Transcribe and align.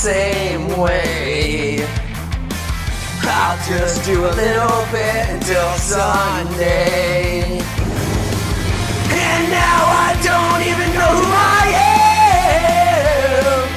same 0.00 0.64
way. 0.80 1.84
I'll 3.20 3.60
just 3.68 4.02
do 4.06 4.24
a 4.24 4.32
little 4.32 4.80
bit 4.88 5.28
until 5.28 5.68
Sunday. 5.76 7.60
And 9.12 9.42
now 9.52 9.82
I 10.08 10.16
don't 10.24 10.62
even 10.64 10.88
know 10.96 11.12
who 11.20 11.28
I 11.28 11.64
am. 11.84 13.68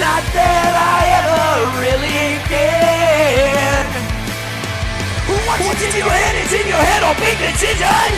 Not 0.00 0.24
that 0.32 0.72
I 0.72 1.00
ever 1.20 1.68
really 1.84 2.40
did. 2.48 3.84
What's 5.68 5.84
in 5.84 5.92
your 6.00 6.08
head? 6.08 6.32
It's 6.40 6.54
in 6.56 6.64
your 6.64 6.80
head. 6.80 7.04
All 7.04 7.12
big 7.20 7.36
decisions. 7.44 8.16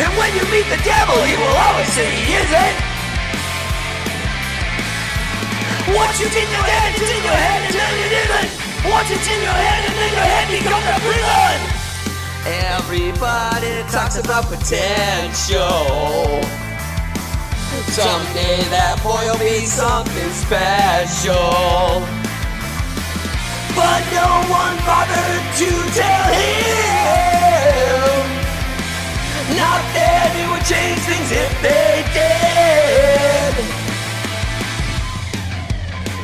And 0.00 0.08
when 0.16 0.32
you 0.32 0.48
meet 0.48 0.64
the 0.72 0.80
devil, 0.80 1.20
he 1.28 1.36
will 1.36 1.56
always 1.60 1.92
say 1.92 2.08
he 2.08 2.40
isn't. 2.40 2.91
Once 5.90 6.20
it's 6.22 6.36
in 6.36 6.46
your 6.46 6.62
head, 6.62 6.94
it's 6.94 7.10
in 7.10 7.22
your 7.26 7.34
head, 7.34 7.58
and 7.66 7.74
then 7.74 7.94
it 8.06 8.12
isn't. 8.22 8.50
Once 8.86 9.10
it's 9.10 9.26
in 9.26 9.42
your 9.42 9.50
head, 9.50 9.82
and 9.82 9.98
then 9.98 10.12
your 10.14 10.28
head 10.30 10.46
becomes 10.46 10.86
a 10.86 10.96
prison. 11.02 11.58
Everybody 12.46 13.82
talks 13.90 14.16
about 14.16 14.46
potential. 14.46 16.38
Someday 17.90 18.62
that 18.70 19.02
boy 19.02 19.26
will 19.26 19.42
be 19.42 19.66
something 19.66 20.30
special. 20.38 22.06
But 23.74 24.06
no 24.14 24.46
one 24.54 24.78
bothered 24.86 25.42
to 25.66 25.70
tell 25.98 26.30
him. 26.30 26.62
Not 29.58 29.82
that 29.98 30.30
it 30.38 30.46
would 30.46 30.62
change 30.62 31.02
things 31.10 31.30
if 31.34 31.50
they 31.58 32.06
did. 32.14 33.81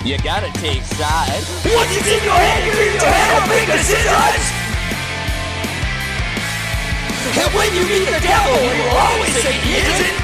You 0.04 0.16
gotta 0.18 0.50
take 0.52 0.84
sides. 0.84 1.46
Once 1.74 1.90
it's 1.90 2.06
in 2.06 2.22
your 2.22 2.32
head, 2.32 2.64
you're 2.64 2.80
in 2.86 2.94
your 2.94 3.02
head, 3.02 3.28
I'll 3.34 3.48
make 3.50 3.66
decisions. 3.66 4.44
And 7.34 7.50
when 7.52 7.68
you 7.74 7.82
meet 7.82 8.06
the 8.06 8.22
devil, 8.22 8.56
he 8.62 8.78
will 8.78 8.94
always 8.94 9.34
say 9.42 9.52
he 9.58 9.74
isn't. 9.74 10.16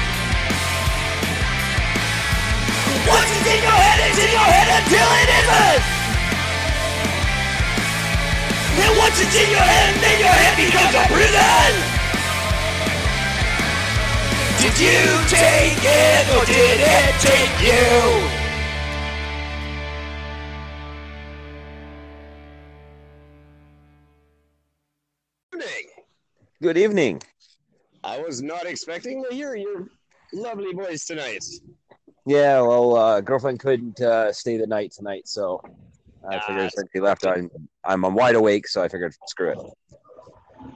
Once 3.05 3.29
it's 3.29 3.45
in 3.51 3.61
your 3.61 3.77
head, 3.77 3.99
it's 4.09 4.19
in 4.25 4.31
your 4.31 4.47
head 4.47 4.67
until 4.79 5.09
it 5.21 5.29
isn't. 5.43 5.83
And 8.79 8.93
once 8.97 9.17
it's 9.21 9.35
in 9.37 9.49
your 9.51 9.59
head, 9.59 9.91
then 10.01 10.17
your 10.23 10.33
head 10.33 10.55
becomes 10.55 10.95
a 10.97 11.05
prison. 11.13 11.71
Did 14.65 14.75
you 14.81 15.03
take 15.29 15.77
it 15.83 16.25
or 16.33 16.43
did 16.47 16.79
it 16.79 17.13
take 17.21 17.55
you? 17.61 18.34
Good 26.61 26.77
evening. 26.77 27.21
I 28.03 28.19
was 28.21 28.41
not 28.41 28.65
expecting 28.65 29.23
to 29.27 29.33
hear 29.35 29.55
your 29.55 29.87
lovely 30.33 30.73
voice 30.73 31.05
tonight. 31.05 31.43
Yeah, 32.25 32.61
well, 32.61 32.95
uh, 32.95 33.21
girlfriend 33.21 33.59
couldn't 33.59 33.99
uh, 34.01 34.31
stay 34.31 34.57
the 34.57 34.65
night 34.67 34.91
tonight, 34.91 35.27
so 35.27 35.61
I 36.27 36.39
figured 36.39 36.65
Ah. 36.67 36.69
since 36.75 36.89
she 36.93 36.99
left, 36.99 37.25
I'm, 37.25 37.49
I'm 37.83 38.05
I'm 38.05 38.15
wide 38.15 38.35
awake, 38.35 38.67
so 38.67 38.81
I 38.81 38.87
figured 38.87 39.13
screw 39.27 39.51
it. 39.51 39.57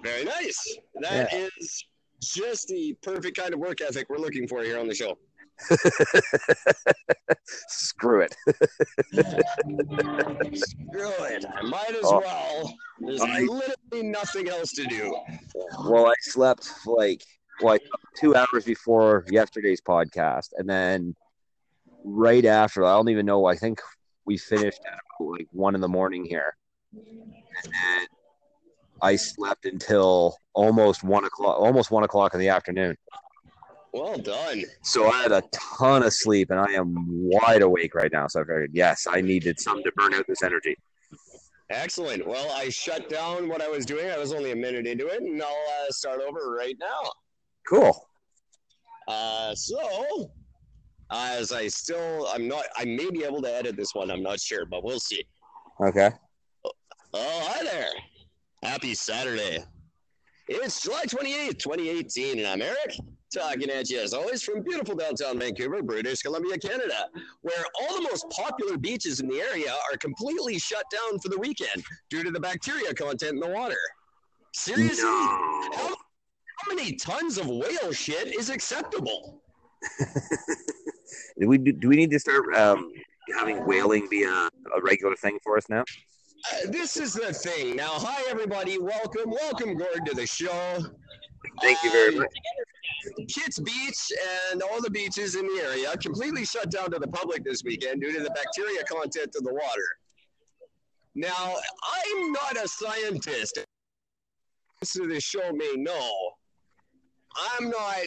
Very 0.04 0.26
nice. 0.26 0.78
That 1.00 1.34
is 1.34 1.86
just 2.22 2.68
the 2.68 2.96
perfect 3.02 3.38
kind 3.38 3.54
of 3.54 3.60
work 3.60 3.82
ethic 3.82 4.08
we're 4.10 4.18
looking 4.18 4.48
for 4.48 4.62
here 4.64 4.80
on 4.80 4.88
the 4.88 4.94
show. 4.94 5.18
screw 7.46 8.22
it. 8.22 8.36
Screw 10.56 11.12
it. 11.26 11.46
I 11.54 11.62
might 11.64 11.92
as 11.92 12.04
Oh. 12.04 12.20
well. 12.20 12.74
There's 13.00 13.22
I- 13.22 13.42
literally 13.42 14.08
nothing 14.10 14.50
else 14.50 14.72
to 14.74 14.86
do. 14.86 15.16
Well, 15.86 16.08
I 16.08 16.14
slept 16.22 16.70
like 16.86 17.24
like 17.62 17.82
two 18.18 18.36
hours 18.36 18.64
before 18.66 19.26
yesterday's 19.30 19.82
podcast, 19.82 20.50
and 20.58 20.70
then 20.70 21.16
right 22.04 22.46
after, 22.46 22.86
I 22.86 22.94
don't 22.96 23.10
even 23.10 23.26
know. 23.26 23.46
I 23.46 23.56
think 23.56 23.82
we 24.26 24.38
finished 24.38 24.80
at 24.90 25.00
like 25.20 25.48
one 25.52 25.76
in 25.76 25.82
the 25.82 25.88
morning 25.90 26.24
here, 26.26 26.56
and 26.94 27.74
then 27.74 28.08
I 29.02 29.16
slept 29.18 29.66
until 29.66 30.38
almost 30.54 31.04
one 31.04 31.26
o'clock, 31.26 31.58
almost 31.60 31.92
one 31.92 32.04
o'clock 32.04 32.34
in 32.34 32.40
the 32.40 32.50
afternoon. 32.50 32.96
Well 33.94 34.18
done. 34.18 34.64
So 34.84 35.10
I 35.10 35.24
had 35.24 35.32
a 35.32 35.44
ton 35.52 36.04
of 36.04 36.14
sleep, 36.14 36.52
and 36.52 36.60
I 36.60 36.72
am 36.74 36.96
wide 37.08 37.62
awake 37.62 37.96
right 37.96 38.12
now. 38.12 38.28
So 38.28 38.42
I 38.42 38.44
figured, 38.44 38.72
yes, 38.74 39.08
I 39.10 39.22
needed 39.22 39.60
something 39.60 39.84
to 39.84 39.92
burn 39.96 40.14
out 40.14 40.26
this 40.28 40.44
energy. 40.44 40.76
Excellent. 41.70 42.26
Well, 42.26 42.52
I 42.52 42.70
shut 42.70 43.10
down 43.10 43.48
what 43.48 43.62
I 43.62 43.68
was 43.68 43.86
doing. 43.86 44.10
I 44.10 44.18
was 44.18 44.34
only 44.34 44.52
a 44.52 44.56
minute 44.56 44.88
into 44.88 45.08
it, 45.08 45.22
and 45.22 45.42
I'll 45.42 45.48
uh, 45.50 45.92
start 45.92 46.20
over 46.22 46.56
right 46.56 46.76
now. 46.80 47.12
Cool. 47.68 48.08
Uh, 49.08 49.54
so, 49.56 50.32
as 51.12 51.52
I 51.52 51.68
still, 51.68 52.28
I'm 52.32 52.48
not, 52.48 52.66
I 52.76 52.86
may 52.86 53.10
be 53.10 53.24
able 53.24 53.42
to 53.44 53.54
edit 53.54 53.76
this 53.76 53.94
one. 53.94 54.10
I'm 54.12 54.24
not 54.24 54.40
sure, 54.40 54.66
but 54.66 54.84
we'll 54.84 55.00
see. 55.00 55.24
Okay. 55.84 56.12
Oh, 57.14 57.48
hi 57.52 57.64
there. 57.64 57.90
Happy 58.64 58.94
Saturday. 58.94 59.64
It's 60.48 60.82
July 60.82 61.06
28th, 61.06 61.60
2018, 61.60 62.40
and 62.40 62.48
I'm 62.48 62.62
Eric, 62.62 62.98
talking 63.34 63.70
at 63.70 63.90
you 63.90 64.00
as 64.00 64.14
always 64.14 64.42
from 64.42 64.62
beautiful 64.62 64.96
downtown 64.96 65.40
Vancouver, 65.40 65.82
British 65.82 66.22
Columbia, 66.22 66.58
Canada, 66.58 67.08
where 67.42 67.64
all 67.82 67.96
the 67.96 68.02
most 68.04 68.30
popular 68.30 68.78
beaches 68.78 69.20
in 69.20 69.28
the 69.28 69.40
area 69.40 69.72
are 69.92 69.98
completely 69.98 70.58
shut 70.58 70.84
down 70.92 71.20
for 71.20 71.30
the 71.30 71.38
weekend 71.38 71.84
due 72.10 72.24
to 72.24 72.32
the 72.32 72.40
bacteria 72.40 72.94
content 72.94 73.34
in 73.34 73.40
the 73.40 73.48
water. 73.48 73.78
Seriously? 74.54 75.04
How, 75.04 75.96
how 76.58 76.76
many 76.76 76.94
tons 76.96 77.38
of 77.38 77.48
whale 77.48 77.92
shit 77.92 78.36
is 78.36 78.50
acceptable? 78.50 79.42
Do 81.40 81.48
we 81.48 81.58
do 81.58 81.88
we 81.88 81.96
need 81.96 82.12
to 82.12 82.20
start 82.20 82.54
um, 82.56 82.92
having 83.38 83.66
whaling 83.66 84.08
be 84.10 84.24
a, 84.24 84.30
a 84.30 84.82
regular 84.84 85.16
thing 85.16 85.40
for 85.42 85.58
us 85.58 85.70
now? 85.70 85.82
Uh, 85.82 86.70
this 86.70 86.98
is 86.98 87.14
the 87.14 87.34
thing. 87.34 87.78
Now, 87.78 87.92
hi, 87.92 88.30
everybody. 88.30 88.78
Welcome. 88.78 89.32
Welcome, 89.32 89.78
Gord, 89.78 90.06
to 90.06 90.14
the 90.14 90.28
show. 90.28 90.80
Thank 91.62 91.82
you 91.84 91.92
very 91.92 92.14
Um, 92.16 92.20
much. 92.20 92.28
Kits 93.28 93.60
Beach 93.60 94.12
and 94.52 94.62
all 94.62 94.82
the 94.82 94.90
beaches 94.90 95.36
in 95.36 95.48
the 95.48 95.62
area 95.62 95.96
completely 95.98 96.46
shut 96.46 96.70
down 96.72 96.92
to 96.92 97.00
the 97.00 97.08
public 97.08 97.44
this 97.44 97.64
weekend 97.64 98.02
due 98.02 98.12
to 98.14 98.24
the 98.24 98.30
bacteria 98.32 98.84
content 98.84 99.36
of 99.38 99.44
the 99.44 99.54
water. 99.54 99.88
Now, 101.16 101.56
I'm 102.06 102.32
not 102.32 102.58
a 102.64 102.68
scientist. 102.68 103.60
So 104.84 105.06
the 105.08 105.20
show 105.20 105.52
may 105.52 105.74
know. 105.76 106.12
I'm 107.58 107.70
not 107.70 107.98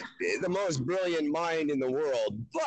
the 0.41 0.49
most 0.49 0.85
brilliant 0.85 1.31
mind 1.31 1.69
in 1.69 1.79
the 1.79 1.91
world, 1.91 2.43
but 2.53 2.63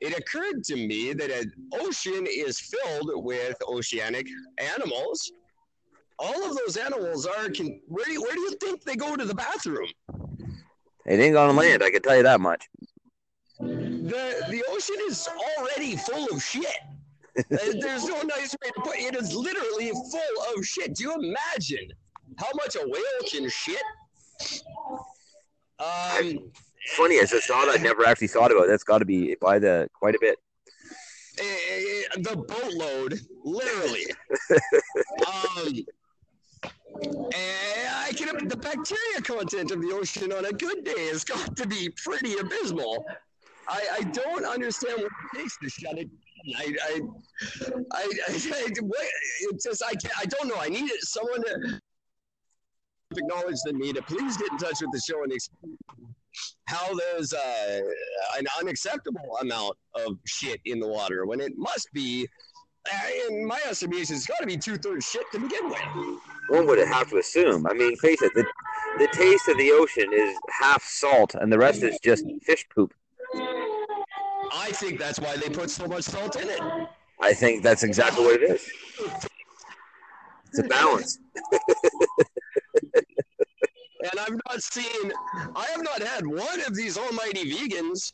it 0.00 0.16
occurred 0.16 0.64
to 0.64 0.76
me 0.76 1.12
that 1.12 1.30
an 1.30 1.52
ocean 1.74 2.26
is 2.28 2.60
filled 2.60 3.10
with 3.24 3.56
oceanic 3.66 4.26
animals. 4.58 5.32
All 6.18 6.50
of 6.50 6.56
those 6.56 6.76
animals 6.76 7.26
are. 7.26 7.48
Can, 7.50 7.80
where, 7.86 8.04
do 8.04 8.20
where 8.20 8.34
do 8.34 8.40
you 8.40 8.56
think 8.60 8.82
they 8.82 8.96
go 8.96 9.16
to 9.16 9.24
the 9.24 9.34
bathroom? 9.34 9.88
It 11.08 11.20
ain't 11.20 11.32
gonna 11.34 11.52
land. 11.54 11.82
I 11.82 11.90
can 11.90 12.02
tell 12.02 12.16
you 12.16 12.22
that 12.22 12.40
much. 12.40 12.68
the 13.58 14.44
the 14.50 14.62
ocean 14.68 14.96
is 15.08 15.26
already 15.58 15.96
full 15.96 16.26
of 16.30 16.42
shit. 16.42 16.66
Uh, 17.38 17.42
There's 17.80 18.06
no 18.06 18.20
nice 18.22 18.54
way 18.62 18.70
to 18.74 18.80
put 18.82 18.96
it. 18.96 19.14
It 19.14 19.16
is 19.16 19.34
literally 19.34 19.90
full 19.90 20.54
of 20.56 20.64
shit. 20.66 20.94
Do 20.94 21.04
you 21.04 21.14
imagine 21.14 21.88
how 22.36 22.48
much 22.54 22.76
a 22.76 22.86
whale 22.86 23.30
can 23.30 23.48
shit? 23.48 23.82
Um, 25.80 26.50
Funny, 26.96 27.14
it's 27.16 27.32
a 27.32 27.40
thought 27.40 27.68
I 27.68 27.80
never 27.82 28.06
actually 28.06 28.28
thought 28.28 28.52
about. 28.52 28.66
That's 28.66 28.84
got 28.84 28.98
to 28.98 29.04
be 29.04 29.34
by 29.40 29.58
the 29.58 29.88
quite 29.94 30.14
a 30.14 30.18
bit. 30.20 30.38
eh, 31.38 32.02
the 32.16 32.36
boatload, 32.36 33.20
literally. 33.44 34.06
um, 35.26 35.84
and 37.04 37.88
I 37.94 38.12
can 38.16 38.48
the 38.48 38.56
bacteria 38.88 39.22
content 39.22 39.70
of 39.70 39.80
the 39.82 39.92
ocean 39.92 40.32
on 40.32 40.44
a 40.46 40.52
good 40.52 40.84
day 40.84 41.08
has 41.08 41.24
got 41.24 41.56
to 41.56 41.66
be 41.66 41.88
pretty 42.02 42.36
abysmal. 42.38 43.04
I, 43.68 43.82
I 43.92 44.02
don't 44.02 44.44
understand 44.46 44.96
what 45.02 45.10
it 45.34 45.38
takes 45.38 45.58
to 45.58 45.68
shut 45.68 45.98
it. 45.98 46.08
down. 46.08 46.18
I 46.56 46.74
I 46.82 47.00
I, 47.92 48.02
I, 48.28 48.52
I 48.54 48.66
what, 48.80 49.06
it's 49.40 49.64
just 49.64 49.82
I 49.84 49.90
can't, 49.94 50.14
I 50.18 50.24
don't 50.24 50.48
know. 50.48 50.56
I 50.58 50.68
need 50.68 50.90
someone 51.00 51.42
to 51.44 51.80
acknowledge 53.16 53.56
the 53.64 53.72
need 53.72 53.96
to 53.96 54.02
please 54.02 54.36
get 54.36 54.50
in 54.52 54.58
touch 54.58 54.80
with 54.80 54.90
the 54.92 55.00
show 55.00 55.22
and 55.24 55.32
explain 55.32 55.76
how 56.66 56.94
there's 56.94 57.32
uh, 57.34 57.80
an 58.38 58.46
unacceptable 58.60 59.36
amount 59.40 59.74
of 59.94 60.16
shit 60.26 60.60
in 60.64 60.78
the 60.78 60.86
water 60.86 61.26
when 61.26 61.40
it 61.40 61.52
must 61.56 61.88
be. 61.92 62.26
uh, 62.90 62.96
In 63.28 63.46
my 63.46 63.60
estimation, 63.68 64.16
it's 64.16 64.26
got 64.26 64.38
to 64.40 64.46
be 64.46 64.56
two 64.56 64.76
thirds 64.76 65.06
shit 65.10 65.24
to 65.32 65.40
begin 65.40 65.68
with. 65.68 65.78
One 66.48 66.66
would 66.66 66.78
have 66.78 67.10
to 67.10 67.18
assume. 67.18 67.66
I 67.66 67.74
mean, 67.74 67.96
face 67.96 68.22
it, 68.22 68.32
the, 68.34 68.46
the 68.98 69.08
taste 69.12 69.48
of 69.48 69.58
the 69.58 69.70
ocean 69.72 70.12
is 70.12 70.36
half 70.48 70.82
salt, 70.82 71.34
and 71.34 71.52
the 71.52 71.58
rest 71.58 71.82
is 71.82 71.98
just 72.02 72.24
fish 72.42 72.64
poop. 72.74 72.94
I 74.52 74.70
think 74.72 74.98
that's 74.98 75.20
why 75.20 75.36
they 75.36 75.48
put 75.50 75.70
so 75.70 75.86
much 75.86 76.04
salt 76.04 76.36
in 76.36 76.48
it. 76.48 76.60
I 77.20 77.34
think 77.34 77.62
that's 77.62 77.82
exactly 77.82 78.24
what 78.24 78.42
it 78.42 78.50
is. 78.50 78.70
It's 80.46 80.58
a 80.60 80.62
balance. 80.62 81.18
And 84.00 84.20
I've 84.20 84.40
not 84.48 84.62
seen, 84.62 85.12
I 85.56 85.66
have 85.66 85.82
not 85.82 86.00
had 86.00 86.26
one 86.26 86.60
of 86.66 86.74
these 86.74 86.96
almighty 86.96 87.52
vegans 87.52 88.12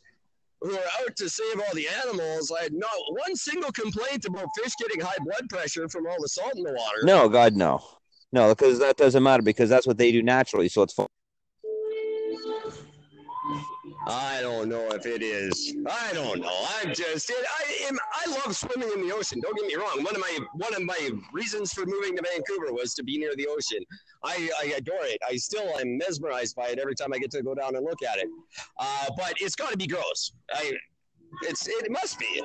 who 0.61 0.73
are 0.73 0.89
out 1.01 1.15
to 1.15 1.29
save 1.29 1.59
all 1.59 1.73
the 1.75 1.87
animals. 2.03 2.51
I 2.51 2.63
had 2.63 2.73
not 2.73 2.89
one 3.09 3.35
single 3.35 3.71
complaint 3.71 4.25
about 4.25 4.47
fish 4.61 4.73
getting 4.81 4.99
high 4.99 5.17
blood 5.19 5.47
pressure 5.49 5.87
from 5.87 6.07
all 6.07 6.17
the 6.19 6.27
salt 6.27 6.55
in 6.55 6.63
the 6.63 6.73
water. 6.73 6.97
No, 7.03 7.29
God, 7.29 7.55
no, 7.55 7.83
no, 8.35 8.49
because 8.49 8.79
that 8.79 8.97
doesn't 8.97 9.23
matter 9.23 9.41
because 9.41 9.69
that's 9.69 9.87
what 9.87 9.97
they 9.97 10.11
do 10.11 10.21
naturally. 10.21 10.67
So 10.67 10.81
it's. 10.81 10.93
I 14.07 14.41
don't 14.41 14.67
know 14.67 14.89
if 14.89 15.05
it 15.05 15.23
is. 15.23 15.73
I 15.89 16.11
don't 16.11 16.41
know. 16.41 16.67
I'm 16.81 16.93
just. 16.93 17.29
It, 17.29 17.37
I 17.37 17.87
am. 17.87 17.97
I 18.13 18.29
love 18.31 18.53
swimming 18.53 18.89
in 18.93 19.07
the 19.07 19.15
ocean. 19.15 19.39
Don't 19.39 19.55
get 19.55 19.65
me 19.67 19.75
wrong. 19.75 20.03
One 20.03 20.13
of 20.13 20.19
my 20.19 20.37
one 20.51 20.75
of 20.75 20.83
my 20.83 21.11
reasons 21.31 21.71
for 21.71 21.85
moving 21.85 22.17
to 22.17 22.23
Vancouver 22.29 22.73
was 22.73 22.93
to 22.95 23.05
be 23.05 23.17
near 23.17 23.37
the 23.37 23.47
ocean. 23.47 23.79
I, 24.25 24.49
I 24.61 24.65
adore 24.75 25.05
it. 25.05 25.19
I 25.25 25.37
still 25.37 25.79
am 25.79 25.97
mesmerized 25.97 26.57
by 26.57 26.67
it 26.67 26.77
every 26.77 26.95
time 26.95 27.13
I 27.13 27.19
get 27.19 27.31
to 27.31 27.41
go 27.41 27.55
down 27.55 27.77
and 27.77 27.85
look 27.85 28.03
at 28.03 28.17
it. 28.17 28.27
Uh, 28.77 29.11
but 29.15 29.35
it's 29.39 29.55
got 29.55 29.71
to 29.71 29.77
be 29.77 29.87
gross. 29.87 30.33
I. 30.53 30.73
It's. 31.43 31.69
It 31.69 31.89
must 31.89 32.19
be. 32.19 32.43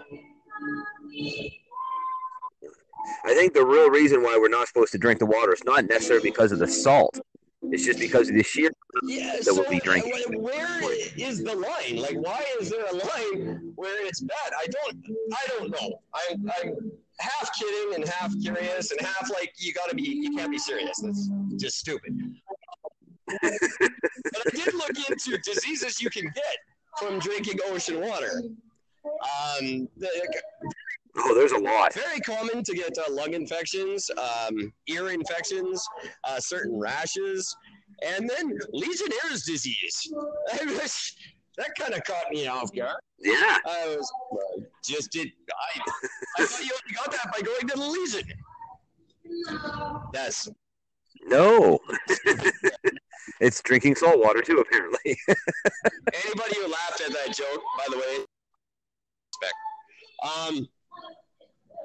I 3.25 3.35
think 3.35 3.55
the 3.55 3.65
real 3.65 3.91
reason 3.91 4.23
why 4.23 4.39
we're 4.39 4.49
not 4.49 4.69
supposed 4.69 4.93
to 4.93 4.99
drink 4.99 5.19
the 5.19 5.27
water 5.27 5.53
is 5.53 5.65
not 5.65 5.87
necessarily 5.87 6.31
because 6.31 6.53
of 6.53 6.59
the 6.59 6.69
salt. 6.69 7.21
It's 7.63 7.85
just 7.85 7.99
because 7.99 8.31
of 8.31 8.37
the 8.37 8.43
sheer. 8.43 8.71
Yeah. 9.05 9.37
That 9.37 9.45
so 9.45 9.55
we'll 9.55 9.69
be 9.69 9.81
drinking. 9.81 10.43
where 10.43 10.81
is 11.17 11.45
the 11.45 11.55
line? 11.55 11.97
Like, 11.97 12.17
why 12.17 12.43
is 12.59 12.71
there 12.71 12.87
a 12.87 12.93
line 12.93 13.73
where 13.75 14.07
it's 14.07 14.21
bad? 14.21 14.53
I 14.59 14.67
don't. 14.67 15.05
I 15.33 15.47
don't 15.49 15.71
know. 15.71 16.01
I'm. 16.15 16.51
I'm 16.63 16.93
half 17.19 17.51
kidding 17.59 17.97
and 17.97 18.09
half 18.09 18.33
curious 18.43 18.91
and 18.93 19.01
half 19.01 19.31
like 19.31 19.53
you 19.59 19.75
got 19.75 19.91
to 19.91 19.95
be. 19.95 20.03
You 20.03 20.35
can't 20.37 20.51
be 20.51 20.59
serious. 20.59 21.01
That's 21.03 21.29
just 21.57 21.79
stupid. 21.79 22.17
but 23.43 23.53
I 23.53 24.51
did 24.55 24.75
look 24.75 24.93
into 25.09 25.39
diseases 25.39 26.01
you 26.01 26.11
can 26.11 26.25
get 26.35 26.57
from 26.99 27.19
drinking 27.19 27.59
ocean 27.67 28.01
water. 28.01 28.43
Um, 29.05 29.89
the, 29.97 30.09
Oh, 31.23 31.35
there's 31.35 31.53
a 31.53 31.59
lot. 31.59 31.93
very 31.93 32.21
common 32.21 32.63
to 32.65 32.75
get 32.75 32.97
uh, 32.99 33.11
lung 33.13 33.35
infections, 33.35 34.11
um, 34.17 34.73
ear 34.89 35.11
infections, 35.11 35.85
uh, 36.25 36.39
certain 36.39 36.79
rashes, 36.79 37.55
and 38.07 38.29
then 38.29 38.59
Legionnaire's 38.73 39.45
disease. 39.45 40.13
That 41.59 41.75
kind 41.79 41.93
of 41.93 42.03
caught 42.05 42.31
me 42.31 42.47
off 42.47 42.75
guard. 42.75 42.97
Yeah. 43.19 43.59
I 43.67 43.95
was 43.95 44.11
uh, 44.33 44.63
just 44.83 45.13
did. 45.13 45.29
I, 45.77 45.81
I 46.39 46.47
thought 46.47 46.65
you 46.65 46.71
only 46.73 46.95
got 46.95 47.13
that 47.13 47.31
by 47.35 47.43
going 47.43 47.69
to 47.69 47.77
the 47.77 47.87
Legion. 47.87 48.23
That's 50.13 50.49
No. 51.27 51.79
it's 53.41 53.61
drinking 53.61 53.97
salt 53.97 54.19
water 54.21 54.41
too, 54.41 54.59
apparently. 54.59 55.19
anybody 55.29 56.55
who 56.57 56.69
laughed 56.69 57.03
at 57.03 57.13
that 57.13 57.35
joke, 57.35 57.61
by 57.77 57.85
the 57.91 57.99
way. 57.99 58.25
Respect. 59.43 59.55
Um, 60.23 60.69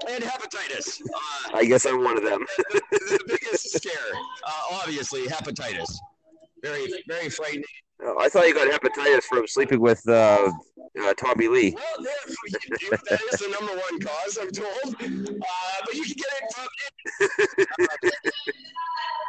and 0.09 0.23
hepatitis. 0.23 1.01
Uh, 1.01 1.57
I 1.57 1.65
guess 1.65 1.85
I'm 1.85 2.03
one 2.03 2.17
of 2.17 2.23
them. 2.23 2.45
the, 2.57 2.81
the 2.91 3.23
biggest 3.27 3.71
scare, 3.75 4.13
uh, 4.45 4.61
obviously, 4.73 5.25
hepatitis. 5.27 5.97
Very, 6.61 6.87
very 7.07 7.29
frightening. 7.29 7.63
Oh, 8.03 8.19
I 8.19 8.27
thought 8.27 8.47
you 8.47 8.53
got 8.53 8.67
hepatitis 8.67 9.23
from 9.23 9.47
sleeping 9.47 9.79
with 9.79 10.07
uh, 10.09 10.51
uh, 11.01 11.13
Tommy 11.13 11.47
Lee. 11.47 11.75
Well, 11.75 11.83
that 12.03 13.21
is 13.33 13.39
the 13.39 13.49
number 13.57 13.73
one 13.73 13.99
cause, 13.99 14.37
I'm 14.39 14.51
told. 14.51 14.95
Uh, 14.95 15.81
but 15.85 15.93
you 15.93 16.03
can 16.03 16.15
get 16.15 16.27
it 16.41 16.53
from. 16.53 16.67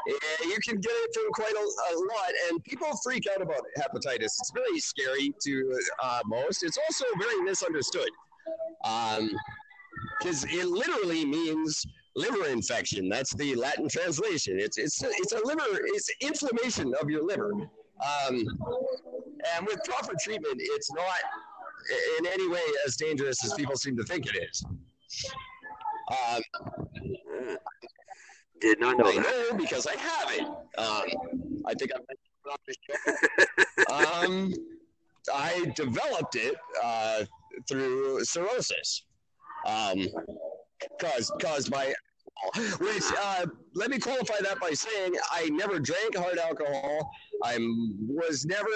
yeah, 0.06 0.48
you 0.48 0.58
can 0.64 0.80
get 0.80 0.92
it 0.92 1.14
from 1.14 1.24
quite 1.32 1.54
a, 1.54 1.58
a 1.58 1.94
lot, 1.94 2.32
and 2.48 2.62
people 2.64 2.88
freak 3.04 3.24
out 3.32 3.40
about 3.40 3.62
hepatitis. 3.78 4.24
It's 4.24 4.52
very 4.52 4.80
scary 4.80 5.32
to 5.42 5.78
uh, 6.02 6.20
most. 6.26 6.64
It's 6.64 6.78
also 6.78 7.04
very 7.18 7.40
misunderstood, 7.42 8.10
because 10.18 10.44
it 10.44 10.66
literally 10.66 11.24
means 11.24 11.84
liver 12.14 12.46
infection. 12.46 13.08
That's 13.08 13.34
the 13.34 13.54
Latin 13.54 13.88
translation. 13.88 14.58
It's 14.58 14.78
it's 14.78 15.02
it's 15.02 15.32
a 15.32 15.40
liver. 15.44 15.64
It's 15.94 16.10
inflammation 16.20 16.94
of 17.00 17.10
your 17.10 17.24
liver. 17.24 17.52
Um, 17.52 18.46
and 19.56 19.66
with 19.66 19.78
proper 19.84 20.14
treatment, 20.20 20.56
it's 20.58 20.92
not 20.92 21.18
in 22.18 22.26
any 22.26 22.48
way 22.48 22.60
as 22.86 22.96
dangerous 22.96 23.44
as 23.44 23.54
people 23.54 23.76
seem 23.76 23.96
to 23.96 24.04
think 24.04 24.26
it 24.26 24.36
is. 24.50 24.64
Um, 26.10 26.42
Did 28.60 28.80
not 28.80 28.98
know 28.98 29.06
I 29.06 29.14
that. 29.16 29.22
know 29.22 29.56
because 29.56 29.86
I 29.86 29.96
have 29.96 30.32
it. 30.32 30.40
Um, 30.78 31.62
I 31.66 31.74
think 31.74 31.90
I've 31.94 32.02
mentioned 32.08 32.36
it 32.44 32.50
on 32.50 32.58
the 32.66 32.74
show. 33.84 34.24
um, 34.24 34.54
I 35.34 35.72
developed 35.74 36.36
it 36.36 36.56
uh, 36.82 37.24
through 37.68 38.24
cirrhosis, 38.24 39.04
um, 39.66 40.06
caused 41.00 41.32
caused 41.40 41.70
by. 41.70 41.92
Which 42.78 43.02
uh, 43.18 43.46
let 43.74 43.88
me 43.90 43.98
qualify 43.98 44.36
that 44.42 44.60
by 44.60 44.72
saying 44.72 45.14
I 45.32 45.48
never 45.48 45.78
drank 45.78 46.16
hard 46.16 46.38
alcohol. 46.38 47.10
I 47.42 47.56
was 48.08 48.44
never 48.44 48.68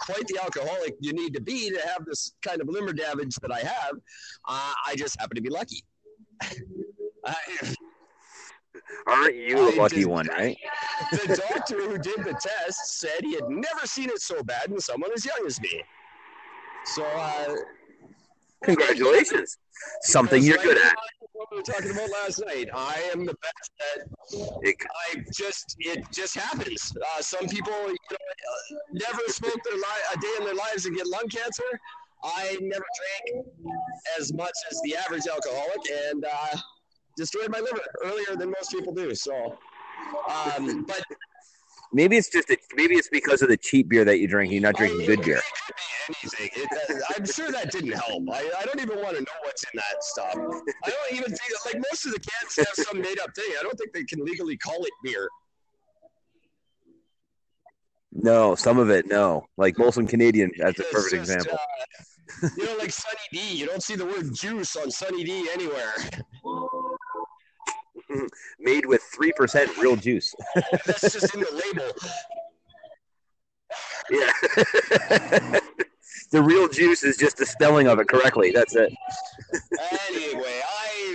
quite 0.00 0.26
the 0.26 0.40
alcoholic 0.42 0.96
you 1.00 1.12
need 1.12 1.34
to 1.34 1.40
be 1.40 1.70
to 1.70 1.80
have 1.86 2.04
this 2.04 2.32
kind 2.42 2.60
of 2.60 2.68
liver 2.68 2.92
damage 2.92 3.36
that 3.36 3.52
I 3.52 3.60
have. 3.60 3.92
Uh, 4.48 4.72
I 4.86 4.94
just 4.96 5.18
happen 5.20 5.36
to 5.36 5.42
be 5.42 5.50
lucky. 5.50 5.82
I, 7.24 7.34
Aren't 9.06 9.36
you 9.36 9.68
a 9.68 9.70
lucky 9.76 9.96
did- 10.00 10.06
one, 10.06 10.26
right? 10.28 10.56
the 11.12 11.42
doctor 11.50 11.80
who 11.80 11.98
did 11.98 12.18
the 12.24 12.34
test 12.40 12.98
said 13.00 13.20
he 13.20 13.34
had 13.34 13.48
never 13.48 13.86
seen 13.86 14.08
it 14.10 14.20
so 14.20 14.42
bad 14.42 14.70
in 14.70 14.80
someone 14.80 15.10
as 15.14 15.24
young 15.24 15.46
as 15.46 15.60
me. 15.60 15.82
So, 16.86 17.04
uh, 17.04 17.54
Congratulations. 18.64 19.56
Something 20.02 20.42
you're 20.42 20.58
good 20.58 20.78
at. 20.78 20.94
What 21.32 21.48
we 21.50 21.56
were 21.58 21.62
talking 21.62 21.90
about 21.90 22.10
last 22.10 22.42
night. 22.46 22.68
I 22.72 23.10
am 23.12 23.26
the 23.26 23.34
best 23.34 23.70
at. 23.96 24.06
It- 24.62 24.76
I 25.12 25.22
just 25.32 25.76
it 25.80 26.04
just 26.12 26.34
happens. 26.36 26.92
Uh, 26.96 27.20
some 27.22 27.46
people, 27.48 27.72
you 27.88 27.96
know, 28.10 28.16
uh, 28.16 28.76
never 28.92 29.20
smoke 29.28 29.58
their 29.64 29.76
li- 29.76 30.06
a 30.14 30.20
day 30.20 30.34
in 30.38 30.44
their 30.44 30.54
lives 30.54 30.86
and 30.86 30.96
get 30.96 31.06
lung 31.06 31.28
cancer. 31.28 31.62
I 32.22 32.56
never 32.60 32.84
drank 33.00 33.46
as 34.18 34.32
much 34.32 34.54
as 34.70 34.80
the 34.84 34.96
average 34.96 35.26
alcoholic, 35.30 35.80
and 36.10 36.24
uh, 36.24 36.56
destroyed 37.16 37.50
my 37.50 37.60
liver 37.60 37.82
earlier 38.04 38.36
than 38.36 38.50
most 38.50 38.70
people 38.70 38.94
do. 38.94 39.14
So, 39.14 39.58
um, 40.30 40.84
but 40.84 41.02
Maybe 41.94 42.16
it's 42.16 42.28
just 42.28 42.50
maybe 42.74 42.96
it's 42.96 43.08
because 43.08 43.40
of 43.40 43.48
the 43.48 43.56
cheap 43.56 43.88
beer 43.88 44.04
that 44.04 44.18
you 44.18 44.26
drink. 44.26 44.52
You're 44.52 44.60
not 44.60 44.74
drinking 44.74 45.06
good 45.06 45.22
beer. 45.22 45.40
It 46.08 46.16
anything. 46.24 46.50
It, 46.56 47.02
I'm 47.16 47.24
sure 47.24 47.52
that 47.52 47.70
didn't 47.70 47.92
help. 47.92 48.24
I, 48.32 48.50
I 48.58 48.64
don't 48.64 48.80
even 48.80 49.00
want 49.00 49.16
to 49.16 49.22
know 49.22 49.30
what's 49.44 49.62
in 49.62 49.76
that 49.76 50.02
stuff. 50.02 50.34
I 50.34 50.90
don't 50.90 51.12
even 51.12 51.30
think 51.30 51.64
like 51.64 51.76
most 51.76 52.04
of 52.04 52.12
the 52.12 52.18
cans 52.18 52.56
have 52.56 52.84
some 52.84 53.00
made 53.00 53.20
up 53.20 53.30
thing. 53.36 53.44
I 53.60 53.62
don't 53.62 53.78
think 53.78 53.92
they 53.92 54.02
can 54.02 54.24
legally 54.24 54.56
call 54.56 54.84
it 54.84 54.90
beer. 55.04 55.28
No, 58.12 58.56
some 58.56 58.78
of 58.78 58.90
it, 58.90 59.06
no. 59.06 59.46
Like 59.56 59.76
Molson 59.76 60.08
Canadian, 60.08 60.50
that's 60.58 60.80
a 60.80 60.84
perfect 60.84 61.26
just, 61.26 61.36
example. 61.36 61.58
uh, 62.42 62.48
you 62.56 62.66
know, 62.66 62.76
like 62.76 62.90
Sunny 62.90 63.16
D. 63.32 63.54
You 63.54 63.66
don't 63.66 63.82
see 63.84 63.94
the 63.94 64.06
word 64.06 64.34
juice 64.34 64.74
on 64.74 64.90
Sunny 64.90 65.22
D 65.22 65.48
anywhere. 65.52 65.94
Made 68.58 68.86
with 68.86 69.02
three 69.14 69.32
percent 69.32 69.76
real 69.78 69.96
juice. 69.96 70.34
That's 70.86 71.12
just 71.12 71.34
in 71.34 71.40
the 71.40 71.62
label. 71.66 71.92
Yeah. 74.10 75.60
the 76.30 76.42
real 76.42 76.68
juice 76.68 77.02
is 77.02 77.16
just 77.16 77.36
the 77.36 77.46
spelling 77.46 77.88
of 77.88 77.98
it 77.98 78.08
correctly. 78.08 78.52
That's 78.52 78.76
it. 78.76 78.92
Anyway, 80.10 80.60
I 80.64 81.14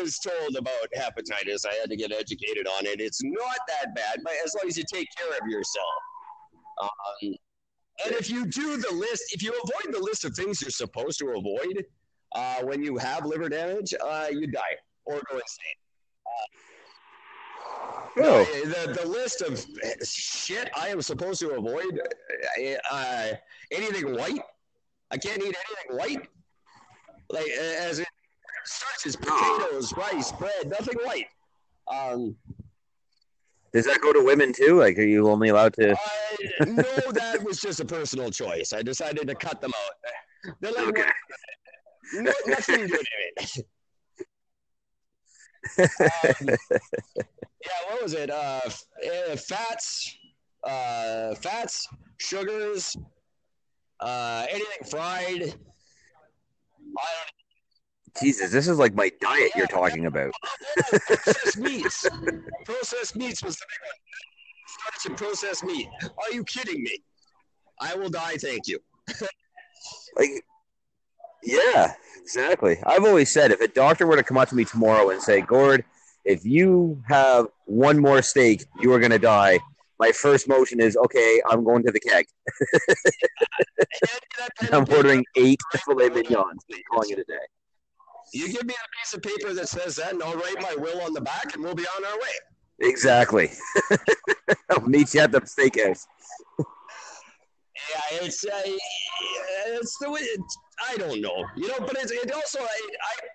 was 0.00 0.18
told 0.18 0.56
about 0.56 0.88
hepatitis. 0.96 1.64
I 1.66 1.74
had 1.74 1.90
to 1.90 1.96
get 1.96 2.12
educated 2.12 2.66
on 2.66 2.86
it. 2.86 3.00
It's 3.00 3.22
not 3.22 3.56
that 3.68 3.94
bad, 3.94 4.20
but 4.22 4.32
as 4.44 4.54
long 4.54 4.68
as 4.68 4.76
you 4.76 4.84
take 4.92 5.08
care 5.16 5.30
of 5.30 5.48
yourself. 5.48 5.86
Um, 6.82 7.34
and 8.04 8.14
if 8.14 8.28
you 8.28 8.46
do 8.46 8.76
the 8.76 8.92
list, 8.92 9.34
if 9.34 9.42
you 9.42 9.52
avoid 9.52 9.94
the 9.94 10.00
list 10.00 10.24
of 10.24 10.34
things 10.34 10.60
you're 10.60 10.70
supposed 10.70 11.18
to 11.20 11.28
avoid 11.30 11.84
uh, 12.34 12.62
when 12.62 12.82
you 12.82 12.98
have 12.98 13.24
liver 13.24 13.48
damage, 13.48 13.94
uh, 14.04 14.26
you 14.30 14.46
die 14.46 14.76
or 15.06 15.20
go 15.30 15.36
insane. 15.36 15.85
Uh, 18.18 18.44
the, 18.64 18.98
the 19.02 19.08
list 19.08 19.42
of 19.42 19.62
shit 20.02 20.70
I 20.74 20.88
am 20.88 21.02
supposed 21.02 21.38
to 21.40 21.50
avoid 21.50 22.00
uh, 22.90 23.28
anything 23.70 24.16
white. 24.16 24.40
I 25.10 25.18
can't 25.18 25.38
eat 25.42 25.54
anything 25.54 25.98
white. 25.98 26.28
Like 27.28 27.48
as 27.48 27.98
it 27.98 28.06
starches, 28.64 29.16
potatoes, 29.16 29.92
rice, 29.96 30.32
bread, 30.32 30.70
nothing 30.70 30.98
white. 31.04 31.26
Um, 31.92 32.36
does 33.72 33.84
that 33.84 34.00
go 34.00 34.12
to 34.12 34.24
women 34.24 34.52
too? 34.54 34.78
Like, 34.78 34.98
are 34.98 35.02
you 35.02 35.28
only 35.28 35.50
allowed 35.50 35.74
to? 35.74 35.92
I, 35.92 36.64
no, 36.64 36.82
that 37.12 37.42
was 37.44 37.60
just 37.60 37.80
a 37.80 37.84
personal 37.84 38.30
choice. 38.30 38.72
I 38.72 38.80
decided 38.82 39.28
to 39.28 39.34
cut 39.34 39.60
them 39.60 39.72
out. 39.76 40.54
They're 40.60 40.72
like, 40.72 40.88
Okay. 40.88 41.02
no, 42.14 42.32
nothing 42.46 42.86
good 42.86 43.00
in 43.00 43.44
it. 43.44 43.66
Um, 45.78 45.86
yeah, 46.48 47.80
what 47.88 48.02
was 48.02 48.14
it? 48.14 48.30
Uh, 48.30 48.60
uh, 48.64 49.36
fats, 49.36 50.16
uh, 50.64 51.34
fats, 51.36 51.86
sugars, 52.18 52.96
uh, 54.00 54.46
anything 54.48 54.88
fried. 54.88 55.54
I 56.98 57.02
Jesus, 58.22 58.50
this 58.50 58.68
is 58.68 58.78
like 58.78 58.94
my 58.94 59.10
diet 59.20 59.50
you're 59.56 59.66
talking 59.66 60.06
about. 60.06 60.32
Processed 61.06 61.58
meats. 61.58 62.08
Processed 62.64 63.16
meats 63.16 63.42
was 63.42 63.56
the 63.56 63.66
big 63.68 63.80
one. 63.86 63.96
Starch 64.68 65.06
and 65.06 65.16
processed 65.16 65.64
meat. 65.64 65.88
Are 66.02 66.32
you 66.32 66.44
kidding 66.44 66.82
me? 66.82 67.02
I 67.80 67.94
will 67.94 68.08
die, 68.08 68.36
thank 68.36 68.66
you. 68.66 68.78
Like, 70.16 70.30
yeah, 71.42 71.94
exactly. 72.20 72.78
I've 72.84 73.04
always 73.04 73.32
said 73.32 73.50
if 73.50 73.60
a 73.60 73.68
doctor 73.68 74.06
were 74.06 74.16
to 74.16 74.22
come 74.22 74.36
up 74.36 74.48
to 74.48 74.54
me 74.54 74.64
tomorrow 74.64 75.10
and 75.10 75.20
say, 75.20 75.40
Gord, 75.40 75.84
if 76.24 76.44
you 76.44 77.02
have 77.06 77.46
one 77.66 77.98
more 77.98 78.20
steak, 78.22 78.64
you 78.80 78.92
are 78.92 78.98
going 78.98 79.12
to 79.12 79.18
die. 79.18 79.60
My 79.98 80.12
first 80.12 80.48
motion 80.48 80.80
is, 80.80 80.96
okay, 80.96 81.40
I'm 81.48 81.64
going 81.64 81.82
to 81.84 81.92
the 81.92 82.00
keg. 82.00 82.26
I'm 84.72 84.84
ordering 84.90 85.24
eight 85.36 85.60
filet 85.84 86.10
mignons 86.10 86.64
and 86.70 86.80
calling 86.92 87.10
it 87.10 87.18
a 87.18 87.24
day. 87.24 87.34
You 88.34 88.52
give 88.52 88.66
me 88.66 88.74
a 88.74 88.88
piece 88.98 89.14
of 89.14 89.22
paper 89.22 89.54
that 89.54 89.68
says 89.68 89.96
that, 89.96 90.12
and 90.12 90.22
I'll 90.22 90.34
write 90.34 90.60
my 90.60 90.74
will 90.76 91.00
on 91.00 91.14
the 91.14 91.20
back, 91.20 91.54
and 91.54 91.62
we'll 91.62 91.74
be 91.74 91.86
on 91.96 92.04
our 92.04 92.18
way. 92.18 92.28
Exactly. 92.80 93.50
I'll 94.70 94.86
meet 94.86 95.14
you 95.14 95.20
at 95.20 95.32
the 95.32 95.40
steakhouse. 95.40 96.06
Yeah, 97.90 98.18
it's 98.22 98.44
uh, 98.44 98.60
it's 99.68 99.96
the 99.98 100.10
way. 100.10 100.20
It's, 100.20 100.58
I 100.90 100.96
don't 100.96 101.20
know, 101.20 101.44
you 101.56 101.68
know, 101.68 101.78
but 101.80 101.96
it's 101.98 102.10
it 102.10 102.32
also. 102.32 102.60
I, 102.60 102.64
I 102.64 103.26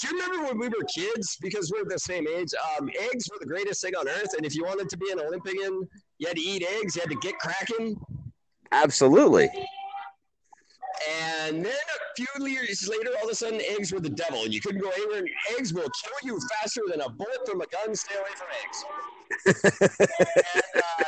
do 0.00 0.08
you 0.08 0.22
remember 0.22 0.46
when 0.46 0.58
we 0.58 0.68
were 0.68 0.84
kids? 0.84 1.36
Because 1.40 1.70
we're 1.70 1.84
the 1.84 1.98
same 1.98 2.26
age. 2.26 2.48
Um, 2.78 2.88
eggs 3.12 3.28
were 3.30 3.38
the 3.38 3.46
greatest 3.46 3.82
thing 3.82 3.94
on 3.94 4.08
earth, 4.08 4.34
and 4.36 4.46
if 4.46 4.54
you 4.54 4.64
wanted 4.64 4.88
to 4.88 4.96
be 4.96 5.10
an 5.10 5.20
Olympian, 5.20 5.86
you 6.18 6.26
had 6.26 6.36
to 6.36 6.42
eat 6.42 6.66
eggs. 6.80 6.96
You 6.96 7.02
had 7.02 7.10
to 7.10 7.16
get 7.16 7.38
cracking. 7.38 8.00
Absolutely. 8.72 9.50
And 11.08 11.64
then 11.64 11.72
a 11.72 12.14
few 12.16 12.46
years 12.46 12.88
later, 12.88 13.10
all 13.18 13.24
of 13.24 13.30
a 13.30 13.34
sudden, 13.34 13.60
eggs 13.60 13.92
were 13.92 14.00
the 14.00 14.10
devil, 14.10 14.42
and 14.44 14.52
you 14.52 14.60
couldn't 14.60 14.80
go 14.80 14.90
anywhere. 14.90 15.24
Eggs 15.58 15.72
will 15.72 15.88
kill 16.02 16.18
you 16.22 16.38
faster 16.54 16.82
than 16.88 17.00
a 17.00 17.08
bullet 17.08 17.46
from 17.46 17.60
a 17.60 17.66
gun. 17.66 17.94
Stay 17.94 18.14
away 18.16 18.30
from 18.36 18.48
eggs. 18.62 18.84
and, 20.54 20.82
uh, 20.82 21.04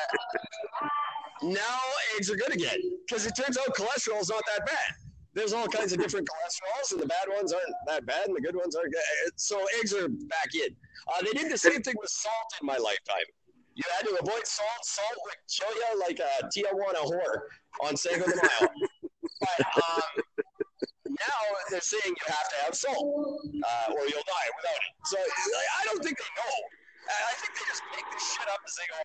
now 1.43 1.79
eggs 2.17 2.31
are 2.31 2.37
good 2.37 2.53
again 2.53 2.79
because 3.07 3.27
it 3.27 3.35
turns 3.37 3.59
out 3.59 3.75
cholesterol 3.75 4.21
is 4.21 4.31
not 4.31 4.43
that 4.57 4.67
bad. 4.67 4.95
There's 5.35 5.55
all 5.55 5.67
kinds 5.67 5.93
of 5.93 5.99
different 5.99 6.29
cholesterols, 6.29 6.93
and 6.93 7.01
the 7.01 7.07
bad 7.07 7.27
ones 7.35 7.53
aren't 7.53 7.75
that 7.87 8.05
bad, 8.05 8.29
and 8.29 8.37
the 8.37 8.41
good 8.41 8.55
ones 8.55 8.77
are 8.77 8.85
good. 8.85 9.33
So 9.37 9.65
eggs 9.81 9.95
are 9.95 10.09
back 10.09 10.55
in. 10.55 10.77
Uh, 11.09 11.23
they 11.25 11.33
did 11.33 11.51
the 11.51 11.57
same 11.57 11.81
thing 11.81 11.95
with 11.99 12.11
salt 12.11 12.53
in 12.61 12.67
my 12.67 12.77
lifetime. 12.77 13.25
You 13.75 13.85
had 13.97 14.07
to 14.07 14.19
avoid 14.21 14.47
salt. 14.47 14.83
Salt 14.85 15.17
would 15.25 15.41
kill 15.49 15.75
you 15.75 16.01
like 16.01 16.21
a 16.21 16.47
Tijuana 16.53 17.01
whore 17.09 17.49
on 17.83 17.97
Cinco 17.97 18.27
de 18.27 18.37
but 19.41 19.67
um, 19.83 20.23
now 21.09 21.41
they're 21.71 21.81
saying 21.81 22.03
you 22.07 22.27
have 22.27 22.49
to 22.51 22.57
have 22.65 22.75
salt, 22.75 23.01
uh, 23.01 23.93
or 23.93 24.05
you'll 24.07 24.29
die 24.29 24.49
without 24.61 24.83
it. 24.85 24.95
So 25.07 25.17
I 25.19 25.85
don't 25.87 26.05
think 26.05 26.19
they 26.19 26.31
know. 26.37 26.55
I 27.09 27.33
I 27.33 27.35
think 27.41 27.57
they 27.57 27.65
just 27.67 27.83
make 27.97 28.05
this 28.13 28.23
shit 28.37 28.49
up 28.49 28.61
as 28.65 28.75
they 28.77 28.87
go. 28.87 29.01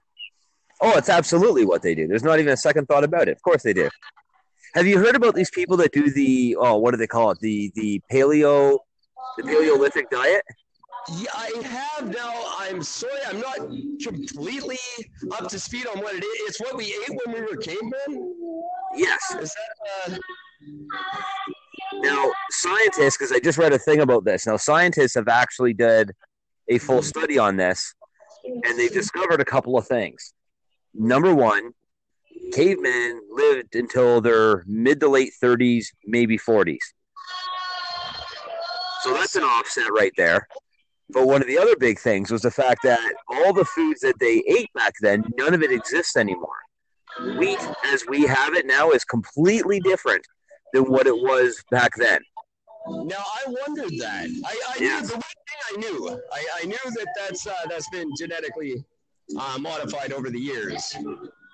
Oh, 0.82 0.98
it's 0.98 1.10
absolutely 1.10 1.66
what 1.66 1.82
they 1.82 1.96
do. 1.96 2.08
There's 2.08 2.24
not 2.24 2.40
even 2.40 2.54
a 2.54 2.58
second 2.58 2.86
thought 2.86 3.04
about 3.04 3.28
it. 3.28 3.32
Of 3.32 3.42
course 3.42 3.64
they 3.64 3.74
do. 3.74 3.90
Have 4.76 4.86
you 4.86 5.00
heard 5.00 5.16
about 5.16 5.34
these 5.34 5.50
people 5.50 5.78
that 5.78 5.92
do 5.92 6.12
the 6.12 6.56
oh, 6.60 6.78
what 6.78 6.92
do 6.92 6.98
they 6.98 7.08
call 7.08 7.32
it? 7.32 7.40
The 7.40 7.72
the 7.76 8.02
paleo 8.12 8.78
the 9.38 9.44
paleolithic 9.44 10.10
diet? 10.10 10.44
Yeah, 11.16 11.30
I 11.34 11.52
have 11.64 12.14
now. 12.14 12.34
I'm 12.60 12.84
sorry, 12.84 13.20
I'm 13.28 13.40
not 13.40 13.58
completely 14.04 14.78
up 15.32 15.48
to 15.48 15.60
speed 15.60 15.88
on 15.88 16.02
what 16.02 16.16
it 16.16 16.24
is. 16.24 16.50
It's 16.50 16.60
what 16.60 16.76
we 16.76 16.86
ate 16.86 17.18
when 17.26 17.36
we 17.36 17.42
were 17.42 17.56
cavemen. 17.56 18.36
Yes. 18.94 19.20
Is 19.40 19.56
that? 20.06 20.14
Uh, 20.14 20.18
Now, 22.02 22.32
scientists, 22.52 23.18
because 23.18 23.32
I 23.32 23.40
just 23.40 23.58
read 23.58 23.72
a 23.74 23.80
thing 23.80 24.02
about 24.02 24.26
this. 24.26 24.46
Now, 24.46 24.58
scientists 24.58 25.16
have 25.16 25.30
actually 25.30 25.74
did 25.74 26.12
a 26.68 26.78
full 26.78 27.02
study 27.02 27.38
on 27.40 27.56
this, 27.56 27.94
and 28.44 28.78
they've 28.78 28.92
discovered 28.92 29.40
a 29.40 29.46
couple 29.46 29.78
of 29.78 29.88
things. 29.88 30.34
Number 30.94 31.34
one, 31.34 31.72
cavemen 32.54 33.22
lived 33.32 33.76
until 33.76 34.22
their 34.22 34.64
mid 34.68 35.00
to 35.02 35.10
late 35.10 35.32
30s, 35.42 35.86
maybe 36.06 36.38
40s. 36.38 36.78
So 39.04 39.14
that's 39.14 39.36
an 39.36 39.44
offset 39.44 39.92
right 39.92 40.12
there. 40.18 40.48
But 41.10 41.28
one 41.28 41.42
of 41.42 41.48
the 41.48 41.58
other 41.58 41.76
big 41.78 42.00
things 42.00 42.32
was 42.32 42.42
the 42.42 42.52
fact 42.52 42.82
that 42.84 43.14
all 43.30 43.54
the 43.54 43.64
foods 43.64 44.02
that 44.02 44.20
they 44.20 44.44
ate 44.48 44.70
back 44.74 44.94
then, 45.02 45.24
none 45.38 45.54
of 45.54 45.62
it 45.62 45.72
exists 45.72 46.18
anymore. 46.18 46.50
Wheat, 47.38 47.60
as 47.86 48.04
we 48.08 48.24
have 48.24 48.54
it 48.54 48.66
now, 48.66 48.92
is 48.92 49.06
completely 49.06 49.80
different 49.80 50.26
than 50.74 50.84
what 50.84 51.08
it 51.08 51.16
was 51.16 51.64
back 51.72 51.92
then. 51.98 52.20
now 52.88 53.18
I 53.20 53.44
wondered 53.48 53.94
that. 54.00 54.28
I, 54.46 54.62
I 54.70 54.78
Yeah. 54.82 55.00
knew 55.00 55.08
the 55.08 55.14
one 55.14 55.22
thing 55.22 55.60
I 55.66 55.78
knew. 55.78 56.22
I, 56.34 56.46
I 56.62 56.66
knew 56.66 56.78
that 56.86 57.08
that's 57.18 57.48
uh, 57.48 57.54
that's 57.70 57.90
been 57.90 58.10
genetically 58.18 58.84
uh, 59.38 59.58
modified 59.60 60.14
over 60.14 60.30
the 60.30 60.40
years. 60.40 60.96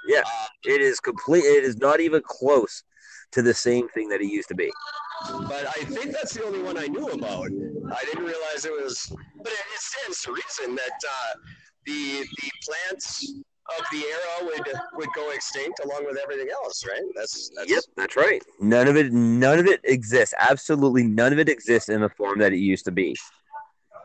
Yeah. 0.08 0.22
Uh, 0.26 0.48
It 0.66 0.82
is 0.82 1.00
complete. 1.00 1.44
It 1.44 1.64
is 1.64 1.78
not 1.78 2.00
even 2.00 2.22
close 2.26 2.84
to 3.32 3.42
the 3.42 3.54
same 3.54 3.88
thing 3.90 4.10
that 4.10 4.22
it 4.22 4.28
used 4.28 4.48
to 4.50 4.56
be. 4.56 4.72
but 5.48 5.66
I 5.68 5.84
think 5.86 6.12
that's 6.12 6.34
the 6.34 6.44
only 6.44 6.62
one 6.62 6.78
I 6.78 6.88
knew 6.88 7.08
about. 7.08 7.48
I 7.48 8.04
didn't 8.06 8.26
realize 8.26 8.66
it 8.66 8.72
was. 8.72 9.12
But 9.38 9.52
it, 9.52 9.60
stands 9.76 10.22
to 10.24 10.32
reason 10.34 10.76
that 10.76 11.00
uh, 11.10 11.34
the 11.86 12.26
the 12.42 12.50
plants 12.66 13.34
of 13.80 13.86
the 13.92 14.04
era 14.04 14.46
would 14.46 14.68
would 14.96 15.10
go 15.16 15.32
extinct 15.32 15.80
along 15.84 16.06
with 16.06 16.18
everything 16.22 16.48
else, 16.52 16.86
right? 16.86 17.02
That's 17.16 17.50
that's 17.56 17.70
Yep, 17.70 17.84
that's 17.98 18.16
right. 18.16 18.42
None 18.60 18.88
of 18.88 18.96
it. 18.98 19.12
None 19.12 19.60
of 19.60 19.68
it 19.68 19.82
exists. 19.84 20.34
Absolutely 20.38 21.04
none 21.04 21.34
of 21.34 21.40
it 21.40 21.50
exists 21.50 21.90
in 21.90 22.02
the 22.02 22.10
form 22.10 22.40
that 22.40 22.54
it 22.54 22.60
used 22.60 22.86
to 22.86 22.92
be. 22.92 23.16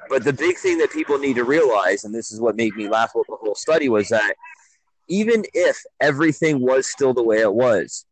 But 0.09 0.25
the 0.25 0.33
big 0.33 0.57
thing 0.59 0.79
that 0.79 0.91
people 0.91 1.19
need 1.19 1.35
to 1.37 1.45
realize, 1.45 2.05
and 2.05 2.15
this 2.15 2.33
is 2.33 2.41
what 2.41 2.57
made 2.57 2.75
me 2.77 2.88
laugh 2.88 3.12
about 3.15 3.27
the 3.29 3.37
whole 3.37 3.55
study, 3.55 3.88
was 3.88 4.09
that 4.09 4.35
even 5.09 5.45
if 5.55 5.83
everything 6.00 6.61
was 6.61 6.91
still 6.91 7.15
the 7.15 7.23
way 7.23 7.38
it 7.38 7.53
was, 7.53 8.05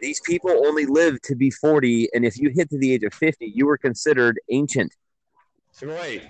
these 0.00 0.20
people 0.20 0.50
only 0.66 0.86
lived 0.86 1.22
to 1.24 1.34
be 1.34 1.50
40, 1.50 2.08
and 2.14 2.24
if 2.24 2.38
you 2.38 2.50
hit 2.54 2.70
to 2.70 2.78
the 2.78 2.92
age 2.92 3.04
of 3.04 3.14
50, 3.14 3.52
you 3.54 3.66
were 3.66 3.78
considered 3.78 4.38
ancient. 4.50 4.94
Right. 5.82 6.22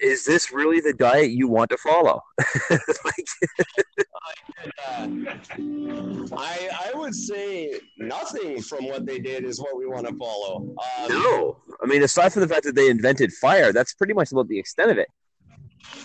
Is 0.00 0.24
this 0.24 0.52
really 0.52 0.80
the 0.80 0.92
diet 0.92 1.30
you 1.30 1.48
want 1.48 1.70
to 1.70 1.76
follow? 1.78 2.22
like, 2.70 3.26
I 6.36 6.68
I 6.86 6.92
would 6.94 7.14
say 7.14 7.80
nothing 7.98 8.62
from 8.62 8.86
what 8.86 9.06
they 9.06 9.18
did 9.18 9.44
is 9.44 9.60
what 9.60 9.76
we 9.76 9.86
want 9.86 10.06
to 10.06 10.14
follow. 10.14 10.74
Um, 11.02 11.08
no. 11.08 11.56
I 11.82 11.86
mean, 11.86 12.02
aside 12.02 12.32
from 12.32 12.42
the 12.42 12.48
fact 12.48 12.64
that 12.64 12.74
they 12.74 12.90
invented 12.90 13.32
fire, 13.32 13.72
that's 13.72 13.94
pretty 13.94 14.14
much 14.14 14.32
about 14.32 14.48
the 14.48 14.58
extent 14.58 14.90
of 14.90 14.98
it. 14.98 15.08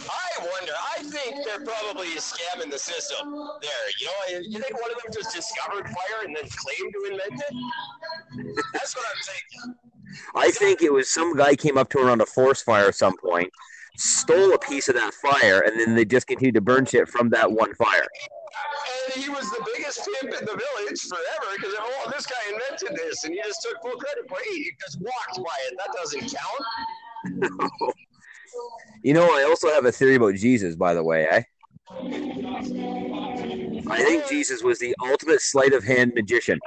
I 0.09 0.47
wonder. 0.51 0.73
I 0.97 1.03
think 1.03 1.45
they're 1.45 1.65
probably 1.65 2.07
scamming 2.17 2.71
the 2.71 2.79
system 2.79 3.31
there. 3.61 3.71
You 3.99 4.07
know, 4.07 4.39
you 4.47 4.59
think 4.59 4.79
one 4.81 4.91
of 4.91 5.01
them 5.03 5.11
just 5.13 5.35
discovered 5.35 5.85
fire 5.85 6.25
and 6.25 6.35
then 6.35 6.45
claimed 6.49 6.93
to 6.93 7.11
invent 7.11 7.41
it? 7.41 8.63
That's 8.73 8.95
what 8.95 9.05
I'm 9.05 9.21
thinking. 9.23 9.82
I 10.35 10.51
think 10.51 10.81
it 10.81 10.91
was 10.91 11.13
some 11.13 11.35
guy 11.35 11.55
came 11.55 11.77
up 11.77 11.89
to 11.89 11.99
around 11.99 12.21
a 12.21 12.25
forest 12.25 12.65
fire 12.65 12.87
at 12.87 12.95
some 12.95 13.17
point, 13.17 13.51
stole 13.97 14.53
a 14.53 14.59
piece 14.59 14.89
of 14.89 14.95
that 14.95 15.13
fire, 15.13 15.61
and 15.61 15.79
then 15.79 15.95
they 15.95 16.05
just 16.05 16.27
continued 16.27 16.55
to 16.55 16.61
burn 16.61 16.85
shit 16.85 17.07
from 17.07 17.29
that 17.29 17.51
one 17.51 17.73
fire. 17.75 18.07
And 19.05 19.23
he 19.23 19.29
was 19.29 19.49
the 19.51 19.65
biggest 19.75 20.07
pimp 20.21 20.33
in 20.33 20.45
the 20.45 20.51
village 20.51 21.01
forever 21.01 21.55
because 21.55 21.73
oh, 21.79 22.11
this 22.11 22.25
guy 22.25 22.35
invented 22.51 22.97
this, 22.97 23.23
and 23.23 23.33
he 23.33 23.41
just 23.43 23.61
took 23.61 23.81
full 23.81 23.99
credit. 23.99 24.27
for 24.29 24.37
it. 24.39 24.45
he 24.53 24.71
just 24.81 24.99
walked 25.01 25.37
by 25.37 25.57
it. 25.67 25.77
That 25.77 25.93
doesn't 25.93 26.33
count. 27.81 27.93
You 29.03 29.13
know, 29.13 29.25
I 29.25 29.43
also 29.43 29.69
have 29.69 29.85
a 29.85 29.91
theory 29.91 30.15
about 30.15 30.35
Jesus, 30.35 30.75
by 30.75 30.93
the 30.93 31.03
way, 31.03 31.27
eh? 31.29 31.43
I 33.89 34.03
think 34.03 34.27
Jesus 34.29 34.63
was 34.63 34.79
the 34.79 34.95
ultimate 35.03 35.41
sleight 35.41 35.73
of 35.73 35.83
hand 35.83 36.13
magician. 36.15 36.57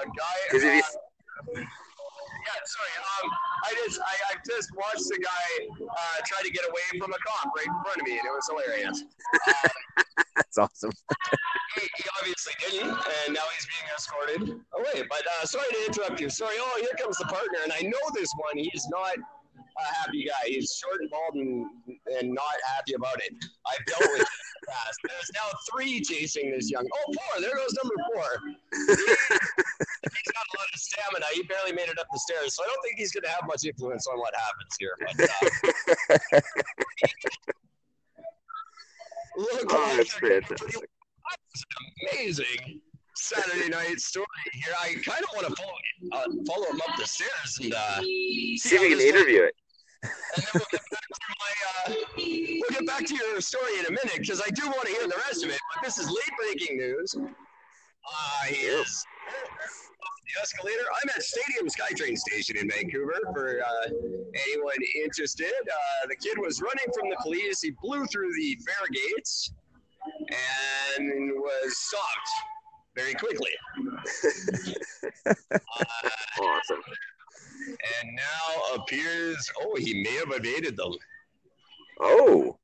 A 0.00 0.04
guy. 0.06 0.36
Because 0.48 0.64
if 0.64 0.74
you, 0.74 0.82
uh, 0.82 1.60
yeah, 1.60 2.60
sorry. 2.66 2.94
Um, 2.98 3.30
I 3.64 3.70
just 3.84 4.00
I, 4.00 4.14
I 4.30 4.34
just 4.44 4.68
watched 4.76 5.08
a 5.10 5.20
guy 5.20 5.46
uh, 5.80 6.18
try 6.26 6.42
to 6.42 6.50
get 6.50 6.64
away 6.68 6.98
from 6.98 7.12
a 7.12 7.20
cop 7.26 7.52
right 7.56 7.66
in 7.66 7.78
front 7.82 8.00
of 8.00 8.06
me, 8.06 8.18
and 8.18 8.26
it 8.26 8.34
was 8.34 8.48
hilarious. 8.50 9.04
that's 10.36 10.58
awesome. 10.58 10.92
He, 11.74 11.88
he 11.96 12.04
obviously 12.20 12.54
didn't, 12.60 12.90
and 12.90 13.34
now 13.34 13.46
he's 13.54 13.66
being 13.66 13.86
escorted 13.94 14.42
away. 14.76 15.06
But 15.08 15.22
uh, 15.26 15.46
sorry 15.46 15.66
to 15.70 15.86
interrupt 15.86 16.20
you. 16.20 16.28
Sorry. 16.28 16.56
Oh, 16.58 16.78
here 16.80 16.94
comes 17.00 17.16
the 17.18 17.26
partner, 17.26 17.58
and 17.62 17.72
I 17.72 17.80
know 17.82 18.04
this 18.14 18.30
one. 18.36 18.58
He's 18.58 18.86
not 18.90 19.16
a 19.78 19.94
happy 19.94 20.24
guy. 20.24 20.48
He's 20.48 20.74
short 20.80 21.00
and 21.00 21.10
bald 21.10 21.34
and, 21.34 21.66
and 22.18 22.32
not 22.32 22.56
happy 22.76 22.94
about 22.94 23.20
it. 23.20 23.34
I've 23.66 23.84
dealt 23.86 24.10
with. 24.12 24.26
fast. 24.66 24.98
There's 25.04 25.30
now 25.34 25.48
three 25.70 26.00
chasing 26.00 26.50
this 26.50 26.70
young. 26.70 26.86
Oh, 26.92 27.12
four. 27.12 27.40
There 27.40 27.54
goes 27.56 27.74
number 27.82 27.94
four. 28.12 28.24
He, 28.72 28.78
he's 28.78 30.32
got 30.32 30.44
a 30.44 30.54
lot 30.56 30.68
of 30.72 30.80
stamina. 30.80 31.26
He 31.34 31.42
barely 31.44 31.72
made 31.72 31.88
it 31.88 31.98
up 31.98 32.06
the 32.12 32.18
stairs, 32.18 32.54
so 32.54 32.64
I 32.64 32.66
don't 32.66 32.82
think 32.82 32.98
he's 32.98 33.12
going 33.12 33.24
to 33.24 33.30
have 33.30 33.46
much 33.46 33.64
influence 33.64 34.06
on 34.06 34.18
what 34.18 34.34
happens 34.34 34.76
here. 34.78 34.96
But, 35.00 35.20
uh, 35.30 36.40
look 39.36 39.66
Oh, 39.70 39.96
that's 39.96 40.12
fantastic. 40.14 40.88
That's 41.52 41.64
amazing 42.12 42.80
Saturday 43.16 43.68
night 43.68 44.00
story 44.00 44.26
here. 44.52 44.74
I 44.80 44.94
kind 45.04 45.22
of 45.22 45.28
want 45.34 45.46
to 45.48 45.54
follow, 45.62 45.76
uh, 46.12 46.26
follow 46.46 46.66
him 46.70 46.80
up 46.88 46.96
the 46.98 47.06
stairs 47.06 47.58
and 47.62 47.72
uh, 47.72 48.00
see, 48.00 48.58
See 48.58 48.76
if 48.76 48.80
we 48.82 48.90
can 48.90 49.00
interview 49.00 49.42
it. 49.42 49.54
And 50.36 50.44
then 50.44 50.52
we'll 50.54 50.66
get 50.70 50.82
back 50.90 51.08
to 51.08 51.34
my, 51.40 51.52
uh, 51.70 51.94
we'll 52.16 52.70
get 52.70 52.86
back 52.86 53.06
to 53.06 53.14
your 53.14 53.40
story 53.40 53.78
in 53.78 53.86
a 53.86 53.90
minute 53.90 54.18
because 54.18 54.40
I 54.40 54.50
do 54.50 54.66
want 54.66 54.86
to 54.86 54.92
hear 54.92 55.06
the 55.06 55.16
rest 55.28 55.44
of 55.44 55.50
it. 55.50 55.58
But 55.74 55.84
this 55.84 55.98
is 55.98 56.08
late 56.08 56.32
breaking 56.38 56.76
news. 56.76 57.14
Uh, 57.16 58.44
he 58.46 58.56
is 58.66 59.04
the 60.34 60.40
escalator. 60.42 60.84
I'm 61.02 61.10
at 61.10 61.22
Stadium 61.22 61.66
SkyTrain 61.68 62.18
Station 62.18 62.56
in 62.56 62.70
Vancouver. 62.70 63.14
For 63.32 63.60
uh, 63.60 63.88
anyone 64.46 64.76
interested, 65.02 65.52
uh, 65.52 66.06
the 66.08 66.16
kid 66.16 66.38
was 66.38 66.60
running 66.60 66.92
from 66.94 67.08
the 67.10 67.16
police. 67.22 67.62
He 67.62 67.72
blew 67.82 68.06
through 68.06 68.32
the 68.34 68.58
fare 68.66 68.88
gates 68.90 69.52
and 70.98 71.32
was 71.32 71.76
stopped 71.76 72.30
very 72.96 73.14
quickly. 73.14 73.50
Awesome. 76.36 76.82
And 77.68 78.14
now 78.14 78.74
appears, 78.76 79.50
oh, 79.60 79.76
he 79.76 80.02
may 80.02 80.14
have 80.16 80.32
evaded 80.32 80.76
them. 80.76 80.92
Oh, 82.00 82.58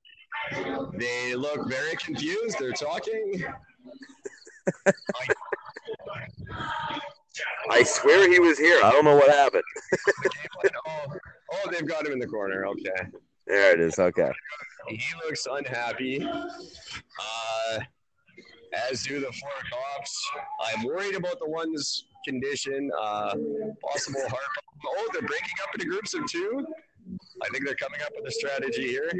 They 0.94 1.34
look 1.34 1.68
very 1.68 1.96
confused. 1.96 2.56
They're 2.58 2.72
talking. 2.72 3.44
I 7.70 7.82
swear 7.84 8.30
he 8.30 8.40
was 8.40 8.58
here. 8.58 8.80
I 8.82 8.90
don't 8.90 9.04
know 9.04 9.16
what 9.16 9.30
happened. 9.30 9.62
oh, 10.86 11.06
oh, 11.52 11.70
they've 11.70 11.86
got 11.86 12.06
him 12.06 12.12
in 12.12 12.18
the 12.18 12.26
corner. 12.26 12.66
Okay. 12.66 13.10
There 13.46 13.72
it 13.72 13.80
is. 13.80 13.98
Okay. 13.98 14.30
He 14.88 15.00
looks 15.24 15.46
unhappy. 15.50 16.22
Uh, 16.24 17.78
as 18.72 19.02
do 19.02 19.20
the 19.20 19.32
four 19.32 19.50
cops. 19.72 20.30
I'm 20.64 20.84
worried 20.84 21.14
about 21.14 21.38
the 21.38 21.48
one's 21.48 22.06
condition. 22.26 22.90
Uh, 22.98 23.34
possible 23.82 24.20
heart. 24.28 24.42
Oh, 24.86 25.08
they're 25.12 25.22
breaking 25.22 25.48
up 25.62 25.74
into 25.74 25.86
groups 25.86 26.14
of 26.14 26.26
two. 26.26 26.66
I 27.42 27.48
think 27.48 27.64
they're 27.64 27.74
coming 27.74 28.00
up 28.02 28.12
with 28.16 28.26
a 28.26 28.30
strategy 28.30 28.88
here. 28.88 29.10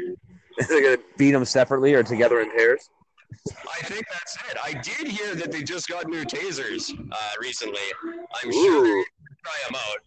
They're 0.67 0.81
gonna 0.81 0.97
beat 1.17 1.31
them 1.31 1.45
separately 1.45 1.93
or 1.93 2.03
together 2.03 2.41
in 2.41 2.51
pairs. 2.51 2.89
I 3.49 3.85
think 3.85 4.05
that's 4.11 4.35
it. 4.49 4.57
I 4.61 4.73
did 4.73 5.07
hear 5.07 5.35
that 5.35 5.51
they 5.51 5.63
just 5.63 5.87
got 5.87 6.07
new 6.07 6.23
tasers 6.25 6.91
uh, 7.11 7.31
recently. 7.39 7.79
I'm 8.43 8.51
sure 8.51 8.83
they're 8.83 8.93
gonna 8.93 9.05
try 9.43 9.53
them 9.67 9.75
out. 9.75 9.99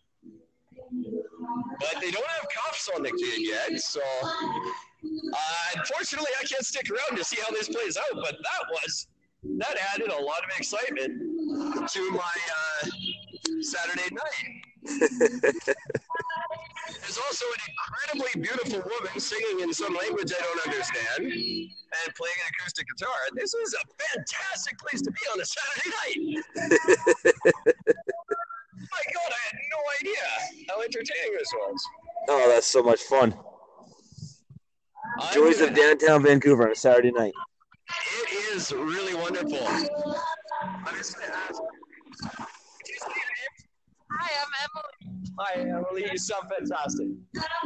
But 1.81 2.01
they 2.01 2.11
don't 2.11 2.27
have 2.27 2.47
cuffs 2.55 2.89
on 2.95 3.03
the 3.03 3.11
kid 3.11 3.41
yet, 3.41 3.81
so 3.81 4.01
uh, 4.23 4.61
unfortunately 5.77 6.31
I 6.41 6.45
can't 6.45 6.65
stick 6.65 6.89
around 6.91 7.17
to 7.17 7.25
see 7.25 7.39
how 7.43 7.51
this 7.51 7.69
plays 7.69 7.97
out. 7.97 8.15
But 8.15 8.37
that 8.37 8.63
was 8.71 9.09
that 9.59 9.77
added 9.95 10.09
a 10.09 10.23
lot 10.23 10.39
of 10.45 10.51
excitement 10.59 11.21
to 11.91 12.11
my 12.11 12.37
uh, 12.57 12.89
Saturday 13.61 14.15
night. 14.15 14.63
There's 17.01 17.19
also 17.19 17.45
an 17.47 17.61
incredibly 17.71 18.41
beautiful 18.43 18.83
woman 18.91 19.21
singing 19.21 19.61
in 19.61 19.73
some 19.73 19.95
language 19.95 20.33
I 20.37 20.41
don't 20.43 20.67
understand 20.67 21.21
and 21.33 22.15
playing 22.17 22.35
an 22.45 22.53
acoustic 22.59 22.87
guitar. 22.97 23.15
This 23.35 23.55
is 23.55 23.75
a 23.75 23.85
fantastic 24.15 24.79
place 24.79 25.01
to 25.03 25.11
be 25.11 25.21
on 25.33 25.41
a 25.41 25.45
Saturday 25.45 25.91
night. 25.91 26.45
My 28.77 29.03
God, 29.15 29.31
I 29.31 29.41
had 29.47 29.59
no 29.71 29.79
idea 30.01 30.25
how 30.69 30.83
entertaining 30.83 31.35
this 31.39 31.49
was. 31.55 31.83
Oh, 32.29 32.49
that's 32.49 32.67
so 32.67 32.83
much 32.83 33.01
fun. 33.03 33.35
I'm 35.21 35.33
Joys 35.35 35.59
gonna- 35.61 35.71
of 35.71 35.77
downtown 35.77 36.23
Vancouver 36.23 36.65
on 36.67 36.73
a 36.73 36.77
Saturday 36.77 37.13
night. 37.13 37.33
It 38.07 38.57
is 38.57 38.73
really 38.73 39.15
wonderful. 39.15 39.67
I'm 39.67 40.97
just 40.97 41.17
going 41.17 41.31
to 41.31 41.37
ask. 41.37 41.61
Could 41.61 42.89
you 42.89 42.95
say 42.99 43.09
your 43.09 43.15
name? 43.15 43.55
Hi, 44.13 44.31
I'm 44.41 44.53
Emily. 44.65 45.27
Hi, 45.39 45.53
Emily. 45.79 46.11
You 46.11 46.19
sound 46.19 46.49
fantastic. 46.49 47.09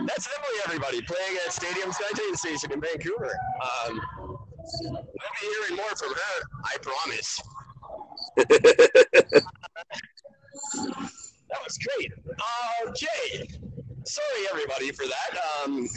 That's 0.06 0.28
Emily, 0.36 0.60
everybody, 0.64 1.02
playing 1.02 1.38
at 1.44 1.52
Stadium 1.52 1.90
SkyTrain 1.90 2.36
Station 2.36 2.72
in 2.72 2.80
Vancouver. 2.80 3.36
Um, 3.86 4.00
we'll 4.88 5.06
be 5.40 5.46
hearing 5.60 5.76
more 5.76 5.94
from 5.96 6.14
her, 6.14 6.42
I 6.64 6.76
promise. 6.82 7.40
That 11.50 11.60
was 11.64 11.78
great. 11.78 12.12
Okay. 12.88 13.48
Sorry, 14.04 14.48
everybody, 14.50 14.92
for 14.92 15.06
that. 15.06 15.38
Um, 15.64 15.88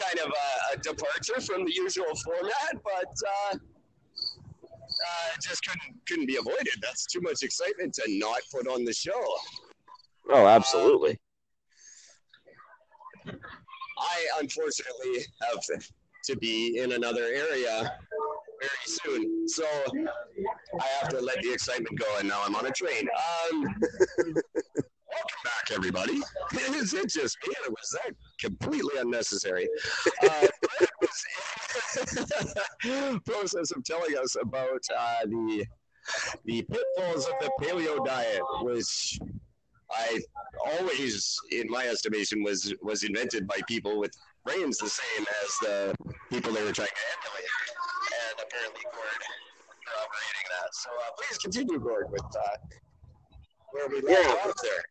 kind 0.00 0.18
of 0.18 0.30
a, 0.30 0.74
a 0.74 0.76
departure 0.78 1.40
from 1.40 1.64
the 1.64 1.72
usual 1.72 2.14
format, 2.24 2.82
but 2.82 3.14
uh, 3.52 3.54
uh, 3.54 5.30
just 5.42 5.64
couldn't 5.64 6.06
couldn't 6.06 6.26
be 6.26 6.36
avoided. 6.36 6.74
That's 6.80 7.06
too 7.06 7.20
much 7.20 7.42
excitement 7.42 7.94
to 7.94 8.02
not 8.18 8.40
put 8.52 8.66
on 8.68 8.84
the 8.84 8.92
show. 8.92 9.22
Oh, 10.30 10.46
absolutely. 10.46 11.18
I 13.26 14.26
unfortunately 14.40 15.24
have 15.42 15.60
to 16.24 16.36
be 16.36 16.78
in 16.78 16.92
another 16.92 17.24
area 17.24 17.98
very 18.60 18.86
soon, 18.86 19.48
so 19.48 19.66
I 20.80 20.86
have 21.00 21.10
to 21.10 21.20
let 21.20 21.42
the 21.42 21.52
excitement 21.52 21.98
go. 21.98 22.06
And 22.18 22.28
now 22.28 22.42
I'm 22.44 22.54
on 22.54 22.66
a 22.66 22.70
train. 22.70 23.08
Um, 23.50 23.74
back, 25.44 25.70
everybody. 25.72 26.20
Is 26.52 26.94
it 26.94 27.08
just 27.08 27.36
me, 27.46 27.54
or 27.66 27.70
was 27.70 27.90
that 27.92 28.12
completely 28.40 28.98
unnecessary? 28.98 29.68
Uh, 30.22 30.46
was 31.00 31.24
process 33.24 33.70
of 33.72 33.82
telling 33.84 34.16
us 34.16 34.36
about 34.40 34.80
uh, 34.96 35.16
the 35.26 35.64
the 36.44 36.62
pitfalls 36.62 37.26
of 37.26 37.32
the 37.40 37.50
paleo 37.60 38.04
diet, 38.04 38.40
which 38.62 39.18
I 39.90 40.20
always, 40.66 41.38
in 41.52 41.68
my 41.70 41.86
estimation, 41.86 42.42
was 42.42 42.74
was 42.82 43.02
invented 43.04 43.46
by 43.46 43.60
people 43.68 43.98
with 43.98 44.12
brains 44.44 44.78
the 44.78 44.88
same 44.88 45.24
as 45.44 45.50
the 45.62 45.94
people 46.30 46.52
they 46.52 46.64
were 46.64 46.72
trying 46.72 46.88
to 46.88 46.94
emulate, 47.14 47.50
and 48.28 48.40
apparently 48.46 48.82
Gord 48.92 49.22
corroborating 49.86 50.46
that. 50.50 50.74
So 50.74 50.90
uh, 50.90 51.10
please 51.18 51.38
continue, 51.38 51.78
Gord, 51.80 52.06
with 52.10 52.22
uh, 52.22 52.56
where 53.72 53.88
we 53.88 54.00
left 54.00 54.26
Yeah. 54.26 54.48
off 54.48 54.54
there. 54.62 54.82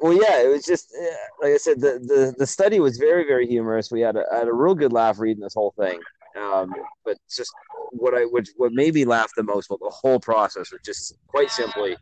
Well, 0.00 0.12
yeah, 0.12 0.42
it 0.42 0.48
was 0.48 0.64
just 0.64 0.94
eh, 0.98 1.14
like 1.40 1.52
I 1.52 1.56
said. 1.56 1.80
The, 1.80 1.98
the 1.98 2.34
the 2.36 2.46
study 2.46 2.80
was 2.80 2.98
very 2.98 3.24
very 3.26 3.46
humorous. 3.46 3.90
We 3.90 4.00
had 4.00 4.16
a 4.16 4.24
had 4.30 4.48
a 4.48 4.52
real 4.52 4.74
good 4.74 4.92
laugh 4.92 5.18
reading 5.18 5.42
this 5.42 5.54
whole 5.54 5.74
thing. 5.78 6.00
Um, 6.36 6.74
but 7.04 7.16
just 7.34 7.50
what 7.92 8.14
I 8.14 8.24
which 8.24 8.48
what 8.56 8.72
made 8.72 8.94
me 8.94 9.04
laugh 9.04 9.30
the 9.36 9.42
most 9.42 9.70
about 9.70 9.80
the 9.80 9.90
whole 9.90 10.20
process 10.20 10.70
was 10.70 10.80
just 10.84 11.14
quite 11.28 11.50
simply 11.50 11.96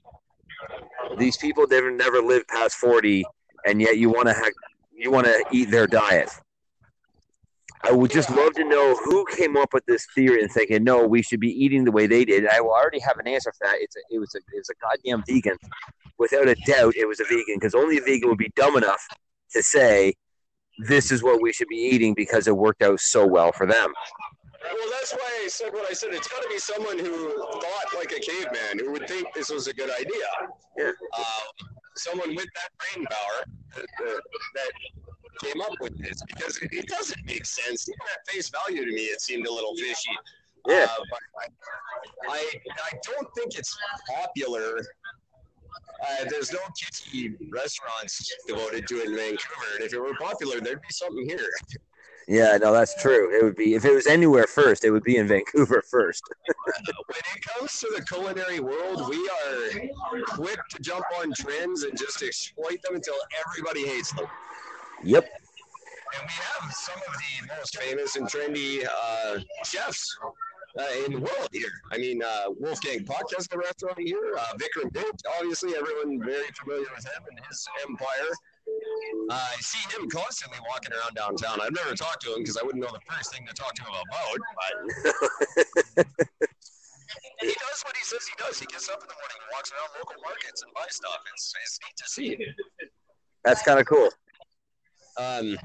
these 1.18 1.36
people 1.36 1.66
never 1.68 1.90
never 1.90 2.20
lived 2.20 2.48
past 2.48 2.76
forty, 2.76 3.24
and 3.64 3.80
yet 3.80 3.98
you 3.98 4.10
want 4.10 4.26
to 4.28 4.34
ha- 4.34 4.50
you 4.92 5.10
want 5.10 5.26
to 5.26 5.44
eat 5.52 5.70
their 5.70 5.86
diet. 5.86 6.30
I 7.86 7.92
would 7.92 8.10
just 8.10 8.30
love 8.30 8.54
to 8.54 8.64
know 8.64 8.96
who 9.04 9.26
came 9.36 9.56
up 9.56 9.74
with 9.74 9.84
this 9.86 10.06
theory 10.14 10.40
and 10.40 10.50
thinking, 10.50 10.84
no, 10.84 11.06
we 11.06 11.22
should 11.22 11.40
be 11.40 11.50
eating 11.50 11.84
the 11.84 11.92
way 11.92 12.06
they 12.06 12.24
did. 12.24 12.46
I 12.46 12.60
will 12.60 12.70
already 12.70 13.00
have 13.00 13.18
an 13.18 13.28
answer 13.28 13.52
for 13.52 13.66
that. 13.66 13.76
It's 13.78 13.94
a, 13.96 14.00
it 14.10 14.18
was 14.18 14.34
a 14.34 14.38
it 14.38 14.58
was 14.58 14.70
a 14.70 14.74
goddamn 14.80 15.22
vegan 15.28 15.58
without 16.18 16.48
a 16.48 16.54
doubt 16.66 16.94
it 16.96 17.06
was 17.06 17.20
a 17.20 17.24
vegan 17.24 17.56
because 17.56 17.74
only 17.74 17.98
a 17.98 18.00
vegan 18.00 18.28
would 18.28 18.38
be 18.38 18.50
dumb 18.56 18.76
enough 18.76 19.06
to 19.50 19.62
say 19.62 20.14
this 20.78 21.12
is 21.12 21.22
what 21.22 21.42
we 21.42 21.52
should 21.52 21.68
be 21.68 21.76
eating 21.76 22.14
because 22.14 22.48
it 22.48 22.56
worked 22.56 22.82
out 22.82 23.00
so 23.00 23.26
well 23.26 23.52
for 23.52 23.66
them. 23.66 23.92
Well, 24.62 24.90
that's 24.90 25.12
why 25.12 25.42
I 25.44 25.48
said 25.48 25.72
what 25.72 25.90
I 25.90 25.92
said. 25.92 26.14
It's 26.14 26.26
got 26.26 26.42
to 26.42 26.48
be 26.48 26.58
someone 26.58 26.98
who 26.98 27.36
thought 27.60 27.94
like 27.96 28.12
a 28.12 28.20
caveman, 28.20 28.78
who 28.78 28.92
would 28.92 29.06
think 29.06 29.26
this 29.34 29.50
was 29.50 29.66
a 29.66 29.74
good 29.74 29.90
idea. 29.90 30.24
Yeah. 30.78 30.92
Um, 31.18 31.68
someone 31.96 32.34
with 32.34 32.48
that 32.54 32.70
brain 32.78 33.06
power 33.06 33.44
that, 33.76 33.86
that, 33.98 34.20
that 34.54 34.72
came 35.42 35.60
up 35.60 35.74
with 35.80 35.96
this, 35.98 36.22
because 36.26 36.58
it, 36.58 36.72
it 36.72 36.88
doesn't 36.88 37.24
make 37.26 37.44
sense. 37.44 37.88
Even 37.88 37.98
at 38.12 38.28
face 38.28 38.50
value 38.50 38.84
to 38.84 38.92
me, 38.92 39.02
it 39.02 39.20
seemed 39.20 39.46
a 39.46 39.52
little 39.52 39.74
fishy. 39.76 40.10
Yeah. 40.66 40.86
Uh, 40.90 41.04
but 41.10 41.20
I, 42.28 42.32
I, 42.32 42.38
I 42.38 42.98
don't 43.02 43.28
think 43.36 43.58
it's 43.58 43.76
popular. 44.08 44.78
Uh, 44.78 46.24
there's 46.28 46.52
no 46.52 46.58
QT 46.58 47.36
restaurants 47.52 48.32
devoted 48.46 48.86
to 48.88 49.00
it 49.00 49.08
in 49.08 49.16
Vancouver, 49.16 49.76
and 49.76 49.84
if 49.84 49.92
it 49.92 50.00
were 50.00 50.14
popular, 50.20 50.60
there'd 50.60 50.80
be 50.80 50.92
something 50.92 51.28
here. 51.28 51.48
Yeah, 52.26 52.56
no, 52.56 52.72
that's 52.72 53.00
true. 53.02 53.36
It 53.36 53.44
would 53.44 53.56
be 53.56 53.74
if 53.74 53.84
it 53.84 53.92
was 53.92 54.06
anywhere 54.06 54.46
first, 54.46 54.84
it 54.84 54.90
would 54.90 55.02
be 55.02 55.16
in 55.16 55.28
Vancouver 55.28 55.82
first. 55.90 56.22
when 56.46 57.18
it 57.36 57.42
comes 57.42 57.78
to 57.80 57.88
the 57.94 58.02
culinary 58.02 58.60
world, 58.60 59.08
we 59.08 59.28
are 59.28 60.22
quick 60.26 60.58
to 60.70 60.80
jump 60.80 61.04
on 61.20 61.32
trends 61.34 61.82
and 61.82 61.96
just 61.98 62.22
exploit 62.22 62.80
them 62.82 62.94
until 62.94 63.14
everybody 63.46 63.86
hates 63.86 64.12
them. 64.12 64.26
Yep. 65.02 65.24
And 65.24 66.22
we 66.22 66.32
have 66.32 66.72
some 66.72 66.96
of 66.96 67.14
the 67.14 67.54
most 67.56 67.76
famous 67.76 68.16
and 68.16 68.26
trendy 68.26 68.86
uh, 68.86 69.40
chefs 69.64 70.16
uh, 70.78 71.04
in 71.04 71.12
the 71.12 71.18
world 71.18 71.48
here. 71.52 71.72
I 71.92 71.98
mean, 71.98 72.22
uh, 72.22 72.44
Wolfgang 72.58 73.04
Puck 73.04 73.24
has 73.36 73.48
the 73.48 73.58
restaurant 73.58 73.98
here. 73.98 74.34
Uh, 74.38 74.54
Vikram 74.56 74.92
Bint, 74.92 75.22
obviously, 75.38 75.74
everyone 75.76 76.20
very 76.20 76.46
familiar 76.58 76.86
with 76.94 77.04
him 77.04 77.22
and 77.30 77.40
his 77.48 77.66
empire. 77.88 78.30
Uh, 79.30 79.34
I 79.34 79.56
see 79.60 79.82
him 79.96 80.08
constantly 80.10 80.58
walking 80.68 80.92
around 80.92 81.14
downtown. 81.14 81.60
I've 81.60 81.74
never 81.74 81.94
talked 81.94 82.22
to 82.22 82.34
him 82.34 82.40
because 82.40 82.56
I 82.56 82.62
wouldn't 82.62 82.82
know 82.82 82.92
the 82.92 83.00
first 83.08 83.32
thing 83.32 83.46
to 83.46 83.54
talk 83.54 83.74
to 83.74 83.82
him 83.82 83.94
about. 83.94 84.38
But 84.58 86.06
he 87.40 87.48
does 87.48 87.82
what 87.84 87.96
he 87.96 88.04
says 88.04 88.26
he 88.26 88.34
does. 88.38 88.58
He 88.58 88.66
gets 88.66 88.88
up 88.88 89.00
in 89.00 89.08
the 89.08 89.14
morning 89.14 89.38
and 89.40 89.50
walks 89.52 89.72
around 89.72 89.90
local 89.98 90.20
markets 90.22 90.62
and 90.62 90.72
buys 90.74 90.96
stuff. 90.96 91.18
It's, 91.32 91.52
it's 91.62 91.78
neat 91.84 91.96
to 91.96 92.08
see. 92.08 92.46
That's 93.44 93.62
kind 93.62 93.80
of 93.80 93.86
cool. 93.86 94.10
Um, 95.16 95.56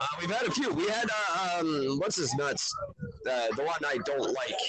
uh, 0.00 0.06
we've 0.20 0.30
had 0.30 0.46
a 0.46 0.50
few. 0.50 0.72
We 0.72 0.88
had 0.88 1.08
uh, 1.10 1.60
um, 1.60 1.98
what's 1.98 2.16
his 2.16 2.34
nuts? 2.34 2.74
Uh, 3.30 3.48
the 3.56 3.64
one 3.64 3.76
I 3.86 3.98
don't 4.04 4.32
like. 4.32 4.60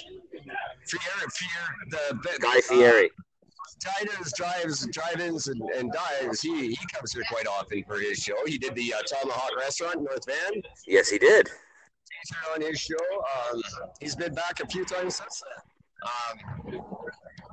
Fieri, 0.86 1.28
Fieri, 1.34 1.76
the 1.90 2.40
Guy 2.42 2.60
Fieri. 2.62 3.12
Diners, 3.80 4.34
drives, 4.36 4.88
drive-ins, 4.88 5.48
and, 5.48 5.62
and 5.76 5.92
dives. 5.92 6.42
He 6.42 6.70
he 6.70 6.88
comes 6.94 7.14
here 7.14 7.24
quite 7.30 7.48
often 7.48 7.84
for 7.84 8.00
his 8.00 8.18
show. 8.18 8.36
He 8.46 8.58
did 8.58 8.74
the 8.76 8.94
uh, 8.94 9.02
Tomahawk 9.04 9.52
Restaurant 9.60 9.98
in 9.98 10.04
North 10.04 10.26
Van. 10.26 10.62
Yes, 10.88 11.10
he 11.10 11.18
did. 11.18 11.48
He's 11.48 12.30
here 12.30 12.54
on 12.56 12.62
his 12.62 12.80
show. 12.80 12.96
Um, 13.54 13.62
he's 14.00 14.16
been 14.16 14.34
back 14.34 14.60
a 14.62 14.68
few 14.68 14.86
times 14.86 15.16
since 15.16 15.44
then. 15.44 15.64
Um, 16.06 16.82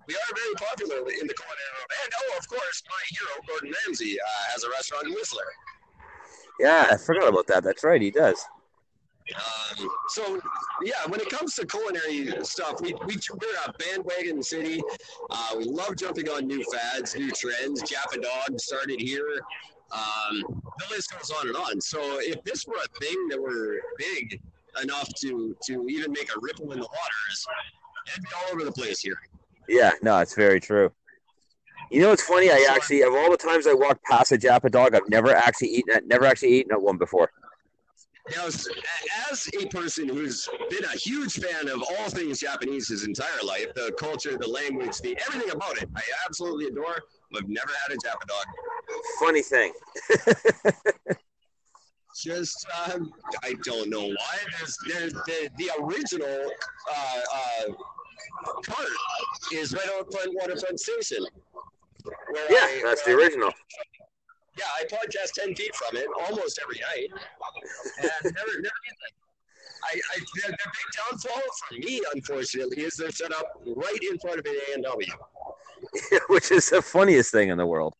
we 0.08 0.14
are 0.14 0.34
very 0.34 0.54
popular 0.56 0.96
in 0.96 1.26
the 1.26 1.34
world. 1.34 1.90
And 2.04 2.12
oh, 2.22 2.38
of 2.38 2.48
course, 2.48 2.82
my 2.88 3.02
hero 3.10 3.42
Gordon 3.48 3.72
Ramsay 3.86 4.18
uh, 4.20 4.52
has 4.52 4.64
a 4.64 4.70
restaurant 4.70 5.06
in 5.06 5.14
Whistler. 5.14 5.44
Yeah, 6.60 6.88
I 6.90 6.96
forgot 6.96 7.28
about 7.28 7.46
that. 7.48 7.64
That's 7.64 7.82
right, 7.82 8.00
he 8.00 8.10
does. 8.10 8.44
Um, 9.36 9.88
so 10.08 10.40
yeah, 10.82 11.06
when 11.08 11.20
it 11.20 11.30
comes 11.30 11.54
to 11.56 11.66
culinary 11.66 12.44
stuff, 12.44 12.80
we, 12.80 12.94
we 13.06 13.16
we're 13.32 13.48
a 13.66 13.72
bandwagon 13.78 14.42
city. 14.42 14.80
Uh, 15.30 15.54
we 15.58 15.64
love 15.64 15.96
jumping 15.96 16.28
on 16.28 16.46
new 16.46 16.64
fads, 16.72 17.14
new 17.14 17.30
trends. 17.30 17.82
Japadog 17.82 18.60
started 18.60 19.00
here. 19.00 19.40
Um, 19.92 20.42
the 20.78 20.86
list 20.90 21.12
goes 21.12 21.30
on 21.30 21.48
and 21.48 21.56
on. 21.56 21.80
So 21.80 21.98
if 22.20 22.42
this 22.44 22.66
were 22.66 22.76
a 22.76 23.00
thing 23.00 23.28
that 23.28 23.40
were 23.40 23.80
big 23.98 24.40
enough 24.82 25.08
to 25.20 25.56
to 25.64 25.86
even 25.88 26.12
make 26.12 26.30
a 26.34 26.38
ripple 26.40 26.72
in 26.72 26.80
the 26.80 26.86
waters, 26.86 27.46
it'd 28.08 28.22
be 28.22 28.28
all 28.36 28.54
over 28.54 28.64
the 28.64 28.72
place 28.72 29.00
here. 29.00 29.20
Yeah, 29.68 29.92
no, 30.02 30.18
it's 30.18 30.34
very 30.34 30.60
true. 30.60 30.90
You 31.90 32.00
know 32.00 32.08
what's 32.08 32.22
funny? 32.22 32.50
I 32.50 32.66
actually, 32.70 33.02
of 33.02 33.12
all 33.12 33.30
the 33.30 33.36
times 33.36 33.66
I 33.66 33.74
walked 33.74 34.02
past 34.04 34.32
a 34.32 34.38
Japadog, 34.38 34.94
I've 34.94 35.08
never 35.10 35.34
actually 35.34 35.68
eaten. 35.68 36.06
Never 36.06 36.24
actually 36.24 36.52
eaten 36.54 36.72
at 36.72 36.80
one 36.80 36.96
before. 36.96 37.30
Now, 38.30 38.46
as 38.46 38.68
as 39.30 39.48
a 39.60 39.66
person 39.66 40.08
who's 40.08 40.48
been 40.70 40.84
a 40.84 40.96
huge 40.96 41.40
fan 41.40 41.68
of 41.68 41.82
all 41.82 42.08
things 42.08 42.38
Japanese 42.38 42.88
his 42.88 43.04
entire 43.04 43.42
life, 43.44 43.74
the 43.74 43.92
culture, 43.98 44.38
the 44.38 44.46
language, 44.46 44.98
the 44.98 45.18
everything 45.26 45.50
about 45.50 45.76
it, 45.82 45.88
I 45.96 46.02
absolutely 46.26 46.66
adore. 46.66 47.02
I've 47.36 47.48
never 47.48 47.72
had 47.86 47.96
a 47.96 47.98
Japadog. 47.98 48.44
Funny 49.18 49.42
thing. 49.42 49.72
Just, 52.22 52.66
um, 52.92 53.12
I 53.42 53.54
don't 53.64 53.88
know 53.88 54.06
why. 54.06 54.38
There's, 54.58 54.76
there's 54.86 55.12
the, 55.12 55.50
the 55.56 55.70
original 55.80 56.50
uh, 56.90 57.20
uh, 57.34 57.72
cart 58.64 58.88
is 59.52 59.72
right 59.72 59.88
out 59.98 60.12
front 60.12 60.30
Waterfront 60.34 60.78
Station. 60.78 61.24
Yeah, 62.50 62.58
I, 62.60 62.82
that's 62.84 63.02
the 63.02 63.12
original. 63.12 63.50
Yeah, 64.58 64.64
I 64.78 64.84
podcast 64.84 65.32
10 65.34 65.54
feet 65.54 65.74
from 65.74 65.96
it 65.96 66.06
almost 66.28 66.60
every 66.62 66.80
night. 66.80 67.08
And 68.02 68.34
never, 68.34 68.60
never. 68.60 68.74
I, 69.84 69.94
I, 70.14 70.18
the, 70.18 70.48
the 70.48 70.48
big 70.48 71.10
downfall 71.10 71.42
for 71.68 71.74
me, 71.74 72.02
unfortunately, 72.14 72.82
is 72.82 72.94
they're 72.96 73.10
set 73.10 73.32
up 73.34 73.46
right 73.64 73.98
in 74.10 74.18
front 74.18 74.38
of 74.38 74.46
an 74.46 74.54
A&W. 74.74 75.12
Which 76.28 76.52
is 76.52 76.68
the 76.68 76.82
funniest 76.82 77.32
thing 77.32 77.48
in 77.48 77.58
the 77.58 77.66
world. 77.66 77.94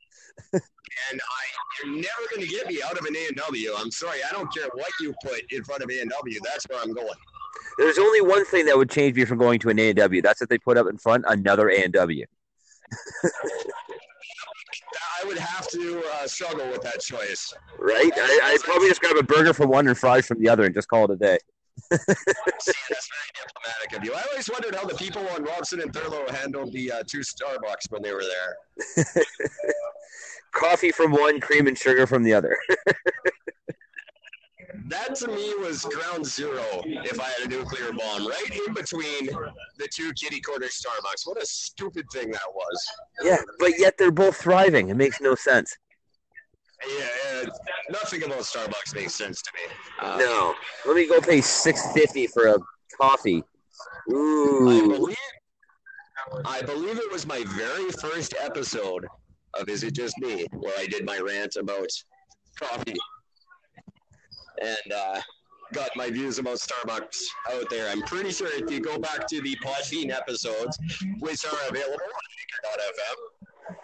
And 0.52 1.20
I, 1.20 1.84
you're 1.84 1.94
never 1.94 2.28
going 2.34 2.46
to 2.46 2.52
get 2.52 2.66
me 2.66 2.80
out 2.84 2.98
of 2.98 3.04
an 3.06 3.16
A&W. 3.16 3.74
I'm 3.76 3.90
sorry. 3.90 4.18
I 4.28 4.32
don't 4.32 4.52
care 4.54 4.68
what 4.74 4.90
you 5.00 5.14
put 5.24 5.40
in 5.50 5.64
front 5.64 5.82
of 5.82 5.90
A&W. 5.90 6.40
That's 6.44 6.66
where 6.68 6.80
I'm 6.80 6.92
going. 6.92 7.08
There's 7.78 7.98
only 7.98 8.20
one 8.20 8.44
thing 8.44 8.66
that 8.66 8.76
would 8.76 8.90
change 8.90 9.16
me 9.16 9.24
from 9.24 9.38
going 9.38 9.58
to 9.60 9.70
an 9.70 9.78
A 9.78 9.88
and 9.88 9.96
W. 9.96 10.22
That's 10.22 10.42
if 10.42 10.48
they 10.48 10.58
put 10.58 10.76
up 10.76 10.86
in 10.88 10.98
front 10.98 11.24
another 11.28 11.70
A 11.70 11.82
and 11.82 11.92
W. 11.92 12.26
I 15.22 15.26
would 15.26 15.38
have 15.38 15.68
to 15.68 16.02
uh, 16.14 16.26
struggle 16.26 16.68
with 16.68 16.82
that 16.82 17.00
choice. 17.00 17.54
Right? 17.78 18.12
I, 18.16 18.40
I'd 18.44 18.60
probably 18.60 18.88
just 18.88 19.00
grab 19.00 19.16
a 19.16 19.22
burger 19.22 19.52
from 19.52 19.70
one 19.70 19.86
and 19.86 19.96
fries 19.96 20.26
from 20.26 20.40
the 20.40 20.48
other 20.48 20.64
and 20.64 20.74
just 20.74 20.88
call 20.88 21.04
it 21.04 21.10
a 21.10 21.16
day. 21.16 21.38
See, 21.92 21.96
that's 21.96 23.08
very 23.08 23.30
diplomatic 23.34 23.96
of 23.96 24.04
you. 24.04 24.14
I 24.14 24.22
always 24.30 24.50
wondered 24.50 24.74
how 24.74 24.84
the 24.86 24.94
people 24.94 25.26
on 25.28 25.44
Robson 25.44 25.80
and 25.80 25.92
Thurlow 25.92 26.28
handled 26.30 26.72
the 26.72 26.92
uh, 26.92 27.02
two 27.06 27.20
Starbucks 27.20 27.90
when 27.90 28.02
they 28.02 28.12
were 28.12 28.24
there. 28.24 29.04
Coffee 30.52 30.90
from 30.90 31.12
one, 31.12 31.40
cream 31.40 31.66
and 31.66 31.78
sugar 31.78 32.06
from 32.06 32.22
the 32.22 32.34
other. 32.34 32.56
That 34.92 35.14
to 35.16 35.28
me 35.28 35.54
was 35.58 35.84
ground 35.86 36.26
zero 36.26 36.62
if 36.84 37.18
I 37.18 37.24
had 37.24 37.46
a 37.46 37.56
nuclear 37.56 37.92
bomb, 37.94 38.26
right 38.26 38.60
in 38.66 38.74
between 38.74 39.26
the 39.78 39.88
two 39.90 40.12
kitty 40.12 40.38
corner 40.38 40.66
Starbucks. 40.66 41.22
What 41.24 41.42
a 41.42 41.46
stupid 41.46 42.04
thing 42.12 42.30
that 42.30 42.42
was. 42.54 42.86
yeah, 43.22 43.38
but 43.58 43.78
yet 43.78 43.94
they're 43.96 44.10
both 44.10 44.36
thriving. 44.36 44.90
It 44.90 44.96
makes 44.96 45.18
no 45.18 45.34
sense. 45.34 45.74
Yeah, 46.86 47.06
yeah, 47.32 47.48
nothing 47.90 48.22
about 48.24 48.40
Starbucks 48.40 48.94
makes 48.94 49.14
sense 49.14 49.40
to 49.40 49.50
me. 49.54 49.74
Uh, 50.00 50.18
No. 50.18 50.54
Let 50.84 50.96
me 50.96 51.08
go 51.08 51.22
pay 51.22 51.40
six 51.40 51.90
fifty 51.94 52.26
for 52.26 52.48
a 52.48 52.56
coffee. 53.00 53.42
I 54.10 54.12
Ooh. 54.12 54.88
believe, 54.88 55.16
I 56.44 56.60
believe 56.60 56.98
it 56.98 57.10
was 57.10 57.26
my 57.26 57.42
very 57.56 57.90
first 57.92 58.34
episode 58.38 59.06
of 59.58 59.70
Is 59.70 59.84
It 59.84 59.94
Just 59.94 60.18
Me 60.18 60.44
where 60.52 60.78
I 60.78 60.86
did 60.86 61.06
my 61.06 61.18
rant 61.18 61.56
about 61.56 61.88
coffee 62.60 62.96
and 64.62 64.92
uh, 64.92 65.20
got 65.72 65.90
my 65.96 66.10
views 66.10 66.38
about 66.38 66.58
Starbucks 66.58 67.22
out 67.52 67.68
there. 67.70 67.90
I'm 67.90 68.02
pretty 68.02 68.30
sure 68.30 68.48
if 68.52 68.70
you 68.70 68.80
go 68.80 68.98
back 68.98 69.26
to 69.28 69.40
the 69.40 69.56
Podbean 69.56 70.10
episodes, 70.10 70.78
which 71.20 71.44
are 71.44 71.68
available 71.68 71.94
on 71.94 72.28
Anchor.fm, 72.40 73.16
uh, 73.68 73.74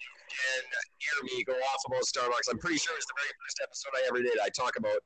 you 0.00 0.10
can 0.28 0.62
hear 0.98 1.38
me 1.38 1.44
go 1.44 1.52
off 1.52 1.82
about 1.86 2.02
Starbucks. 2.02 2.50
I'm 2.50 2.58
pretty 2.58 2.78
sure 2.78 2.94
it's 2.96 3.06
the 3.06 3.14
very 3.16 3.32
first 3.44 3.60
episode 3.62 3.90
I 3.96 4.06
ever 4.08 4.22
did. 4.22 4.38
I 4.42 4.48
talk 4.48 4.76
about 4.76 4.98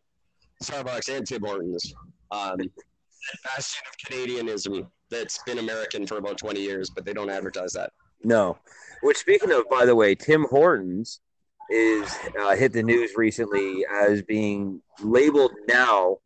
Starbucks 0.63 1.15
and 1.15 1.27
Tim 1.27 1.43
Hortons. 1.43 1.95
Um, 2.31 2.59
that 2.59 3.43
bastion 3.45 3.83
of 3.89 4.11
Canadianism 4.11 4.87
that's 5.11 5.39
been 5.45 5.59
American 5.59 6.07
for 6.07 6.19
about 6.19 6.39
20 6.39 6.61
years, 6.61 6.91
but 6.91 7.05
they 7.05 7.13
don't 7.13 7.31
advertise 7.31 7.73
that. 7.73 7.93
No. 8.25 8.59
Which, 9.03 9.19
speaking 9.19 9.53
of, 9.53 9.69
by 9.69 9.85
the 9.85 9.95
way, 9.95 10.15
Tim 10.15 10.47
Hortons 10.49 11.21
is 11.71 12.17
uh, 12.41 12.55
hit 12.57 12.73
the 12.73 12.83
news 12.83 13.13
recently 13.17 13.85
as 13.93 14.23
being 14.23 14.81
labeled 15.03 15.53
now 15.69 16.19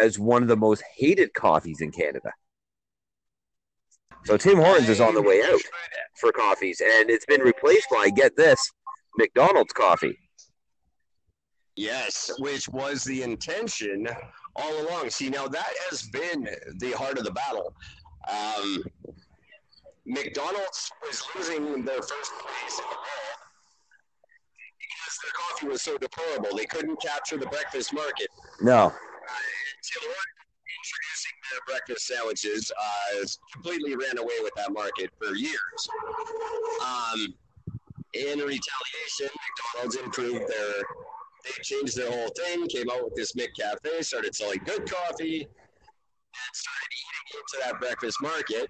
as 0.00 0.18
one 0.18 0.42
of 0.42 0.48
the 0.48 0.56
most 0.56 0.82
hated 0.96 1.32
coffees 1.34 1.80
in 1.80 1.90
Canada. 1.90 2.32
So 4.24 4.36
Tim 4.36 4.58
Hortons 4.58 4.88
is 4.88 5.00
on 5.00 5.14
the 5.14 5.22
way 5.22 5.42
out 5.42 5.60
for 6.16 6.32
coffees, 6.32 6.80
and 6.80 7.10
it's 7.10 7.26
been 7.26 7.40
replaced 7.40 7.86
by 7.90 8.10
get 8.10 8.36
this 8.36 8.58
McDonald's 9.16 9.72
coffee. 9.72 10.18
Yes, 11.76 12.32
which 12.38 12.68
was 12.68 13.04
the 13.04 13.22
intention 13.22 14.08
all 14.56 14.86
along. 14.86 15.10
See, 15.10 15.28
now 15.28 15.46
that 15.46 15.72
has 15.90 16.02
been 16.08 16.48
the 16.78 16.92
heart 16.92 17.18
of 17.18 17.24
the 17.24 17.30
battle. 17.30 17.74
Um, 18.28 18.82
McDonald's 20.06 20.90
was 21.02 21.22
losing 21.34 21.84
their 21.84 21.96
first 22.02 22.32
place 22.38 22.78
in 22.78 22.84
the 22.90 22.96
world 22.96 23.45
because 25.06 25.18
their 25.22 25.32
coffee 25.32 25.66
was 25.68 25.82
so 25.82 25.96
deplorable. 25.98 26.56
They 26.56 26.66
couldn't 26.66 27.00
capture 27.00 27.36
the 27.36 27.46
breakfast 27.46 27.94
market. 27.94 28.28
No, 28.60 28.92
Tim 29.82 30.10
introducing 30.76 31.32
their 31.50 31.60
breakfast 31.66 32.06
sandwiches 32.06 32.72
uh, 32.72 33.24
completely 33.52 33.96
ran 33.96 34.18
away 34.18 34.34
with 34.42 34.52
that 34.56 34.72
market 34.72 35.10
for 35.18 35.34
years. 35.34 35.88
Um, 36.84 37.34
in 38.14 38.38
retaliation, 38.38 39.30
McDonald's 39.74 39.96
improved 39.96 40.40
their. 40.48 40.82
They 41.44 41.62
changed 41.62 41.96
their 41.96 42.10
whole 42.10 42.30
thing, 42.36 42.66
came 42.66 42.90
out 42.90 43.04
with 43.04 43.14
this 43.14 43.32
McCafe, 43.34 44.02
started 44.02 44.34
selling 44.34 44.60
good 44.64 44.90
coffee, 44.90 45.42
and 45.42 46.52
started 46.52 46.88
eating 46.90 47.40
into 47.40 47.64
that 47.64 47.80
breakfast 47.80 48.20
market. 48.20 48.68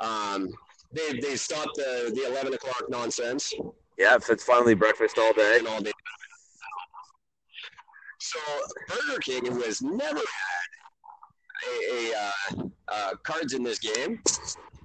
Um, 0.00 0.48
they, 0.92 1.20
they 1.20 1.36
stopped 1.36 1.76
the, 1.76 2.10
the 2.12 2.26
11 2.26 2.54
o'clock 2.54 2.84
nonsense 2.88 3.54
yeah, 4.00 4.16
if 4.16 4.30
it's 4.30 4.42
finally 4.42 4.74
breakfast 4.74 5.18
all 5.18 5.32
day. 5.34 5.58
and 5.58 5.68
all 5.68 5.80
day. 5.80 5.92
So 8.18 8.38
Burger 8.88 9.18
King, 9.20 9.44
who 9.46 9.60
has 9.62 9.82
never 9.82 10.18
had 10.18 10.68
a, 11.68 12.12
a 12.12 12.14
uh, 12.16 12.64
uh, 12.88 13.14
cards 13.22 13.52
in 13.52 13.62
this 13.62 13.78
game, 13.78 14.22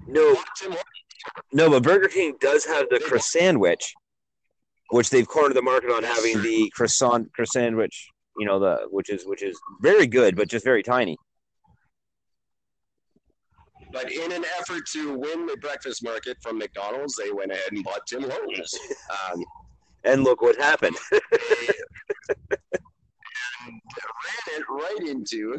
No, 0.07 0.33
bought 0.35 0.45
Tim 0.57 0.71
Hortons. 0.71 0.83
no, 1.53 1.69
but 1.69 1.83
Burger 1.83 2.09
King 2.09 2.35
does 2.41 2.65
have 2.65 2.87
the 2.89 2.99
croissant 2.99 3.23
sandwich, 3.23 3.93
which 4.91 5.09
they've 5.09 5.27
cornered 5.27 5.55
the 5.55 5.61
market 5.61 5.91
on 5.91 6.03
having 6.03 6.41
the 6.41 6.69
croissant 6.75 7.31
croissant 7.33 7.63
sandwich. 7.63 8.09
You 8.37 8.45
know 8.45 8.59
the 8.59 8.87
which 8.89 9.09
is 9.09 9.25
which 9.25 9.43
is 9.43 9.57
very 9.81 10.07
good, 10.07 10.35
but 10.35 10.49
just 10.49 10.65
very 10.65 10.83
tiny. 10.83 11.15
But 13.95 14.11
in 14.11 14.33
an 14.33 14.43
effort 14.59 14.85
to 14.91 15.13
win 15.17 15.45
the 15.45 15.55
breakfast 15.61 16.03
market 16.03 16.35
from 16.41 16.57
McDonald's, 16.57 17.15
they 17.15 17.31
went 17.31 17.53
ahead 17.53 17.71
and 17.71 17.81
bought 17.81 18.05
Tim 18.05 18.29
Hortons. 18.29 18.77
Um, 19.31 19.45
And 20.03 20.25
look 20.25 20.41
what 20.41 20.57
happened. 20.57 20.97
they 21.11 21.17
and 23.65 23.73
ran 24.25 24.59
it 24.59 24.63
right 24.69 25.07
into. 25.07 25.53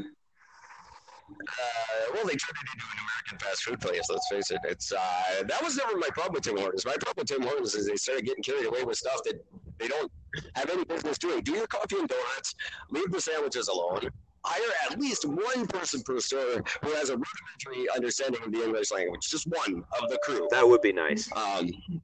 Uh, 1.31 2.13
well, 2.13 2.25
they 2.25 2.37
turned 2.37 2.59
it 2.63 2.69
into 2.75 2.85
an 2.93 2.99
American 3.07 3.39
fast 3.41 3.63
food 3.65 3.81
place. 3.81 4.03
Let's 4.11 4.29
face 4.31 4.51
it. 4.51 4.61
It's 4.65 4.93
uh, 4.93 5.43
that 5.49 5.63
was 5.63 5.77
never 5.79 5.97
my 5.97 6.09
problem 6.13 6.35
with 6.35 6.45
Tim 6.45 6.59
Hortons. 6.59 6.85
My 6.85 6.97
problem 7.01 7.23
with 7.23 7.29
Tim 7.29 7.41
Hortons 7.43 7.75
is 7.75 7.87
they 7.87 7.97
started 7.97 8.27
getting 8.27 8.43
carried 8.43 8.67
away 8.67 8.85
with 8.85 8.99
stuff 8.99 9.23
that 9.25 9.43
they 9.79 9.89
don't 9.89 10.13
have 10.55 10.69
any 10.69 10.85
business 10.85 11.17
doing. 11.17 11.41
Do 11.43 11.53
your 11.53 11.67
coffee 11.67 11.97
and 11.99 12.09
donuts. 12.09 12.55
Leave 12.91 13.11
the 13.11 13.21
sandwiches 13.21 13.69
alone. 13.69 14.11
Hire 14.49 14.73
at 14.91 15.01
least 15.01 15.25
one 15.25 15.67
person 15.67 16.03
per 16.03 16.21
store 16.21 16.63
who 16.83 16.91
has 16.93 17.11
a 17.11 17.17
rudimentary 17.17 17.89
understanding 17.95 18.41
of 18.45 18.53
the 18.53 18.63
English 18.63 18.93
language. 18.93 19.29
Just 19.29 19.49
one 19.49 19.83
of 20.01 20.09
the 20.09 20.19
crew. 20.23 20.47
That 20.53 20.65
would 20.67 20.83
be 20.83 20.93
nice. 20.93 21.29
Um, 21.35 21.67
you 21.67 22.01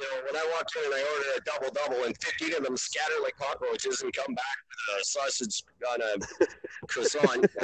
know, 0.00 0.22
when 0.24 0.34
I 0.34 0.44
walk 0.54 0.66
in 0.76 0.84
and 0.86 0.94
I 0.94 1.02
order 1.14 1.28
a 1.36 1.40
double 1.44 1.70
double, 1.72 2.04
and 2.04 2.16
15 2.16 2.54
of 2.54 2.64
them 2.64 2.76
scatter 2.76 3.14
like 3.22 3.36
cockroaches 3.36 4.02
and 4.02 4.12
come 4.12 4.34
back 4.34 4.56
with 4.68 4.78
a 5.00 5.04
sausage 5.04 5.62
on 5.92 6.00
a 6.00 6.18
croissant. 6.86 7.46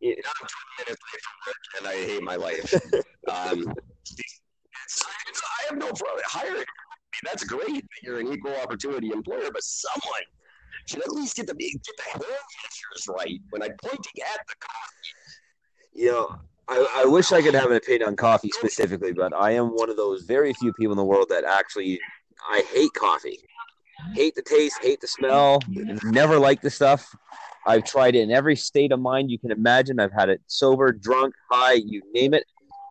Yeah. 0.00 0.14
I'm 0.26 0.46
20 0.46 0.48
minutes 0.84 1.02
late 1.12 1.22
from 1.24 1.36
work, 1.46 1.62
and 1.78 1.86
I 1.88 1.94
hate 1.94 2.22
my 2.22 2.36
life. 2.36 2.74
Um, 3.26 3.72
it's, 4.02 4.12
it's, 5.28 5.42
I 5.42 5.62
have 5.70 5.78
no 5.78 5.86
problem 5.86 6.22
hiring. 6.26 6.66
That's 7.24 7.44
great 7.44 7.66
that 7.68 8.02
you're 8.02 8.20
an 8.20 8.32
equal 8.32 8.54
opportunity 8.56 9.10
employer, 9.10 9.50
but 9.52 9.62
someone 9.62 10.22
should 10.86 11.02
at 11.02 11.12
least 11.12 11.36
get 11.36 11.46
the 11.46 11.54
get 11.54 11.80
the 11.84 12.10
hand 12.10 12.22
gestures 12.62 13.08
right 13.08 13.40
when 13.50 13.62
I'm 13.62 13.74
pointing 13.82 14.22
at 14.22 14.46
the 14.46 14.54
coffee. 14.60 15.94
You 15.94 16.12
know, 16.12 16.36
I, 16.68 17.02
I 17.02 17.04
wish 17.06 17.32
I 17.32 17.40
could 17.40 17.54
have 17.54 17.70
an 17.70 17.76
opinion 17.76 18.08
on 18.08 18.16
coffee 18.16 18.50
specifically, 18.50 19.12
but 19.12 19.32
I 19.34 19.52
am 19.52 19.68
one 19.68 19.90
of 19.90 19.96
those 19.96 20.22
very 20.22 20.52
few 20.54 20.72
people 20.72 20.92
in 20.92 20.98
the 20.98 21.04
world 21.04 21.28
that 21.30 21.44
actually 21.44 22.00
I 22.50 22.64
hate 22.72 22.92
coffee. 22.94 23.38
Hate 24.14 24.34
the 24.34 24.42
taste, 24.42 24.76
hate 24.82 25.00
the 25.00 25.06
smell, 25.06 25.60
never 26.02 26.38
like 26.38 26.60
the 26.60 26.70
stuff. 26.70 27.14
I've 27.66 27.84
tried 27.84 28.14
it 28.16 28.20
in 28.20 28.30
every 28.30 28.56
state 28.56 28.92
of 28.92 29.00
mind 29.00 29.30
you 29.30 29.38
can 29.38 29.50
imagine. 29.50 29.98
I've 30.00 30.12
had 30.12 30.28
it 30.28 30.42
sober, 30.46 30.92
drunk, 30.92 31.34
high, 31.50 31.74
you 31.74 32.02
name 32.12 32.34
it. 32.34 32.44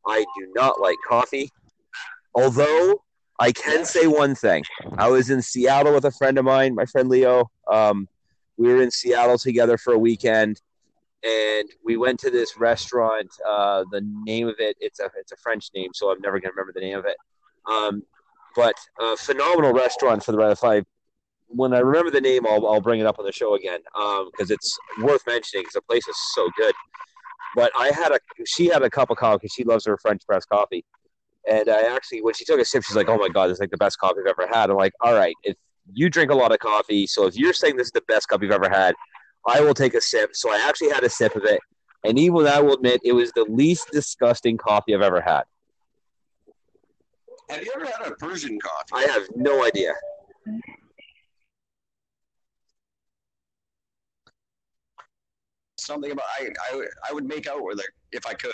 I 0.08 0.20
do 0.38 0.52
not 0.56 0.80
like 0.80 0.98
coffee. 1.08 1.52
Although 2.34 3.04
I 3.40 3.52
can 3.52 3.86
say 3.86 4.08
one 4.08 4.36
thing. 4.36 4.64
I 4.98 5.10
was 5.10 5.30
in 5.30 5.42
Seattle 5.42 5.94
with 5.94 6.06
a 6.06 6.12
friend 6.12 6.38
of 6.38 6.46
mine, 6.46 6.76
my 6.76 6.86
friend 6.86 7.10
Leo. 7.10 7.50
Um, 7.72 8.08
we 8.58 8.72
were 8.72 8.82
in 8.82 8.92
Seattle 8.92 9.38
together 9.38 9.78
for 9.78 9.94
a 9.94 9.98
weekend 9.98 10.62
and 11.24 11.70
we 11.84 11.98
went 11.98 12.20
to 12.20 12.30
this 12.30 12.58
restaurant. 12.58 13.30
Uh, 13.48 13.86
the 13.92 14.02
name 14.26 14.48
of 14.48 14.56
it 14.60 14.76
it's 14.80 15.00
a 15.00 15.10
it's 15.18 15.32
a 15.32 15.38
French 15.38 15.70
name, 15.74 15.92
so 15.94 16.12
I'm 16.12 16.20
never 16.22 16.40
gonna 16.40 16.54
remember 16.56 16.74
the 16.74 16.82
name 16.82 16.98
of 16.98 17.06
it. 17.06 17.18
Um, 17.70 18.04
but 18.56 18.76
a 19.00 19.16
phenomenal 19.16 19.74
restaurant 19.74 20.24
for 20.24 20.34
the 20.34 20.40
if 20.52 20.64
I 20.64 20.84
when 21.48 21.74
I 21.74 21.80
remember 21.80 22.12
the 22.12 22.22
name, 22.22 22.46
I'll 22.46 22.68
I'll 22.68 22.82
bring 22.82 23.00
it 23.00 23.06
up 23.06 23.20
on 23.20 23.26
the 23.26 23.32
show 23.32 23.56
again 23.56 23.80
because 24.32 24.52
it's 24.52 24.78
worth 25.02 25.26
mentioning 25.26 25.64
because 25.64 25.74
the 25.74 25.82
place 25.82 26.08
is 26.08 26.18
so 26.36 26.50
good. 26.58 26.76
But 27.56 27.72
I 27.78 27.92
had 27.92 28.12
a 28.12 28.20
she 28.46 28.68
had 28.68 28.84
a 28.84 28.90
cup 28.90 29.10
of 29.10 29.18
coffee. 29.18 29.40
Because 29.44 29.54
she 29.54 29.64
loves 29.64 29.86
her 29.86 29.98
French 29.98 30.26
press 30.26 30.46
coffee, 30.46 30.84
and 31.50 31.70
I 31.70 31.94
actually 31.96 32.22
when 32.22 32.34
she 32.34 32.46
took 32.46 32.60
a 32.60 32.66
sip, 32.66 32.84
she's 32.84 32.96
like, 32.96 33.10
"Oh 33.10 33.18
my 33.18 33.30
god, 33.30 33.48
this 33.48 33.56
is 33.56 33.60
like 33.60 33.72
the 33.72 33.78
best 33.78 34.00
coffee 34.00 34.20
I've 34.22 34.36
ever 34.40 34.48
had." 34.52 34.70
I'm 34.70 34.78
like, 34.78 34.94
"All 35.02 35.14
right, 35.14 35.36
if 35.44 35.56
you 35.94 36.10
drink 36.10 36.32
a 36.32 36.36
lot 36.36 36.52
of 36.52 36.60
coffee, 36.60 37.08
so 37.08 37.26
if 37.28 37.36
you're 37.36 37.54
saying 37.54 37.78
this 37.78 37.88
is 37.88 37.92
the 37.92 38.04
best 38.08 38.28
cup 38.28 38.42
you've 38.42 38.52
ever 38.52 38.70
had." 38.70 38.96
I 39.46 39.62
will 39.62 39.74
take 39.74 39.94
a 39.94 40.02
sip. 40.02 40.36
So 40.36 40.52
I 40.52 40.66
actually 40.68 40.90
had 40.90 41.04
a 41.04 41.10
sip 41.10 41.36
of 41.36 41.44
it. 41.44 41.60
And 42.06 42.20
even 42.20 42.48
I 42.48 42.60
will 42.60 42.76
admit, 42.76 43.02
it 43.04 43.14
was 43.14 43.32
the 43.32 43.46
least 43.46 43.90
disgusting 43.92 44.58
coffee 44.58 44.94
I've 44.94 45.02
ever 45.02 45.22
had. 45.22 45.44
Have 47.50 47.64
you 47.64 47.72
ever 47.76 47.86
had 47.86 48.12
a 48.12 48.16
Persian 48.16 48.60
coffee? 48.60 49.08
I 49.08 49.12
have 49.12 49.24
no 49.36 49.66
idea. 49.66 49.94
Something 55.78 56.12
about 56.12 56.26
I, 56.40 56.48
I 56.72 56.86
I 57.10 57.14
would 57.14 57.26
make 57.26 57.48
out 57.48 57.62
with 57.62 57.80
it 57.80 57.88
if 58.14 58.26
I 58.26 58.34
could. 58.34 58.54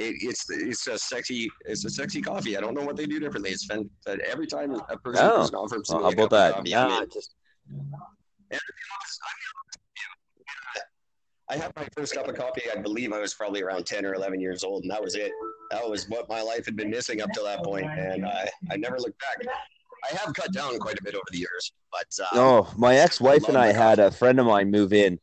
It, 0.00 0.14
it's 0.22 0.48
it's 0.48 0.86
a 0.86 0.96
sexy 0.96 1.48
it's 1.66 1.84
a 1.84 1.90
sexy 1.90 2.20
coffee. 2.22 2.56
I 2.56 2.60
don't 2.60 2.74
know 2.74 2.84
what 2.84 2.96
they 2.96 3.04
do 3.06 3.18
differently. 3.18 3.50
It's 3.50 3.66
been 3.66 3.90
that 4.06 4.20
every 4.20 4.46
time 4.46 4.70
a 4.88 4.96
person 4.96 5.26
Oh. 5.26 5.38
person 5.40 5.54
offers 5.56 5.86
Well, 5.88 6.02
how 6.04 6.10
about 6.10 6.30
that? 6.30 6.54
coffee, 6.54 6.76
I'm 6.76 6.88
Nah, 6.88 7.00
in. 7.02 7.08
I 11.50 11.56
had 11.56 11.72
my 11.76 11.88
first 11.96 12.14
cup 12.14 12.28
of 12.28 12.36
coffee. 12.36 12.62
I 12.70 12.76
believe 12.80 13.12
I 13.12 13.18
was 13.20 13.32
probably 13.34 13.62
around 13.62 13.86
ten 13.86 14.04
or 14.04 14.14
eleven 14.14 14.38
years 14.40 14.62
old, 14.62 14.82
and 14.82 14.90
that 14.92 15.02
was 15.02 15.14
it. 15.14 15.32
That 15.70 15.88
was 15.88 16.08
what 16.08 16.28
my 16.28 16.42
life 16.42 16.64
had 16.66 16.76
been 16.76 16.90
missing 16.90 17.20
up 17.22 17.30
to 17.32 17.40
that 17.42 17.64
point, 17.64 17.86
and 17.86 18.24
I 18.26 18.48
I 18.70 18.76
never 18.76 18.98
looked 18.98 19.18
back. 19.20 19.46
I 20.10 20.16
have 20.16 20.32
cut 20.34 20.52
down 20.52 20.78
quite 20.78 20.98
a 21.00 21.02
bit 21.02 21.14
over 21.14 21.24
the 21.32 21.38
years, 21.38 21.72
but 21.90 22.06
uh, 22.24 22.36
no. 22.36 22.68
My 22.76 22.96
ex-wife 22.96 23.48
and 23.48 23.56
I 23.58 23.72
had 23.72 23.98
a 23.98 24.10
friend 24.12 24.38
of 24.38 24.46
mine 24.46 24.70
move 24.70 24.92
in, 24.92 25.18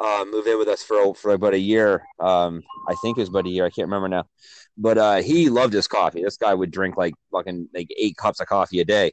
uh, 0.00 0.24
move 0.30 0.46
in 0.46 0.58
with 0.58 0.68
us 0.68 0.82
for 0.82 1.14
for 1.14 1.32
about 1.32 1.54
a 1.54 1.58
year. 1.58 2.02
Um, 2.18 2.62
I 2.88 2.94
think 2.96 3.18
it 3.18 3.20
was 3.20 3.28
about 3.28 3.46
a 3.46 3.50
year. 3.50 3.66
I 3.66 3.70
can't 3.70 3.86
remember 3.86 4.08
now. 4.08 4.24
But 4.76 4.98
uh, 4.98 5.16
he 5.16 5.50
loved 5.50 5.74
his 5.74 5.86
coffee. 5.86 6.22
This 6.22 6.38
guy 6.38 6.54
would 6.54 6.70
drink 6.70 6.96
like 6.96 7.14
fucking 7.30 7.68
like 7.74 7.88
eight 7.98 8.16
cups 8.16 8.40
of 8.40 8.46
coffee 8.46 8.80
a 8.80 8.84
day, 8.84 9.12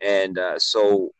and 0.00 0.38
uh, 0.38 0.58
so 0.58 1.10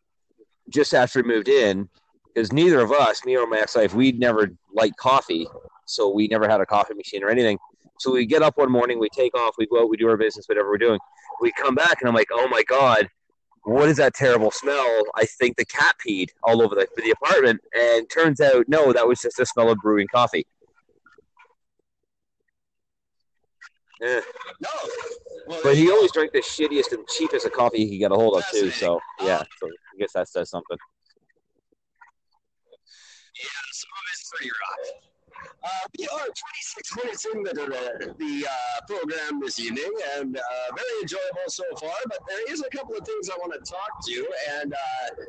just 0.68 0.94
after 0.94 1.22
we 1.22 1.28
moved 1.28 1.48
in, 1.48 1.88
because 2.34 2.52
neither 2.52 2.80
of 2.80 2.92
us, 2.92 3.24
me 3.24 3.36
or 3.36 3.46
my 3.46 3.58
ex-wife, 3.58 3.94
we'd 3.94 4.20
never 4.20 4.50
liked 4.74 4.96
coffee, 4.96 5.48
so 5.86 6.10
we 6.10 6.28
never 6.28 6.48
had 6.48 6.60
a 6.60 6.66
coffee 6.66 6.94
machine 6.94 7.24
or 7.24 7.28
anything. 7.30 7.58
So 7.98 8.12
we 8.12 8.24
get 8.24 8.42
up 8.42 8.56
one 8.56 8.70
morning, 8.70 8.98
we 8.98 9.08
take 9.10 9.36
off, 9.36 9.56
we 9.58 9.66
go 9.66 9.82
out, 9.82 9.90
we 9.90 9.96
do 9.96 10.08
our 10.08 10.16
business, 10.16 10.46
whatever 10.46 10.70
we're 10.70 10.78
doing. 10.78 10.98
We 11.40 11.52
come 11.52 11.74
back, 11.74 12.00
and 12.00 12.08
I'm 12.08 12.14
like, 12.14 12.28
oh 12.32 12.48
my 12.48 12.62
god, 12.62 13.08
what 13.64 13.88
is 13.88 13.98
that 13.98 14.14
terrible 14.14 14.50
smell? 14.50 15.02
I 15.14 15.24
think 15.26 15.56
the 15.56 15.64
cat 15.64 15.96
peed 16.04 16.30
all 16.42 16.62
over 16.62 16.74
the, 16.74 16.86
the 16.96 17.10
apartment, 17.10 17.60
and 17.74 18.08
turns 18.08 18.40
out 18.40 18.68
no, 18.68 18.92
that 18.92 19.06
was 19.06 19.20
just 19.20 19.36
the 19.36 19.46
smell 19.46 19.70
of 19.70 19.78
brewing 19.78 20.06
coffee. 20.12 20.46
Yeah. 24.00 24.20
no. 24.62 24.68
Well, 25.46 25.60
But 25.62 25.76
he 25.76 25.90
always 25.90 26.10
drank 26.12 26.32
the 26.32 26.40
shittiest 26.40 26.92
and 26.92 27.06
cheapest 27.08 27.44
of 27.44 27.52
coffee 27.52 27.78
he 27.78 27.90
could 27.90 27.98
get 27.98 28.12
a 28.12 28.14
hold 28.14 28.36
of 28.38 28.44
too. 28.50 28.70
So 28.70 28.98
yeah, 29.20 29.42
so 29.58 29.66
I 29.66 29.98
guess 29.98 30.12
that 30.14 30.28
says 30.28 30.48
something. 30.48 30.78
Yeah, 33.36 33.44
some 33.72 33.90
of 33.90 34.02
it's 34.12 34.30
pretty 34.30 34.50
rough. 34.50 35.09
Uh, 35.62 35.68
we 35.98 36.06
are 36.08 36.26
26 36.26 36.96
minutes 36.96 37.26
into 37.34 37.52
the, 37.52 38.14
the 38.18 38.46
uh, 38.48 38.80
program 38.88 39.40
this 39.40 39.60
evening, 39.60 39.92
and 40.16 40.36
uh, 40.38 40.74
very 40.74 41.02
enjoyable 41.02 41.48
so 41.48 41.64
far. 41.78 41.94
But 42.08 42.18
there 42.28 42.50
is 42.52 42.62
a 42.62 42.76
couple 42.76 42.96
of 42.96 43.04
things 43.04 43.28
I 43.28 43.36
want 43.36 43.52
to 43.52 43.70
talk 43.70 44.04
to, 44.06 44.26
and 44.58 44.72
uh, 44.72 45.22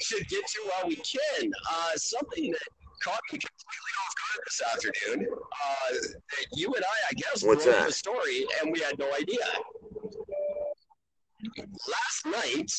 should 0.00 0.28
get 0.28 0.46
to 0.46 0.58
while 0.70 0.88
we 0.88 0.96
can. 0.96 1.50
Uh, 1.72 1.90
something 1.96 2.52
that 2.52 2.68
caught 3.02 3.20
me 3.32 3.38
completely 3.40 3.94
off 4.06 4.14
guard 4.20 4.40
this 4.46 4.62
afternoon. 4.94 5.26
Uh, 5.32 5.92
that 5.92 6.46
you 6.52 6.72
and 6.74 6.84
I, 6.84 6.96
I 7.10 7.12
guess, 7.16 7.42
What's 7.42 7.66
wrote 7.66 7.74
that? 7.74 7.86
the 7.88 7.92
story, 7.92 8.46
and 8.60 8.70
we 8.72 8.78
had 8.80 8.96
no 8.98 9.12
idea. 9.14 9.38
Last 11.88 12.26
night, 12.26 12.70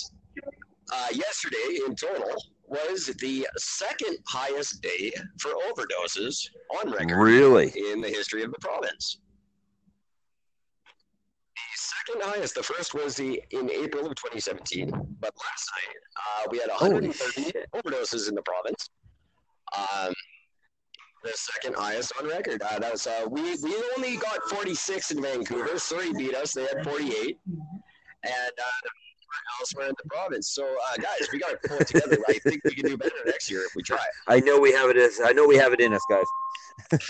uh, 0.93 1.07
yesterday 1.11 1.79
in 1.85 1.95
total, 1.95 2.31
was 2.65 3.07
the 3.19 3.47
second 3.57 4.17
highest 4.27 4.81
day 4.81 5.11
for 5.39 5.51
overdoses 5.71 6.47
on 6.81 6.91
record 6.91 7.17
Really? 7.17 7.71
in 7.91 8.01
the 8.01 8.09
history 8.09 8.43
of 8.43 8.51
the 8.51 8.59
province. 8.59 9.19
The 11.55 11.61
second 11.77 12.21
highest, 12.23 12.55
the 12.55 12.63
first 12.63 12.93
was 12.93 13.15
the 13.15 13.41
in 13.51 13.69
April 13.69 14.05
of 14.05 14.15
2017, 14.15 14.89
but 15.19 15.31
last 15.35 15.71
night 15.75 15.95
uh, 16.17 16.47
we 16.51 16.57
had 16.59 16.69
130 16.69 17.43
shit. 17.51 17.65
overdoses 17.73 18.29
in 18.29 18.35
the 18.35 18.41
province. 18.43 18.89
Um, 19.77 20.13
the 21.23 21.31
second 21.33 21.75
highest 21.75 22.11
on 22.19 22.27
record. 22.27 22.61
Uh, 22.61 22.79
that 22.79 22.91
was 22.91 23.07
uh, 23.07 23.25
we 23.29 23.41
we 23.63 23.75
only 23.97 24.17
got 24.17 24.39
46 24.49 25.11
in 25.11 25.21
Vancouver. 25.21 25.77
Surrey 25.79 26.11
beat 26.13 26.35
us; 26.35 26.53
they 26.53 26.63
had 26.65 26.83
48, 26.83 27.37
and 27.47 28.33
uh, 28.59 28.89
elsewhere 29.59 29.87
in 29.87 29.95
the 30.01 30.09
province. 30.09 30.49
So, 30.49 30.63
uh, 30.65 30.95
guys, 30.97 31.27
we 31.31 31.39
got 31.39 31.49
to 31.61 31.67
pull 31.67 31.77
it 31.79 31.87
together. 31.87 32.17
I 32.27 32.39
think 32.39 32.61
we 32.63 32.71
can 32.75 32.85
do 32.85 32.97
better 32.97 33.15
next 33.25 33.49
year 33.49 33.61
if 33.65 33.75
we 33.75 33.83
try. 33.83 33.99
I 34.27 34.39
know 34.39 34.59
we 34.59 34.71
have 34.73 34.89
it. 34.89 34.97
As, 34.97 35.19
I 35.23 35.31
know 35.31 35.45
we 35.47 35.57
have 35.57 35.73
it 35.73 35.79
in 35.79 35.93
us, 35.93 36.01
guys. 36.09 36.25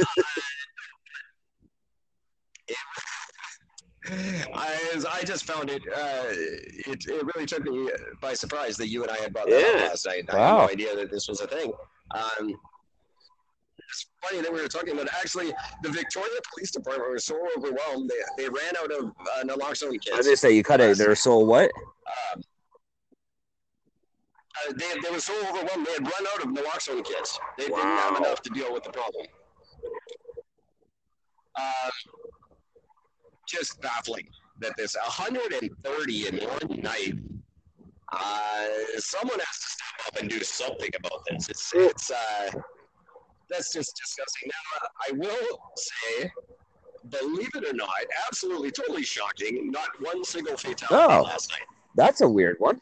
I, 4.53 4.77
I 5.09 5.23
just 5.23 5.45
found 5.45 5.69
it, 5.69 5.81
uh, 5.95 6.25
it. 6.27 7.05
It 7.07 7.25
really 7.35 7.45
took 7.45 7.63
me 7.63 7.89
by 8.21 8.33
surprise 8.33 8.75
that 8.77 8.89
you 8.89 9.01
and 9.03 9.11
I 9.11 9.17
had 9.17 9.31
brought 9.33 9.49
that 9.49 9.61
Yeah. 9.61 9.83
up 9.83 9.89
last 9.91 10.05
night. 10.05 10.25
I 10.29 10.35
Wow. 10.35 10.59
had 10.59 10.65
no 10.65 10.69
idea 10.71 10.95
that 10.97 11.09
this 11.11 11.27
was 11.29 11.39
a 11.41 11.47
thing. 11.47 11.71
Um, 12.13 12.53
it's 13.93 14.07
funny 14.27 14.41
that 14.41 14.51
we 14.51 14.59
were 14.61 14.67
talking 14.67 14.93
about. 14.93 15.07
Actually, 15.13 15.53
the 15.83 15.89
Victoria 15.89 16.39
Police 16.53 16.71
Department 16.71 17.11
was 17.11 17.25
so 17.25 17.39
overwhelmed 17.57 18.09
they, 18.09 18.43
they 18.43 18.49
ran 18.49 18.75
out 18.77 18.91
of 18.91 19.05
uh, 19.05 19.43
naloxone 19.43 19.87
I 19.87 19.89
was 19.89 19.99
kits. 20.03 20.25
gonna 20.25 20.35
say 20.37 20.51
you 20.55 20.63
cut 20.63 20.81
it. 20.81 20.97
They're 20.97 21.15
so 21.15 21.37
what? 21.37 21.69
Um, 22.33 22.41
uh, 24.69 24.73
they, 24.75 24.99
they 25.03 25.11
were 25.11 25.19
so 25.19 25.33
overwhelmed 25.47 25.85
they 25.85 25.93
had 25.93 26.03
run 26.03 26.27
out 26.33 26.43
of 26.43 26.49
naloxone 26.53 27.03
kits. 27.05 27.39
They 27.57 27.65
didn't 27.65 27.79
have 27.79 28.17
enough 28.17 28.41
to 28.41 28.49
deal 28.49 28.73
with 28.73 28.83
the 28.83 28.91
problem. 28.91 29.25
Uh, 31.55 31.89
just 33.47 33.79
baffling 33.81 34.27
that 34.59 34.73
this 34.77 34.95
130 34.95 36.27
in 36.27 36.37
one 36.37 36.81
night. 36.81 37.13
Uh, 38.11 38.65
someone 38.97 39.39
has 39.39 39.59
to 39.59 39.67
step 39.69 40.07
up 40.07 40.19
and 40.21 40.29
do 40.29 40.39
something 40.43 40.89
about 40.97 41.23
this. 41.29 41.49
It's 41.49 41.71
it's 41.75 42.11
uh, 42.11 42.51
that's 43.53 43.71
just 43.71 43.95
disgusting. 43.95 44.49
Now 44.49 44.87
I 45.07 45.11
will 45.13 45.59
say, 45.75 46.31
believe 47.09 47.49
it 47.55 47.65
or 47.67 47.73
not, 47.73 47.89
absolutely 48.27 48.71
totally 48.71 49.03
shocking. 49.03 49.69
Not 49.71 49.89
one 50.01 50.23
single 50.23 50.57
fatality 50.57 50.95
Oh. 51.13 51.21
last 51.23 51.51
night. 51.51 51.67
That's 51.95 52.21
a 52.21 52.27
weird 52.27 52.57
one. 52.59 52.81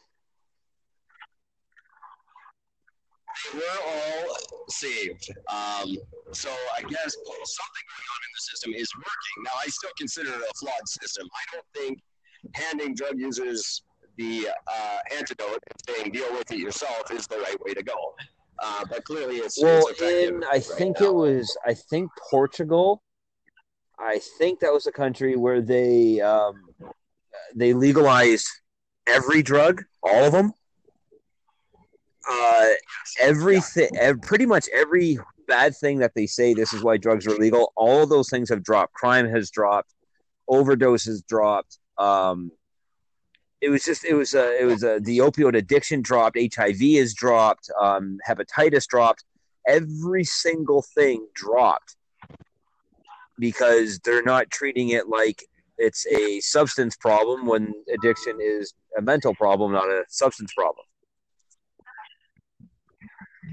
They 3.52 3.58
were 3.58 3.64
all 3.86 4.36
saved. 4.68 5.28
Um, 5.48 5.96
so 6.32 6.50
I 6.76 6.82
guess 6.82 7.12
something 7.12 7.84
going 7.88 8.08
on 8.14 8.20
in 8.26 8.30
the 8.36 8.40
system 8.50 8.72
is 8.74 8.88
working. 8.96 9.44
Now 9.44 9.50
I 9.60 9.66
still 9.68 9.90
consider 9.98 10.30
it 10.30 10.36
a 10.40 10.54
flawed 10.58 10.88
system. 10.88 11.26
I 11.34 11.44
don't 11.56 11.66
think 11.74 11.98
handing 12.54 12.94
drug 12.94 13.18
users 13.18 13.82
the 14.18 14.48
uh, 14.70 14.98
antidote 15.16 15.62
and 15.70 15.80
saying 15.96 16.12
deal 16.12 16.30
with 16.32 16.50
it 16.52 16.58
yourself 16.58 17.10
is 17.10 17.26
the 17.26 17.38
right 17.38 17.56
way 17.64 17.72
to 17.74 17.82
go. 17.82 18.14
Uh, 18.64 18.84
but 18.88 19.04
clearly, 19.04 19.36
it's, 19.38 19.60
Well, 19.60 19.88
it's 19.88 20.00
in 20.00 20.42
I 20.44 20.52
right 20.52 20.64
think 20.64 21.00
now. 21.00 21.06
it 21.06 21.14
was 21.14 21.56
I 21.66 21.74
think 21.74 22.10
Portugal. 22.30 23.02
I 23.98 24.20
think 24.38 24.60
that 24.60 24.72
was 24.72 24.86
a 24.86 24.92
country 24.92 25.36
where 25.36 25.60
they 25.60 26.20
um, 26.20 26.54
they 27.54 27.72
legalized 27.72 28.46
every 29.06 29.42
drug, 29.42 29.82
all 30.02 30.24
of 30.24 30.32
them. 30.32 30.52
Uh, 32.28 32.68
everything, 33.20 33.88
ev- 33.98 34.22
pretty 34.22 34.46
much 34.46 34.68
every 34.72 35.18
bad 35.48 35.76
thing 35.76 35.98
that 35.98 36.12
they 36.14 36.26
say 36.26 36.54
this 36.54 36.72
is 36.72 36.82
why 36.84 36.96
drugs 36.96 37.26
are 37.26 37.30
illegal. 37.34 37.72
All 37.76 38.02
of 38.04 38.08
those 38.08 38.28
things 38.30 38.48
have 38.48 38.62
dropped. 38.62 38.92
Crime 38.94 39.28
has 39.28 39.50
dropped. 39.50 39.92
Overdoses 40.48 41.26
dropped. 41.26 41.78
Um, 41.98 42.52
it 43.62 43.70
was 43.70 43.84
just 43.84 44.04
it 44.04 44.14
was 44.14 44.34
uh, 44.34 44.52
it 44.60 44.64
was 44.64 44.82
uh, 44.82 44.98
the 45.02 45.18
opioid 45.18 45.56
addiction 45.56 46.02
dropped. 46.02 46.36
HIV 46.36 46.82
is 46.82 47.14
dropped. 47.14 47.70
Um, 47.80 48.18
hepatitis 48.28 48.86
dropped. 48.88 49.24
Every 49.68 50.24
single 50.24 50.84
thing 50.94 51.24
dropped 51.34 51.96
because 53.38 54.00
they're 54.00 54.24
not 54.24 54.50
treating 54.50 54.90
it 54.90 55.08
like 55.08 55.44
it's 55.78 56.04
a 56.08 56.40
substance 56.40 56.96
problem 56.96 57.46
when 57.46 57.72
addiction 57.94 58.38
is 58.40 58.74
a 58.98 59.02
mental 59.02 59.34
problem, 59.34 59.72
not 59.72 59.86
a 59.86 60.04
substance 60.08 60.52
problem. 60.54 60.84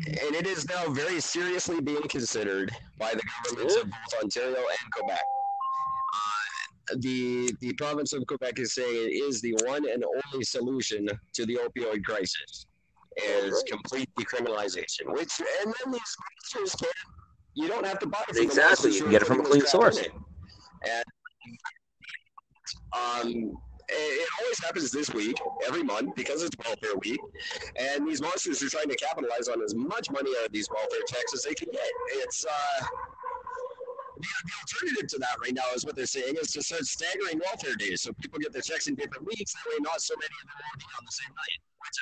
and 0.07 0.35
it 0.35 0.47
is 0.47 0.67
now 0.69 0.87
very 0.89 1.19
seriously 1.19 1.81
being 1.81 2.01
considered 2.03 2.71
by 2.97 3.13
the 3.13 3.21
governments 3.43 3.75
of 3.75 3.83
both 3.83 4.23
Ontario 4.23 4.57
and 4.57 4.91
Quebec. 4.93 5.21
The 6.97 7.53
the 7.59 7.73
province 7.73 8.13
of 8.13 8.25
Quebec 8.27 8.59
is 8.59 8.73
saying 8.73 8.95
it 8.95 9.13
is 9.13 9.41
the 9.41 9.53
one 9.65 9.87
and 9.89 10.03
only 10.03 10.43
solution 10.43 11.07
to 11.33 11.45
the 11.45 11.57
opioid 11.57 12.03
crisis 12.03 12.65
is 13.15 13.63
complete 13.67 14.09
decriminalization. 14.19 15.13
Which 15.13 15.39
and 15.39 15.73
then 15.83 15.91
these 15.91 16.15
monsters 16.53 16.75
can 16.75 16.89
you 17.55 17.67
don't 17.67 17.85
have 17.85 17.99
to 17.99 18.07
buy 18.07 18.23
it 18.29 18.37
Exactly, 18.37 18.93
you 18.93 19.01
can 19.01 19.11
get 19.11 19.21
it 19.21 19.25
from 19.25 19.41
a 19.41 19.43
clean 19.43 19.61
this 19.61 19.71
crap 19.71 19.87
in 19.87 19.93
source. 19.93 20.07
And 20.83 21.03
um, 22.95 23.57
it 23.89 24.29
always 24.41 24.63
happens 24.63 24.91
this 24.91 25.11
week, 25.13 25.37
every 25.67 25.83
month, 25.83 26.15
because 26.15 26.43
it's 26.43 26.55
welfare 26.63 26.95
week. 27.01 27.19
And 27.75 28.07
these 28.07 28.21
monsters 28.21 28.61
are 28.61 28.69
trying 28.69 28.89
to 28.89 28.95
capitalize 28.95 29.47
on 29.47 29.61
as 29.61 29.75
much 29.75 30.11
money 30.11 30.31
out 30.39 30.45
of 30.47 30.51
these 30.51 30.69
welfare 30.69 31.01
checks 31.07 31.33
as 31.33 31.43
they 31.43 31.53
can 31.53 31.69
get. 31.71 31.89
It's 32.13 32.45
uh, 32.45 32.85
the, 34.19 34.27
the 34.45 34.51
alternative 34.61 35.07
to 35.09 35.17
that 35.19 35.35
right 35.41 35.53
now 35.53 35.63
is 35.75 35.85
what 35.85 35.95
they're 35.95 36.05
saying 36.05 36.35
is 36.41 36.51
to 36.53 36.61
start 36.61 36.85
staggering 36.85 37.39
welfare 37.45 37.75
days, 37.75 38.01
so 38.01 38.11
people 38.13 38.39
get 38.39 38.51
their 38.53 38.61
checks 38.61 38.87
in 38.87 38.95
different 38.95 39.25
weeks. 39.25 39.53
That 39.53 39.63
way, 39.69 39.77
not 39.81 40.01
so 40.01 40.13
many 40.17 40.27
of 40.43 40.47
them 40.47 40.57
working 40.73 40.89
on 40.97 41.05
the 41.05 41.11
same 41.11 41.33
night. 41.35 41.59
Which 41.81 41.97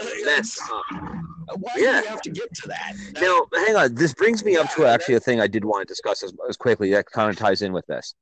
I, 0.00 0.22
That's 0.24 0.56
it's- 0.56 0.70
uh, 0.70 1.56
why 1.58 1.72
yeah. 1.76 1.96
do 2.00 2.02
we 2.02 2.06
have 2.08 2.22
to 2.22 2.30
get 2.30 2.54
to 2.54 2.68
that? 2.68 2.94
That- 3.14 3.22
now. 3.22 3.46
Hang 3.66 3.76
on. 3.76 3.94
This 3.94 4.14
brings 4.14 4.44
me 4.44 4.56
up 4.56 4.70
to 4.74 4.86
actually 4.86 5.16
a 5.16 5.20
thing 5.20 5.40
I 5.40 5.46
did 5.46 5.64
want 5.64 5.86
to 5.86 5.90
discuss 5.92 6.22
as, 6.22 6.32
as 6.48 6.56
quickly 6.56 6.90
that 6.92 7.06
kind 7.06 7.28
of 7.28 7.36
ties 7.36 7.62
in 7.62 7.72
with 7.72 7.86
this. 7.86 8.14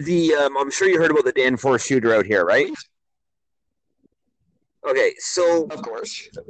The 0.00 0.34
um, 0.34 0.56
I'm 0.56 0.70
sure 0.70 0.88
you 0.88 0.98
heard 0.98 1.10
about 1.10 1.24
the 1.24 1.32
Danforth 1.32 1.82
shooter 1.84 2.14
out 2.14 2.24
here, 2.26 2.44
right? 2.44 2.70
Okay, 4.88 5.12
so 5.18 5.64
of 5.64 5.82
course, 5.82 6.28
uh, 6.38 6.42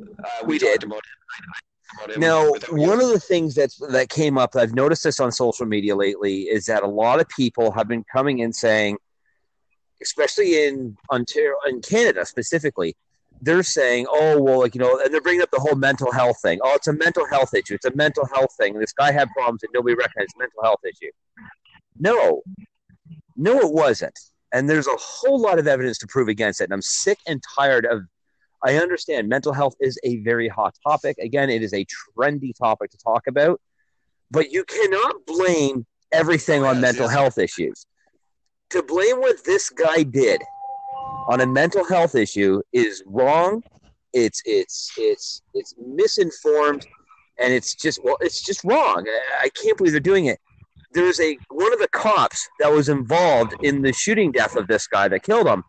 We 0.43 0.55
we, 0.55 0.59
did. 0.59 0.85
about 0.85 0.99
it. 0.99 1.68
Now, 2.17 2.53
one 2.71 3.01
of 3.01 3.09
the 3.09 3.21
things 3.21 3.55
that's 3.55 3.77
that 3.77 4.09
came 4.09 4.37
up, 4.37 4.57
I've 4.57 4.75
noticed 4.75 5.05
this 5.05 5.21
on 5.21 5.33
social 5.33 5.67
media 5.67 5.97
lately, 5.97 6.43
is 6.43 6.67
that 6.67 6.83
a 6.83 6.87
lot 6.87 7.21
of 7.21 7.29
people 7.29 7.71
have 7.73 7.89
been 7.89 8.05
coming 8.13 8.41
in 8.41 8.53
saying, 8.53 8.99
especially 10.03 10.67
in 10.67 10.97
Ontario, 11.11 11.55
in 11.67 11.81
Canada 11.81 12.27
specifically, 12.27 12.95
they're 13.41 13.63
saying, 13.63 14.07
"Oh, 14.11 14.41
well, 14.41 14.61
like 14.61 14.75
you 14.75 14.81
know," 14.81 15.01
and 15.03 15.13
they're 15.13 15.21
bringing 15.21 15.43
up 15.43 15.51
the 15.51 15.61
whole 15.61 15.77
mental 15.77 16.13
health 16.13 16.41
thing. 16.43 16.59
Oh, 16.63 16.75
it's 16.75 16.89
a 16.89 16.93
mental 16.93 17.27
health 17.27 17.55
issue. 17.55 17.75
It's 17.75 17.87
a 17.87 17.95
mental 17.95 18.27
health 18.27 18.55
thing. 18.59 18.79
This 18.79 18.93
guy 18.93 19.13
had 19.13 19.29
problems 19.31 19.63
and 19.63 19.71
nobody 19.73 19.95
recognized 19.95 20.35
mental 20.39 20.63
health 20.63 20.81
issue. 20.85 21.11
No, 21.99 22.43
no, 23.37 23.59
it 23.61 23.73
wasn't. 23.73 24.19
And 24.53 24.69
there's 24.69 24.87
a 24.87 24.97
whole 24.97 25.41
lot 25.41 25.59
of 25.59 25.67
evidence 25.67 25.99
to 25.99 26.07
prove 26.07 26.29
against 26.29 26.61
it. 26.61 26.65
And 26.65 26.73
I'm 26.73 26.83
sick 26.83 27.19
and 27.27 27.43
tired 27.57 27.87
of 27.87 28.03
I 28.65 28.77
understand 28.77 29.29
mental 29.29 29.53
health 29.53 29.75
is 29.81 29.99
a 30.03 30.17
very 30.19 30.49
hot 30.49 30.75
topic. 30.87 31.17
Again, 31.19 31.51
it 31.51 31.63
is 31.63 31.73
a 31.73 31.87
trendy 32.17 32.53
topic 32.57 32.91
to 32.91 32.99
talk 32.99 33.27
about, 33.27 33.61
but 34.31 34.51
you 34.51 34.65
cannot 34.65 35.27
blame 35.27 35.87
everything 36.13 36.65
on 36.65 36.81
mental 36.81 37.09
health 37.09 37.39
issues. 37.39 37.87
To 38.71 38.83
blame 38.83 39.21
what 39.21 39.45
this 39.45 39.71
guy 39.71 40.03
did 40.03 40.43
on 41.29 41.41
a 41.41 41.47
mental 41.47 41.85
health 41.85 42.15
issue 42.15 42.61
is 42.73 43.03
wrong. 43.07 43.63
It's 44.13 44.43
it's 44.45 44.91
it's 44.99 45.43
it's 45.55 45.75
misinformed, 45.79 46.87
and 47.39 47.53
it's 47.53 47.75
just 47.75 48.03
well, 48.03 48.17
it's 48.21 48.43
just 48.43 48.65
wrong. 48.65 49.05
I, 49.07 49.45
I 49.45 49.49
can't 49.51 49.77
believe 49.77 49.93
they're 49.93 50.01
doing 50.01 50.27
it. 50.27 50.39
There's 50.93 51.21
a 51.21 51.39
one 51.51 51.73
of 51.73 51.79
the 51.79 51.89
cops 51.89 52.49
that 52.61 52.73
was 52.73 52.89
involved 52.89 53.55
in 53.63 53.83
the 53.83 53.93
shooting 53.93 54.33
death 54.33 54.57
of 54.57 54.67
this 54.67 54.87
guy 54.87 55.09
that 55.09 55.23
killed 55.23 55.47
him 55.47 55.63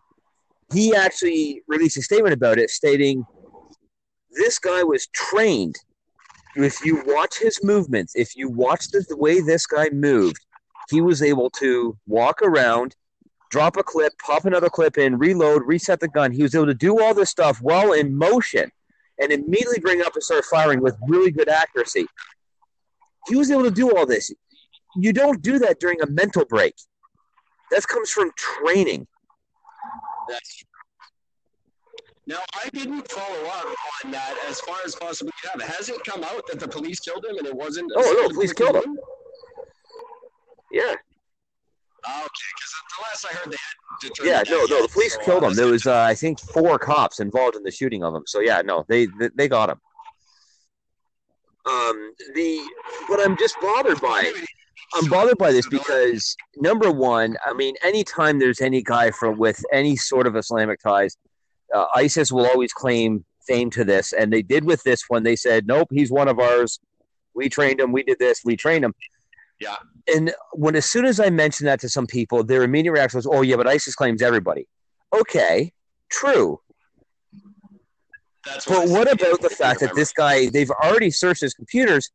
he 0.72 0.94
actually 0.94 1.62
released 1.66 1.96
a 1.96 2.02
statement 2.02 2.34
about 2.34 2.58
it 2.58 2.70
stating 2.70 3.24
this 4.32 4.58
guy 4.58 4.82
was 4.82 5.08
trained. 5.08 5.74
If 6.54 6.84
you 6.84 7.02
watch 7.06 7.38
his 7.38 7.62
movements 7.62 8.14
if 8.16 8.36
you 8.36 8.48
watch 8.48 8.88
the, 8.88 9.04
the 9.08 9.16
way 9.16 9.40
this 9.40 9.66
guy 9.66 9.88
moved 9.90 10.44
he 10.90 11.00
was 11.00 11.22
able 11.22 11.48
to 11.50 11.96
walk 12.06 12.42
around 12.42 12.96
drop 13.50 13.76
a 13.76 13.82
clip 13.82 14.12
pop 14.24 14.44
another 14.44 14.68
clip 14.68 14.98
in 14.98 15.16
reload 15.18 15.62
reset 15.64 16.00
the 16.00 16.08
gun. 16.08 16.32
He 16.32 16.42
was 16.42 16.54
able 16.54 16.66
to 16.66 16.74
do 16.74 17.00
all 17.00 17.14
this 17.14 17.30
stuff 17.30 17.58
while 17.60 17.92
in 17.92 18.16
motion 18.16 18.70
and 19.20 19.32
immediately 19.32 19.78
bring 19.80 20.02
up 20.02 20.14
and 20.14 20.22
start 20.22 20.44
firing 20.44 20.80
with 20.80 20.96
really 21.06 21.30
good 21.30 21.48
accuracy. 21.48 22.06
He 23.28 23.36
was 23.36 23.50
able 23.50 23.64
to 23.64 23.70
do 23.70 23.96
all 23.96 24.06
this. 24.06 24.32
You 24.96 25.12
don't 25.12 25.42
do 25.42 25.58
that 25.60 25.78
during 25.78 26.00
a 26.00 26.06
mental 26.06 26.44
break. 26.44 26.74
That 27.70 27.86
comes 27.86 28.10
from 28.10 28.32
training 28.36 29.06
That's 30.30 30.64
now 32.26 32.38
I 32.54 32.68
didn't 32.68 33.10
follow 33.10 33.44
up 33.48 33.66
on 34.04 34.12
that 34.12 34.36
as 34.48 34.60
far 34.60 34.76
as 34.84 34.94
possibly 34.94 35.32
you 35.42 35.50
have. 35.50 35.62
Has 35.76 35.88
it 35.88 35.98
come 36.04 36.22
out 36.22 36.46
that 36.48 36.60
the 36.60 36.68
police 36.68 37.00
killed 37.00 37.24
him 37.24 37.38
and 37.38 37.46
it 37.46 37.54
wasn't? 37.54 37.90
Oh, 37.96 38.22
no, 38.22 38.28
police 38.28 38.52
killed 38.52 38.76
him. 38.76 38.96
yeah 40.70 40.94
Oh, 42.06 42.20
okay, 42.20 42.30
because 42.56 42.72
the 42.96 43.02
last 43.02 43.26
I 43.26 43.36
heard, 43.36 43.52
they 43.52 43.56
had 43.56 44.08
determined 44.08 44.48
Yeah, 44.48 44.54
no, 44.54 44.64
no. 44.64 44.82
The 44.82 44.92
police 44.92 45.14
so, 45.14 45.20
killed 45.20 45.44
him. 45.44 45.54
There 45.54 45.66
was, 45.66 45.86
uh, 45.86 46.00
I 46.00 46.14
think, 46.14 46.40
four 46.40 46.78
cops 46.78 47.20
involved 47.20 47.56
in 47.56 47.62
the 47.62 47.70
shooting 47.70 48.04
of 48.04 48.14
him. 48.14 48.22
So 48.26 48.40
yeah, 48.40 48.62
no, 48.62 48.84
they 48.88 49.06
they, 49.18 49.28
they 49.34 49.48
got 49.48 49.70
him. 49.70 49.80
Um, 51.66 52.12
the 52.34 52.66
but 53.08 53.20
I'm 53.20 53.36
just 53.36 53.60
bothered 53.60 54.00
by 54.00 54.22
it. 54.24 54.46
I'm 54.94 55.08
bothered 55.08 55.38
by 55.38 55.52
this 55.52 55.68
because 55.68 56.36
number 56.56 56.90
one, 56.90 57.36
I 57.46 57.52
mean, 57.52 57.74
anytime 57.84 58.38
there's 58.38 58.60
any 58.60 58.82
guy 58.82 59.10
from 59.10 59.38
with 59.38 59.62
any 59.72 59.96
sort 59.96 60.26
of 60.26 60.36
Islamic 60.36 60.80
ties, 60.80 61.16
uh, 61.74 61.86
ISIS 61.94 62.32
will 62.32 62.46
always 62.46 62.72
claim 62.72 63.24
fame 63.46 63.70
to 63.70 63.84
this, 63.84 64.12
and 64.12 64.32
they 64.32 64.42
did 64.42 64.64
with 64.64 64.82
this 64.82 65.04
one. 65.08 65.22
They 65.22 65.36
said, 65.36 65.66
"Nope, 65.66 65.88
he's 65.92 66.10
one 66.10 66.28
of 66.28 66.38
ours. 66.38 66.80
We 67.34 67.48
trained 67.48 67.80
him. 67.80 67.92
We 67.92 68.02
did 68.02 68.18
this. 68.18 68.40
We 68.44 68.56
trained 68.56 68.84
him." 68.84 68.94
Yeah. 69.60 69.76
And 70.12 70.32
when 70.52 70.74
as 70.74 70.86
soon 70.90 71.04
as 71.04 71.20
I 71.20 71.30
mentioned 71.30 71.68
that 71.68 71.80
to 71.80 71.88
some 71.88 72.06
people, 72.06 72.42
their 72.42 72.64
immediate 72.64 72.92
reaction 72.92 73.18
was, 73.18 73.26
"Oh 73.26 73.42
yeah, 73.42 73.56
but 73.56 73.68
ISIS 73.68 73.94
claims 73.94 74.22
everybody." 74.22 74.66
Okay, 75.12 75.72
true. 76.10 76.60
That's 78.44 78.64
But 78.64 78.88
what 78.88 79.10
about 79.10 79.42
the 79.42 79.50
fact 79.50 79.80
that 79.80 79.94
this 79.94 80.12
guy, 80.12 80.48
they've 80.48 80.70
already 80.70 81.10
searched 81.10 81.42
his 81.42 81.52
computers 81.52 82.10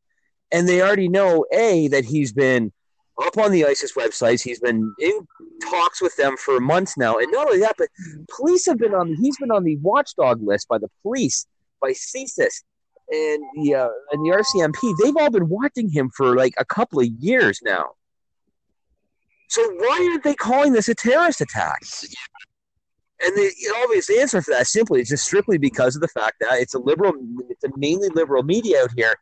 and 0.52 0.68
they 0.68 0.82
already 0.82 1.10
know 1.10 1.46
A, 1.52 1.88
that 1.90 2.06
he's 2.06 2.32
been 2.32 2.72
up 3.24 3.38
on 3.38 3.52
the 3.52 3.66
ISIS 3.66 3.94
websites. 3.94 4.42
He's 4.42 4.60
been 4.60 4.94
in 5.00 5.28
talks 5.70 6.02
with 6.02 6.16
them 6.18 6.36
for 6.38 6.60
months 6.60 6.98
now, 6.98 7.18
and 7.18 7.32
not 7.32 7.48
only 7.48 7.60
that, 7.60 7.76
but 7.78 7.90
police 8.30 8.66
have 8.66 8.78
been 8.78 8.94
on. 8.94 9.16
He's 9.16 9.38
been 9.38 9.52
on 9.52 9.64
the 9.64 9.78
watchdog 9.78 10.42
list 10.42 10.68
by 10.68 10.78
the 10.78 10.90
police, 11.02 11.46
by 11.82 11.92
CSIS, 11.92 12.64
and 13.10 13.44
the 13.56 13.76
uh, 13.76 13.90
and 14.12 14.26
the 14.26 14.44
RCMP. 14.44 14.96
They've 15.02 15.16
all 15.18 15.32
been 15.32 15.50
watching 15.50 15.90
him 15.90 16.10
for 16.16 16.36
like 16.36 16.54
a 16.58 16.66
couple 16.66 17.00
of 17.00 17.08
years 17.20 17.60
now. 17.64 17.92
So 19.50 19.62
why 19.78 20.10
aren't 20.12 20.24
they 20.24 20.36
calling 20.36 20.74
this 20.74 20.90
a 20.90 20.96
terrorist 20.96 21.40
attack? 21.40 21.80
And 23.24 23.36
the 23.36 23.52
obvious 23.84 24.10
answer 24.10 24.42
for 24.42 24.52
that 24.52 24.68
simply 24.68 25.02
is 25.02 25.10
just 25.10 25.26
strictly 25.26 25.58
because 25.58 25.96
of 25.96 26.02
the 26.02 26.08
fact 26.10 26.38
that 26.42 26.60
it's 26.60 26.74
a 26.74 26.80
liberal, 26.80 27.14
it's 27.50 27.64
a 27.64 27.70
mainly 27.78 28.10
liberal 28.10 28.44
media 28.44 28.84
out 28.84 28.90
here, 28.98 29.16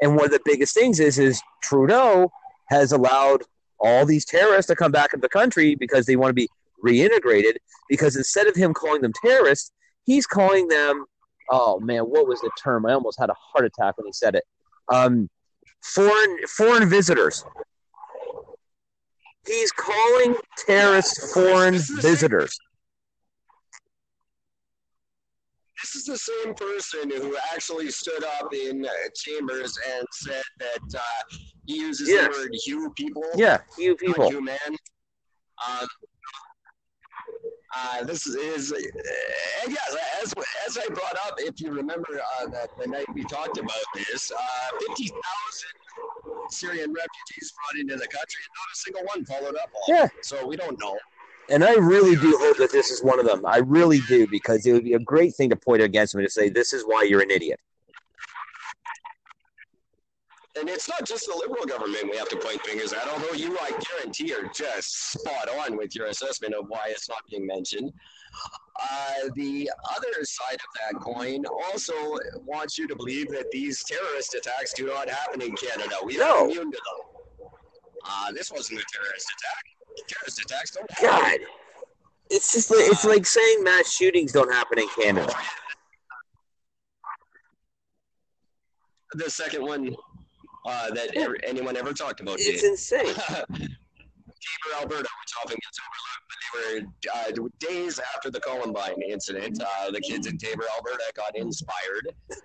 and 0.00 0.16
one 0.16 0.26
of 0.26 0.30
the 0.30 0.40
biggest 0.44 0.74
things 0.74 1.00
is 1.00 1.18
is 1.18 1.42
Trudeau 1.62 2.30
has 2.68 2.92
allowed 2.92 3.42
all 3.80 4.04
these 4.04 4.24
terrorists 4.24 4.68
to 4.68 4.76
come 4.76 4.92
back 4.92 5.12
into 5.12 5.22
the 5.22 5.28
country 5.28 5.74
because 5.74 6.06
they 6.06 6.16
want 6.16 6.30
to 6.30 6.34
be 6.34 6.48
reintegrated. 6.84 7.56
Because 7.88 8.16
instead 8.16 8.46
of 8.46 8.54
him 8.54 8.74
calling 8.74 9.02
them 9.02 9.12
terrorists, 9.24 9.72
he's 10.04 10.26
calling 10.26 10.68
them, 10.68 11.04
oh 11.50 11.80
man, 11.80 12.02
what 12.02 12.28
was 12.28 12.40
the 12.40 12.50
term? 12.62 12.86
I 12.86 12.92
almost 12.92 13.18
had 13.18 13.30
a 13.30 13.34
heart 13.34 13.64
attack 13.64 13.96
when 13.96 14.06
he 14.06 14.12
said 14.12 14.34
it. 14.34 14.44
Um, 14.92 15.28
foreign 15.82 16.38
foreign 16.46 16.88
visitors. 16.88 17.44
He's 19.46 19.72
calling 19.72 20.36
terrorists 20.66 21.32
foreign 21.32 21.78
visitors. 22.00 22.58
This 25.82 25.94
is 25.94 26.04
the 26.04 26.18
same 26.18 26.54
person 26.54 27.10
who 27.10 27.36
actually 27.52 27.90
stood 27.90 28.24
up 28.24 28.52
in 28.52 28.84
uh, 28.84 28.88
chambers 29.14 29.78
and 29.96 30.06
said 30.12 30.42
that 30.58 30.98
uh, 30.98 31.36
he 31.66 31.76
uses 31.78 32.08
Yeah. 32.08 32.22
the 32.24 32.30
word 32.30 32.50
"you 32.66 32.90
people." 32.96 33.24
Yeah, 33.36 33.58
you 33.78 33.94
people. 33.96 34.30
you 34.30 34.40
man. 34.42 34.58
Um, 35.66 35.86
uh, 37.76 38.04
this 38.04 38.26
is, 38.26 38.72
uh, 38.72 38.76
and 38.76 39.72
yes, 39.72 39.96
as, 40.22 40.32
as 40.66 40.78
I 40.78 40.86
brought 40.92 41.16
up, 41.26 41.34
if 41.38 41.60
you 41.60 41.70
remember 41.70 42.20
uh, 42.40 42.46
that 42.46 42.70
the 42.78 42.86
night 42.86 43.06
we 43.14 43.22
talked 43.24 43.58
about 43.58 43.84
this, 43.94 44.32
uh, 44.32 44.70
50,000 44.88 45.12
Syrian 46.50 46.92
refugees 46.92 47.52
brought 47.52 47.80
into 47.80 47.94
the 47.96 48.08
country, 48.08 48.40
and 48.42 48.54
not 48.56 48.68
a 48.72 48.76
single 48.76 49.02
one 49.04 49.24
followed 49.26 49.56
up 49.56 49.70
on. 49.74 49.94
Yeah. 49.94 50.08
So 50.22 50.46
we 50.46 50.56
don't 50.56 50.78
know. 50.80 50.96
And 51.50 51.64
I 51.64 51.74
really 51.74 52.14
do 52.16 52.36
hope 52.38 52.58
that 52.58 52.70
this 52.72 52.90
is 52.90 53.02
one 53.02 53.18
of 53.18 53.24
them. 53.26 53.46
I 53.46 53.58
really 53.58 54.00
do 54.00 54.26
because 54.26 54.66
it 54.66 54.72
would 54.72 54.84
be 54.84 54.94
a 54.94 54.98
great 54.98 55.34
thing 55.34 55.48
to 55.50 55.56
point 55.56 55.82
against 55.82 56.14
him 56.14 56.20
and 56.20 56.28
to 56.28 56.32
say, 56.32 56.48
"This 56.50 56.72
is 56.72 56.82
why 56.84 57.04
you're 57.04 57.22
an 57.22 57.30
idiot." 57.30 57.58
And 60.58 60.68
it's 60.68 60.88
not 60.88 61.06
just 61.06 61.26
the 61.26 61.36
liberal 61.36 61.64
government 61.66 62.10
we 62.10 62.16
have 62.16 62.28
to 62.30 62.36
point 62.36 62.60
fingers 62.66 62.92
at, 62.92 63.06
although 63.08 63.32
you, 63.32 63.56
I 63.60 63.70
guarantee, 63.70 64.34
are 64.34 64.50
just 64.52 65.12
spot 65.12 65.48
on 65.48 65.76
with 65.76 65.94
your 65.94 66.06
assessment 66.06 66.52
of 66.52 66.66
why 66.68 66.86
it's 66.88 67.08
not 67.08 67.20
being 67.30 67.46
mentioned. 67.46 67.92
Uh, 68.80 69.28
the 69.36 69.70
other 69.96 70.24
side 70.24 70.54
of 70.54 70.94
that 70.94 71.00
coin 71.00 71.44
also 71.46 71.94
wants 72.44 72.76
you 72.76 72.88
to 72.88 72.96
believe 72.96 73.28
that 73.30 73.50
these 73.52 73.84
terrorist 73.84 74.34
attacks 74.34 74.72
do 74.72 74.86
not 74.86 75.08
happen 75.08 75.40
in 75.42 75.54
Canada. 75.54 75.96
We 76.02 76.16
No. 76.16 76.40
are 76.40 76.44
immune 76.44 76.72
to 76.72 76.78
them. 76.78 77.50
Uh, 78.04 78.32
this 78.32 78.50
wasn't 78.50 78.80
a 78.80 78.84
terrorist 78.92 79.28
attack. 79.38 79.77
Terrorist 80.06 80.40
attacks 80.40 80.70
don't 80.72 80.90
happen. 80.90 81.08
God, 81.08 81.38
it's 82.30 82.52
just 82.52 82.70
like, 82.70 82.80
it's 82.82 83.04
like 83.04 83.26
saying 83.26 83.64
mass 83.64 83.92
shootings 83.92 84.32
don't 84.32 84.52
happen 84.52 84.78
in 84.78 84.88
Canada. 85.00 85.32
The 89.14 89.30
second 89.30 89.62
one 89.62 89.94
uh, 90.66 90.90
that 90.90 91.16
ever, 91.16 91.36
anyone 91.46 91.76
ever 91.76 91.92
talked 91.92 92.20
about 92.20 92.36
It's 92.38 92.60
did. 92.60 92.70
insane. 92.70 93.06
Taber, 94.38 94.76
Alberta, 94.80 95.08
which 95.08 95.34
often 95.42 95.56
gets 95.56 95.78
overlooked, 95.80 96.26
but 96.28 96.38
they 96.54 97.40
were 97.40 97.44
uh, 97.44 97.48
days 97.58 97.98
after 98.14 98.30
the 98.30 98.40
Columbine 98.40 99.00
incident. 99.08 99.60
Uh, 99.60 99.90
the 99.90 100.00
kids 100.00 100.26
in 100.26 100.36
Taber, 100.38 100.64
Alberta, 100.76 101.02
got 101.16 101.36
inspired 101.36 102.12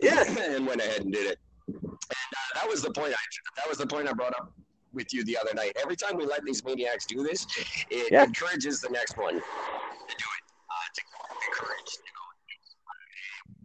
Yeah, 0.00 0.24
and 0.54 0.66
went 0.66 0.80
ahead 0.80 1.02
and 1.02 1.12
did 1.12 1.30
it. 1.32 1.38
And 1.68 1.84
uh, 1.84 2.60
that 2.60 2.68
was 2.68 2.82
the 2.82 2.90
point. 2.90 3.12
I, 3.12 3.16
that 3.56 3.68
was 3.68 3.78
the 3.78 3.86
point 3.86 4.08
I 4.08 4.12
brought 4.12 4.32
up 4.38 4.52
with 4.92 5.12
you 5.14 5.24
the 5.24 5.36
other 5.38 5.54
night. 5.54 5.72
Every 5.82 5.96
time 5.96 6.16
we 6.16 6.26
let 6.26 6.44
these 6.44 6.64
maniacs 6.64 7.06
do 7.06 7.22
this, 7.22 7.46
it 7.90 8.10
Yeah. 8.12 8.24
encourages 8.24 8.80
the 8.80 8.88
next 8.90 9.16
one 9.16 9.34
to 9.34 9.40
do 9.40 9.44
it. 9.44 10.42
Uh, 10.68 10.74
to 10.94 11.02
encourage. 11.48 11.92
You 11.96 12.12
know, 12.14 12.28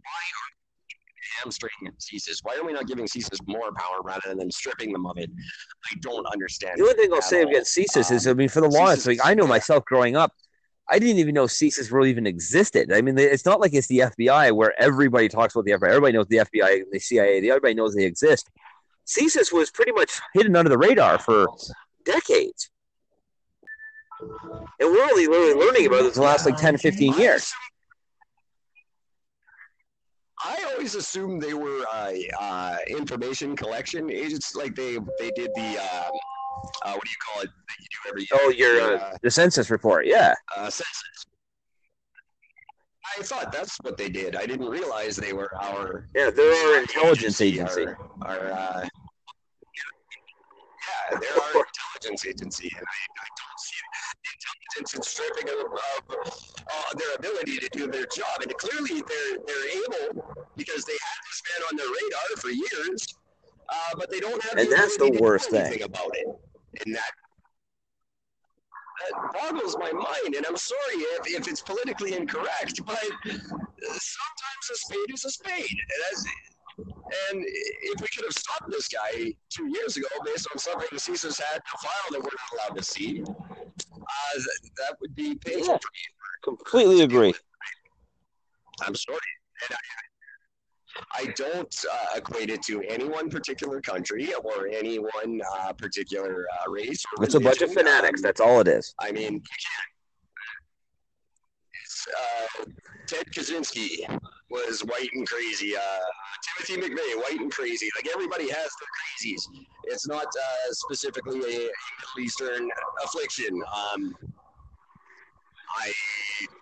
why 0.02 0.10
are 0.10 0.46
we 0.88 0.96
hamstringing 1.42 1.92
CSIS? 1.98 2.38
Why 2.42 2.56
are 2.56 2.64
we 2.64 2.72
not 2.72 2.86
giving 2.86 3.06
CSIS 3.06 3.38
more 3.46 3.72
power 3.72 4.00
rather 4.02 4.34
than 4.34 4.50
stripping 4.50 4.92
them 4.92 5.06
of 5.06 5.18
it? 5.18 5.30
I 5.90 5.94
don't 6.00 6.26
understand. 6.26 6.78
the 6.78 6.82
only 6.84 6.94
thing 6.94 7.12
I'll 7.12 7.22
say 7.22 7.42
all. 7.42 7.48
against 7.48 7.76
CSIS 7.76 8.10
is, 8.12 8.26
I 8.26 8.34
mean, 8.34 8.48
for 8.48 8.60
the 8.60 8.68
longest, 8.68 9.06
CSIS 9.06 9.18
like 9.18 9.20
I 9.24 9.34
know 9.34 9.46
myself 9.46 9.84
growing 9.84 10.16
up, 10.16 10.32
I 10.88 11.00
didn't 11.00 11.18
even 11.18 11.34
know 11.34 11.46
CSIS 11.46 11.90
really 11.90 12.10
even 12.10 12.26
existed. 12.28 12.92
I 12.92 13.00
mean, 13.02 13.18
it's 13.18 13.44
not 13.44 13.60
like 13.60 13.74
it's 13.74 13.88
the 13.88 13.98
FBI 14.00 14.52
where 14.52 14.72
everybody 14.80 15.28
talks 15.28 15.54
about 15.54 15.64
the 15.64 15.72
FBI. 15.72 15.88
Everybody 15.88 16.12
knows 16.12 16.28
the 16.28 16.36
FBI, 16.38 16.84
the 16.92 17.00
CIA, 17.00 17.40
the 17.40 17.50
everybody 17.50 17.74
knows 17.74 17.94
they 17.94 18.04
exist. 18.04 18.48
CSIS 19.06 19.52
was 19.52 19.70
pretty 19.70 19.92
much 19.92 20.12
hidden 20.34 20.56
under 20.56 20.68
the 20.68 20.78
radar 20.78 21.18
for 21.18 21.46
decades. 22.04 22.70
And 24.20 24.90
we're 24.90 25.02
only 25.02 25.28
really 25.28 25.54
learning 25.54 25.86
about 25.86 26.04
it 26.04 26.14
the 26.14 26.22
last 26.22 26.46
like 26.46 26.56
10, 26.56 26.78
15 26.78 27.14
years. 27.14 27.52
I 30.44 30.70
always 30.72 30.94
assumed 30.94 31.42
they 31.42 31.54
were 31.54 31.84
uh, 31.92 32.12
uh, 32.40 32.76
information 32.88 33.56
collection 33.56 34.10
agents, 34.10 34.54
like 34.54 34.74
they 34.74 34.98
they 35.18 35.30
did 35.30 35.50
the 35.54 35.78
uh, 35.80 36.10
uh, 36.82 36.92
what 36.92 37.04
do 37.04 37.10
you 37.10 37.16
call 37.26 37.42
it 37.42 37.50
that 37.50 37.76
you 37.80 37.86
do 37.90 38.08
every 38.08 38.20
year? 38.22 38.28
Oh, 38.34 38.50
your 38.50 38.98
The, 38.98 39.04
uh, 39.04 39.16
the 39.22 39.30
census 39.30 39.70
report, 39.70 40.06
yeah. 40.06 40.34
uh, 40.56 40.70
census. 40.70 41.26
I 43.18 43.22
thought 43.22 43.50
that's 43.52 43.78
what 43.82 43.96
they 43.96 44.08
did. 44.08 44.36
I 44.36 44.46
didn't 44.46 44.68
realize 44.68 45.16
they 45.16 45.32
were 45.32 45.50
our 45.62 46.06
Yeah, 46.14 46.30
they're 46.30 46.52
our 46.52 46.80
intelligence 46.80 47.40
agency. 47.40 47.86
Our, 47.86 47.98
our 48.22 48.52
uh, 48.52 48.88
yeah, 51.10 51.18
they're 51.18 51.42
our 51.42 51.64
intelligence 52.02 52.26
agency, 52.26 52.70
and 52.76 52.84
I, 52.86 53.22
I 53.22 53.28
don't 53.40 53.60
see 53.60 53.76
intelligence 54.34 54.94
and 54.94 55.04
stripping 55.04 55.48
of, 55.48 55.72
of 55.72 56.52
uh, 56.68 56.94
their 56.98 57.14
ability 57.14 57.58
to 57.58 57.68
do 57.70 57.86
their 57.86 58.06
job. 58.06 58.42
And 58.42 58.54
clearly, 58.56 59.02
they're 59.06 59.38
they're 59.46 59.68
able 59.84 60.34
because 60.56 60.84
they 60.84 60.92
had 60.92 61.20
this 61.30 61.42
man 61.48 61.68
on 61.70 61.76
their 61.76 61.86
radar 61.86 62.36
for 62.38 62.50
years, 62.50 63.06
uh, 63.68 63.96
but 63.96 64.10
they 64.10 64.20
don't 64.20 64.42
have. 64.42 64.58
And 64.58 64.70
the 64.70 64.74
that's 64.76 64.96
the 64.98 65.04
ability 65.04 65.12
to 65.12 65.18
do 65.18 65.24
worst 65.24 65.50
thing. 65.50 65.82
about 65.82 66.10
it, 66.14 66.26
and 66.84 66.94
that. 66.94 67.10
That 68.98 69.32
boggles 69.32 69.76
my 69.78 69.92
mind, 69.92 70.34
and 70.36 70.46
I'm 70.46 70.56
sorry 70.56 70.96
if, 70.96 71.26
if 71.40 71.48
it's 71.48 71.60
politically 71.60 72.14
incorrect, 72.16 72.80
but 72.86 72.98
sometimes 73.22 74.64
a 74.72 74.76
spade 74.76 75.12
is 75.12 75.24
a 75.24 75.30
spade. 75.30 75.76
And, 76.10 76.26
and 77.30 77.44
if 77.46 78.00
we 78.00 78.06
could 78.14 78.24
have 78.24 78.32
stopped 78.32 78.70
this 78.70 78.88
guy 78.88 79.32
two 79.50 79.66
years 79.68 79.96
ago 79.96 80.08
based 80.24 80.48
on 80.52 80.58
something 80.58 80.88
the 80.90 80.98
CSIS 80.98 81.40
had 81.40 81.56
to 81.56 81.78
file 81.82 82.10
that 82.12 82.20
we're 82.20 82.24
not 82.24 82.68
allowed 82.68 82.76
to 82.78 82.82
see, 82.82 83.22
uh, 83.22 84.34
th- 84.34 84.72
that 84.78 84.96
would 85.00 85.14
be 85.14 85.34
painful 85.36 85.72
Yeah. 85.74 85.78
for 85.78 85.90
me. 85.92 86.00
Completely 86.42 87.00
agree. 87.02 87.34
I'm 88.82 88.94
sorry. 88.94 89.18
And 89.68 89.76
I, 89.76 89.80
I 91.12 91.26
don't 91.36 91.84
uh, 91.92 92.16
equate 92.16 92.50
it 92.50 92.62
to 92.64 92.82
any 92.82 93.04
one 93.04 93.28
particular 93.30 93.80
country 93.80 94.32
or 94.34 94.68
any 94.68 94.98
one 94.98 95.40
uh, 95.58 95.72
particular 95.72 96.46
uh, 96.60 96.70
race. 96.70 97.04
It's 97.20 97.34
a 97.34 97.40
bunch 97.40 97.62
of 97.62 97.72
fanatics. 97.72 98.20
Um, 98.20 98.22
That's 98.22 98.40
all 98.40 98.60
it 98.60 98.68
is. 98.68 98.94
I 99.00 99.12
mean. 99.12 99.42
It's, 101.82 102.06
uh, 102.08 102.64
Ted 103.06 103.26
Kaczynski 103.32 104.18
was 104.50 104.80
white 104.80 105.10
and 105.14 105.26
crazy. 105.26 105.76
Uh, 105.76 105.80
Timothy 106.64 106.88
McVeigh, 106.88 107.16
white 107.16 107.40
and 107.40 107.50
crazy. 107.50 107.88
Like 107.96 108.08
everybody 108.12 108.48
has 108.48 108.70
their 108.80 108.90
crazies. 108.96 109.42
It's 109.84 110.06
not 110.06 110.26
uh, 110.26 110.72
specifically 110.72 111.40
a, 111.40 111.58
Middle 111.58 111.70
Eastern 112.20 112.68
affliction. 113.04 113.54
Um, 113.54 114.14
I 115.78 115.92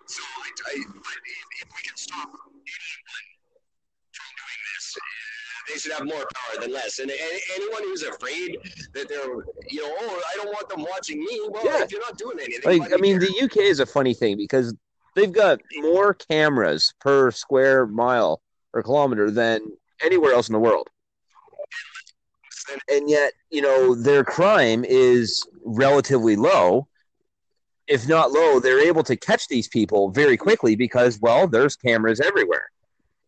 so 0.07 0.21
I, 0.23 0.71
I 0.71 0.83
but 0.87 1.17
if, 1.25 1.61
if 1.61 1.67
we 1.69 1.87
can 1.87 1.95
stop 1.95 2.27
anyone 2.27 3.24
they 5.67 5.79
should 5.79 5.91
have 5.93 6.05
more 6.05 6.27
power 6.35 6.61
than 6.61 6.71
less. 6.71 6.99
And, 6.99 7.09
a- 7.09 7.39
anyone 7.55 7.83
who's 7.83 8.03
afraid 8.03 8.57
that 8.93 9.09
they're, 9.09 9.25
you 9.69 9.81
know, 9.81 9.95
oh, 10.01 10.21
I 10.33 10.35
don't 10.37 10.47
want 10.53 10.69
them 10.69 10.83
watching 10.83 11.19
me. 11.19 11.41
Well, 11.49 11.65
Yeah. 11.65 11.83
if 11.83 11.91
you're 11.91 12.01
not 12.01 12.17
doing 12.17 12.37
anything, 12.39 12.79
Like, 12.79 12.93
I 12.93 12.97
mean, 12.97 13.19
care? 13.19 13.27
the 13.29 13.41
UK 13.41 13.57
is 13.65 13.79
a 13.79 13.85
funny 13.85 14.13
thing 14.13 14.37
because 14.37 14.75
they've 15.15 15.31
got 15.31 15.59
more 15.77 16.13
cameras 16.13 16.93
per 16.99 17.31
square 17.31 17.87
mile 17.87 18.41
or 18.73 18.83
kilometer 18.83 19.31
than 19.31 19.61
anywhere 20.01 20.33
else 20.33 20.49
in 20.49 20.53
the 20.53 20.59
world. 20.59 20.89
And 22.89 23.09
yet, 23.09 23.33
you 23.51 23.61
know, 23.61 23.93
their 23.95 24.23
crime 24.23 24.83
is 24.85 25.47
relatively 25.63 26.35
low. 26.35 26.87
If 27.87 28.07
not 28.07 28.31
low, 28.31 28.59
they're 28.59 28.79
able 28.87 29.03
to 29.03 29.15
catch 29.15 29.47
these 29.47 29.67
people 29.67 30.09
very 30.09 30.35
quickly 30.37 30.75
because, 30.75 31.19
well, 31.19 31.47
there's 31.47 31.75
cameras 31.75 32.19
everywhere. 32.19 32.69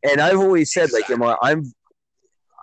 And 0.04 0.22
I've 0.22 0.39
always 0.39 0.72
said, 0.72 0.91
like, 0.91 1.10
you 1.10 1.18
know, 1.18 1.38
I'm, 1.41 1.64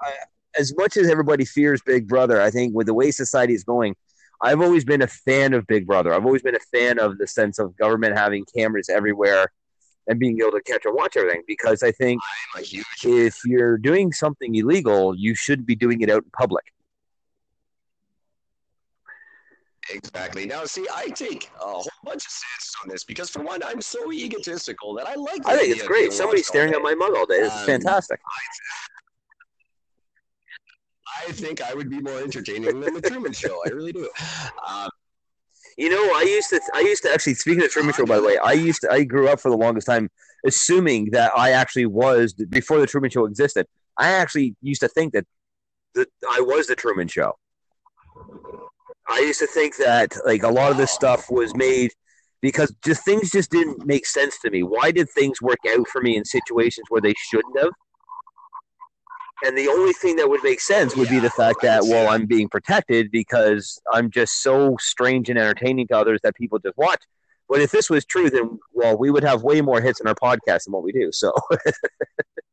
I, 0.03 0.13
as 0.59 0.75
much 0.77 0.97
as 0.97 1.09
everybody 1.09 1.45
fears 1.45 1.81
Big 1.85 2.07
Brother, 2.07 2.41
I 2.41 2.51
think 2.51 2.75
with 2.75 2.87
the 2.87 2.95
way 2.95 3.11
society 3.11 3.55
is 3.55 3.65
going, 3.65 3.97
I've 4.41 4.61
always 4.61 4.85
been 4.85 5.03
a 5.03 5.07
fan 5.07 5.55
of 5.55 5.67
Big 5.67 5.87
Brother. 5.87 6.13
I've 6.13 6.25
always 6.25 6.43
been 6.43 6.55
a 6.55 6.61
fan 6.77 6.99
of 6.99 7.19
the 7.19 7.27
sense 7.27 7.59
of 7.59 7.77
government 7.77 8.17
having 8.17 8.45
cameras 8.57 8.89
everywhere 8.89 9.49
and 10.07 10.19
being 10.19 10.39
able 10.41 10.53
to 10.53 10.63
catch 10.63 10.85
and 10.85 10.95
watch 10.95 11.17
everything 11.17 11.43
because 11.47 11.83
I 11.83 11.93
think 11.93 12.21
I'm 12.55 12.63
a 12.63 12.65
huge 12.65 12.85
if 13.05 13.39
you're 13.45 13.79
doing 13.79 14.13
something 14.13 14.55
illegal, 14.55 15.15
you 15.17 15.35
should 15.35 15.65
be 15.65 15.75
doing 15.75 16.01
it 16.03 16.11
out 16.11 16.25
in 16.25 16.31
public. 16.31 16.65
Exactly. 19.93 20.47
Now, 20.47 20.65
see, 20.65 20.87
I 20.95 21.09
take 21.09 21.51
a 21.61 21.65
whole 21.65 21.85
bunch 22.05 22.25
of 22.25 22.31
stances 22.31 22.75
on 22.83 22.89
this 22.89 23.05
because, 23.05 23.29
for 23.31 23.43
one, 23.43 23.63
I'm 23.63 23.81
so 23.83 24.13
egotistical 24.13 24.95
that 24.95 25.07
I 25.07 25.15
like. 25.15 25.47
I 25.47 25.57
think 25.59 25.77
it's 25.77 25.87
great. 25.87 26.13
Somebody's 26.13 26.47
staring 26.47 26.73
at 26.73 26.81
my 26.83 26.95
mug 26.95 27.15
all 27.15 27.27
day. 27.27 27.37
It's 27.37 27.55
Um, 27.55 27.67
fantastic. 27.67 28.21
I 31.27 31.33
think 31.33 31.61
I 31.63 31.75
would 31.75 31.91
be 31.91 32.01
more 32.01 32.19
entertaining 32.21 32.81
than 32.81 32.95
the 32.95 33.01
Truman 33.01 33.33
Show. 33.33 33.61
I 33.67 33.71
really 33.71 33.93
do. 33.93 34.09
Um, 34.67 34.89
You 35.77 35.91
know, 35.91 36.03
I 36.15 36.23
used 36.23 36.51
to. 36.51 36.61
I 36.73 36.81
used 36.81 37.03
to 37.03 37.13
actually. 37.13 37.35
Speaking 37.35 37.61
of 37.61 37.65
the 37.65 37.73
Truman 37.73 37.95
Show, 37.95 38.07
by 38.07 38.17
the 38.19 38.23
way, 38.27 38.39
I 38.39 38.53
used 38.53 38.81
to. 38.83 38.91
I 38.93 39.05
grew 39.05 39.29
up 39.29 39.41
for 39.41 39.51
the 39.51 39.57
longest 39.57 39.87
time 39.87 40.09
assuming 40.47 41.11
that 41.13 41.33
I 41.37 41.51
actually 41.51 41.87
was 41.87 42.33
before 42.33 42.79
the 42.79 42.87
Truman 42.87 43.11
Show 43.11 43.25
existed. 43.27 43.67
I 43.99 44.11
actually 44.13 44.57
used 44.63 44.81
to 44.83 44.89
think 44.89 45.13
that 45.15 45.27
that 45.95 46.09
I 46.31 46.41
was 46.41 46.67
the 46.69 46.77
Truman 46.77 47.09
Show. 47.09 47.33
I 49.09 49.21
used 49.21 49.41
to 49.41 49.47
think 49.47 49.77
that 49.77 50.17
like 50.25 50.43
a 50.43 50.49
lot 50.49 50.71
of 50.71 50.77
this 50.77 50.91
stuff 50.91 51.31
was 51.31 51.55
made 51.55 51.93
because 52.41 52.75
just 52.85 53.05
things 53.05 53.31
just 53.31 53.51
didn't 53.51 53.87
make 53.87 54.07
sense 54.07 54.39
to 54.41 54.51
me. 54.51 54.63
Why 54.63 54.91
did 54.91 55.09
things 55.11 55.41
work 55.41 55.59
out 55.69 55.89
for 55.89 56.01
me 56.01 56.17
in 56.17 56.25
situations 56.25 56.87
where 56.89 57.01
they 57.01 57.15
shouldn't 57.17 57.59
have? 57.59 57.71
And 59.45 59.59
the 59.59 59.69
only 59.69 59.93
thing 59.93 60.17
that 60.17 60.29
would 60.29 60.43
make 60.43 60.61
sense 60.61 60.97
would 60.97 61.09
be 61.09 61.19
the 61.19 61.31
fact 61.31 61.61
that 61.63 61.83
well, 61.85 62.09
I'm 62.09 62.27
being 62.27 62.49
protected 62.49 63.11
because 63.11 63.81
I'm 63.93 64.11
just 64.11 64.43
so 64.43 64.77
strange 64.81 65.29
and 65.29 65.39
entertaining 65.39 65.87
to 65.89 65.97
others 65.97 66.21
that 66.23 66.35
people 66.35 66.59
just 66.59 66.77
watch. 66.79 67.03
But 67.49 67.61
if 67.61 67.71
this 67.71 67.91
was 67.91 68.07
true, 68.07 68.31
then 68.31 68.59
well, 68.73 68.97
we 68.97 69.11
would 69.11 69.25
have 69.25 69.43
way 69.43 69.61
more 69.61 69.83
hits 69.83 70.01
in 70.01 70.07
our 70.07 70.15
podcast 70.15 70.65
than 70.65 70.73
what 70.73 70.83
we 70.83 70.93
do. 70.93 71.11
So 71.13 71.33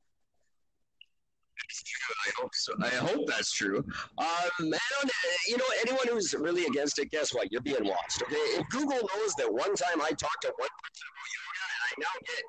I 2.28 2.32
hope 2.42 2.52
so. 2.54 2.74
I 2.82 2.90
hope 2.90 3.28
that's 3.28 3.52
true. 3.52 3.78
Um, 4.18 4.28
and 4.60 4.74
on, 4.74 5.10
you 5.48 5.58
know, 5.58 5.66
anyone 5.82 6.08
who's 6.10 6.34
really 6.34 6.66
against 6.66 7.00
it, 7.00 7.12
guess 7.12 7.34
what? 7.34 7.52
You're 7.52 7.62
being 7.62 7.84
watched. 7.84 8.22
Okay, 8.24 8.36
if 8.36 8.68
Google 8.70 9.10
knows 9.16 9.34
that 9.38 9.52
one 9.52 9.76
time 9.76 10.02
I 10.02 10.10
talked 10.10 10.42
to 10.44 10.54
one 10.58 10.70
person 10.70 11.06
about 11.12 11.28
yoga, 11.36 11.64
and 11.68 11.82
I 11.86 11.92
now 12.00 12.20
get 12.26 12.44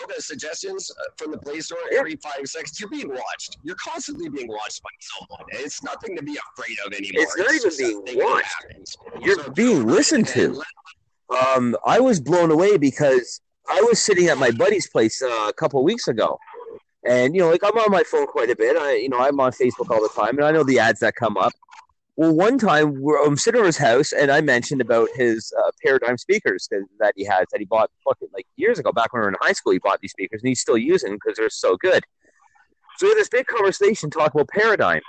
yoga 0.00 0.20
suggestions 0.20 0.90
uh, 0.90 1.04
from 1.16 1.32
the 1.32 1.38
Play 1.38 1.60
Store 1.60 1.78
every 1.96 2.16
five 2.16 2.46
seconds, 2.46 2.78
you're 2.78 2.90
being 2.90 3.08
watched. 3.08 3.58
You're 3.62 3.76
constantly 3.76 4.28
being 4.28 4.48
watched 4.48 4.82
by 4.82 4.90
someone. 5.00 5.46
It's 5.50 5.82
nothing 5.82 6.16
to 6.16 6.22
be 6.22 6.38
afraid 6.52 6.76
of 6.86 6.92
anymore. 6.92 7.24
It's 7.24 7.36
not 7.36 7.76
even 7.76 8.04
being 8.04 8.18
watched. 8.24 8.66
you're 9.20 9.42
So 9.42 9.50
being 9.50 9.86
listened 9.86 10.28
to. 10.28 10.62
Um, 11.46 11.76
I 11.84 12.00
was 12.00 12.20
blown 12.20 12.50
away 12.50 12.78
because 12.78 13.40
I 13.68 13.82
was 13.82 14.00
sitting 14.00 14.28
at 14.28 14.38
my 14.38 14.50
buddy's 14.50 14.88
place 14.88 15.22
uh, 15.22 15.46
a 15.48 15.52
couple 15.52 15.82
weeks 15.84 16.08
ago, 16.08 16.38
and 17.04 17.34
you 17.34 17.40
know, 17.40 17.50
like 17.50 17.62
I'm 17.64 17.76
on 17.78 17.90
my 17.90 18.02
phone 18.02 18.26
quite 18.26 18.50
a 18.50 18.56
bit. 18.56 18.76
I, 18.76 18.96
you 18.96 19.08
know, 19.08 19.18
I'm 19.18 19.38
on 19.40 19.52
Facebook 19.52 19.90
all 19.90 20.02
the 20.02 20.10
time, 20.14 20.36
and 20.36 20.44
I 20.44 20.50
know 20.50 20.64
the 20.64 20.78
ads 20.78 21.00
that 21.00 21.14
come 21.14 21.36
up. 21.36 21.52
Well, 22.16 22.34
one 22.34 22.58
time 22.58 23.00
we're, 23.00 23.24
I'm 23.24 23.36
sitting 23.36 23.60
at 23.60 23.66
his 23.66 23.76
house, 23.76 24.12
and 24.12 24.30
I 24.30 24.40
mentioned 24.40 24.80
about 24.80 25.08
his 25.14 25.52
uh, 25.56 25.70
Paradigm 25.84 26.18
speakers 26.18 26.66
that, 26.72 26.84
that 26.98 27.14
he 27.16 27.24
has 27.24 27.46
that 27.52 27.60
he 27.60 27.64
bought 27.64 27.90
fucking 28.04 28.28
like 28.34 28.46
years 28.56 28.80
ago, 28.80 28.90
back 28.92 29.12
when 29.12 29.20
we 29.20 29.24
were 29.24 29.28
in 29.28 29.36
high 29.40 29.52
school. 29.52 29.72
He 29.72 29.78
bought 29.78 30.00
these 30.00 30.10
speakers, 30.10 30.42
and 30.42 30.48
he's 30.48 30.60
still 30.60 30.78
using 30.78 31.10
them 31.10 31.18
because 31.24 31.38
they're 31.38 31.50
so 31.50 31.76
good. 31.76 32.02
So 32.96 33.06
we 33.06 33.10
had 33.10 33.18
this 33.18 33.28
big 33.28 33.46
conversation 33.46 34.10
talking 34.10 34.40
about 34.40 34.48
Paradigm. 34.48 35.00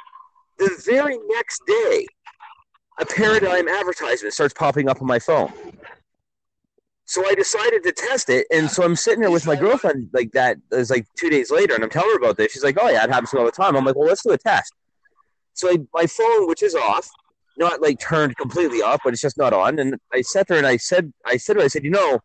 The 0.59 0.69
very 0.85 1.17
next 1.29 1.63
day, 1.65 2.05
a 2.99 3.05
Paradigm 3.05 3.67
advertisement 3.67 4.33
starts 4.33 4.53
popping 4.53 4.87
up 4.87 5.01
on 5.01 5.07
my 5.07 5.17
phone. 5.17 5.51
So 7.10 7.26
I 7.26 7.34
decided 7.34 7.82
to 7.86 7.91
test 7.91 8.30
it, 8.30 8.45
and 8.51 8.70
so 8.70 8.84
I'm 8.84 8.95
sitting 8.95 9.22
there 9.22 9.32
with 9.32 9.47
my 9.47 9.55
girlfriend 9.55 10.12
like 10.14 10.32
that. 10.34 10.57
It 10.72 10.76
was 10.76 10.91
like 10.91 11.07
two 11.18 11.32
days 11.32 11.49
later, 11.49 11.74
and 11.74 11.84
I'm 11.84 11.89
telling 11.89 12.12
her 12.12 12.18
about 12.18 12.38
this. 12.38 12.51
She's 12.51 12.64
like, 12.64 12.78
"Oh 12.80 12.88
yeah, 12.88 13.03
it 13.03 13.10
happens 13.10 13.34
all 13.34 13.45
the 13.45 13.51
time." 13.51 13.76
I'm 13.76 13.84
like, 13.84 13.95
"Well, 13.95 14.07
let's 14.07 14.22
do 14.22 14.30
a 14.30 14.38
test." 14.38 14.72
So 15.55 15.72
I, 15.72 15.80
my 15.91 16.05
phone, 16.05 16.47
which 16.47 16.62
is 16.62 16.76
off, 16.76 17.10
not 17.57 17.82
like 17.82 17.99
turned 17.99 18.38
completely 18.38 18.84
off, 18.84 19.01
but 19.03 19.14
it's 19.14 19.24
just 19.24 19.39
not 19.39 19.53
on. 19.53 19.80
And 19.80 19.95
I 20.14 20.22
sat 20.22 20.47
there 20.47 20.60
and 20.60 20.68
I 20.68 20.78
said, 20.78 21.12
I 21.26 21.38
said, 21.38 21.55
her, 21.55 21.64
I 21.64 21.68
said, 21.68 21.84
you 21.84 21.89
know, 21.89 22.20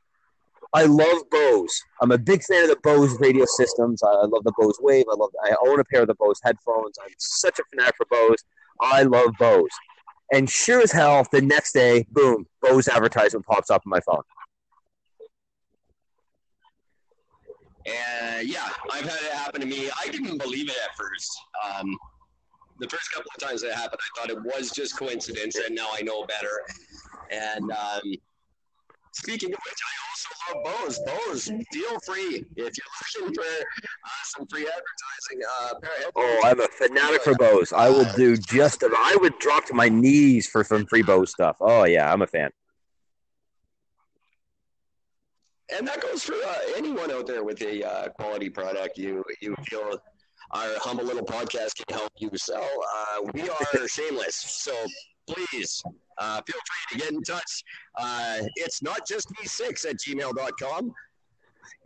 I 0.75 0.85
love 0.85 1.23
Bose. 1.31 1.81
I'm 2.03 2.11
a 2.11 2.19
big 2.19 2.43
fan 2.43 2.65
of 2.65 2.69
the 2.69 2.77
Bose 2.83 3.19
radio 3.21 3.47
systems. 3.47 4.03
I 4.03 4.09
I 4.09 4.27
love 4.27 4.45
the 4.45 4.53
Bose 4.59 4.79
Wave. 4.83 5.07
I 5.11 5.15
love. 5.17 5.31
I 5.45 5.55
own 5.67 5.81
a 5.81 5.85
pair 5.85 6.03
of 6.03 6.09
the 6.09 6.15
Bose 6.17 6.41
headphones. 6.45 6.99
I'm 7.03 7.15
such 7.17 7.59
a 7.59 7.63
fanatic 7.71 7.97
for 7.97 8.05
Bose. 8.11 8.45
I 8.83 9.05
love 9.05 9.31
Bose. 9.39 9.71
And 10.31 10.51
sure 10.51 10.83
as 10.83 10.93
hell, 10.93 11.27
the 11.33 11.41
next 11.41 11.73
day, 11.73 12.05
boom, 12.11 12.47
Bose 12.61 12.89
advertisement 12.89 13.47
pops 13.47 13.71
up 13.71 13.83
on 13.87 13.91
my 13.91 14.01
phone. 14.01 14.23
And 17.87 18.49
yeah, 18.49 18.69
I've 18.93 19.05
had 19.05 19.21
it 19.23 19.33
happen 19.33 19.61
to 19.61 19.67
me. 19.67 19.91
I 19.99 20.09
didn't 20.09 20.39
believe 20.39 20.69
it 20.69 20.77
at 20.85 20.97
first. 20.97 21.31
Um, 21.65 21.97
the 22.81 22.89
first 22.89 23.13
couple 23.13 23.31
of 23.37 23.47
times 23.47 23.63
that 23.63 23.75
happened, 23.75 24.01
I 24.03 24.21
thought 24.21 24.31
it 24.31 24.43
was 24.43 24.71
just 24.71 24.99
coincidence, 24.99 25.57
and 25.57 25.75
now 25.75 25.89
I 25.93 26.03
know 26.03 26.25
better. 26.25 26.61
And 27.31 27.71
um, 27.71 28.03
speaking 29.13 29.53
of 29.53 29.59
which, 29.65 29.79
I 29.85 29.95
also 30.11 30.59
love 30.69 30.81
Bose. 30.87 30.99
Bose, 31.07 31.65
feel 31.73 31.99
free 32.01 32.45
if 32.57 32.73
you're 32.77 33.23
looking 33.23 33.35
for 33.35 33.43
uh, 33.43 34.09
some 34.25 34.47
free 34.49 34.67
advertising. 34.67 35.43
Uh, 35.61 36.11
Oh, 36.17 36.41
I'm 36.45 36.61
a 36.61 36.69
fanatic 36.69 37.23
for 37.23 37.35
Bose. 37.35 37.73
I 37.73 37.89
will 37.91 38.07
do 38.17 38.37
just. 38.37 38.83
About, 38.83 38.99
I 38.99 39.17
would 39.21 39.39
drop 39.39 39.67
to 39.67 39.75
my 39.75 39.89
knees 39.89 40.47
for 40.47 40.65
some 40.65 40.87
free 40.87 41.03
Bose 41.03 41.31
stuff. 41.31 41.57
Oh 41.61 41.85
yeah, 41.85 42.13
I'm 42.13 42.23
a 42.23 42.27
fan. 42.27 42.51
And 45.73 45.87
that 45.87 46.01
goes 46.01 46.25
for 46.25 46.35
uh, 46.35 46.59
anyone 46.77 47.11
out 47.11 47.27
there 47.27 47.45
with 47.45 47.61
a 47.63 47.83
uh, 47.83 48.09
quality 48.11 48.51
product 48.51 48.99
you 48.99 49.25
you 49.41 49.55
feel 49.69 49.99
our 50.51 50.69
humble 50.79 51.05
little 51.05 51.25
podcast 51.25 51.75
can 51.77 51.99
help 51.99 52.13
you 52.19 52.31
sell. 52.37 52.63
Uh, 52.63 53.31
we 53.33 53.49
are 53.49 53.89
shameless, 53.89 54.37
so 54.37 54.73
please 55.27 55.83
uh, 56.19 56.41
feel 56.47 56.61
free 56.67 56.99
to 56.99 57.05
get 57.05 57.13
in 57.13 57.23
touch. 57.23 57.65
Uh, 57.99 58.39
it's 58.57 58.83
not 58.83 59.07
just 59.07 59.29
me6 59.35 59.87
at 59.89 59.97
gmail.com. 59.97 60.93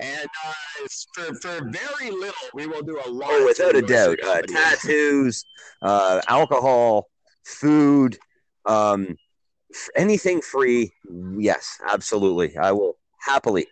And 0.00 0.28
uh, 0.46 0.52
for, 1.14 1.34
for 1.36 1.70
very 1.70 2.10
little, 2.10 2.34
we 2.52 2.66
will 2.66 2.82
do 2.82 3.00
a 3.04 3.08
lot. 3.10 3.30
Oh, 3.32 3.44
without 3.46 3.74
a 3.76 3.82
doubt. 3.82 4.18
Uh, 4.24 4.42
tattoos, 4.42 5.44
uh, 5.82 6.20
alcohol, 6.28 7.08
food, 7.44 8.18
um, 8.66 9.16
f- 9.72 9.88
anything 9.96 10.40
free. 10.40 10.92
Yes, 11.36 11.78
absolutely. 11.88 12.56
I 12.56 12.72
will 12.72 12.97
happily. 13.20 13.66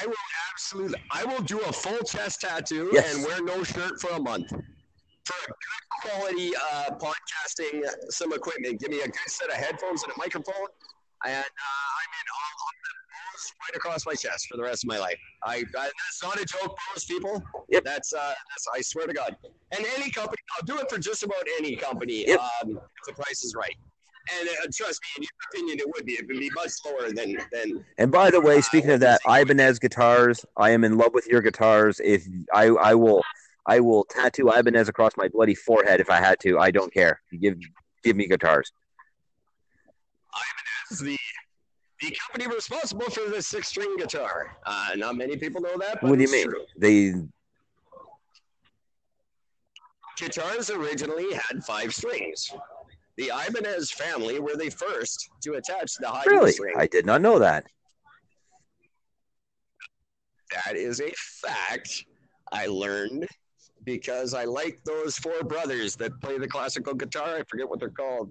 I 0.00 0.06
will 0.06 0.14
absolutely. 0.52 1.00
I 1.10 1.24
will 1.24 1.42
do 1.42 1.60
a 1.60 1.72
full 1.72 1.98
chest 2.00 2.42
tattoo 2.42 2.90
Yes. 2.92 3.14
and 3.14 3.24
wear 3.24 3.42
no 3.42 3.64
shirt 3.64 4.00
for 4.00 4.10
a 4.10 4.20
month. 4.20 4.48
For 4.50 5.34
a 5.34 5.46
good 5.46 5.84
quality 6.02 6.52
uh, 6.56 6.90
podcasting, 6.98 7.82
some 8.10 8.32
equipment. 8.32 8.80
Give 8.80 8.90
me 8.90 9.00
a 9.00 9.06
good 9.06 9.28
set 9.28 9.48
of 9.48 9.56
headphones 9.56 10.02
and 10.04 10.12
a 10.12 10.18
microphone, 10.18 10.54
and 11.26 11.34
uh, 11.34 11.88
I'm 11.98 12.12
in 12.14 12.26
all 12.32 12.68
of 12.68 12.74
the 12.84 12.92
Bose 13.10 13.52
right 13.62 13.76
across 13.76 14.06
my 14.06 14.14
chest 14.14 14.46
for 14.50 14.56
the 14.56 14.62
rest 14.62 14.84
of 14.84 14.88
my 14.88 14.98
life. 14.98 15.18
I, 15.44 15.56
I 15.56 15.90
that's 15.90 16.22
not 16.22 16.40
a 16.40 16.44
joke, 16.44 16.76
Bose 16.94 17.04
people. 17.04 17.42
Yep. 17.68 17.84
That's 17.84 18.12
uh, 18.12 18.34
that's 18.50 18.66
I 18.74 18.80
swear 18.80 19.06
to 19.06 19.12
God. 19.12 19.36
And 19.76 19.84
any 19.96 20.10
company, 20.10 20.38
I'll 20.56 20.64
do 20.64 20.78
it 20.78 20.88
for 20.88 20.98
just 20.98 21.22
about 21.24 21.44
any 21.58 21.76
company. 21.76 22.26
Yep. 22.28 22.38
Um, 22.40 22.70
if 22.78 23.06
the 23.06 23.12
price 23.22 23.42
is 23.42 23.54
right. 23.56 23.76
And 24.38 24.48
uh, 24.48 24.66
trust 24.74 25.00
me, 25.02 25.08
in 25.16 25.22
your 25.22 25.30
opinion, 25.52 25.78
it 25.80 25.86
would 25.94 26.04
be. 26.04 26.12
It 26.12 26.26
would 26.26 26.38
be 26.38 26.50
much 26.54 26.70
slower 26.70 27.12
than 27.12 27.36
than 27.52 27.84
And 27.98 28.12
by 28.12 28.30
the 28.30 28.40
way, 28.40 28.60
speaking 28.60 28.90
of 28.90 29.00
that, 29.00 29.20
Ibanez 29.26 29.78
guitars. 29.78 30.44
I 30.56 30.70
am 30.70 30.84
in 30.84 30.98
love 30.98 31.14
with 31.14 31.26
your 31.26 31.40
guitars. 31.40 32.00
If 32.02 32.26
I, 32.52 32.66
I 32.66 32.94
will, 32.94 33.22
I 33.66 33.80
will 33.80 34.04
tattoo 34.04 34.50
Ibanez 34.50 34.88
across 34.88 35.12
my 35.16 35.28
bloody 35.28 35.54
forehead 35.54 36.00
if 36.00 36.10
I 36.10 36.18
had 36.18 36.38
to. 36.40 36.58
I 36.58 36.70
don't 36.70 36.92
care. 36.92 37.20
You 37.30 37.38
give, 37.38 37.58
give 38.04 38.16
me 38.16 38.26
guitars. 38.26 38.72
is 40.90 41.00
the 41.00 41.16
the 42.00 42.16
company 42.26 42.54
responsible 42.54 43.10
for 43.10 43.28
the 43.28 43.42
six 43.42 43.68
string 43.68 43.96
guitar. 43.98 44.56
Uh, 44.64 44.90
not 44.96 45.16
many 45.16 45.36
people 45.36 45.60
know 45.60 45.76
that. 45.78 46.00
But 46.00 46.10
What 46.10 46.18
do 46.18 46.24
you 46.24 46.30
mean? 46.30 46.48
True. 46.48 46.64
They 46.76 47.14
Guitars 50.16 50.70
originally 50.70 51.32
had 51.32 51.64
five 51.64 51.94
strings. 51.94 52.52
The 53.18 53.32
Ibanez 53.34 53.90
family 53.90 54.38
were 54.38 54.56
the 54.56 54.70
first 54.70 55.28
to 55.42 55.54
attach 55.54 55.96
the 55.96 56.08
high 56.08 56.24
really? 56.26 56.52
string. 56.52 56.74
I 56.78 56.86
did 56.86 57.04
not 57.04 57.20
know 57.20 57.40
that. 57.40 57.66
that 60.64 60.76
is 60.76 61.00
a 61.00 61.10
fact 61.16 62.04
I 62.52 62.66
learned 62.66 63.26
because 63.84 64.34
I 64.34 64.44
like 64.44 64.78
those 64.84 65.18
four 65.18 65.42
brothers 65.42 65.96
that 65.96 66.20
play 66.20 66.38
the 66.38 66.46
classical 66.46 66.94
guitar. 66.94 67.36
I 67.36 67.42
forget 67.42 67.68
what 67.68 67.80
they're 67.80 67.90
called. 67.90 68.30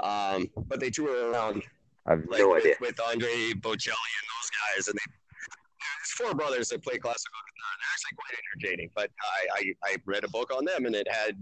Um, 0.00 0.48
but 0.66 0.80
they 0.80 0.90
tour 0.90 1.30
around 1.30 1.62
I 2.06 2.12
have 2.12 2.24
like 2.28 2.40
no 2.40 2.52
with, 2.52 2.60
idea. 2.60 2.74
with 2.80 2.98
Andre 3.00 3.52
Bocelli 3.60 4.12
and 4.18 4.26
those 4.32 4.50
guys, 4.74 4.88
and 4.88 4.96
they 4.96 5.12
there's 5.12 6.12
four 6.16 6.34
brothers 6.34 6.68
that 6.70 6.82
play 6.82 6.96
classical 6.96 7.38
guitar. 7.48 7.72
They're 7.78 7.92
actually 7.92 8.16
quite 8.16 8.36
entertaining. 8.54 8.90
But 8.94 9.10
I, 9.20 9.58
I, 9.58 9.92
I 9.92 9.96
read 10.06 10.24
a 10.24 10.28
book 10.28 10.50
on 10.54 10.64
them, 10.64 10.86
and 10.86 10.94
it 10.94 11.06
had 11.10 11.36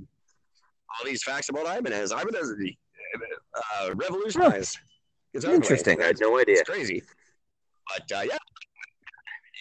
all 0.98 1.06
these 1.06 1.22
facts 1.22 1.48
about 1.48 1.66
Ibanez. 1.66 2.12
Ibanez 2.12 2.54
uh, 3.80 3.94
revolutionized. 3.94 4.78
playing. 5.38 5.54
Interesting. 5.56 6.02
I 6.02 6.06
had 6.06 6.20
no 6.20 6.38
idea. 6.38 6.60
It's 6.60 6.68
crazy. 6.68 7.02
But 7.88 8.16
uh, 8.16 8.22
yeah, 8.22 8.38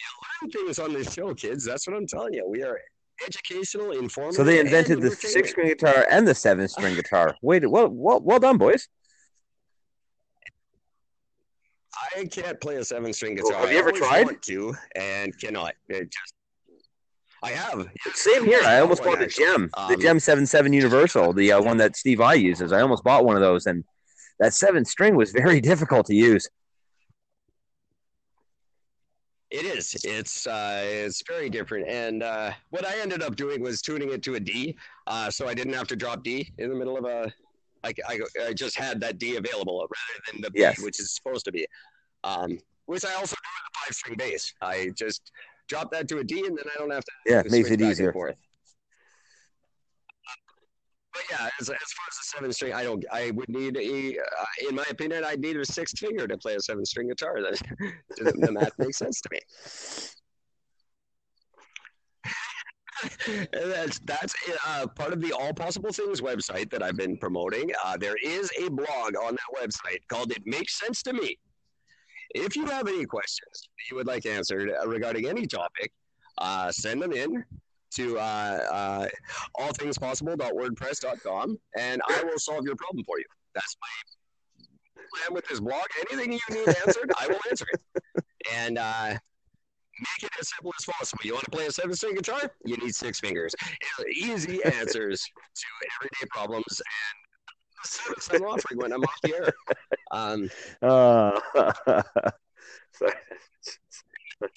you 0.00 0.42
learn 0.42 0.50
things 0.50 0.78
on 0.78 0.92
this 0.92 1.12
show, 1.12 1.34
kids. 1.34 1.64
That's 1.64 1.86
what 1.86 1.96
I'm 1.96 2.06
telling 2.06 2.34
you. 2.34 2.46
We 2.48 2.62
are 2.62 2.78
educational, 3.26 3.92
informative. 3.92 4.36
So 4.36 4.44
they 4.44 4.60
invented 4.60 5.00
the 5.00 5.10
six 5.10 5.50
string 5.50 5.68
guitar 5.68 6.06
and 6.10 6.26
the 6.26 6.34
seven 6.34 6.68
string 6.68 6.94
guitar. 6.94 7.34
Wait, 7.42 7.68
well, 7.68 7.88
well, 7.88 8.20
well 8.20 8.38
done, 8.38 8.58
boys. 8.58 8.88
I 12.16 12.24
can't 12.26 12.60
play 12.60 12.76
a 12.76 12.84
seven 12.84 13.12
string 13.12 13.36
Well, 13.36 13.46
guitar. 13.50 13.60
have 13.62 13.72
you 13.72 13.78
ever 13.78 13.92
tried? 13.92 14.42
To 14.42 14.74
and 14.96 15.38
cannot. 15.38 15.74
It 15.88 16.10
just. 16.10 16.34
I 17.44 17.50
have. 17.50 17.86
Same 18.14 18.44
here. 18.46 18.60
I 18.64 18.80
almost 18.80 19.04
bought 19.04 19.18
the. 19.18 19.26
Jem, 19.26 19.68
the 19.88 19.94
Um, 19.94 20.00
Jem 20.00 20.18
Seven 20.18 20.46
Seven 20.46 20.72
Universal, 20.72 21.34
the 21.34 21.52
uh, 21.52 21.60
one 21.62 21.76
that 21.76 21.94
Steve 21.96 22.18
Vai 22.18 22.36
uses. 22.36 22.72
I 22.72 22.80
almost 22.80 23.04
bought 23.04 23.24
one 23.24 23.36
of 23.36 23.42
those, 23.42 23.66
and 23.66 23.84
that 24.40 24.54
seven 24.54 24.84
string 24.84 25.14
was 25.14 25.30
very 25.32 25.60
difficult 25.70 26.06
to 26.06 26.14
use. 26.14 26.48
It 29.50 29.66
is. 29.66 29.94
It's 30.04 30.46
uh, 30.46 30.82
it's 30.84 31.22
very 31.28 31.48
different. 31.48 31.86
And 31.88 32.22
uh, 32.22 32.52
what 32.70 32.84
I 32.86 32.98
ended 33.00 33.22
up 33.22 33.36
doing 33.36 33.60
was 33.62 33.80
tuning 33.82 34.10
it 34.10 34.22
to 34.24 34.34
a 34.34 34.40
D, 34.40 34.76
uh, 35.06 35.30
so 35.30 35.46
I 35.46 35.54
didn't 35.54 35.74
have 35.74 35.86
to 35.88 35.96
drop 35.96 36.24
D 36.24 36.52
in 36.58 36.70
the 36.70 36.74
middle 36.74 36.96
of 36.96 37.04
a. 37.04 37.32
I, 37.84 37.92
I, 38.08 38.18
I 38.48 38.52
just 38.54 38.76
had 38.78 38.98
that 39.02 39.18
D 39.18 39.36
available 39.36 39.78
rather 39.80 40.32
than 40.32 40.40
the 40.40 40.50
B, 40.50 40.60
Yes. 40.60 40.80
which 40.82 40.98
is 40.98 41.14
supposed 41.14 41.44
to 41.44 41.52
be. 41.52 41.66
Um, 42.24 42.58
which 42.86 43.04
I 43.04 43.12
also 43.14 43.36
do 43.36 43.42
with 43.42 43.68
a 43.68 43.86
five 43.86 43.94
string 43.94 44.16
bass. 44.16 44.52
I 44.62 44.90
just 44.96 45.30
drop 45.68 45.90
that 45.92 46.08
to 46.08 46.18
a 46.18 46.24
D, 46.24 46.44
and 46.46 46.56
then 46.56 46.64
I 46.74 46.78
don't 46.78 46.92
have 46.92 47.04
to. 47.04 47.12
Yeah, 47.26 47.40
it 47.40 47.50
makes 47.50 47.70
it 47.70 47.80
easier. 47.80 48.12
forth. 48.12 48.36
But 51.12 51.22
yeah, 51.30 51.48
as, 51.60 51.68
as 51.68 51.68
far 51.68 51.76
as 51.76 52.16
the 52.16 52.24
seven 52.36 52.52
string, 52.52 52.74
I 52.74 52.82
don't. 52.82 53.04
I 53.12 53.30
would 53.30 53.48
need 53.48 53.76
a. 53.76 54.18
Uh, 54.18 54.68
in 54.68 54.74
my 54.74 54.84
opinion, 54.90 55.24
I'd 55.24 55.40
need 55.40 55.56
a 55.56 55.64
sixth 55.64 55.98
finger 55.98 56.26
to 56.26 56.36
play 56.36 56.56
a 56.56 56.60
seven 56.60 56.84
string 56.84 57.08
guitar. 57.08 57.40
That 57.40 57.60
the, 58.16 58.52
math 58.52 58.72
makes 58.78 58.98
sense 58.98 59.20
to 59.20 59.28
me. 59.30 59.38
That's 63.52 63.98
that's 64.00 64.34
uh, 64.66 64.86
part 64.86 65.12
of 65.12 65.20
the 65.20 65.32
All 65.32 65.52
Possible 65.52 65.92
Things 65.92 66.20
website 66.20 66.70
that 66.70 66.82
I've 66.82 66.96
been 66.96 67.18
promoting. 67.18 67.70
Uh, 67.84 67.96
there 67.96 68.16
is 68.24 68.50
a 68.58 68.70
blog 68.70 69.16
on 69.16 69.34
that 69.36 69.60
website 69.60 69.98
called 70.08 70.30
"It 70.30 70.42
Makes 70.46 70.78
Sense 70.78 71.02
to 71.02 71.12
Me." 71.12 71.36
If 72.34 72.56
you 72.56 72.66
have 72.66 72.88
any 72.88 73.06
questions 73.06 73.68
you 73.90 73.96
would 73.96 74.06
like 74.06 74.26
answered 74.26 74.70
uh, 74.70 74.86
regarding 74.86 75.26
any 75.26 75.46
topic, 75.46 75.92
uh, 76.38 76.70
send 76.72 77.00
them 77.00 77.12
in 77.12 77.44
to 77.94 78.18
uh, 78.18 78.20
uh, 78.72 79.08
allthingspossible.wordpress.com, 79.60 81.56
and 81.78 82.02
I 82.08 82.24
will 82.24 82.38
solve 82.38 82.64
your 82.64 82.74
problem 82.76 83.04
for 83.04 83.18
you. 83.18 83.24
That's 83.54 83.76
my 83.80 83.88
plan 85.14 85.34
with 85.34 85.46
this 85.46 85.60
blog. 85.60 85.84
Anything 86.10 86.32
you 86.32 86.40
need 86.50 86.68
answered, 86.86 87.12
I 87.20 87.28
will 87.28 87.38
answer 87.48 87.66
it. 87.72 87.80
And 88.52 88.78
uh, 88.78 89.10
make 89.10 90.22
it 90.22 90.30
as 90.40 90.50
simple 90.54 90.72
as 90.78 90.84
possible. 90.84 91.20
You 91.24 91.34
want 91.34 91.44
to 91.44 91.50
play 91.50 91.66
a 91.66 91.70
seven 91.70 91.94
string 91.94 92.14
guitar? 92.16 92.50
You 92.64 92.76
need 92.76 92.94
six 92.94 93.20
fingers. 93.20 93.54
Easy 94.16 94.62
answers 94.64 95.22
to 95.22 95.66
everyday 95.96 96.26
problems. 96.30 96.80
And 96.80 97.23
the 97.84 97.88
service 97.88 98.28
I'm 98.32 98.42
offering 98.42 98.78
when 98.80 98.92
I'm 98.92 99.02
off 99.02 99.20
the 99.22 99.34
air. 99.34 99.52
Um, 100.10 100.50
Uh, 100.82 101.40
go 104.40 104.46
to 104.46 104.52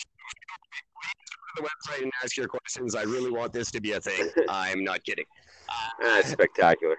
the 1.56 1.62
website 1.62 2.04
and 2.04 2.12
ask 2.24 2.38
your 2.38 2.48
questions. 2.48 2.96
I 2.96 3.04
really 3.04 3.32
want 3.32 3.54
this 3.54 3.72
to 3.72 3.82
be 3.82 3.94
a 3.94 4.02
thing. 4.02 4.30
I'm 4.50 4.84
not 4.84 5.04
kidding. 5.04 5.26
Uh, 5.70 5.74
That's 6.16 6.32
spectacular. 6.32 6.98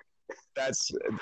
that's 0.54 0.90
um, 1.08 1.18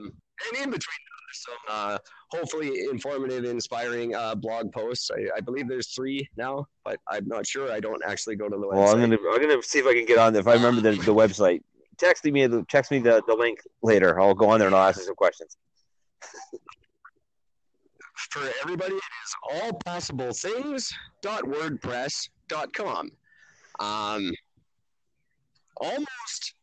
and 0.00 0.64
in 0.64 0.70
between 0.70 0.96
there's 1.26 1.44
some 1.46 1.56
uh, 1.68 1.98
hopefully 2.30 2.84
informative, 2.90 3.44
inspiring 3.44 4.14
uh, 4.14 4.34
blog 4.34 4.72
posts. 4.72 5.10
I, 5.10 5.28
I 5.36 5.40
believe 5.40 5.68
there's 5.68 5.88
three 5.88 6.26
now, 6.36 6.66
but 6.84 6.98
I'm 7.08 7.28
not 7.28 7.46
sure. 7.46 7.70
I 7.70 7.80
don't 7.80 8.02
actually 8.06 8.36
go 8.36 8.48
to 8.48 8.56
the 8.56 8.66
website. 8.66 8.74
Well, 8.74 8.94
I'm 8.94 9.00
gonna 9.00 9.18
I'm 9.32 9.40
gonna 9.40 9.62
see 9.62 9.78
if 9.80 9.86
I 9.86 9.94
can 9.94 10.04
get 10.06 10.18
on. 10.18 10.34
If 10.34 10.46
I 10.48 10.54
remember 10.54 10.80
the, 10.80 10.92
the 10.92 11.14
website, 11.14 11.60
text 11.98 12.24
me 12.24 12.46
the 12.46 12.64
text 12.68 12.90
me 12.90 12.98
the, 12.98 13.22
the 13.26 13.34
link 13.34 13.60
later. 13.82 14.20
I'll 14.20 14.34
go 14.34 14.50
on 14.50 14.58
there 14.58 14.68
and 14.68 14.76
I'll 14.76 14.88
ask 14.88 14.98
you 14.98 15.04
some 15.04 15.14
questions. 15.14 15.56
for 18.30 18.42
everybody, 18.62 18.94
it 18.94 18.96
is 18.96 19.34
all 19.52 19.72
possible 19.84 20.26
allpossiblethings.wordpress.com. 20.26 23.10
Um, 23.80 24.32
almost 25.76 26.54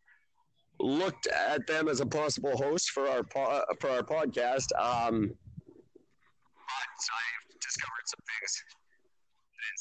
looked 0.80 1.28
at 1.28 1.68
them 1.68 1.88
as 1.88 2.02
a 2.02 2.06
possible 2.06 2.58
host 2.58 2.92
for 2.92 3.08
our 3.08 3.24
po- 3.24 3.64
for 3.80 3.90
our 3.90 4.04
podcast, 4.04 4.66
um, 4.78 5.30
but 5.30 5.38
I've 7.14 7.60
discovered 7.62 8.06
some 8.06 8.20
things 8.42 8.62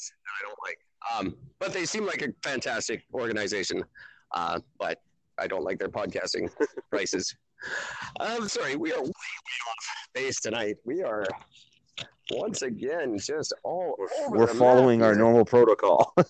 that 0.09 0.31
I 0.31 0.39
don't 0.47 0.59
like. 0.65 0.79
Um, 1.13 1.35
but 1.59 1.73
they 1.73 1.85
seem 1.85 2.05
like 2.05 2.21
a 2.21 2.29
fantastic 2.43 3.03
organization. 3.13 3.83
Uh, 4.33 4.59
but 4.79 5.01
I 5.37 5.47
don't 5.47 5.63
like 5.63 5.79
their 5.79 5.89
podcasting 5.89 6.49
prices. 6.89 7.35
I'm 8.19 8.47
sorry, 8.47 8.75
we 8.75 8.91
are 8.91 9.01
way, 9.01 9.05
way 9.05 9.11
off 9.69 10.07
base 10.13 10.39
tonight. 10.39 10.75
We 10.85 11.03
are 11.03 11.25
once 12.31 12.61
again 12.61 13.17
just 13.17 13.53
all 13.63 13.95
over 14.23 14.37
We're 14.37 14.47
following 14.47 14.99
map 14.99 15.07
our 15.07 15.15
normal 15.15 15.45
protocol. 15.45 16.13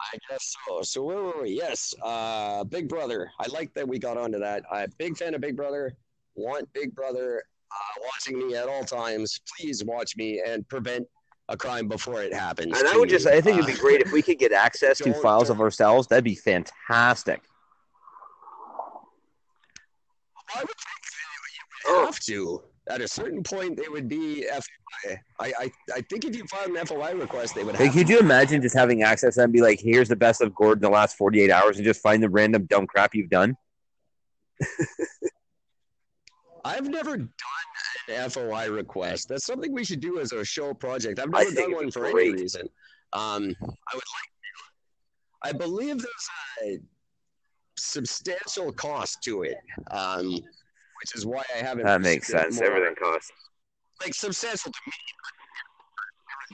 I 0.00 0.18
guess 0.30 0.54
so. 0.66 0.82
So 0.82 1.02
where 1.02 1.22
were 1.22 1.42
we? 1.42 1.50
Yes, 1.50 1.92
uh, 2.02 2.64
Big 2.64 2.88
Brother. 2.88 3.30
I 3.40 3.48
like 3.48 3.74
that 3.74 3.86
we 3.86 3.98
got 3.98 4.16
onto 4.16 4.38
that. 4.38 4.62
I'm 4.72 4.84
a 4.84 4.88
big 4.96 5.16
fan 5.16 5.34
of 5.34 5.40
Big 5.40 5.56
Brother. 5.56 5.96
Want 6.34 6.72
Big 6.72 6.94
Brother 6.94 7.42
uh, 7.70 8.02
watching 8.04 8.38
me 8.38 8.54
at 8.54 8.68
all 8.68 8.84
times. 8.84 9.40
Please 9.56 9.84
watch 9.84 10.16
me 10.16 10.40
and 10.46 10.66
prevent 10.68 11.06
a 11.48 11.56
crime 11.56 11.88
before 11.88 12.22
it 12.22 12.32
happens. 12.34 12.78
And 12.78 12.86
I 12.88 12.96
would 12.96 13.08
me. 13.08 13.14
just 13.14 13.26
I 13.26 13.40
think 13.40 13.58
it'd 13.58 13.70
Uh, 13.70 13.74
be 13.74 13.80
great 13.80 14.00
if 14.00 14.12
we 14.12 14.22
could 14.22 14.38
get 14.38 14.52
access 14.52 14.98
to 14.98 15.14
files 15.14 15.48
of 15.50 15.60
ourselves. 15.60 16.06
That'd 16.08 16.24
be 16.24 16.34
fantastic. 16.34 17.42
I 20.54 20.60
would 20.60 20.68
think 20.68 20.76
you 21.86 21.94
would 21.96 22.04
have 22.06 22.20
to. 22.20 22.62
At 22.90 23.02
a 23.02 23.08
certain 23.08 23.42
point, 23.42 23.76
they 23.76 23.88
would 23.88 24.08
be 24.08 24.44
FOI. 24.50 25.18
I, 25.40 25.52
I, 25.58 25.70
I 25.96 26.00
think 26.08 26.24
if 26.24 26.34
you 26.34 26.46
filed 26.46 26.70
an 26.74 26.86
FOI 26.86 27.12
request, 27.14 27.54
they 27.54 27.62
would 27.62 27.76
have. 27.76 27.84
Like, 27.84 27.92
could 27.94 28.08
you 28.08 28.18
imagine 28.18 28.62
just 28.62 28.74
having 28.74 29.02
access 29.02 29.36
and 29.36 29.52
be 29.52 29.60
like, 29.60 29.78
"Here's 29.78 30.08
the 30.08 30.16
best 30.16 30.40
of 30.40 30.54
Gordon 30.54 30.80
the 30.80 30.88
last 30.88 31.16
48 31.18 31.50
hours," 31.50 31.76
and 31.76 31.84
just 31.84 32.00
find 32.00 32.22
the 32.22 32.30
random 32.30 32.64
dumb 32.64 32.86
crap 32.86 33.14
you've 33.14 33.28
done? 33.28 33.56
I've 36.68 36.88
never 36.88 37.16
done 37.16 37.30
an 38.08 38.30
FOI 38.30 38.70
request. 38.70 39.28
That's 39.28 39.46
something 39.46 39.72
we 39.72 39.84
should 39.84 40.00
do 40.00 40.20
as 40.20 40.32
a 40.32 40.44
show 40.44 40.74
project. 40.74 41.18
I've 41.18 41.30
never 41.30 41.50
done 41.50 41.74
one 41.74 41.90
for 41.90 42.06
any 42.06 42.30
reason. 42.30 42.68
Um, 43.14 43.54
I 43.62 43.94
would 43.94 44.04
like 44.16 44.28
to. 44.34 45.48
I 45.48 45.52
believe 45.52 45.96
there's 45.98 46.28
a 46.64 46.78
substantial 47.78 48.72
cost 48.72 49.22
to 49.22 49.42
it, 49.44 49.56
um, 49.90 50.30
which 50.30 51.14
is 51.14 51.24
why 51.24 51.42
I 51.54 51.58
haven't. 51.58 51.86
That 51.86 52.02
makes 52.02 52.28
sense. 52.28 52.56
more. 52.56 52.66
Everything 52.66 52.94
costs. 52.96 53.30
like 54.04 54.14
substantial 54.14 54.70
to 54.70 54.78
me. 54.86 54.92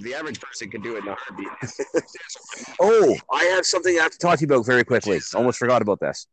The 0.02 0.14
average 0.14 0.40
person 0.40 0.70
can 0.70 0.82
do 0.82 0.96
it 0.96 1.04
in 1.04 1.08
a 1.08 1.16
heartbeat. 1.18 1.48
It's 1.62 1.76
substantial 1.92 2.40
to 2.52 3.04
me. 3.08 3.18
Oh, 3.30 3.36
I 3.36 3.44
have 3.46 3.66
something 3.66 3.98
I 3.98 4.02
have 4.02 4.12
to 4.12 4.18
talk 4.18 4.38
to 4.38 4.42
you 4.42 4.52
about 4.52 4.64
very 4.64 4.84
quickly. 4.84 5.20
Almost 5.34 5.58
forgot 5.58 5.82
about 5.82 5.98
this. 5.98 6.28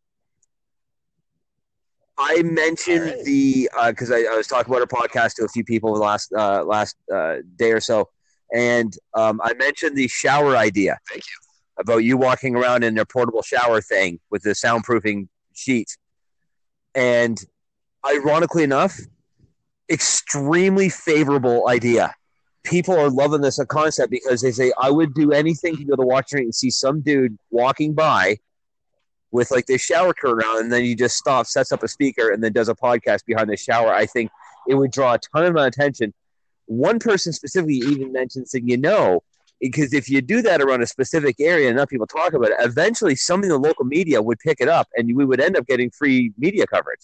I 2.18 2.44
mentioned 2.44 3.06
right. 3.06 3.24
the 3.26 3.70
because 3.88 4.12
I, 4.12 4.20
I 4.20 4.36
was 4.36 4.48
talking 4.48 4.74
about 4.74 4.82
our 4.82 4.88
podcast 4.88 5.36
to 5.36 5.46
a 5.46 5.48
few 5.48 5.64
people 5.64 5.94
last 5.94 6.32
uh, 6.34 6.64
last 6.64 6.96
uh, 7.14 7.38
day 7.56 7.72
or 7.72 7.80
so, 7.80 8.10
and 8.54 8.94
um, 9.14 9.42
I 9.44 9.54
mentioned 9.54 9.98
the 9.98 10.08
shower 10.08 10.56
idea. 10.56 11.00
Thank 11.10 11.24
you. 11.24 11.34
About 11.80 12.00
you 12.00 12.18
walking 12.18 12.56
around 12.56 12.84
in 12.84 12.94
their 12.94 13.06
portable 13.06 13.42
shower 13.42 13.82
thing 13.82 14.20
with 14.30 14.44
the 14.44 14.52
soundproofing 14.52 15.30
sheets, 15.54 15.98
and 16.94 17.40
ironically 18.06 18.64
enough, 18.64 19.00
extremely 19.90 20.90
favorable 20.90 21.68
idea. 21.70 22.14
People 22.64 22.96
are 23.00 23.10
loving 23.10 23.42
this 23.42 23.60
concept 23.70 24.12
because 24.12 24.42
they 24.42 24.52
say 24.52 24.72
I 24.80 24.92
would 24.92 25.16
do 25.16 25.32
anything 25.32 25.78
to 25.78 25.84
go 25.84 25.96
to 25.96 26.02
the 26.02 26.06
washing 26.06 26.40
and 26.40 26.54
see 26.54 26.70
some 26.70 27.02
dude 27.02 27.36
walking 27.50 27.96
by 27.96 28.38
with 29.32 29.52
like 29.52 29.66
this 29.66 29.82
shower 29.82 30.14
curtain 30.14 30.44
on, 30.44 30.64
and 30.64 30.72
then 30.72 30.84
he 30.84 30.96
just 30.96 31.18
stops, 31.18 31.54
sets 31.54 31.72
up 31.72 31.84
a 31.84 31.88
speaker, 31.88 32.32
and 32.32 32.44
then 32.44 32.52
does 32.52 32.70
a 32.70 32.76
podcast 32.76 33.26
behind 33.26 33.50
the 33.50 33.58
shower. 33.58 33.94
I 33.94 34.06
think 34.06 34.32
it 34.68 34.76
would 34.76 34.92
draw 34.92 35.14
a 35.14 35.20
ton 35.20 35.46
of 35.46 35.56
attention. 35.56 36.14
One 36.66 37.00
person 37.00 37.34
specifically 37.34 37.76
even 37.76 38.12
mentioned 38.12 38.48
saying, 38.48 38.68
you 38.68 38.78
know, 38.78 39.24
because 39.60 39.94
if 39.94 40.10
you 40.10 40.22
do 40.22 40.42
that 40.42 40.62
around 40.62 40.82
a 40.82 40.88
specific 40.88 41.36
area 41.40 41.70
and 41.70 41.78
enough 41.78 41.90
people 41.90 42.08
talk 42.08 42.34
about 42.34 42.52
it, 42.52 42.58
eventually 42.60 43.16
some 43.16 43.44
in 43.44 43.50
the 43.50 43.58
local 43.58 43.86
media 43.86 44.22
would 44.22 44.40
pick 44.40 44.60
it 44.60 44.68
up, 44.68 44.88
and 44.96 45.16
we 45.16 45.26
would 45.26 45.40
end 45.40 45.58
up 45.58 45.66
getting 45.68 45.90
free 45.92 46.34
media 46.38 46.66
coverage. 46.66 47.02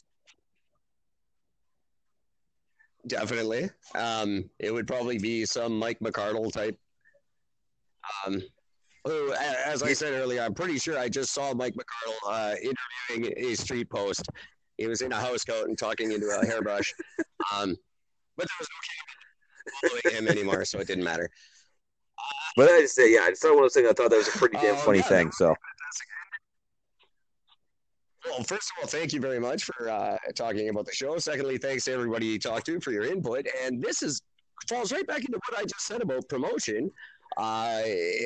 definitely. 3.08 3.70
Um, 3.96 4.50
it 4.60 4.72
would 4.72 4.88
probably 4.88 5.18
be 5.18 5.46
some 5.46 5.80
Mike 5.80 6.00
McCardle 6.00 6.52
type. 6.52 6.78
Um, 8.26 8.42
who, 9.08 9.34
as 9.66 9.84
I 9.84 9.94
said 9.94 10.14
earlier, 10.14 10.42
I'm 10.42 10.54
pretty 10.54 10.78
sure 10.80 10.98
I 10.98 11.10
just 11.10 11.34
saw 11.34 11.54
Mike 11.54 11.74
McCardle 11.74 12.32
uh, 12.32 12.56
interviewing 13.10 13.34
a 13.38 13.56
street 13.56 13.90
post. 13.90 14.28
He 14.78 14.88
was 14.88 15.02
in 15.02 15.12
a 15.12 15.16
house 15.16 15.44
coat 15.44 15.68
and 15.68 15.78
talking 15.78 16.12
into 16.12 16.28
a 16.28 16.46
hairbrush. 16.46 16.94
Um, 17.56 17.76
but 18.36 18.48
there 18.48 18.56
was 18.60 18.68
no 19.84 20.00
following 20.02 20.18
him 20.18 20.28
anymore, 20.28 20.66
so 20.66 20.80
it 20.80 20.88
didn't 20.88 21.04
matter. 21.04 21.30
But 22.56 22.70
I 22.70 22.82
just 22.82 22.96
say, 22.96 23.14
yeah, 23.14 23.28
it's 23.30 23.44
not 23.44 23.54
one 23.56 23.60
of 23.60 23.66
those 23.66 23.74
things. 23.76 23.88
I 23.90 23.94
thought 23.94 24.10
that 24.10 24.18
was 24.18 24.28
a 24.28 24.32
pretty 24.32 24.58
damn 24.58 24.74
Oh, 24.76 24.80
funny 24.80 24.98
yeah. 25.00 25.04
thing. 25.04 25.32
So 25.32 25.56
Well, 28.26 28.44
first 28.44 28.72
of 28.72 28.82
all, 28.84 28.88
thank 28.88 29.14
you 29.14 29.22
very 29.22 29.40
much 29.40 29.64
for 29.64 29.90
uh, 29.90 30.18
talking 30.36 30.68
about 30.70 30.86
the 30.86 30.94
show. 30.94 31.18
Secondly, 31.20 31.58
thanks 31.58 31.86
to 31.86 31.94
everybody 31.94 32.26
you 32.26 32.40
talked 32.40 32.66
to 32.66 32.80
for 32.80 32.92
your 32.92 33.06
input. 33.06 33.46
And 33.64 33.82
this 33.82 34.02
is 34.02 34.22
falls 34.68 34.92
right 34.92 35.06
back 35.08 35.20
into 35.24 35.40
what 35.48 35.60
I 35.60 35.64
just 35.64 35.86
said 35.86 36.02
about 36.02 36.28
promotion. 36.28 36.92
Uh, 37.36 37.82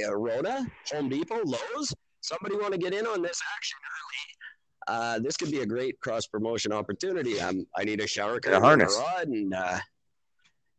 Rona, 0.10 0.66
Home 0.94 1.10
Depot, 1.10 1.42
Lowe's. 1.44 1.94
Somebody 2.22 2.56
want 2.56 2.74
to 2.74 2.78
get 2.78 2.94
in 2.94 3.08
on 3.08 3.22
this 3.22 3.42
action 3.58 3.78
early? 3.84 4.38
Uh, 4.88 5.20
this 5.20 5.38
could 5.38 5.52
be 5.52 5.60
a 5.60 5.66
great 5.66 6.00
cross 6.00 6.28
promotion 6.28 6.72
opportunity. 6.72 7.40
Um, 7.40 7.66
I 7.76 7.84
need 7.84 8.00
a 8.00 8.08
shower 8.08 8.40
curtain, 8.40 8.62
harness. 8.62 8.96
rod, 8.98 9.28
and 9.28 9.54
uh, 9.54 9.80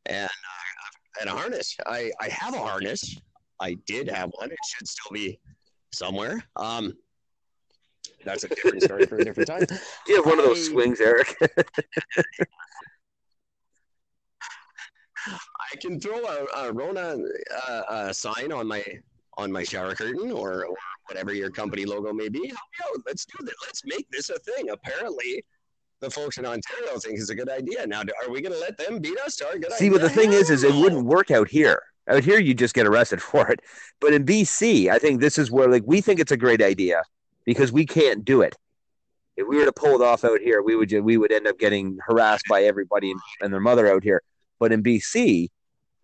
and 0.06 0.26
uh, 0.26 1.20
and 1.20 1.30
a 1.30 1.32
harness. 1.32 1.76
I 1.86 2.10
I 2.20 2.28
have 2.28 2.54
a 2.54 2.58
harness. 2.58 3.16
I 3.60 3.74
did 3.86 4.08
have 4.08 4.30
one. 4.38 4.50
It 4.50 4.58
should 4.66 4.88
still 4.88 5.12
be 5.12 5.38
somewhere. 5.92 6.42
Um, 6.56 6.94
that's 8.24 8.44
a 8.44 8.48
different 8.48 8.82
story 8.82 9.06
for 9.06 9.18
a 9.18 9.24
different 9.24 9.48
time. 9.48 9.64
do 9.66 9.76
you 10.08 10.16
have 10.16 10.26
one 10.26 10.38
of 10.38 10.44
those 10.44 10.66
swings, 10.66 11.00
Eric? 11.00 11.36
I 15.26 15.76
can 15.80 16.00
throw 16.00 16.24
a, 16.24 16.46
a 16.56 16.72
Rona 16.72 17.16
uh, 17.68 17.82
uh, 17.88 18.12
sign 18.12 18.52
on 18.52 18.66
my 18.66 18.84
on 19.38 19.50
my 19.50 19.62
shower 19.62 19.94
curtain 19.94 20.30
or, 20.30 20.66
or 20.66 20.76
whatever 21.08 21.32
your 21.32 21.50
company 21.50 21.84
logo 21.84 22.12
may 22.12 22.28
be. 22.28 22.48
Help 22.48 22.50
me 22.50 22.84
out. 22.84 23.02
Let's 23.06 23.24
do 23.24 23.44
this. 23.44 23.54
Let's 23.64 23.82
make 23.84 24.10
this 24.10 24.30
a 24.30 24.38
thing. 24.40 24.70
Apparently, 24.70 25.44
the 26.00 26.10
folks 26.10 26.36
in 26.36 26.44
Ontario 26.44 26.98
think 26.98 27.18
it's 27.18 27.30
a 27.30 27.34
good 27.34 27.48
idea. 27.48 27.86
Now, 27.86 28.00
are 28.00 28.30
we 28.30 28.42
going 28.42 28.52
to 28.52 28.58
let 28.58 28.76
them 28.76 28.98
beat 28.98 29.18
us 29.20 29.36
to 29.36 29.46
our 29.46 29.58
good 29.58 29.72
See, 29.72 29.86
idea? 29.86 29.98
but 29.98 30.02
the 30.02 30.10
thing 30.10 30.32
is, 30.32 30.50
is 30.50 30.64
it 30.64 30.74
wouldn't 30.74 31.06
work 31.06 31.30
out 31.30 31.48
here. 31.48 31.82
Out 32.08 32.24
here, 32.24 32.38
you 32.38 32.52
just 32.52 32.74
get 32.74 32.86
arrested 32.86 33.22
for 33.30 33.48
it. 33.50 33.60
But 34.00 34.12
in 34.12 34.24
BC, 34.26 34.90
I 34.90 34.98
think 34.98 35.20
this 35.20 35.38
is 35.38 35.50
where, 35.50 35.68
like, 35.68 35.84
we 35.86 36.00
think 36.00 36.20
it's 36.20 36.32
a 36.32 36.36
great 36.36 36.60
idea 36.60 37.02
because 37.44 37.72
we 37.72 37.86
can't 37.86 38.24
do 38.24 38.42
it. 38.42 38.56
If 39.36 39.48
we 39.48 39.56
were 39.56 39.64
to 39.64 39.72
pull 39.72 39.94
it 39.94 40.04
off 40.04 40.24
out 40.24 40.40
here, 40.40 40.60
we 40.60 40.76
would 40.76 40.92
we 40.92 41.16
would 41.16 41.32
end 41.32 41.46
up 41.46 41.58
getting 41.58 41.96
harassed 42.06 42.44
by 42.50 42.64
everybody 42.64 43.10
and, 43.10 43.20
and 43.40 43.52
their 43.52 43.60
mother 43.60 43.90
out 43.90 44.02
here. 44.04 44.22
But 44.62 44.70
in 44.70 44.80
BC, 44.80 45.48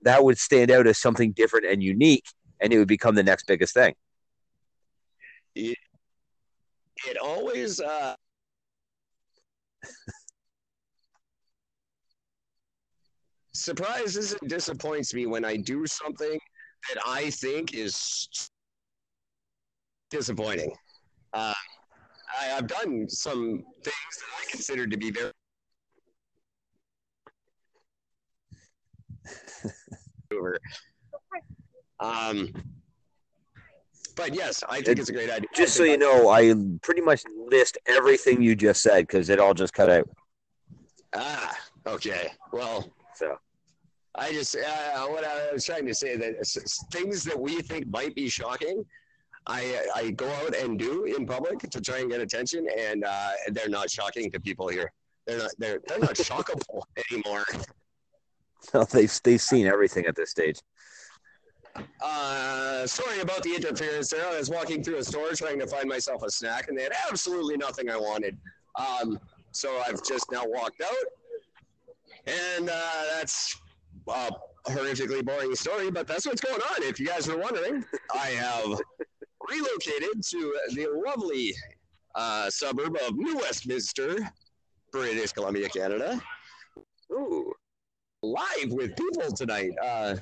that 0.03 0.25
would 0.25 0.37
stand 0.37 0.73
out 0.73 0.89
as 0.89 0.99
something 0.99 1.31
different 1.31 1.67
and 1.67 1.81
unique, 1.81 2.25
and 2.59 2.73
it 2.73 2.79
would 2.79 2.89
become 2.89 3.15
the 3.15 3.23
next 3.23 3.47
biggest 3.47 3.73
thing. 3.73 3.95
It 5.55 5.77
always. 7.23 7.79
Uh, 7.79 8.17
surprises 13.55 14.35
and 14.41 14.51
disappoints 14.51 15.15
me 15.15 15.27
when 15.27 15.45
I 15.45 15.57
do 15.57 15.87
something 15.87 16.37
that 16.89 17.01
I 17.07 17.31
think 17.31 17.75
is 17.75 18.29
disappointing. 20.11 20.73
Uh, 21.33 21.55
I, 22.41 22.57
I've 22.57 22.67
done 22.67 23.09
some 23.09 23.63
things 23.85 23.95
that 24.19 24.27
I 24.37 24.51
consider 24.51 24.89
to 24.89 24.97
be 24.97 25.13
very. 25.13 25.31
um, 32.01 32.53
but 34.19 34.35
yes, 34.35 34.65
I 34.69 34.81
think 34.83 34.99
it's 34.99 35.09
a 35.11 35.13
great 35.13 35.31
idea. 35.31 35.49
Just 35.55 35.77
so 35.77 35.85
you 35.85 35.97
know, 35.97 36.29
I 36.29 36.53
pretty 36.83 37.03
much 37.03 37.23
list 37.37 37.79
everything 37.87 38.43
you 38.43 38.57
just 38.57 38.83
said 38.83 39.07
because 39.07 39.29
it 39.29 39.39
all 39.39 39.55
just 39.55 39.73
cut 39.73 39.89
out. 39.89 40.09
Ah, 41.15 41.57
okay. 41.87 42.33
Well, 42.53 42.91
So 43.15 43.37
I 44.17 44.33
just 44.33 44.57
uh, 44.57 45.07
what 45.07 45.25
I 45.25 45.53
was 45.53 45.65
trying 45.65 45.87
to 45.87 45.95
say 45.95 46.17
that 46.17 46.35
things 46.93 47.23
that 47.25 47.39
we 47.39 47.63
think 47.63 47.87
might 47.87 48.15
be 48.17 48.29
shocking, 48.29 48.85
I 49.47 49.87
I 49.95 50.11
go 50.11 50.29
out 50.29 50.57
and 50.57 50.79
do 50.79 51.05
in 51.05 51.25
public 51.25 51.61
to 51.61 51.81
try 51.81 51.99
and 51.99 52.11
get 52.11 52.21
attention, 52.21 52.67
and 52.77 53.05
uh, 53.05 53.31
they're 53.53 53.69
not 53.69 53.89
shocking 53.89 54.31
to 54.33 54.41
people 54.41 54.67
here. 54.69 54.93
They're 55.27 55.39
not 55.39 55.51
they're 55.59 55.81
they're 55.87 56.01
not 56.01 56.15
shockable 56.29 56.83
anymore. 57.11 57.45
they've 58.91 59.21
they've 59.25 59.41
seen 59.41 59.67
everything 59.67 60.07
at 60.07 60.17
this 60.17 60.31
stage. 60.31 60.61
Uh, 62.03 62.87
sorry 62.87 63.21
about 63.21 63.43
the 63.43 63.55
interference 63.55 64.11
there. 64.11 64.27
I 64.27 64.39
was 64.39 64.51
walking 64.51 64.83
through 64.83 64.97
a 64.97 65.05
store 65.05 65.33
trying 65.33 65.61
to 65.61 65.67
find 65.67 65.89
myself 65.89 66.23
a 66.23 66.31
snack, 66.31 66.69
and 66.69 66.77
they 66.77 66.83
had 66.83 66.93
absolutely 67.09 67.57
nothing 67.57 67.89
I 67.91 67.97
wanted. 67.97 68.37
Um, 68.75 69.19
so 69.53 69.81
I've 69.87 70.03
just 70.03 70.31
now 70.33 70.43
walked 70.45 70.81
out, 70.81 72.27
and 72.27 72.69
uh, 72.69 73.03
that's 73.17 73.61
a 74.09 74.31
horrifically 74.67 75.25
boring 75.25 75.55
story, 75.55 75.91
but 75.91 76.07
that's 76.07 76.27
what's 76.27 76.41
going 76.41 76.61
on. 76.61 76.83
If 76.83 76.99
you 76.99 77.07
guys 77.07 77.29
are 77.29 77.39
wondering, 77.39 77.85
I 78.15 78.29
have 78.29 78.81
relocated 79.49 80.23
to 80.31 80.59
the 80.75 81.03
lovely 81.07 81.55
uh, 82.15 82.51
suburb 82.51 82.97
of 83.07 83.17
New 83.17 83.37
Westminster, 83.37 84.19
British 84.93 85.33
Columbia, 85.33 85.69
Canada. 85.69 86.21
Ooh, 87.13 87.48
Live 88.23 88.71
with 88.71 88.97
people 88.97 89.31
tonight. 89.33 89.71
Uh, 89.83 90.17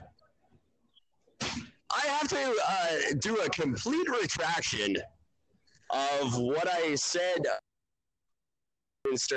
I 1.43 2.07
have 2.07 2.29
to 2.29 2.55
uh, 2.69 3.15
do 3.21 3.37
a 3.37 3.49
complete 3.49 4.07
retraction 4.11 4.97
of 5.91 6.37
what 6.37 6.69
I 6.69 6.95
said 6.95 7.43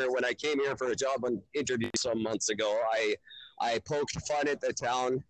when 0.10 0.26
I 0.26 0.34
came 0.34 0.60
here 0.60 0.76
for 0.76 0.88
a 0.88 0.96
job 0.96 1.24
interview 1.54 1.90
some 1.96 2.22
months 2.22 2.50
ago. 2.50 2.82
I 2.92 3.16
I 3.62 3.80
poked 3.88 4.20
fun 4.28 4.48
at 4.48 4.60
the 4.60 4.74
town 4.74 5.24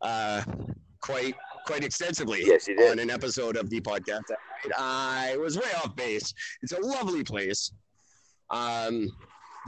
uh, 0.00 0.42
quite 1.00 1.34
quite 1.66 1.82
extensively 1.82 2.42
yes, 2.44 2.68
on 2.90 2.98
an 2.98 3.10
episode 3.10 3.56
of 3.56 3.68
the 3.70 3.80
podcast. 3.80 4.22
I 4.78 5.36
was 5.38 5.56
way 5.56 5.70
off 5.82 5.96
base. 5.96 6.32
It's 6.62 6.72
a 6.72 6.80
lovely 6.80 7.24
place. 7.24 7.72
Um, 8.50 9.08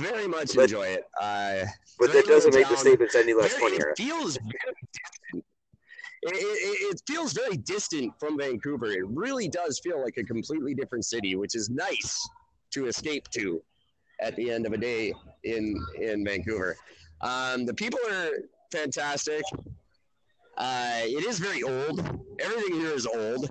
very 0.00 0.26
much 0.26 0.54
But- 0.54 0.64
enjoy 0.64 0.86
it. 0.88 1.04
Uh, 1.20 1.64
But 1.98 2.12
that 2.12 2.26
doesn't 2.26 2.54
make 2.54 2.68
the 2.68 2.76
statements 2.76 3.14
any 3.14 3.32
less 3.34 3.54
very- 3.56 3.78
funny, 3.78 3.90
It 3.90 3.96
feels 3.96 4.36
very 4.42 4.74
distant. 4.92 5.44
It, 6.26 6.34
it, 6.36 6.94
it 6.96 7.02
feels 7.06 7.32
very 7.34 7.56
distant 7.58 8.14
from 8.18 8.38
Vancouver. 8.38 8.86
It 8.86 9.06
really 9.06 9.46
does 9.46 9.78
feel 9.78 10.02
like 10.02 10.16
a 10.16 10.24
completely 10.24 10.74
different 10.74 11.04
city, 11.04 11.36
which 11.36 11.54
is 11.54 11.68
nice 11.68 12.26
to 12.72 12.86
escape 12.86 13.28
to 13.30 13.62
at 14.20 14.34
the 14.36 14.50
end 14.50 14.64
of 14.66 14.72
a 14.72 14.78
day 14.78 15.12
in 15.44 15.76
in 16.00 16.24
Vancouver. 16.24 16.76
Um, 17.20 17.66
the 17.66 17.74
people 17.74 17.98
are 18.10 18.30
fantastic. 18.72 19.42
Uh, 20.56 21.00
it 21.02 21.24
is 21.26 21.38
very 21.38 21.62
old. 21.62 22.00
Everything 22.40 22.74
here 22.80 22.94
is 22.94 23.06
old, 23.06 23.50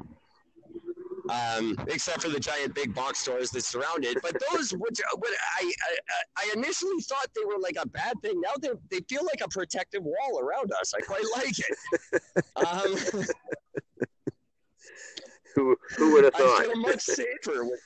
um, 1.29 1.77
except 1.87 2.21
for 2.21 2.29
the 2.29 2.39
giant 2.39 2.73
big 2.75 2.93
box 2.93 3.19
stores 3.19 3.49
that 3.51 3.63
surround 3.63 4.05
it. 4.05 4.17
But 4.21 4.35
those, 4.51 4.71
which, 4.71 4.99
what 5.17 5.31
I, 5.61 5.71
I 6.37 6.43
I 6.45 6.51
initially 6.55 7.01
thought 7.01 7.27
they 7.35 7.45
were 7.45 7.59
like 7.59 7.77
a 7.79 7.87
bad 7.87 8.21
thing. 8.21 8.41
Now 8.41 8.51
they 8.61 8.69
they 8.89 8.99
feel 9.09 9.23
like 9.25 9.41
a 9.43 9.49
protective 9.49 10.03
wall 10.03 10.39
around 10.39 10.71
us. 10.79 10.93
I 10.95 11.01
quite 11.01 11.25
like 11.35 11.57
it. 11.59 13.15
Um, 13.19 13.23
Who 15.55 15.77
who 15.97 16.13
would 16.13 16.23
have 16.23 16.33
I 16.37 16.39
thought? 16.39 16.65
feel 16.65 16.75
much 16.77 17.01
safer 17.01 17.63
with 17.63 17.79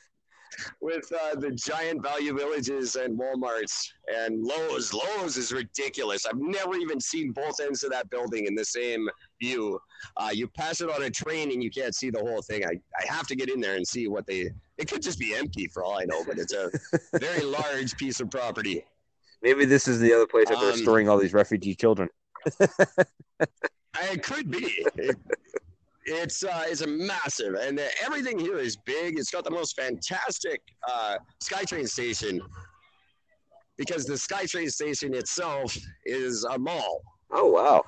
with 0.82 1.12
uh, 1.12 1.36
the 1.36 1.52
giant 1.52 2.02
value 2.04 2.36
villages 2.38 2.96
and 2.96 3.18
WalMarts 3.20 3.90
and 4.16 4.44
Lowe's. 4.44 4.94
Lowe's 4.94 5.38
is 5.38 5.52
ridiculous. 5.52 6.26
I've 6.26 6.38
never 6.40 6.76
even 6.76 7.00
seen 7.00 7.32
both 7.32 7.60
ends 7.60 7.84
of 7.84 7.92
that 7.92 8.10
building 8.10 8.46
in 8.46 8.56
the 8.56 8.66
same 8.66 9.08
view. 9.42 9.80
Uh, 10.16 10.30
you 10.34 10.48
pass 10.48 10.82
it 10.82 10.90
on 10.90 11.04
a 11.04 11.10
train 11.10 11.52
and 11.52 11.64
you 11.64 11.70
can't 11.70 11.96
see 11.96 12.10
the 12.10 12.20
whole 12.20 12.42
thing. 12.42 12.66
I, 12.66 12.80
I 13.00 13.14
have 13.14 13.28
to 13.28 13.36
get 13.36 13.50
in 13.50 13.60
there 13.60 13.76
and 13.76 13.88
see 13.88 14.08
what 14.08 14.26
they. 14.26 14.50
It 14.78 14.88
could 14.90 15.02
just 15.02 15.20
be 15.20 15.36
empty 15.36 15.68
for 15.68 15.84
all 15.84 16.00
I 16.00 16.06
know, 16.06 16.24
but 16.26 16.38
it's 16.38 16.54
a 16.54 16.70
very 17.20 17.42
large 17.44 17.96
piece 17.98 18.20
of 18.20 18.30
property. 18.30 18.84
Maybe 19.42 19.66
this 19.66 19.88
is 19.88 20.00
the 20.00 20.14
other 20.14 20.28
place 20.28 20.50
that 20.50 20.60
they're 20.60 20.72
Um, 20.74 20.78
storing 20.78 21.10
all 21.10 21.18
these 21.18 21.34
refugee 21.34 21.76
children. 21.76 22.10
I- 22.60 24.10
It 24.14 24.24
could 24.24 24.50
be. 24.52 24.86
It- 24.96 25.18
it's 26.08 26.44
uh, 26.44 26.64
it's 26.68 26.82
a 26.82 26.88
massive, 26.88 27.56
and 27.56 27.80
uh, 27.80 27.84
everything 28.04 28.40
here 28.40 28.58
is 28.58 28.76
big. 28.78 29.20
It's 29.20 29.30
got 29.30 29.44
the 29.44 29.52
most 29.52 29.76
fantastic 29.76 30.62
uh, 30.90 31.18
SkyTrain 31.44 31.88
station 31.88 32.42
because 33.78 34.06
the 34.06 34.14
SkyTrain 34.16 34.72
station 34.72 35.14
itself 35.14 35.78
is 36.06 36.44
a 36.46 36.58
mall, 36.58 37.02
Oh 37.32 37.48
wow! 37.48 37.84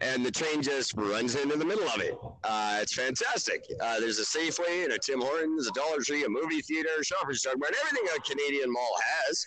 and 0.00 0.24
the 0.24 0.30
train 0.30 0.62
just 0.62 0.94
runs 0.94 1.34
into 1.34 1.56
the 1.56 1.64
middle 1.64 1.88
of 1.88 2.00
it. 2.00 2.16
Uh, 2.44 2.78
it's 2.82 2.94
fantastic. 2.94 3.64
Uh, 3.82 3.98
there's 4.00 4.18
a 4.18 4.22
Safeway 4.24 4.84
and 4.84 4.92
a 4.92 4.98
Tim 4.98 5.20
Hortons, 5.20 5.66
a 5.66 5.70
Dollar 5.72 6.00
Tree, 6.02 6.24
a 6.24 6.28
movie 6.28 6.60
theater, 6.60 7.02
Shoppers 7.02 7.42
Drug 7.42 7.58
Mart, 7.58 7.74
everything 7.80 8.06
a 8.16 8.20
Canadian 8.20 8.70
mall 8.72 8.94
has. 9.02 9.46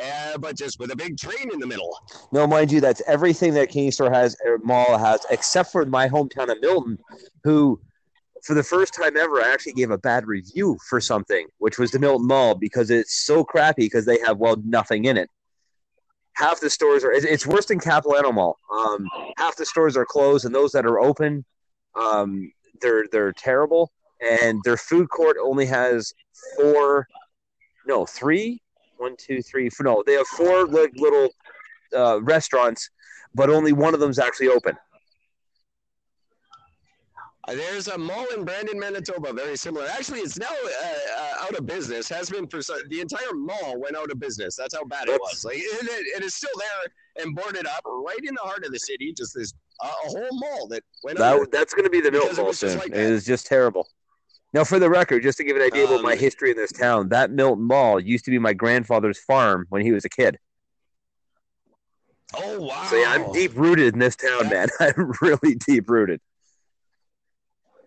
Uh, 0.00 0.38
but 0.38 0.56
just 0.56 0.78
with 0.78 0.90
a 0.90 0.96
big 0.96 1.16
train 1.16 1.52
in 1.52 1.58
the 1.58 1.66
middle. 1.66 1.96
No, 2.32 2.46
mind 2.46 2.70
you, 2.70 2.80
that's 2.80 3.02
everything 3.06 3.54
that 3.54 3.68
King 3.68 3.90
Store 3.90 4.10
has 4.10 4.36
or 4.44 4.58
Mall 4.58 4.98
has, 4.98 5.24
except 5.30 5.72
for 5.72 5.84
my 5.86 6.08
hometown 6.08 6.50
of 6.50 6.60
Milton, 6.60 6.98
who, 7.44 7.80
for 8.44 8.54
the 8.54 8.62
first 8.62 8.94
time 8.94 9.16
ever, 9.16 9.40
I 9.40 9.52
actually 9.52 9.72
gave 9.72 9.90
a 9.90 9.98
bad 9.98 10.26
review 10.26 10.78
for 10.88 11.00
something, 11.00 11.46
which 11.58 11.78
was 11.78 11.90
the 11.90 11.98
Milton 11.98 12.26
Mall 12.26 12.54
because 12.54 12.90
it's 12.90 13.24
so 13.24 13.44
crappy 13.44 13.86
because 13.86 14.04
they 14.04 14.18
have 14.20 14.38
well 14.38 14.56
nothing 14.64 15.06
in 15.06 15.16
it. 15.16 15.28
Half 16.34 16.60
the 16.60 16.70
stores 16.70 17.02
are. 17.02 17.10
It's 17.10 17.46
worse 17.46 17.66
than 17.66 17.80
Capilano 17.80 18.30
Mall. 18.30 18.56
Um, 18.72 19.08
half 19.36 19.56
the 19.56 19.66
stores 19.66 19.96
are 19.96 20.06
closed, 20.06 20.44
and 20.44 20.54
those 20.54 20.70
that 20.70 20.86
are 20.86 21.00
open, 21.00 21.44
um, 21.96 22.52
they're 22.80 23.06
they're 23.10 23.32
terrible. 23.32 23.90
And 24.20 24.60
their 24.64 24.76
food 24.76 25.08
court 25.10 25.36
only 25.40 25.66
has 25.66 26.12
four, 26.56 27.06
no, 27.86 28.04
three 28.04 28.60
one, 28.98 29.16
two, 29.16 29.42
three. 29.42 29.68
Four, 29.70 29.84
no, 29.84 30.02
they 30.06 30.14
have 30.14 30.26
four 30.26 30.66
like 30.66 30.92
little 30.96 31.30
uh, 31.96 32.22
restaurants, 32.22 32.90
but 33.34 33.50
only 33.50 33.72
one 33.72 33.94
of 33.94 34.00
them's 34.00 34.18
actually 34.18 34.48
open. 34.48 34.76
Uh, 37.48 37.54
There's 37.54 37.88
a 37.88 37.96
mall 37.96 38.26
in 38.36 38.44
Brandon, 38.44 38.78
Manitoba, 38.78 39.32
very 39.32 39.56
similar. 39.56 39.86
Actually, 39.88 40.20
it's 40.20 40.38
now 40.38 40.46
uh, 40.46 41.20
uh, 41.20 41.44
out 41.44 41.56
of 41.56 41.64
business. 41.64 42.08
Has 42.08 42.28
been 42.28 42.46
for 42.46 42.60
the 42.88 43.00
entire 43.00 43.32
mall 43.32 43.80
went 43.80 43.96
out 43.96 44.10
of 44.10 44.20
business. 44.20 44.54
That's 44.54 44.74
how 44.74 44.84
bad 44.84 45.08
it 45.08 45.18
was. 45.20 45.44
Like 45.44 45.56
it, 45.56 45.62
it, 46.16 46.22
is 46.22 46.34
still 46.34 46.50
there 46.58 47.24
and 47.24 47.34
boarded 47.34 47.66
up 47.66 47.82
right 47.86 48.18
in 48.22 48.34
the 48.34 48.42
heart 48.42 48.66
of 48.66 48.72
the 48.72 48.78
city. 48.78 49.14
Just 49.16 49.34
this 49.34 49.54
uh, 49.82 49.86
a 49.86 50.08
whole 50.08 50.28
mall 50.32 50.68
that 50.68 50.82
went. 51.02 51.18
That 51.18 51.50
that's 51.50 51.72
going 51.72 51.84
to 51.84 51.90
be 51.90 52.00
the 52.00 52.08
it 52.08 52.36
Mall 52.36 52.52
soon. 52.52 52.78
like 52.78 52.88
it 52.88 52.96
is 52.96 53.24
just 53.24 53.46
terrible. 53.46 53.88
Now, 54.54 54.64
for 54.64 54.78
the 54.78 54.88
record, 54.88 55.22
just 55.22 55.36
to 55.38 55.44
give 55.44 55.56
an 55.56 55.62
idea 55.62 55.84
about 55.84 56.02
my 56.02 56.12
Um, 56.12 56.18
history 56.18 56.50
in 56.50 56.56
this 56.56 56.72
town, 56.72 57.10
that 57.10 57.30
Milton 57.30 57.64
Mall 57.64 58.00
used 58.00 58.24
to 58.24 58.30
be 58.30 58.38
my 58.38 58.54
grandfather's 58.54 59.18
farm 59.18 59.66
when 59.68 59.82
he 59.82 59.92
was 59.92 60.04
a 60.04 60.08
kid. 60.08 60.38
Oh 62.34 62.60
wow! 62.60 62.86
So 62.90 62.96
yeah, 62.96 63.10
I'm 63.10 63.32
deep 63.32 63.52
rooted 63.54 63.94
in 63.94 64.00
this 64.00 64.16
town, 64.16 64.48
man. 64.48 64.68
I'm 64.80 65.12
really 65.22 65.54
deep 65.66 65.88
rooted. 65.88 66.20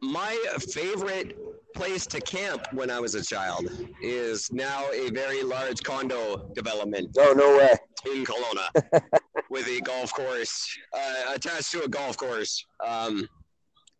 My 0.01 0.36
favorite 0.59 1.38
place 1.76 2.05
to 2.07 2.20
camp 2.20 2.68
when 2.74 2.89
I 2.89 2.99
was 2.99 3.16
a 3.16 3.24
child 3.24 3.70
is 4.01 4.51
now 4.51 4.84
a 4.91 5.09
very 5.12 5.41
large 5.43 5.82
condo 5.84 6.51
development 6.53 7.16
Oh 7.18 7.34
no 7.34 7.57
way! 7.57 7.76
in 8.14 8.26
Kelowna 8.26 9.01
with 9.49 9.68
a 9.68 9.80
golf 9.82 10.12
course 10.14 10.78
uh, 10.93 11.34
attached 11.34 11.72
to 11.72 11.84
a 11.84 11.88
golf 11.88 12.18
course. 12.18 12.66
Um, 12.86 13.28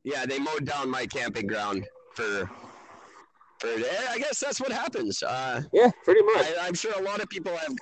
yeah, 0.04 0.26
they 0.26 0.40
mowed 0.40 0.66
down 0.66 0.90
my 0.90 1.06
camping 1.06 1.46
ground 1.48 1.86
for. 2.14 2.50
For, 3.60 3.68
I 3.68 4.18
guess 4.18 4.40
that's 4.40 4.60
what 4.60 4.72
happens. 4.72 5.22
Uh, 5.22 5.62
Yeah, 5.72 5.92
pretty 6.04 6.22
much. 6.24 6.48
I, 6.60 6.68
I'm 6.68 6.74
sure 6.74 6.94
a 6.98 7.02
lot 7.04 7.22
of 7.22 7.30
people 7.30 7.56
have. 7.56 7.74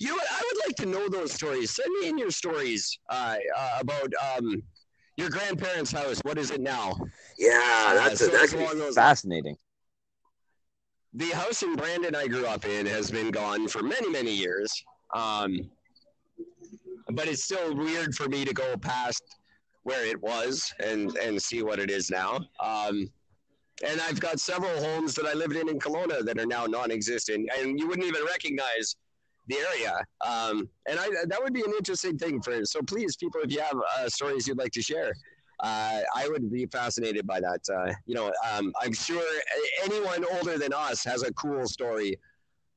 You 0.00 0.08
know? 0.08 0.16
I 0.30 0.42
would 0.44 0.62
like 0.66 0.76
to 0.76 0.86
know 0.86 1.08
those 1.08 1.32
stories. 1.32 1.70
Send 1.70 1.88
me 2.00 2.08
in 2.08 2.18
your 2.18 2.30
stories 2.32 2.98
uh, 3.08 3.36
uh, 3.56 3.78
about 3.80 4.12
um, 4.36 4.62
your 5.16 5.30
grandparents' 5.30 5.92
house. 5.92 6.18
What 6.24 6.36
is 6.38 6.50
it 6.50 6.60
now? 6.60 6.96
Yeah, 7.38 7.92
that's 7.94 8.18
so 8.20 8.26
a, 8.26 8.30
that 8.32 8.42
it's 8.44 8.52
could 8.52 8.62
along 8.62 8.78
those- 8.78 8.94
fascinating. 8.96 9.56
the 11.14 11.30
house 11.30 11.62
in 11.62 11.74
Brandon 11.76 12.14
I 12.14 12.26
grew 12.26 12.46
up 12.46 12.64
in 12.66 12.86
has 12.86 13.10
been 13.10 13.30
gone 13.30 13.68
for 13.68 13.82
many, 13.82 14.08
many 14.10 14.32
years. 14.32 14.70
Um, 15.14 15.70
but 17.12 17.26
it's 17.28 17.42
still 17.44 17.74
weird 17.76 18.14
for 18.14 18.28
me 18.28 18.44
to 18.44 18.52
go 18.54 18.76
past 18.76 19.22
where 19.82 20.04
it 20.06 20.20
was 20.20 20.72
and, 20.84 21.16
and 21.16 21.40
see 21.40 21.62
what 21.62 21.78
it 21.80 21.90
is 21.90 22.10
now. 22.10 22.38
Um, 22.60 23.10
and 23.86 24.00
I've 24.00 24.20
got 24.20 24.40
several 24.40 24.76
homes 24.84 25.14
that 25.14 25.26
I 25.26 25.32
lived 25.32 25.56
in 25.56 25.68
in 25.68 25.78
Kelowna 25.78 26.24
that 26.24 26.38
are 26.38 26.46
now 26.46 26.66
non-existent, 26.66 27.48
and 27.58 27.78
you 27.78 27.88
wouldn't 27.88 28.06
even 28.06 28.24
recognize 28.24 28.96
the 29.48 29.56
area. 29.56 30.04
Um, 30.26 30.68
and 30.88 30.98
I, 30.98 31.08
that 31.26 31.42
would 31.42 31.54
be 31.54 31.62
an 31.62 31.72
interesting 31.76 32.18
thing 32.18 32.40
for. 32.42 32.64
So 32.64 32.80
please, 32.82 33.16
people, 33.16 33.40
if 33.42 33.52
you 33.52 33.60
have 33.60 33.76
uh, 33.98 34.08
stories 34.08 34.46
you'd 34.46 34.58
like 34.58 34.72
to 34.72 34.82
share, 34.82 35.12
uh, 35.60 36.00
I 36.14 36.28
would 36.28 36.50
be 36.50 36.66
fascinated 36.66 37.26
by 37.26 37.40
that. 37.40 37.60
Uh, 37.72 37.92
you 38.06 38.14
know, 38.14 38.32
um, 38.52 38.72
I'm 38.80 38.92
sure 38.92 39.22
anyone 39.84 40.24
older 40.32 40.58
than 40.58 40.72
us 40.72 41.04
has 41.04 41.22
a 41.22 41.32
cool 41.34 41.66
story 41.66 42.18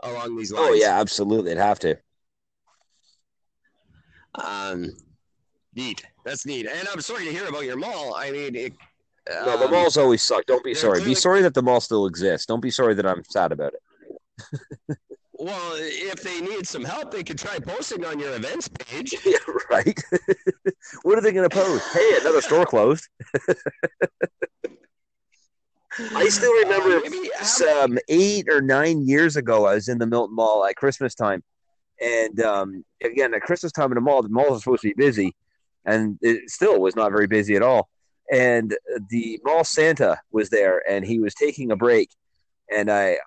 along 0.01 0.37
these 0.37 0.51
lines. 0.51 0.67
Oh 0.69 0.73
yeah, 0.73 0.99
absolutely. 0.99 1.51
It'd 1.51 1.63
have 1.63 1.79
to. 1.79 1.97
Um, 4.35 4.91
neat. 5.75 6.03
That's 6.25 6.45
neat. 6.45 6.67
And 6.67 6.87
I'm 6.89 7.01
sorry 7.01 7.25
to 7.25 7.31
hear 7.31 7.47
about 7.47 7.65
your 7.65 7.77
mall. 7.77 8.15
I 8.15 8.31
mean, 8.31 8.55
it, 8.55 8.73
No, 9.29 9.57
the 9.57 9.65
um, 9.65 9.71
malls 9.71 9.97
always 9.97 10.21
suck. 10.21 10.45
Don't 10.45 10.63
be 10.63 10.73
sorry. 10.73 11.03
Be 11.03 11.15
sorry 11.15 11.41
that 11.41 11.53
the 11.53 11.63
mall 11.63 11.79
still 11.79 12.05
exists. 12.07 12.45
Don't 12.45 12.59
be 12.59 12.71
sorry 12.71 12.93
that 12.95 13.05
I'm 13.05 13.23
sad 13.23 13.51
about 13.51 13.73
it. 13.73 13.81
Well, 15.43 15.73
if 15.75 16.21
they 16.21 16.39
need 16.39 16.67
some 16.67 16.85
help, 16.85 17.11
they 17.11 17.23
could 17.23 17.37
try 17.37 17.59
posting 17.59 18.05
on 18.05 18.17
your 18.17 18.33
events 18.35 18.69
page. 18.69 19.13
Yeah, 19.25 19.37
right. 19.69 20.01
what 21.03 21.17
are 21.17 21.21
they 21.21 21.33
going 21.33 21.49
to 21.49 21.53
post? 21.53 21.93
Hey, 21.93 22.17
another 22.21 22.41
store 22.41 22.65
closed. 22.65 23.07
I 26.15 26.29
still 26.29 26.53
remember 26.63 27.05
Uh, 27.05 27.43
some 27.43 27.99
eight 28.07 28.47
or 28.49 28.61
nine 28.61 29.05
years 29.05 29.35
ago, 29.35 29.65
I 29.65 29.75
was 29.75 29.89
in 29.89 29.97
the 29.97 30.07
Milton 30.07 30.35
Mall 30.35 30.65
at 30.65 30.75
Christmas 30.75 31.13
time, 31.13 31.43
and 32.01 32.39
um, 32.39 32.85
again 33.03 33.33
at 33.33 33.41
Christmas 33.41 33.71
time 33.71 33.91
in 33.91 33.95
the 33.95 34.01
mall, 34.01 34.21
the 34.23 34.29
malls 34.29 34.57
are 34.57 34.61
supposed 34.61 34.81
to 34.83 34.87
be 34.89 34.93
busy, 34.95 35.35
and 35.85 36.17
it 36.21 36.49
still 36.49 36.79
was 36.79 36.95
not 36.95 37.11
very 37.11 37.27
busy 37.27 37.55
at 37.55 37.61
all. 37.61 37.89
And 38.31 38.75
the 39.09 39.39
mall 39.43 39.63
Santa 39.63 40.19
was 40.31 40.49
there, 40.49 40.81
and 40.89 41.05
he 41.05 41.19
was 41.19 41.33
taking 41.33 41.71
a 41.71 41.75
break, 41.75 42.09
and 42.71 42.89
I 42.89 43.11
I, 43.11 43.17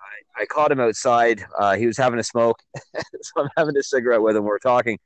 I 0.41 0.45
caught 0.45 0.71
him 0.71 0.79
outside. 0.79 1.45
Uh, 1.57 1.75
he 1.75 1.85
was 1.85 1.97
having 1.97 2.19
a 2.19 2.23
smoke, 2.23 2.59
so 2.95 3.41
I'm 3.41 3.49
having 3.55 3.77
a 3.77 3.83
cigarette 3.83 4.21
with 4.21 4.35
him. 4.35 4.43
We're 4.43 4.59
talking. 4.59 4.99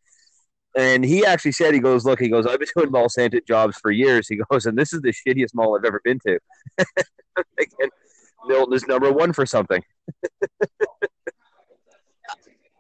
And 0.75 1.03
he 1.03 1.25
actually 1.25 1.51
said, 1.51 1.73
he 1.73 1.81
goes, 1.81 2.05
look, 2.05 2.19
he 2.19 2.29
goes, 2.29 2.47
I've 2.47 2.59
been 2.59 2.69
doing 2.75 2.91
mall 2.91 3.09
Santa 3.09 3.41
jobs 3.45 3.77
for 3.81 3.91
years. 3.91 4.29
He 4.29 4.39
goes, 4.49 4.65
and 4.65 4.77
this 4.77 4.93
is 4.93 5.01
the 5.01 5.11
shittiest 5.11 5.53
mall 5.53 5.77
I've 5.77 5.83
ever 5.83 5.99
been 6.03 6.19
to. 6.25 6.39
Again, 7.59 7.89
Milton 8.47 8.73
is 8.73 8.87
number 8.87 9.11
one 9.11 9.33
for 9.33 9.45
something. 9.45 9.83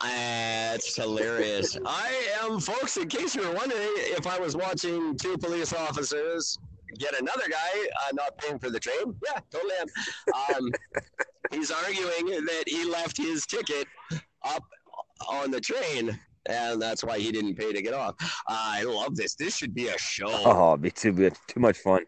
That's 0.01 0.95
hilarious. 0.95 1.77
I 1.85 2.11
am, 2.41 2.59
folks, 2.59 2.97
in 2.97 3.07
case 3.07 3.35
you 3.35 3.47
were 3.47 3.53
wondering 3.53 3.91
if 3.95 4.25
I 4.25 4.39
was 4.39 4.55
watching 4.55 5.17
two 5.17 5.37
police 5.37 5.73
officers 5.73 6.57
get 6.97 7.19
another 7.19 7.47
guy 7.49 7.87
uh, 8.07 8.11
not 8.13 8.37
paying 8.37 8.59
for 8.59 8.69
the 8.69 8.79
train. 8.79 9.15
Yeah, 9.25 9.39
totally 9.51 9.73
am. 9.81 10.55
Um, 10.55 10.71
he's 11.51 11.71
arguing 11.71 12.45
that 12.45 12.63
he 12.67 12.85
left 12.85 13.17
his 13.17 13.45
ticket 13.45 13.87
up 14.43 14.63
on 15.29 15.51
the 15.51 15.59
train. 15.61 16.19
And 16.47 16.81
that's 16.81 17.03
why 17.03 17.19
he 17.19 17.31
didn't 17.31 17.55
pay 17.55 17.71
to 17.71 17.81
get 17.83 17.93
off. 17.93 18.15
I 18.47 18.81
love 18.83 19.15
this. 19.15 19.35
This 19.35 19.55
should 19.55 19.75
be 19.75 19.89
a 19.89 19.97
show. 19.99 20.25
Oh, 20.27 20.75
be 20.75 20.89
too 20.89 21.13
too 21.47 21.59
much 21.59 21.77
fun. 21.77 22.03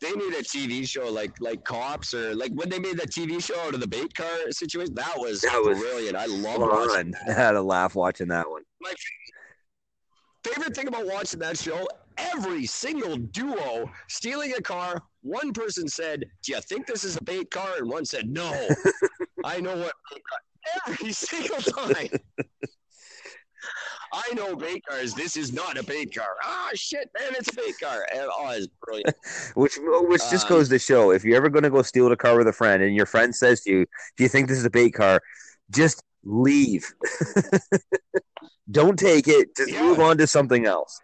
They 0.00 0.10
need 0.12 0.32
a 0.34 0.42
TV 0.42 0.88
show 0.88 1.08
like 1.10 1.32
like 1.38 1.62
Cops 1.64 2.14
or 2.14 2.34
like 2.34 2.50
when 2.54 2.70
they 2.70 2.78
made 2.78 2.96
that 2.96 3.10
TV 3.10 3.44
show 3.44 3.60
out 3.60 3.74
of 3.74 3.80
the 3.80 3.86
bait 3.86 4.12
car 4.14 4.50
situation. 4.50 4.94
That 4.94 5.14
was, 5.16 5.42
That 5.42 5.62
was 5.62 5.78
brilliant. 5.78 6.16
I 6.16 6.26
love 6.26 6.60
watching 6.60 7.12
Fun. 7.12 7.14
I 7.28 7.32
had 7.32 7.54
a 7.56 7.62
laugh 7.62 7.94
watching 7.94 8.28
that 8.28 8.50
one. 8.50 8.62
my 8.80 8.92
favorite 10.44 10.74
thing 10.74 10.88
about 10.88 11.06
watching 11.06 11.38
that 11.40 11.56
show 11.58 11.86
every 12.18 12.66
single 12.66 13.16
duo 13.16 13.90
stealing 14.08 14.52
a 14.56 14.62
car 14.62 15.00
one 15.22 15.52
person 15.52 15.88
said 15.88 16.24
do 16.42 16.52
you 16.52 16.60
think 16.62 16.86
this 16.86 17.04
is 17.04 17.16
a 17.16 17.22
bait 17.24 17.50
car 17.50 17.76
and 17.78 17.88
one 17.88 18.04
said 18.04 18.28
no 18.28 18.68
i 19.44 19.60
know 19.60 19.76
what 19.76 19.92
every 20.86 21.12
single 21.12 21.60
time 21.60 22.08
i 24.12 24.34
know 24.34 24.54
bait 24.56 24.82
cars 24.88 25.14
this 25.14 25.36
is 25.36 25.52
not 25.52 25.78
a 25.78 25.82
bait 25.84 26.14
car 26.14 26.28
ah 26.44 26.70
shit 26.74 27.08
man 27.18 27.32
it's 27.38 27.50
a 27.52 27.54
bait 27.56 27.74
car 27.80 28.06
and, 28.12 28.28
oh 28.38 28.50
it's 28.50 28.66
brilliant 28.84 29.14
Which, 29.54 29.78
which 29.82 30.20
just 30.30 30.46
Um, 30.46 30.56
goes 30.56 30.68
to 30.68 30.78
show, 30.78 31.10
if 31.10 31.24
you're 31.24 31.36
ever 31.36 31.48
going 31.48 31.62
to 31.64 31.70
go 31.70 31.82
steal 31.82 32.10
a 32.10 32.16
car 32.16 32.36
with 32.38 32.48
a 32.48 32.52
friend, 32.52 32.82
and 32.82 32.94
your 32.94 33.06
friend 33.06 33.34
says 33.34 33.62
to 33.62 33.70
you, 33.70 33.86
"Do 34.16 34.22
you 34.24 34.28
think 34.28 34.48
this 34.48 34.58
is 34.58 34.64
a 34.64 34.70
bait 34.70 34.90
car?" 34.90 35.20
Just 35.70 36.02
leave. 36.24 36.92
Don't 38.70 38.98
take 38.98 39.28
it. 39.28 39.54
Just 39.56 39.72
Yeah. 39.72 39.82
move 39.82 40.00
on 40.00 40.18
to 40.18 40.26
something 40.26 40.66
else. 40.66 41.00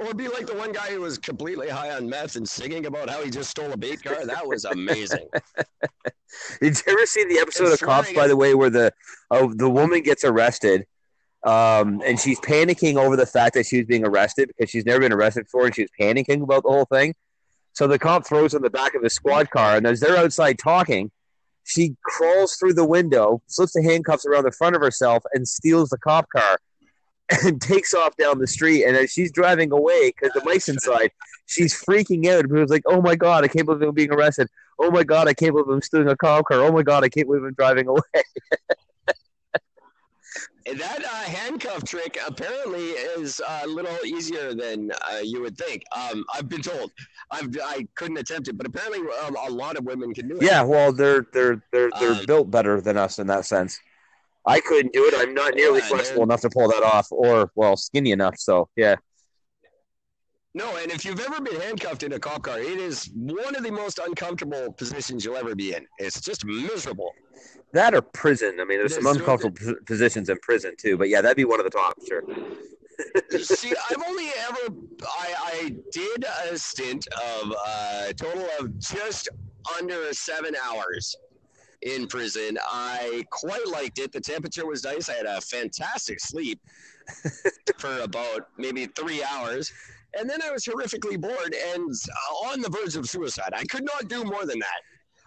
Or 0.00 0.14
be 0.14 0.28
like 0.28 0.46
the 0.46 0.54
one 0.54 0.72
guy 0.72 0.90
who 0.90 1.00
was 1.02 1.18
completely 1.18 1.68
high 1.68 1.90
on 1.92 2.08
meth 2.08 2.36
and 2.36 2.48
singing 2.48 2.86
about 2.86 3.08
how 3.08 3.22
he 3.22 3.30
just 3.30 3.50
stole 3.50 3.72
a 3.72 3.76
bait 3.76 4.02
car 4.02 4.24
that 4.26 4.46
was 4.46 4.64
amazing 4.64 5.28
Did 6.60 6.76
you 6.76 6.92
ever 6.92 7.06
see 7.06 7.24
the 7.24 7.38
episode 7.38 7.64
And 7.64 7.72
of 7.74 7.80
Cops, 7.80 8.12
by 8.12 8.26
the 8.26 8.36
way, 8.36 8.54
where 8.54 8.70
the 8.70 8.92
oh, 9.30 9.52
the 9.52 9.68
woman 9.68 10.02
gets 10.02 10.24
arrested, 10.24 10.86
um, 11.44 12.02
and 12.04 12.18
she's 12.20 12.38
panicking 12.40 12.96
over 12.96 13.16
the 13.16 13.26
fact 13.26 13.54
that 13.54 13.66
she 13.66 13.78
was 13.78 13.86
being 13.86 14.06
arrested 14.06 14.48
because 14.48 14.70
she's 14.70 14.86
never 14.86 15.00
been 15.00 15.12
arrested 15.12 15.44
before, 15.44 15.66
and 15.66 15.74
she's 15.74 15.88
panicking 16.00 16.42
about 16.42 16.62
the 16.62 16.70
whole 16.70 16.84
thing. 16.84 17.14
So 17.72 17.86
the 17.86 17.98
cop 17.98 18.26
throws 18.26 18.52
her 18.52 18.58
in 18.58 18.62
the 18.62 18.70
back 18.70 18.94
of 18.94 19.02
his 19.02 19.14
squad 19.14 19.50
car, 19.50 19.76
and 19.76 19.86
as 19.86 20.00
they're 20.00 20.16
outside 20.16 20.58
talking, 20.58 21.10
she 21.64 21.96
crawls 22.04 22.56
through 22.56 22.74
the 22.74 22.84
window, 22.84 23.42
slips 23.46 23.72
the 23.72 23.82
handcuffs 23.82 24.26
around 24.26 24.44
the 24.44 24.52
front 24.52 24.76
of 24.76 24.82
herself, 24.82 25.24
and 25.32 25.46
steals 25.46 25.90
the 25.90 25.98
cop 25.98 26.28
car. 26.28 26.58
And 27.44 27.60
takes 27.60 27.94
off 27.94 28.16
down 28.16 28.38
the 28.40 28.46
street, 28.46 28.84
and 28.84 28.96
as 28.96 29.10
she's 29.12 29.30
driving 29.30 29.70
away, 29.72 30.10
because 30.10 30.32
the 30.34 30.44
mic's 30.44 30.68
inside, 30.68 31.12
she's 31.46 31.72
freaking 31.80 32.26
out. 32.26 32.44
It 32.44 32.50
was 32.50 32.70
like, 32.70 32.82
"Oh 32.86 33.00
my 33.00 33.14
god, 33.14 33.44
I 33.44 33.48
can't 33.48 33.66
believe 33.66 33.88
I'm 33.88 33.94
being 33.94 34.12
arrested! 34.12 34.48
Oh 34.80 34.90
my 34.90 35.04
god, 35.04 35.28
I 35.28 35.34
can't 35.34 35.52
believe 35.52 35.68
I'm 35.68 35.80
stealing 35.80 36.08
a 36.08 36.16
cop 36.16 36.46
car! 36.46 36.60
Oh 36.60 36.72
my 36.72 36.82
god, 36.82 37.04
I 37.04 37.08
can't 37.08 37.28
believe 37.28 37.44
I'm 37.44 37.54
driving 37.54 37.86
away!" 37.86 38.00
that 40.66 41.04
uh, 41.04 41.30
handcuff 41.30 41.84
trick 41.84 42.18
apparently 42.26 42.90
is 42.90 43.40
a 43.46 43.66
little 43.66 43.96
easier 44.04 44.54
than 44.54 44.90
uh, 45.10 45.18
you 45.22 45.40
would 45.40 45.56
think. 45.56 45.82
Um, 45.96 46.24
I've 46.34 46.48
been 46.48 46.62
told. 46.62 46.90
I've 47.30 47.56
I 47.64 47.86
couldn't 47.94 48.18
attempt 48.18 48.48
it, 48.48 48.56
but 48.56 48.66
apparently 48.66 49.00
um, 49.24 49.36
a 49.46 49.50
lot 49.50 49.76
of 49.76 49.84
women 49.84 50.12
can 50.14 50.28
do 50.28 50.36
it. 50.36 50.42
Yeah, 50.42 50.62
well, 50.62 50.92
they're 50.92 51.26
they're 51.32 51.62
they're 51.72 51.90
they're 51.98 52.12
Um, 52.12 52.26
built 52.26 52.50
better 52.50 52.80
than 52.80 52.96
us 52.96 53.18
in 53.18 53.26
that 53.28 53.46
sense. 53.46 53.78
I 54.46 54.60
couldn't 54.60 54.92
do 54.92 55.04
it. 55.06 55.14
I'm 55.16 55.34
not 55.34 55.54
nearly 55.54 55.80
Yeah, 55.80 55.86
flexible 55.86 56.22
enough 56.22 56.40
to 56.42 56.50
pull 56.50 56.68
that 56.68 56.82
off, 56.82 57.08
or 57.10 57.50
well, 57.54 57.76
skinny 57.76 58.10
enough. 58.12 58.38
So 58.38 58.68
yeah, 58.76 58.96
No, 60.54 60.76
and 60.76 60.90
if 60.90 61.04
you've 61.04 61.20
ever 61.20 61.40
been 61.40 61.60
handcuffed 61.60 62.02
in 62.02 62.12
a 62.14 62.18
cop 62.18 62.42
car, 62.42 62.58
it 62.58 62.78
is 62.78 63.10
one 63.14 63.54
of 63.54 63.62
the 63.62 63.70
most 63.70 63.98
uncomfortable 63.98 64.72
positions 64.72 65.24
you'll 65.24 65.36
ever 65.36 65.54
be 65.54 65.74
in. 65.74 65.86
It's 65.98 66.20
just 66.20 66.44
miserable. 66.44 67.12
that 67.72 67.94
or 67.94 68.02
prison. 68.02 68.58
I 68.60 68.64
mean, 68.64 68.78
there's 68.78 68.94
some 68.96 69.06
uncomfortable 69.06 69.56
p- 69.56 69.74
positions 69.86 70.28
in 70.28 70.38
prison 70.38 70.74
too. 70.78 70.96
But 70.96 71.08
yeah, 71.08 71.20
that'd 71.20 71.36
be 71.36 71.44
one 71.44 71.60
of 71.60 71.64
the 71.64 71.70
top. 71.70 71.94
Sure. 72.08 72.22
See, 73.40 73.72
I've 73.90 74.02
only 74.08 74.28
ever 74.48 74.74
I, 75.02 75.34
I 75.44 75.76
did 75.92 76.24
a 76.50 76.58
stint 76.58 77.06
of 77.08 77.52
uh, 77.52 78.06
a 78.08 78.14
total 78.14 78.46
of 78.58 78.78
just 78.78 79.28
under 79.78 80.12
seven 80.12 80.54
hours 80.62 81.14
in 81.82 82.06
prison. 82.06 82.58
I 82.68 83.24
quite 83.30 83.66
liked 83.66 83.98
it. 83.98 84.12
The 84.12 84.20
temperature 84.20 84.66
was 84.66 84.84
nice. 84.84 85.08
I 85.08 85.14
had 85.14 85.26
a 85.26 85.40
fantastic 85.40 86.20
sleep 86.20 86.60
for 87.78 88.00
about 88.00 88.48
maybe 88.58 88.86
three 88.86 89.22
hours. 89.22 89.72
And 90.18 90.28
then 90.28 90.42
I 90.42 90.50
was 90.50 90.64
horrifically 90.64 91.20
bored 91.20 91.54
and 91.74 91.94
on 92.46 92.60
the 92.60 92.68
verge 92.68 92.96
of 92.96 93.08
suicide. 93.08 93.52
I 93.54 93.64
could 93.64 93.84
not 93.84 94.08
do 94.08 94.24
more 94.24 94.44
than 94.44 94.58
that. 94.58 94.80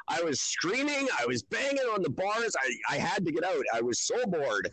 I 0.09 0.21
was 0.21 0.41
screaming. 0.41 1.07
I 1.17 1.25
was 1.25 1.43
banging 1.43 1.85
on 1.93 2.03
the 2.03 2.09
bars. 2.09 2.53
I, 2.59 2.95
I 2.95 2.97
had 2.97 3.25
to 3.25 3.31
get 3.31 3.45
out. 3.45 3.63
I 3.73 3.81
was 3.81 4.01
so 4.01 4.25
bored 4.25 4.69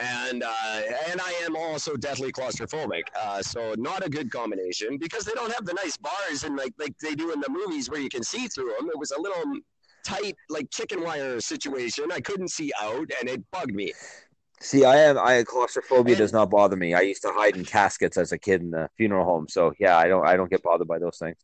and 0.00 0.42
uh, 0.42 0.80
and 1.08 1.20
I 1.20 1.30
am 1.44 1.56
also 1.56 1.96
deathly 1.96 2.32
claustrophobic. 2.32 3.02
Uh, 3.18 3.42
so 3.42 3.74
not 3.78 4.04
a 4.04 4.08
good 4.08 4.30
combination 4.30 4.98
because 4.98 5.24
they 5.24 5.32
don't 5.32 5.52
have 5.52 5.64
the 5.64 5.74
nice 5.74 5.96
bars 5.96 6.44
and 6.44 6.56
like 6.56 6.72
like 6.78 6.96
they 6.98 7.14
do 7.14 7.32
in 7.32 7.40
the 7.40 7.48
movies 7.48 7.88
where 7.88 8.00
you 8.00 8.08
can 8.08 8.22
see 8.22 8.48
through 8.48 8.74
them. 8.78 8.88
It 8.88 8.98
was 8.98 9.12
a 9.12 9.20
little 9.20 9.44
tight 10.04 10.36
like 10.48 10.70
chicken 10.70 11.02
wire 11.02 11.40
situation. 11.40 12.06
I 12.12 12.20
couldn't 12.20 12.48
see 12.48 12.72
out, 12.80 13.10
and 13.20 13.28
it 13.28 13.42
bugged 13.50 13.74
me. 13.74 13.92
See, 14.60 14.84
I 14.84 14.96
am. 14.96 15.18
I 15.18 15.42
claustrophobia 15.42 16.16
does 16.16 16.32
not 16.32 16.50
bother 16.50 16.76
me. 16.76 16.94
I 16.94 17.00
used 17.00 17.22
to 17.22 17.32
hide 17.32 17.56
in 17.56 17.64
caskets 17.64 18.16
as 18.16 18.32
a 18.32 18.38
kid 18.38 18.62
in 18.62 18.70
the 18.70 18.88
funeral 18.96 19.24
home. 19.24 19.46
So 19.48 19.72
yeah, 19.78 19.96
I 19.96 20.08
don't. 20.08 20.26
I 20.26 20.36
don't 20.36 20.50
get 20.50 20.62
bothered 20.62 20.88
by 20.88 20.98
those 20.98 21.18
things. 21.18 21.36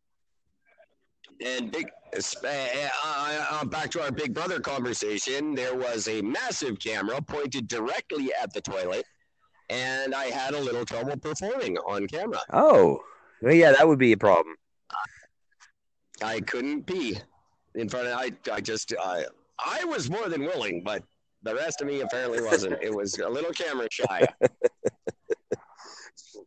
And 1.45 1.73
big, 1.73 1.89
uh, 2.17 2.21
uh, 2.45 3.47
uh, 3.51 3.65
back 3.65 3.91
to 3.93 4.03
our 4.03 4.11
Big 4.11 4.35
Brother 4.35 4.61
conversation. 4.61 5.55
There 5.55 5.75
was 5.75 6.07
a 6.07 6.21
massive 6.21 6.79
camera 6.79 7.21
pointed 7.23 7.67
directly 7.67 8.31
at 8.41 8.53
the 8.53 8.61
toilet, 8.61 9.05
and 9.71 10.15
I 10.15 10.27
had 10.27 10.55
a 10.55 10.61
little 10.61 10.85
trouble 10.85 11.17
performing 11.17 11.79
on 11.79 12.07
camera. 12.09 12.41
Oh, 12.53 13.01
well, 13.41 13.55
yeah, 13.55 13.73
that 13.73 13.89
would 13.89 13.99
be 13.99 14.13
a 14.13 14.19
problem. 14.19 14.57
I 16.23 16.41
couldn't 16.41 16.87
pee 16.87 17.19
in 17.75 17.89
front 17.89 18.09
of. 18.09 18.19
I 18.19 18.33
I 18.53 18.61
just 18.61 18.95
I 19.01 19.25
I 19.65 19.85
was 19.85 20.11
more 20.11 20.29
than 20.29 20.43
willing, 20.43 20.83
but 20.85 21.03
the 21.43 21.55
rest 21.55 21.81
of 21.81 21.87
me 21.87 22.01
apparently 22.01 22.43
wasn't. 22.43 22.83
It 22.83 22.95
was 22.95 23.19
a 23.19 23.29
little 23.29 23.53
camera 23.53 23.89
shy. 23.91 24.27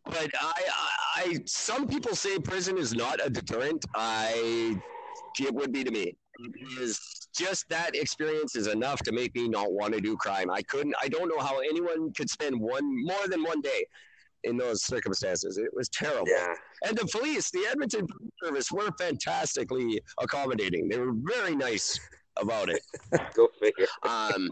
but 0.04 0.30
I, 0.40 0.52
I 0.68 0.92
I 1.16 1.38
some 1.46 1.86
people 1.88 2.14
say 2.14 2.38
prison 2.38 2.78
is 2.78 2.94
not 2.94 3.24
a 3.24 3.30
deterrent. 3.30 3.84
I 3.94 4.76
it 5.40 5.54
would 5.54 5.72
be 5.72 5.84
to 5.84 5.90
me. 5.90 6.16
It 6.38 6.80
is 6.80 7.28
just 7.36 7.68
that 7.68 7.94
experience 7.94 8.56
is 8.56 8.66
enough 8.66 9.00
to 9.02 9.12
make 9.12 9.34
me 9.34 9.48
not 9.48 9.72
want 9.72 9.94
to 9.94 10.00
do 10.00 10.16
crime. 10.16 10.50
I 10.50 10.62
couldn't. 10.62 10.94
I 11.00 11.08
don't 11.08 11.28
know 11.28 11.42
how 11.42 11.58
anyone 11.58 12.12
could 12.12 12.30
spend 12.30 12.58
one 12.60 13.04
more 13.04 13.28
than 13.28 13.42
one 13.42 13.60
day 13.60 13.84
in 14.44 14.56
those 14.56 14.84
circumstances. 14.84 15.58
It 15.58 15.70
was 15.74 15.88
terrible. 15.88 16.28
Yeah. 16.28 16.54
And 16.86 16.96
the 16.96 17.06
police, 17.06 17.50
the 17.50 17.66
Edmonton 17.70 18.06
Police 18.06 18.30
Service, 18.42 18.72
were 18.72 18.90
fantastically 18.98 20.00
accommodating. 20.20 20.88
They 20.88 20.98
were 20.98 21.12
very 21.14 21.54
nice 21.56 21.98
about 22.40 22.68
it. 22.68 22.80
Go 23.34 23.48
figure. 23.60 23.86
Um, 24.02 24.50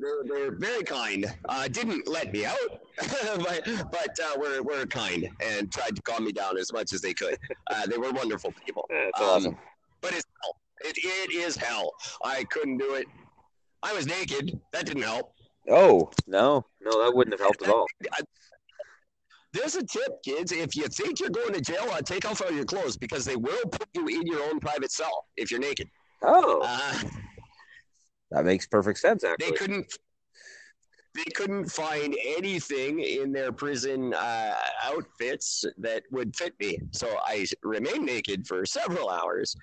they're, 0.00 0.24
they're 0.26 0.56
very 0.56 0.82
kind. 0.82 1.26
Uh, 1.48 1.68
didn't 1.68 2.08
let 2.08 2.32
me 2.32 2.44
out, 2.44 2.58
but, 3.38 3.62
but 3.92 4.18
uh, 4.20 4.38
were, 4.38 4.62
were 4.62 4.86
kind 4.86 5.28
and 5.42 5.72
tried 5.72 5.94
to 5.96 6.02
calm 6.02 6.24
me 6.24 6.32
down 6.32 6.58
as 6.58 6.72
much 6.72 6.92
as 6.92 7.00
they 7.00 7.14
could. 7.14 7.38
Uh, 7.70 7.86
they 7.86 7.96
were 7.96 8.10
wonderful 8.10 8.52
people. 8.66 8.86
That's 8.90 9.20
Um, 9.20 9.28
awesome. 9.28 9.58
But 10.00 10.14
it's 10.14 10.24
hell. 10.42 10.56
It, 10.80 10.96
it 10.98 11.32
is 11.34 11.56
hell. 11.56 11.92
I 12.24 12.44
couldn't 12.44 12.78
do 12.78 12.94
it. 12.94 13.06
I 13.82 13.92
was 13.94 14.06
naked. 14.06 14.58
That 14.72 14.86
didn't 14.86 15.02
help. 15.02 15.33
Oh 15.70 16.10
no, 16.26 16.64
no, 16.80 17.02
that 17.02 17.14
wouldn't 17.14 17.32
have 17.32 17.40
helped 17.40 17.62
at 17.62 17.70
all. 17.70 17.86
There's 19.52 19.76
a 19.76 19.84
tip, 19.84 20.20
kids. 20.24 20.50
If 20.50 20.74
you 20.74 20.88
think 20.88 21.20
you're 21.20 21.30
going 21.30 21.52
to 21.52 21.60
jail, 21.60 21.88
uh, 21.90 22.00
take 22.02 22.28
off 22.28 22.42
all 22.42 22.50
your 22.50 22.64
clothes 22.64 22.96
because 22.96 23.24
they 23.24 23.36
will 23.36 23.62
put 23.70 23.86
you 23.94 24.08
in 24.08 24.26
your 24.26 24.42
own 24.42 24.58
private 24.58 24.90
cell 24.90 25.26
if 25.36 25.50
you're 25.50 25.60
naked. 25.60 25.88
Oh, 26.22 26.60
Uh, 26.64 27.02
that 28.32 28.44
makes 28.44 28.66
perfect 28.66 28.98
sense. 28.98 29.22
they 29.38 29.52
couldn't. 29.52 29.96
They 31.14 31.30
couldn't 31.34 31.66
find 31.66 32.16
anything 32.24 32.98
in 32.98 33.32
their 33.32 33.52
prison 33.52 34.12
uh, 34.14 34.54
outfits 34.82 35.64
that 35.78 36.02
would 36.10 36.34
fit 36.34 36.54
me, 36.58 36.78
so 36.90 37.08
I 37.24 37.46
remained 37.62 38.04
naked 38.04 38.46
for 38.48 38.66
several 38.66 39.08
hours, 39.08 39.54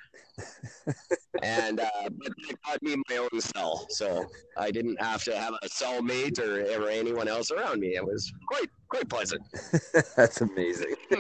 and 1.43 1.82
uh, 1.82 2.10
but 2.10 2.32
they 2.47 2.56
got 2.66 2.82
me 2.82 2.95
my 3.10 3.18
own 3.18 3.41
cell, 3.41 3.86
so 3.89 4.26
I 4.58 4.72
didn't 4.72 5.02
have 5.02 5.26
to 5.26 5.38
have 5.38 5.54
a 5.62 5.68
cellmate 5.68 6.39
or, 6.39 6.62
or 6.82 6.89
anyone 6.89 7.28
else 7.28 7.52
around 7.52 7.82
me. 7.82 7.95
It 7.95 8.06
was 8.06 8.32
quite 8.47 8.70
quite 8.88 9.10
pleasant. 9.10 9.41
that's 10.16 10.39
amazing. 10.39 10.95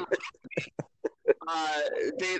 uh, 1.47 1.79
they 2.19 2.39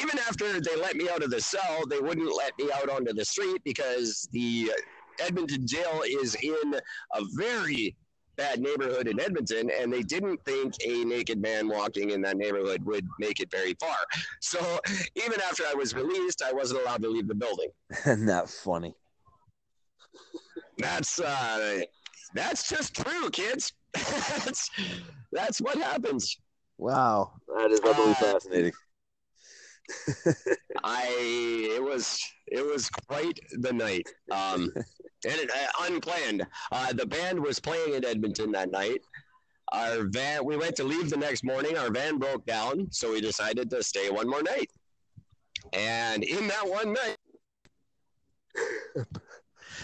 even 0.00 0.18
after 0.26 0.60
they 0.60 0.76
let 0.76 0.96
me 0.96 1.08
out 1.08 1.22
of 1.22 1.30
the 1.30 1.40
cell, 1.40 1.86
they 1.88 2.00
wouldn't 2.00 2.34
let 2.36 2.52
me 2.58 2.70
out 2.72 2.88
onto 2.88 3.12
the 3.12 3.24
street 3.24 3.62
because 3.64 4.28
the 4.32 4.72
Edmonton 5.20 5.66
jail 5.66 6.02
is 6.06 6.34
in 6.36 6.74
a 6.74 7.22
very 7.36 7.96
bad 8.36 8.60
neighborhood 8.60 9.08
in 9.08 9.18
Edmonton, 9.20 9.68
and 9.80 9.92
they 9.92 10.02
didn't 10.02 10.40
think 10.44 10.74
a 10.86 11.04
naked 11.04 11.40
man 11.42 11.68
walking 11.68 12.10
in 12.10 12.22
that 12.22 12.36
neighborhood 12.36 12.82
would 12.84 13.06
make 13.18 13.40
it 13.40 13.50
very 13.50 13.74
far. 13.80 13.96
So 14.40 14.78
even 15.16 15.40
after 15.40 15.64
I 15.68 15.74
was 15.74 15.92
released, 15.94 16.42
I 16.42 16.52
wasn't 16.52 16.82
allowed 16.82 17.02
to 17.02 17.08
leave 17.08 17.26
the 17.26 17.34
building. 17.34 17.68
Isn't 18.06 18.26
that 18.26 18.48
funny? 18.48 18.94
That's 20.78 21.18
uh, 21.20 21.80
that's 22.34 22.68
just 22.68 22.94
true, 22.94 23.30
kids. 23.30 23.72
that's 23.94 24.70
that's 25.32 25.60
what 25.60 25.76
happens. 25.76 26.36
Wow, 26.78 27.32
that 27.56 27.72
is 27.72 27.80
utterly 27.82 28.12
Uh, 28.12 28.14
fascinating. 28.14 28.72
I 30.84 31.06
it 31.74 31.82
was 31.82 32.20
it 32.46 32.64
was 32.64 32.88
quite 33.08 33.40
the 33.58 33.72
night, 33.72 34.06
um, 34.30 34.72
and 35.24 35.34
it, 35.34 35.50
uh, 35.50 35.84
unplanned. 35.86 36.46
Uh, 36.72 36.92
the 36.92 37.06
band 37.06 37.40
was 37.40 37.58
playing 37.58 37.94
in 37.94 38.04
Edmonton 38.04 38.52
that 38.52 38.70
night. 38.70 39.00
Our 39.72 40.04
van, 40.04 40.44
we 40.44 40.56
went 40.56 40.76
to 40.76 40.84
leave 40.84 41.10
the 41.10 41.16
next 41.16 41.44
morning. 41.44 41.76
Our 41.76 41.90
van 41.90 42.18
broke 42.18 42.46
down, 42.46 42.88
so 42.90 43.12
we 43.12 43.20
decided 43.20 43.68
to 43.70 43.82
stay 43.82 44.10
one 44.10 44.28
more 44.28 44.42
night. 44.42 44.70
And 45.72 46.24
in 46.24 46.48
that 46.48 46.66
one 46.66 46.94
night, 46.94 47.16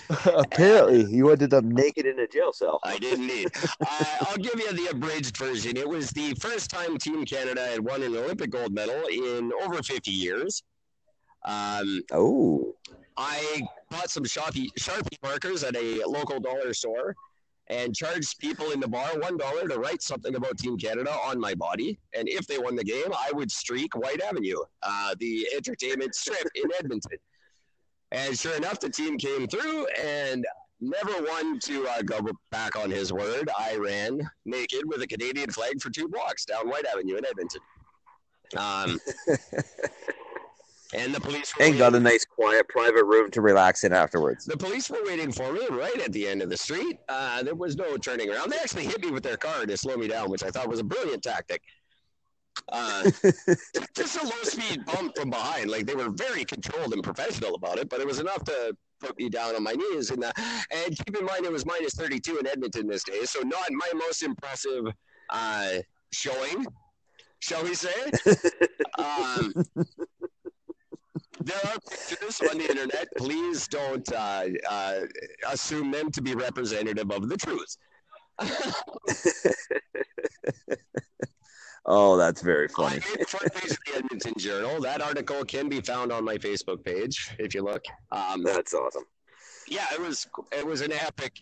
Apparently, 0.27 1.05
you 1.15 1.31
ended 1.31 1.55
up 1.55 1.65
naked 1.65 2.07
in 2.07 2.19
a 2.19 2.27
jail 2.27 2.53
cell. 2.53 2.79
I 2.85 2.99
didn't 2.99 3.27
need. 3.27 3.49
uh, 3.81 4.05
I'll 4.23 4.37
give 4.37 4.59
you 4.59 4.73
the 4.73 4.91
abridged 4.91 5.37
version. 5.37 5.77
It 5.77 5.89
was 5.89 6.11
the 6.11 6.35
first 6.35 6.71
time 6.71 6.99
Team 6.99 7.25
Canada 7.25 7.67
had 7.67 7.81
won 7.81 8.03
an 8.03 8.17
Olympic 8.17 8.51
gold 8.51 8.75
medal 8.75 9.07
in 9.07 9.53
over 9.63 9.83
50 9.83 10.11
years. 10.11 10.63
Um, 11.45 12.03
Oh, 12.13 12.75
I 13.17 13.63
bought 13.91 14.11
some 14.11 14.25
Sharpie, 14.25 14.73
Sharpie 14.79 15.17
markers 15.23 15.63
at 15.63 15.77
a 15.77 16.05
local 16.05 16.41
dollar 16.41 16.75
store 16.75 17.15
and 17.69 17.95
charged 17.95 18.39
people 18.39 18.73
in 18.73 18.81
the 18.81 18.89
bar 18.89 19.19
one 19.19 19.37
dollar 19.37 19.67
to 19.69 19.79
write 19.79 20.03
something 20.03 20.35
about 20.35 20.59
Team 20.59 20.77
Canada 20.77 21.11
on 21.11 21.41
my 21.41 21.55
body. 21.55 21.99
And 22.15 22.29
if 22.29 22.47
they 22.47 22.59
won 22.59 22.77
the 22.77 22.85
game, 22.85 23.13
I 23.13 23.31
would 23.33 23.51
streak 23.51 23.97
Whyte 23.97 24.21
Avenue, 24.21 24.59
uh, 24.83 25.15
the 25.19 25.47
entertainment 25.55 26.15
strip 26.15 26.47
in 26.55 26.65
Edmonton. 26.79 27.19
And 28.13 28.39
sure 28.39 28.57
enough, 28.57 28.81
the 28.81 28.91
team 28.91 29.17
came 29.17 29.47
through 29.47 29.87
and 30.01 30.45
never 30.81 31.13
one 31.25 31.59
to 31.61 31.87
uh, 31.89 32.03
go 32.03 32.21
back 32.51 32.77
on 32.77 32.91
his 32.91 33.13
word. 33.13 33.49
I 33.59 33.77
ran 33.77 34.21
naked 34.45 34.83
with 34.85 35.03
a 35.03 35.07
Canadian 35.07 35.51
flag 35.51 35.81
for 35.81 35.91
two 35.91 36.09
blocks 36.09 36.45
down 36.45 36.69
Whyte 36.69 36.87
Avenue 36.87 37.17
in 37.17 37.25
Edmonton. 37.25 37.61
Um, 38.57 39.01
and 40.95 41.15
the 41.15 41.21
police 41.21 41.57
were 41.57 41.65
and 41.65 41.79
got 41.79 41.95
a 41.95 42.01
nice, 42.01 42.25
quiet, 42.25 42.69
private 42.69 43.05
room 43.05 43.31
to 43.33 43.41
relax 43.41 43.85
in 43.85 43.93
afterwards. 43.93 44.45
the 44.45 44.57
police 44.57 44.91
were 44.91 45.05
waiting 45.05 45.33
for 45.33 45.53
me 45.53 45.67
right 45.71 46.01
at 46.01 46.13
the 46.13 46.27
end 46.27 46.43
of 46.43 46.51
the 46.51 46.57
street. 46.57 46.99
Uh, 47.09 47.43
there 47.43 47.55
was 47.55 47.77
no 47.77 47.97
turning 47.97 48.31
around. 48.31 48.51
They 48.51 48.59
actually 48.59 48.85
hit 48.85 49.01
me 49.03 49.11
with 49.11 49.23
their 49.23 49.37
car 49.37 49.67
to 49.67 49.77
slow 49.77 49.97
me 49.97 50.09
down, 50.09 50.31
which 50.31 50.43
I 50.43 50.51
thought 50.51 50.69
was 50.69 50.81
a 50.81 50.85
brilliant 50.85 51.23
tactic. 51.23 51.63
Uh, 52.71 53.03
just 53.97 54.23
a 54.23 54.25
low 54.25 54.43
speed 54.43 54.85
bump 54.87 55.17
from 55.17 55.31
behind. 55.31 55.71
Like 55.71 55.87
they 55.87 55.95
were 55.95 56.11
very 56.11 56.45
controlled 56.45 56.93
and 56.93 57.03
professional 57.03 57.55
about 57.55 57.79
it, 57.79 57.89
but 57.89 58.01
it 58.01 58.07
was 58.07 58.21
enough 58.21 58.45
to 58.45 58.77
put 59.01 59.19
me 59.19 59.29
down 59.29 59.55
on 59.57 59.63
my 59.63 59.73
knees. 59.73 60.11
And, 60.11 60.25
uh, 60.25 60.33
and 60.71 60.97
keep 60.97 61.17
in 61.17 61.25
mind, 61.25 61.45
it 61.45 61.53
was 61.53 61.67
minus 61.67 61.95
32 61.95 62.39
in 62.39 62.47
Edmonton 62.47 62.87
this 62.87 63.05
day, 63.05 63.25
so 63.25 63.41
not 63.41 63.71
my 63.71 63.91
most 63.95 64.23
impressive 64.23 64.85
uh, 65.31 65.71
showing, 66.13 66.67
shall 67.41 67.65
we 67.65 67.75
say. 67.75 68.11
um, 68.99 69.53
there 71.45 71.61
are 71.67 71.79
pictures 71.89 72.41
on 72.51 72.59
the 72.59 72.69
internet. 72.69 73.09
Please 73.17 73.69
don't 73.69 74.11
uh, 74.13 74.45
uh, 74.69 75.01
assume 75.49 75.91
them 75.91 76.11
to 76.13 76.23
be 76.23 76.35
representative 76.35 77.11
of 77.11 77.29
the 77.29 77.37
truth. 77.37 77.77
oh, 81.87 82.17
that's 82.17 82.43
very 82.43 82.69
funny. 82.69 83.01
front 83.01 83.55
page 83.55 83.71
of 83.71 83.79
the 83.87 83.97
Edmonton 83.97 84.35
Journal. 84.39 84.81
That 84.81 85.01
article 85.03 85.45
can 85.45 85.69
be 85.69 85.81
found 85.81 86.11
on 86.13 86.25
my 86.25 86.37
Facebook 86.37 86.85
page 86.85 87.31
if 87.39 87.55
you 87.55 87.63
look. 87.63 87.85
Um, 88.11 88.43
That's 88.43 88.75
awesome. 88.75 89.05
yeah, 89.69 89.87
it 89.93 90.01
was 90.01 90.27
it 90.53 90.67
was 90.67 90.81
an 90.81 90.93
epic, 90.93 91.35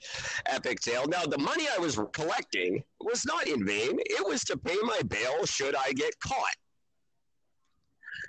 epic 0.46 0.80
tale. 0.80 1.06
Now 1.06 1.24
the 1.24 1.38
money 1.38 1.66
I 1.74 1.78
was 1.78 1.98
collecting 2.12 2.82
was 3.00 3.24
not 3.24 3.46
in 3.46 3.64
vain. 3.64 3.98
It 3.98 4.26
was 4.26 4.44
to 4.44 4.56
pay 4.56 4.76
my 4.82 5.00
bail 5.08 5.46
should 5.46 5.74
I 5.74 5.92
get 5.92 6.18
caught. 6.20 6.56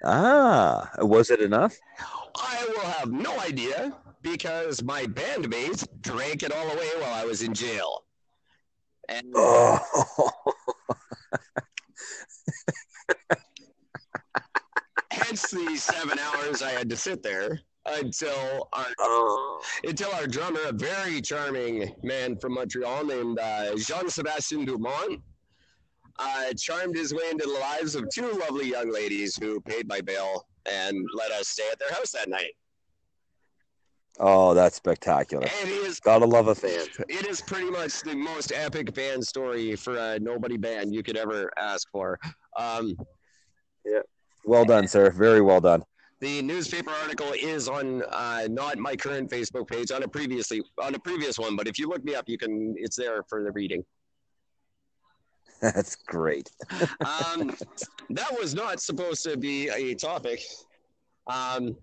Ah, 0.04 0.90
was 1.00 1.30
it 1.32 1.40
enough? 1.42 1.78
I 2.36 2.66
will 2.70 2.90
have 2.92 3.12
no 3.12 3.40
idea 3.40 3.96
because 4.22 4.84
my 4.84 5.06
bandmates 5.06 5.88
drank 6.02 6.44
it 6.44 6.52
all 6.52 6.72
away 6.72 6.90
while 7.00 7.14
I 7.14 7.26
was 7.26 7.42
in 7.42 7.54
jail. 7.54 8.04
And 9.10 9.28
Oh, 9.36 9.80
hence 15.12 15.50
the 15.52 15.76
seven 15.78 16.20
hours 16.20 16.62
I 16.62 16.72
had 16.72 16.90
to 16.90 16.98
sit 16.98 17.24
there 17.24 17.60
until 17.86 18.70
our 18.74 18.86
oh. 19.00 19.62
until 19.84 20.12
our 20.12 20.28
drummer, 20.28 20.60
a 20.68 20.74
very 20.74 21.22
charming 21.22 21.94
man 22.04 22.38
from 22.38 22.54
Montreal 22.54 23.06
named 23.06 23.40
uh, 23.40 23.76
Jean 23.76 24.10
Sebastien 24.10 24.66
Dumont, 24.66 25.22
uh, 26.20 26.54
charmed 26.58 26.96
his 26.96 27.14
way 27.14 27.24
into 27.32 27.46
the 27.46 27.60
lives 27.60 27.96
of 27.96 28.08
two 28.14 28.32
lovely 28.34 28.70
young 28.70 28.92
ladies 28.92 29.36
who 29.36 29.60
paid 29.62 29.88
my 29.88 30.02
bail 30.02 30.46
and 30.72 30.98
let 31.16 31.32
us 31.32 31.48
stay 31.50 31.68
at 31.72 31.80
their 31.80 31.92
house 31.92 32.12
that 32.12 32.30
night. 32.30 32.54
Oh, 34.20 34.54
that's 34.54 34.76
spectacular. 34.76 35.48
And 35.62 35.70
it 35.70 35.74
is 35.88 36.00
Gotta 36.00 36.26
love 36.26 36.48
a 36.48 36.54
fan. 36.56 36.86
it 37.10 37.26
is 37.26 37.42
pretty 37.42 37.72
much 37.72 38.02
the 38.02 38.16
most 38.16 38.52
epic 38.54 38.94
band 38.94 39.26
story 39.26 39.76
for 39.76 39.98
a 39.98 40.20
nobody 40.20 40.56
band 40.56 40.94
you 40.94 41.02
could 41.02 41.18
ever 41.18 41.52
ask 41.58 41.90
for. 41.92 42.20
Um, 42.58 42.96
Well 44.46 44.66
done, 44.66 44.88
sir. 44.88 45.10
Very 45.10 45.42
well 45.42 45.62
done. 45.62 45.84
the 46.20 46.42
newspaper 46.42 46.92
article 46.92 47.32
is 47.34 47.68
on 47.68 48.04
uh, 48.04 48.48
not 48.50 48.78
my 48.78 48.96
current 48.96 49.30
Facebook 49.32 49.68
page, 49.68 49.90
on 49.92 50.04
a 50.04 50.08
previously 50.08 50.62
on 50.82 50.94
a 50.96 51.00
previous 51.00 51.40
one, 51.40 51.56
but 51.56 51.68
if 51.68 51.80
you 51.80 51.88
look 51.90 52.04
me 52.04 52.14
up, 52.16 52.30
you 52.30 52.38
can. 52.38 52.76
It's 52.78 52.96
there 52.96 53.24
for 53.24 53.44
the 53.44 53.52
reading. 53.52 53.84
That's 55.74 55.96
great. 55.96 56.52
um, 56.72 57.56
that 58.10 58.38
was 58.38 58.54
not 58.54 58.82
supposed 58.82 59.24
to 59.24 59.38
be 59.38 59.70
a 59.70 59.96
topic. 59.96 60.42
Um, 61.28 61.78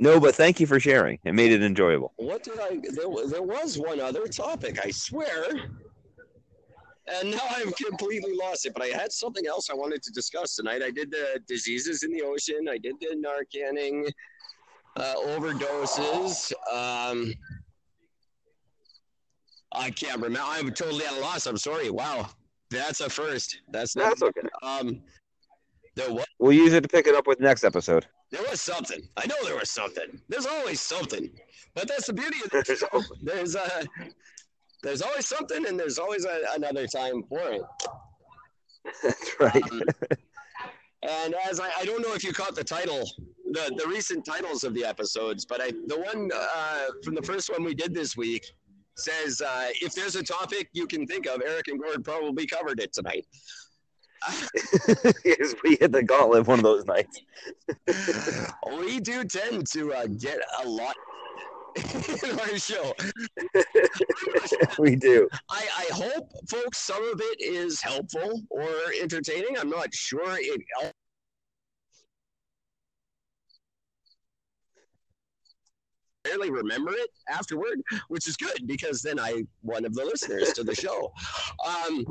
No, 0.00 0.20
but 0.20 0.34
thank 0.34 0.60
you 0.60 0.66
for 0.66 0.78
sharing. 0.78 1.18
It 1.24 1.34
made 1.34 1.50
it 1.50 1.62
enjoyable. 1.62 2.12
what 2.16 2.44
did 2.44 2.60
I? 2.60 2.80
There, 2.92 3.26
there 3.26 3.42
was 3.42 3.78
one 3.78 4.00
other 4.00 4.26
topic, 4.28 4.78
I 4.84 4.90
swear. 4.90 5.46
And 7.08 7.30
now 7.32 7.40
I've 7.50 7.74
completely 7.74 8.36
lost 8.36 8.66
it. 8.66 8.74
But 8.74 8.82
I 8.84 8.88
had 8.88 9.10
something 9.10 9.46
else 9.46 9.70
I 9.70 9.74
wanted 9.74 10.02
to 10.02 10.12
discuss 10.12 10.54
tonight. 10.54 10.82
I 10.82 10.90
did 10.90 11.10
the 11.10 11.40
diseases 11.48 12.04
in 12.04 12.12
the 12.12 12.22
ocean. 12.22 12.68
I 12.70 12.78
did 12.78 12.94
the 13.00 13.16
Narcaning 13.16 14.08
uh, 14.96 15.14
overdoses. 15.26 16.52
Um, 16.72 17.34
I 19.78 19.90
can't 19.90 20.20
remember. 20.20 20.40
I'm 20.42 20.72
totally 20.72 21.04
at 21.04 21.12
a 21.12 21.20
loss. 21.20 21.46
I'm 21.46 21.56
sorry. 21.56 21.90
Wow, 21.90 22.28
that's 22.70 23.00
a 23.00 23.08
first. 23.08 23.60
That's 23.70 23.96
not. 23.96 24.18
That's 24.18 24.22
okay. 24.22 24.48
Um, 24.62 25.00
there 25.94 26.12
was. 26.12 26.26
We'll 26.38 26.52
use 26.52 26.72
it 26.72 26.82
to 26.82 26.88
pick 26.88 27.06
it 27.06 27.14
up 27.14 27.26
with 27.26 27.40
next 27.40 27.64
episode. 27.64 28.06
There 28.30 28.42
was 28.50 28.60
something. 28.60 29.00
I 29.16 29.26
know 29.26 29.36
there 29.44 29.56
was 29.56 29.70
something. 29.70 30.20
There's 30.28 30.46
always 30.46 30.80
something. 30.80 31.30
But 31.74 31.88
that's 31.88 32.06
the 32.08 32.12
beauty 32.12 32.38
of 32.44 32.50
this 32.50 32.66
There's 32.66 32.78
show. 32.92 33.02
There's 33.22 33.56
uh 33.56 33.84
there's 34.82 35.02
always 35.02 35.26
something 35.26 35.66
and 35.66 35.78
there's 35.78 35.98
always 35.98 36.24
a, 36.24 36.40
another 36.54 36.86
time 36.86 37.22
for 37.28 37.40
it. 37.40 37.62
That's 39.02 39.40
right. 39.40 39.62
Um, 39.72 39.82
and 41.02 41.34
as 41.48 41.60
I, 41.60 41.70
I 41.78 41.84
don't 41.84 42.02
know 42.02 42.14
if 42.14 42.24
you 42.24 42.32
caught 42.32 42.54
the 42.54 42.64
title, 42.64 43.08
the, 43.52 43.72
the 43.76 43.88
recent 43.88 44.24
titles 44.24 44.64
of 44.64 44.74
the 44.74 44.84
episodes, 44.84 45.44
but 45.44 45.60
I 45.60 45.70
the 45.86 45.98
one 45.98 46.30
uh, 46.34 46.86
from 47.04 47.14
the 47.14 47.22
first 47.22 47.50
one 47.50 47.64
we 47.64 47.74
did 47.74 47.94
this 47.94 48.16
week 48.16 48.44
says 48.98 49.40
uh, 49.40 49.68
if 49.80 49.94
there's 49.94 50.16
a 50.16 50.22
topic 50.22 50.68
you 50.72 50.86
can 50.86 51.06
think 51.06 51.26
of, 51.26 51.42
Eric 51.44 51.68
and 51.68 51.80
Gord 51.80 52.04
probably 52.04 52.46
covered 52.46 52.80
it 52.80 52.92
tonight. 52.92 53.26
yes, 55.24 55.54
we 55.62 55.76
hit 55.80 55.92
the 55.92 56.02
gauntlet 56.02 56.46
one 56.46 56.58
of 56.58 56.64
those 56.64 56.84
nights. 56.86 57.20
we 58.78 58.98
do 59.00 59.24
tend 59.24 59.66
to 59.68 59.92
uh, 59.92 60.06
get 60.06 60.38
a 60.62 60.68
lot 60.68 60.96
in 62.24 62.38
our 62.40 62.58
show. 62.58 62.92
we 64.78 64.96
do. 64.96 65.28
I, 65.48 65.68
I 65.78 65.94
hope, 65.94 66.28
folks, 66.48 66.78
some 66.78 67.02
of 67.12 67.20
it 67.20 67.40
is 67.40 67.80
helpful 67.80 68.42
or 68.50 68.68
entertaining. 69.00 69.56
I'm 69.58 69.70
not 69.70 69.94
sure 69.94 70.36
it. 70.38 70.60
Barely 76.28 76.50
remember 76.50 76.92
it 76.92 77.10
afterward, 77.28 77.80
which 78.08 78.28
is 78.28 78.36
good 78.36 78.66
because 78.66 79.00
then 79.02 79.18
I 79.18 79.44
one 79.62 79.84
of 79.84 79.94
the 79.94 80.04
listeners 80.04 80.52
to 80.54 80.62
the 80.64 80.74
show. 80.74 81.12
Um, 81.66 82.04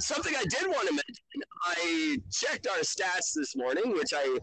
something 0.00 0.34
I 0.36 0.44
did 0.44 0.66
want 0.68 0.86
to 0.88 0.94
mention. 0.94 1.42
I 1.64 2.16
checked 2.32 2.66
our 2.66 2.78
stats 2.78 3.32
this 3.34 3.54
morning, 3.56 3.92
which 3.92 4.12
I 4.14 4.38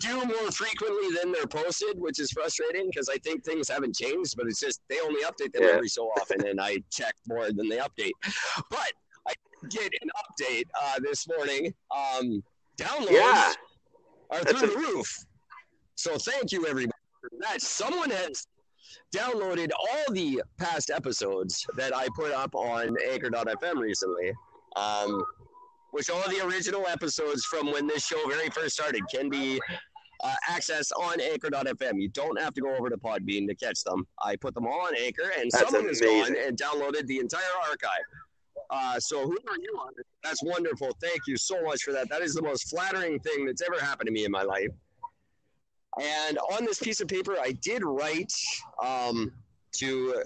do 0.00 0.24
more 0.24 0.50
frequently 0.52 1.16
than 1.20 1.32
they're 1.32 1.46
posted, 1.46 1.98
which 1.98 2.18
is 2.20 2.30
frustrating 2.30 2.86
because 2.90 3.08
I 3.08 3.16
think 3.18 3.44
things 3.44 3.68
haven't 3.68 3.94
changed, 3.96 4.34
but 4.36 4.46
it's 4.46 4.60
just 4.60 4.80
they 4.88 5.00
only 5.00 5.22
update 5.24 5.52
them 5.52 5.62
Yeah. 5.62 5.70
every 5.76 5.88
so 5.88 6.04
often, 6.20 6.46
and 6.46 6.60
I 6.60 6.78
check 6.90 7.14
more 7.26 7.50
than 7.52 7.68
they 7.68 7.78
update. 7.78 8.12
But 8.70 8.90
I 9.28 9.32
did 9.68 9.90
get 9.92 10.02
an 10.02 10.10
update 10.22 10.64
uh, 10.82 10.98
this 11.00 11.26
morning. 11.28 11.72
Um, 11.94 12.42
downloads 12.78 13.10
Yeah. 13.12 13.52
are 14.30 14.44
That's 14.44 14.52
through 14.60 14.68
a- 14.70 14.72
the 14.72 14.78
roof. 14.78 15.18
So 15.98 16.18
thank 16.18 16.52
you, 16.52 16.66
everybody, 16.66 16.92
that. 17.40 17.60
Someone 17.60 18.10
has 18.10 18.46
downloaded 19.14 19.70
all 19.78 20.12
the 20.12 20.42
past 20.58 20.90
episodes 20.90 21.66
that 21.76 21.94
I 21.94 22.08
put 22.14 22.32
up 22.32 22.54
on 22.54 22.96
Anchor.fm 23.10 23.76
recently. 23.76 24.32
Um, 24.76 25.24
which 25.96 26.10
all 26.10 26.28
the 26.28 26.44
original 26.44 26.86
episodes 26.86 27.46
from 27.46 27.72
when 27.72 27.86
this 27.86 28.04
show 28.04 28.22
very 28.28 28.50
first 28.50 28.74
started 28.74 29.00
can 29.10 29.30
be 29.30 29.58
uh, 30.22 30.34
accessed 30.50 30.90
on 30.98 31.18
Anchor.fm. 31.20 32.00
You 32.00 32.08
don't 32.08 32.38
have 32.38 32.52
to 32.54 32.60
go 32.60 32.74
over 32.76 32.90
to 32.90 32.98
Podbean 32.98 33.46
to 33.48 33.54
catch 33.54 33.82
them. 33.84 34.06
I 34.22 34.36
put 34.36 34.54
them 34.54 34.66
all 34.66 34.80
on 34.80 34.94
Anchor, 34.94 35.30
and 35.38 35.50
That's 35.50 35.64
someone 35.64 35.88
has 35.88 36.00
gone 36.00 36.36
and 36.36 36.56
downloaded 36.56 37.06
the 37.06 37.18
entire 37.18 37.40
archive. 37.68 38.04
Uh, 38.68 38.98
so 38.98 39.22
whoever 39.22 39.56
you 39.60 39.78
are, 39.80 39.90
that's 40.22 40.42
wonderful. 40.42 40.90
Thank 41.00 41.20
you 41.26 41.36
so 41.36 41.62
much 41.62 41.82
for 41.82 41.92
that. 41.92 42.10
That 42.10 42.20
is 42.20 42.34
the 42.34 42.42
most 42.42 42.68
flattering 42.68 43.18
thing 43.20 43.46
that's 43.46 43.62
ever 43.62 43.82
happened 43.82 44.08
to 44.08 44.12
me 44.12 44.24
in 44.24 44.30
my 44.30 44.42
life. 44.42 44.68
And 46.00 46.38
on 46.52 46.64
this 46.64 46.78
piece 46.78 47.00
of 47.00 47.08
paper, 47.08 47.36
I 47.40 47.52
did 47.52 47.82
write 47.84 48.32
um, 48.84 49.32
to 49.76 50.22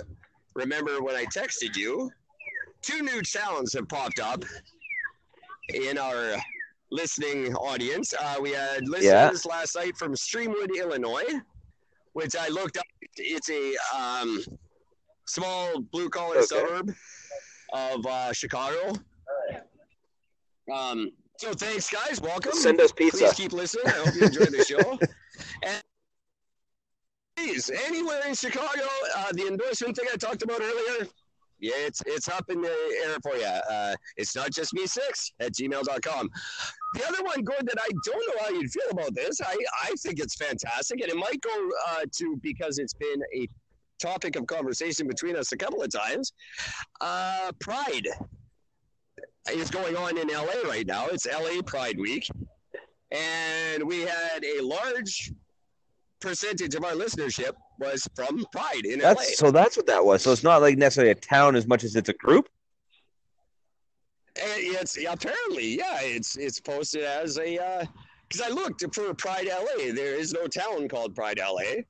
remember 0.54 1.00
when 1.02 1.14
I 1.14 1.24
texted 1.26 1.76
you. 1.76 2.10
Two 2.82 3.02
new 3.02 3.22
sounds 3.24 3.72
have 3.74 3.88
popped 3.88 4.18
up 4.20 4.44
in 5.72 5.96
our 5.98 6.36
listening 6.90 7.54
audience. 7.54 8.12
Uh, 8.18 8.36
we 8.40 8.50
had 8.50 8.88
listeners 8.88 9.44
last 9.46 9.76
night 9.76 9.96
from 9.96 10.14
Streamwood, 10.14 10.76
Illinois, 10.76 11.40
which 12.14 12.34
I 12.34 12.48
looked 12.48 12.76
up. 12.78 12.84
It's 13.16 13.50
a 13.50 13.74
um, 13.96 14.42
small 15.26 15.80
blue 15.92 16.08
collar 16.08 16.38
Okay. 16.38 16.46
suburb 16.46 16.92
of 17.72 18.06
uh, 18.06 18.32
Chicago. 18.32 18.92
Um, 20.72 21.10
so 21.40 21.54
thanks, 21.54 21.88
guys. 21.88 22.20
Welcome. 22.20 22.52
Send 22.52 22.78
us 22.82 22.92
pizza. 22.92 23.24
Please 23.24 23.32
keep 23.32 23.52
listening. 23.54 23.86
I 23.86 23.90
hope 23.92 24.14
you 24.14 24.26
enjoy 24.26 24.44
the 24.44 24.62
show. 24.62 24.98
and 25.64 25.82
please, 27.34 27.70
anywhere 27.86 28.20
in 28.28 28.34
Chicago, 28.34 28.86
uh, 29.16 29.32
the 29.32 29.46
endorsement 29.46 29.96
thing 29.96 30.04
I 30.12 30.16
talked 30.16 30.42
about 30.42 30.60
earlier, 30.60 31.08
yeah, 31.58 31.72
it's 31.78 32.02
it's 32.04 32.28
up 32.28 32.44
in 32.50 32.60
the 32.60 32.68
air 32.68 33.16
for 33.22 33.36
you. 33.36 33.46
Uh, 33.46 33.94
it's 34.18 34.36
not 34.36 34.50
just 34.50 34.74
me 34.74 34.86
six 34.86 35.32
at 35.40 35.54
gmail.com. 35.54 36.28
The 36.92 37.08
other 37.08 37.24
one, 37.24 37.42
Gord, 37.42 37.66
that 37.66 37.78
I 37.80 37.88
don't 38.04 38.36
know 38.36 38.42
how 38.42 38.50
you'd 38.50 38.70
feel 38.70 38.90
about 38.90 39.14
this. 39.14 39.40
I, 39.40 39.56
I 39.84 39.94
think 40.00 40.20
it's 40.20 40.34
fantastic, 40.34 41.00
and 41.00 41.10
it 41.10 41.16
might 41.16 41.40
go 41.40 41.70
uh, 41.88 42.04
to 42.18 42.38
because 42.42 42.78
it's 42.78 42.94
been 42.94 43.22
a 43.34 43.48
topic 43.98 44.36
of 44.36 44.46
conversation 44.46 45.06
between 45.06 45.36
us 45.36 45.52
a 45.52 45.56
couple 45.56 45.82
of 45.82 45.90
times. 45.90 46.34
Uh, 47.00 47.50
Pride 47.60 48.08
is 49.52 49.70
going 49.70 49.96
on 49.96 50.18
in 50.18 50.28
LA 50.28 50.68
right 50.68 50.86
now. 50.86 51.06
It's 51.06 51.26
LA 51.26 51.62
Pride 51.62 51.98
Week. 51.98 52.28
And 53.10 53.82
we 53.84 54.02
had 54.02 54.44
a 54.44 54.60
large 54.62 55.32
percentage 56.20 56.74
of 56.74 56.84
our 56.84 56.92
listenership 56.92 57.52
was 57.78 58.06
from 58.14 58.44
Pride 58.52 58.84
in 58.84 58.98
That's 59.00 59.18
LA. 59.18 59.34
so. 59.46 59.50
That's 59.50 59.76
what 59.76 59.86
that 59.86 60.04
was. 60.04 60.22
So 60.22 60.32
it's 60.32 60.44
not 60.44 60.60
like 60.60 60.76
necessarily 60.78 61.12
a 61.12 61.14
town 61.14 61.56
as 61.56 61.66
much 61.66 61.82
as 61.82 61.96
it's 61.96 62.08
a 62.08 62.14
group. 62.14 62.48
And 64.40 64.52
it's 64.56 64.96
apparently, 64.96 65.78
yeah, 65.78 65.98
it's 66.02 66.36
it's 66.36 66.60
posted 66.60 67.02
as 67.02 67.38
a 67.38 67.88
because 68.28 68.40
I 68.40 68.48
looked 68.48 68.84
for 68.94 69.12
Pride 69.14 69.48
LA. 69.48 69.92
There 69.92 70.14
is 70.14 70.32
no 70.32 70.46
town 70.46 70.88
called 70.88 71.16
Pride 71.16 71.40
LA. 71.40 71.82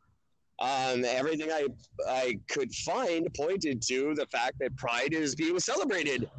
Um, 0.59 1.05
everything 1.05 1.51
I 1.53 1.67
I 2.09 2.39
could 2.49 2.73
find 2.75 3.29
pointed 3.37 3.83
to 3.89 4.15
the 4.15 4.27
fact 4.27 4.59
that 4.61 4.75
Pride 4.77 5.13
is 5.13 5.35
being 5.35 5.59
celebrated 5.59 6.31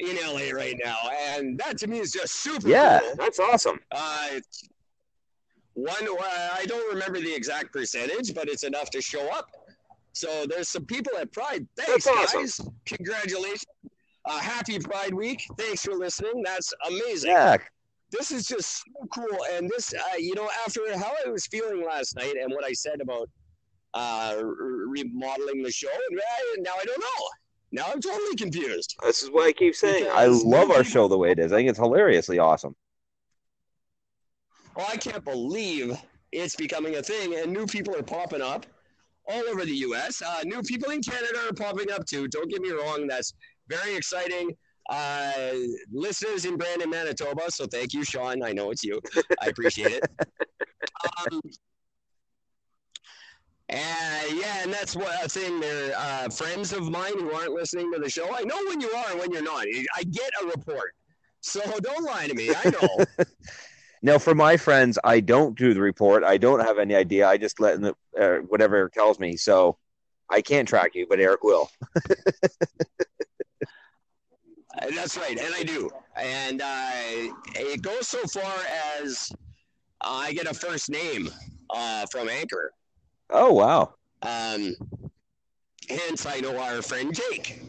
in 0.00 0.16
LA 0.16 0.50
right 0.54 0.76
now, 0.84 0.96
and 1.36 1.58
that 1.58 1.78
to 1.78 1.86
me 1.86 1.98
is 2.00 2.12
just 2.12 2.34
super 2.42 2.68
Yeah, 2.68 3.00
cool. 3.00 3.14
that's 3.16 3.38
awesome. 3.38 3.78
Uh, 3.92 4.40
one, 5.74 5.94
I 6.20 6.64
don't 6.66 6.92
remember 6.92 7.20
the 7.20 7.34
exact 7.34 7.72
percentage, 7.72 8.34
but 8.34 8.48
it's 8.48 8.62
enough 8.62 8.90
to 8.90 9.00
show 9.02 9.26
up. 9.32 9.48
So 10.12 10.46
there's 10.46 10.68
some 10.68 10.84
people 10.86 11.12
at 11.18 11.32
Pride. 11.32 11.66
Thanks, 11.76 12.04
That's 12.04 12.34
awesome. 12.34 12.40
guys. 12.42 12.60
Congratulations. 12.86 13.64
Uh, 14.24 14.38
happy 14.38 14.78
Pride 14.78 15.12
Week. 15.12 15.42
Thanks 15.58 15.82
for 15.82 15.94
listening. 15.94 16.42
That's 16.44 16.72
amazing. 16.86 17.30
Yeah, 17.30 17.56
This 18.12 18.30
is 18.30 18.46
just 18.46 18.76
so 18.84 19.06
cool. 19.12 19.44
And 19.52 19.68
this, 19.68 19.92
uh, 19.92 20.16
you 20.16 20.34
know, 20.36 20.48
after 20.64 20.80
how 20.96 21.12
I 21.26 21.28
was 21.28 21.46
feeling 21.48 21.84
last 21.84 22.14
night 22.16 22.34
and 22.40 22.52
what 22.54 22.64
I 22.64 22.72
said 22.72 23.00
about 23.00 23.28
uh, 23.94 24.40
remodeling 24.44 25.62
the 25.62 25.72
show, 25.72 25.88
uh, 25.88 26.60
now 26.60 26.72
I 26.80 26.84
don't 26.84 27.00
know. 27.00 27.28
Now 27.74 27.86
I'm 27.92 28.00
totally 28.00 28.36
confused. 28.36 28.94
this 29.02 29.24
is 29.24 29.30
what 29.32 29.48
I 29.48 29.52
keep 29.52 29.74
saying. 29.74 30.08
I 30.12 30.26
love 30.26 30.70
our 30.70 30.84
show 30.84 31.08
the 31.08 31.18
way 31.18 31.32
it 31.32 31.40
is. 31.40 31.52
I 31.52 31.56
think 31.56 31.68
it's 31.68 31.78
hilariously 31.78 32.38
awesome. 32.38 32.76
Oh, 34.76 34.86
I 34.88 34.96
can't 34.96 35.24
believe 35.24 35.98
it's 36.30 36.54
becoming 36.54 36.94
a 36.94 37.02
thing, 37.02 37.34
and 37.34 37.52
new 37.52 37.66
people 37.66 37.96
are 37.96 38.02
popping 38.04 38.42
up 38.42 38.64
all 39.28 39.42
over 39.48 39.64
the 39.64 39.74
U.S. 39.88 40.22
Uh, 40.22 40.42
new 40.44 40.62
people 40.62 40.92
in 40.92 41.02
Canada 41.02 41.36
are 41.48 41.52
popping 41.52 41.90
up 41.90 42.06
too. 42.06 42.28
Don't 42.28 42.48
get 42.48 42.62
me 42.62 42.70
wrong; 42.70 43.08
that's 43.08 43.34
very 43.68 43.96
exciting. 43.96 44.52
Uh, 44.88 45.54
listeners 45.92 46.44
in 46.44 46.56
Brandon, 46.56 46.88
Manitoba. 46.88 47.50
So 47.50 47.66
thank 47.66 47.92
you, 47.92 48.04
Sean. 48.04 48.44
I 48.44 48.52
know 48.52 48.70
it's 48.70 48.84
you. 48.84 49.00
I 49.42 49.46
appreciate 49.48 49.92
it. 49.92 50.04
Um, 51.30 51.40
and 53.74 54.38
yeah, 54.38 54.62
and 54.62 54.72
that's 54.72 54.94
what 54.94 55.24
a 55.24 55.28
thing. 55.28 55.60
They're 55.60 55.94
uh, 55.96 56.28
friends 56.28 56.72
of 56.72 56.90
mine 56.90 57.18
who 57.18 57.32
aren't 57.32 57.52
listening 57.52 57.92
to 57.92 57.98
the 57.98 58.08
show. 58.08 58.34
I 58.34 58.42
know 58.42 58.58
when 58.68 58.80
you 58.80 58.90
are 58.90 59.10
and 59.10 59.20
when 59.20 59.32
you're 59.32 59.42
not. 59.42 59.66
I 59.96 60.04
get 60.04 60.30
a 60.42 60.46
report, 60.46 60.94
so 61.40 61.60
don't 61.80 62.04
lie 62.04 62.28
to 62.28 62.34
me. 62.34 62.50
I 62.50 62.70
know. 62.70 63.04
Now, 64.04 64.18
for 64.18 64.34
my 64.34 64.58
friends, 64.58 64.98
I 65.02 65.20
don't 65.20 65.56
do 65.56 65.72
the 65.72 65.80
report. 65.80 66.24
I 66.24 66.36
don't 66.36 66.60
have 66.60 66.78
any 66.78 66.94
idea. 66.94 67.26
I 67.26 67.38
just 67.38 67.58
let 67.58 67.80
them, 67.80 67.94
uh, 68.20 68.34
whatever 68.48 68.76
Eric 68.76 68.92
tells 68.92 69.18
me. 69.18 69.34
So 69.38 69.78
I 70.28 70.42
can't 70.42 70.68
track 70.68 70.90
you, 70.94 71.06
but 71.08 71.20
Eric 71.20 71.42
will. 71.42 71.70
Uh, 74.82 74.90
That's 74.92 75.16
right, 75.16 75.38
and 75.38 75.54
I 75.54 75.62
do. 75.62 75.88
And 76.16 76.60
uh, 76.60 76.90
it 77.54 77.80
goes 77.80 78.08
so 78.08 78.18
far 78.26 78.52
as 78.98 79.30
I 80.00 80.32
get 80.32 80.48
a 80.48 80.52
first 80.52 80.90
name 80.90 81.30
uh, 81.70 82.06
from 82.10 82.28
Anchor. 82.28 82.72
Oh 83.36 83.52
wow! 83.52 83.94
Um, 84.22 84.76
hence, 85.88 86.24
I 86.24 86.38
know 86.38 86.56
our 86.56 86.80
friend 86.82 87.12
Jake. 87.12 87.60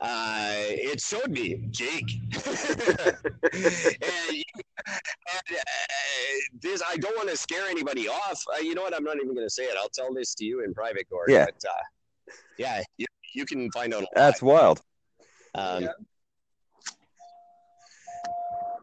Uh, 0.00 0.54
it 0.58 1.00
showed 1.00 1.30
me 1.30 1.68
Jake, 1.70 2.10
and, 2.46 3.14
and 4.02 4.42
uh, 5.52 5.62
this 6.60 6.82
I 6.84 6.96
don't 6.96 7.16
want 7.16 7.30
to 7.30 7.36
scare 7.36 7.68
anybody 7.68 8.08
off. 8.08 8.42
Uh, 8.52 8.60
you 8.60 8.74
know 8.74 8.82
what? 8.82 8.92
I'm 8.92 9.04
not 9.04 9.16
even 9.16 9.34
going 9.34 9.46
to 9.46 9.54
say 9.54 9.62
it. 9.62 9.76
I'll 9.78 9.88
tell 9.88 10.12
this 10.12 10.34
to 10.34 10.44
you 10.44 10.64
in 10.64 10.74
private, 10.74 11.08
Gord. 11.08 11.30
Yeah. 11.30 11.44
But, 11.44 11.62
uh, 11.70 12.34
yeah. 12.58 12.82
You, 12.98 13.06
you 13.34 13.46
can 13.46 13.70
find 13.70 13.94
out. 13.94 14.02
why. 14.02 14.08
That's 14.16 14.42
wild. 14.42 14.80
Um, 15.54 15.88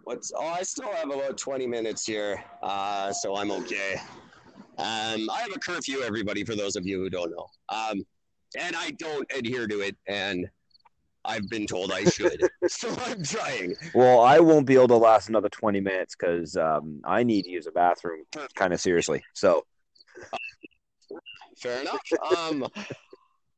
What's 0.05 0.31
oh, 0.35 0.47
I 0.47 0.63
still 0.63 0.91
have 0.93 1.11
about 1.11 1.37
20 1.37 1.67
minutes 1.67 2.05
here, 2.05 2.43
uh, 2.63 3.11
so 3.11 3.35
I'm 3.35 3.51
okay. 3.51 4.01
Um, 4.77 5.29
I 5.29 5.41
have 5.41 5.55
a 5.55 5.59
curfew, 5.59 6.01
everybody, 6.01 6.43
for 6.43 6.55
those 6.55 6.75
of 6.75 6.85
you 6.85 6.99
who 6.99 7.09
don't 7.09 7.31
know. 7.31 7.47
Um, 7.69 8.03
and 8.59 8.75
I 8.75 8.91
don't 8.91 9.29
adhere 9.35 9.67
to 9.67 9.81
it, 9.81 9.95
and 10.07 10.49
I've 11.23 11.47
been 11.49 11.67
told 11.67 11.91
I 11.91 12.05
should. 12.05 12.41
so 12.67 12.93
I'm 13.05 13.23
trying. 13.23 13.75
Well, 13.93 14.21
I 14.21 14.39
won't 14.39 14.65
be 14.65 14.75
able 14.75 14.87
to 14.89 14.97
last 14.97 15.29
another 15.29 15.49
twenty 15.49 15.79
minutes 15.79 16.15
because 16.19 16.57
um, 16.57 17.01
I 17.05 17.23
need 17.23 17.43
to 17.43 17.49
use 17.49 17.67
a 17.67 17.71
bathroom 17.71 18.23
kind 18.55 18.73
of 18.73 18.81
seriously. 18.81 19.23
So 19.33 19.65
Fair 21.61 21.81
enough. 21.81 22.01
Um, 22.37 22.65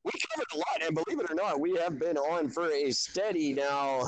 we 0.04 0.12
covered 0.30 0.48
a 0.54 0.58
lot, 0.58 0.84
and 0.86 0.96
believe 0.96 1.20
it 1.20 1.32
or 1.32 1.36
not, 1.36 1.60
we 1.60 1.76
have 1.78 2.00
been 2.00 2.18
on 2.18 2.50
for 2.50 2.70
a 2.72 2.92
steady 2.92 3.54
now. 3.54 4.04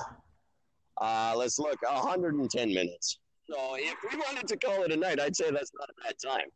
Uh, 1.00 1.34
let's 1.36 1.60
look, 1.60 1.82
110 1.82 2.74
minutes. 2.74 3.20
So 3.50 3.76
if 3.76 3.96
we 4.12 4.18
wanted 4.18 4.48
to 4.48 4.58
call 4.58 4.84
it 4.84 4.92
a 4.92 4.98
night, 4.98 5.20
I'd 5.20 5.36
say 5.36 5.52
that's 5.52 5.72
not 5.80 5.90
a 5.90 6.04
bad 6.04 6.16
time. 6.26 6.48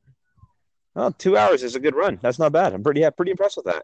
Well, 0.96 1.12
two 1.12 1.38
hours 1.38 1.64
is 1.64 1.76
a 1.76 1.80
good 1.80 1.96
run. 1.96 2.20
That's 2.22 2.40
not 2.40 2.52
bad. 2.52 2.74
I'm 2.74 2.84
pretty 2.84 3.02
yeah, 3.02 3.10
pretty 3.10 3.32
impressed 3.32 3.58
with 3.58 3.66
that. 3.66 3.84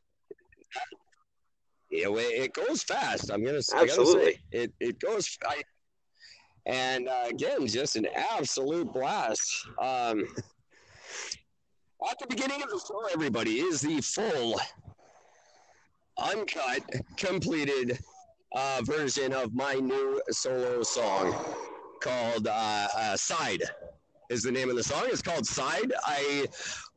Yeah, 1.89 2.07
well, 2.07 2.25
it 2.27 2.53
goes 2.53 2.83
fast. 2.83 3.31
I'm 3.31 3.43
gonna, 3.43 3.61
Absolutely. 3.73 4.33
say, 4.33 4.39
it 4.51 4.73
it 4.79 4.99
goes. 4.99 5.37
I, 5.47 5.61
and 6.65 7.07
uh, 7.07 7.25
again, 7.29 7.67
just 7.67 7.95
an 7.95 8.07
absolute 8.15 8.91
blast. 8.91 9.67
Um, 9.79 10.25
at 12.09 12.19
the 12.19 12.27
beginning 12.27 12.61
of 12.63 12.69
the 12.69 12.81
show, 12.85 13.05
everybody 13.13 13.59
is 13.59 13.81
the 13.81 14.01
full, 14.01 14.59
uncut, 16.17 16.81
completed 17.17 17.99
uh, 18.55 18.81
version 18.83 19.31
of 19.31 19.53
my 19.53 19.75
new 19.75 20.21
solo 20.31 20.81
song 20.83 21.35
called 22.01 22.47
uh, 22.47 22.87
uh, 22.97 23.15
"Side." 23.15 23.63
Is 24.31 24.41
the 24.41 24.51
name 24.51 24.71
of 24.71 24.75
the 24.75 24.83
song? 24.83 25.03
It's 25.05 25.21
called 25.21 25.45
"Side." 25.45 25.93
I 26.03 26.47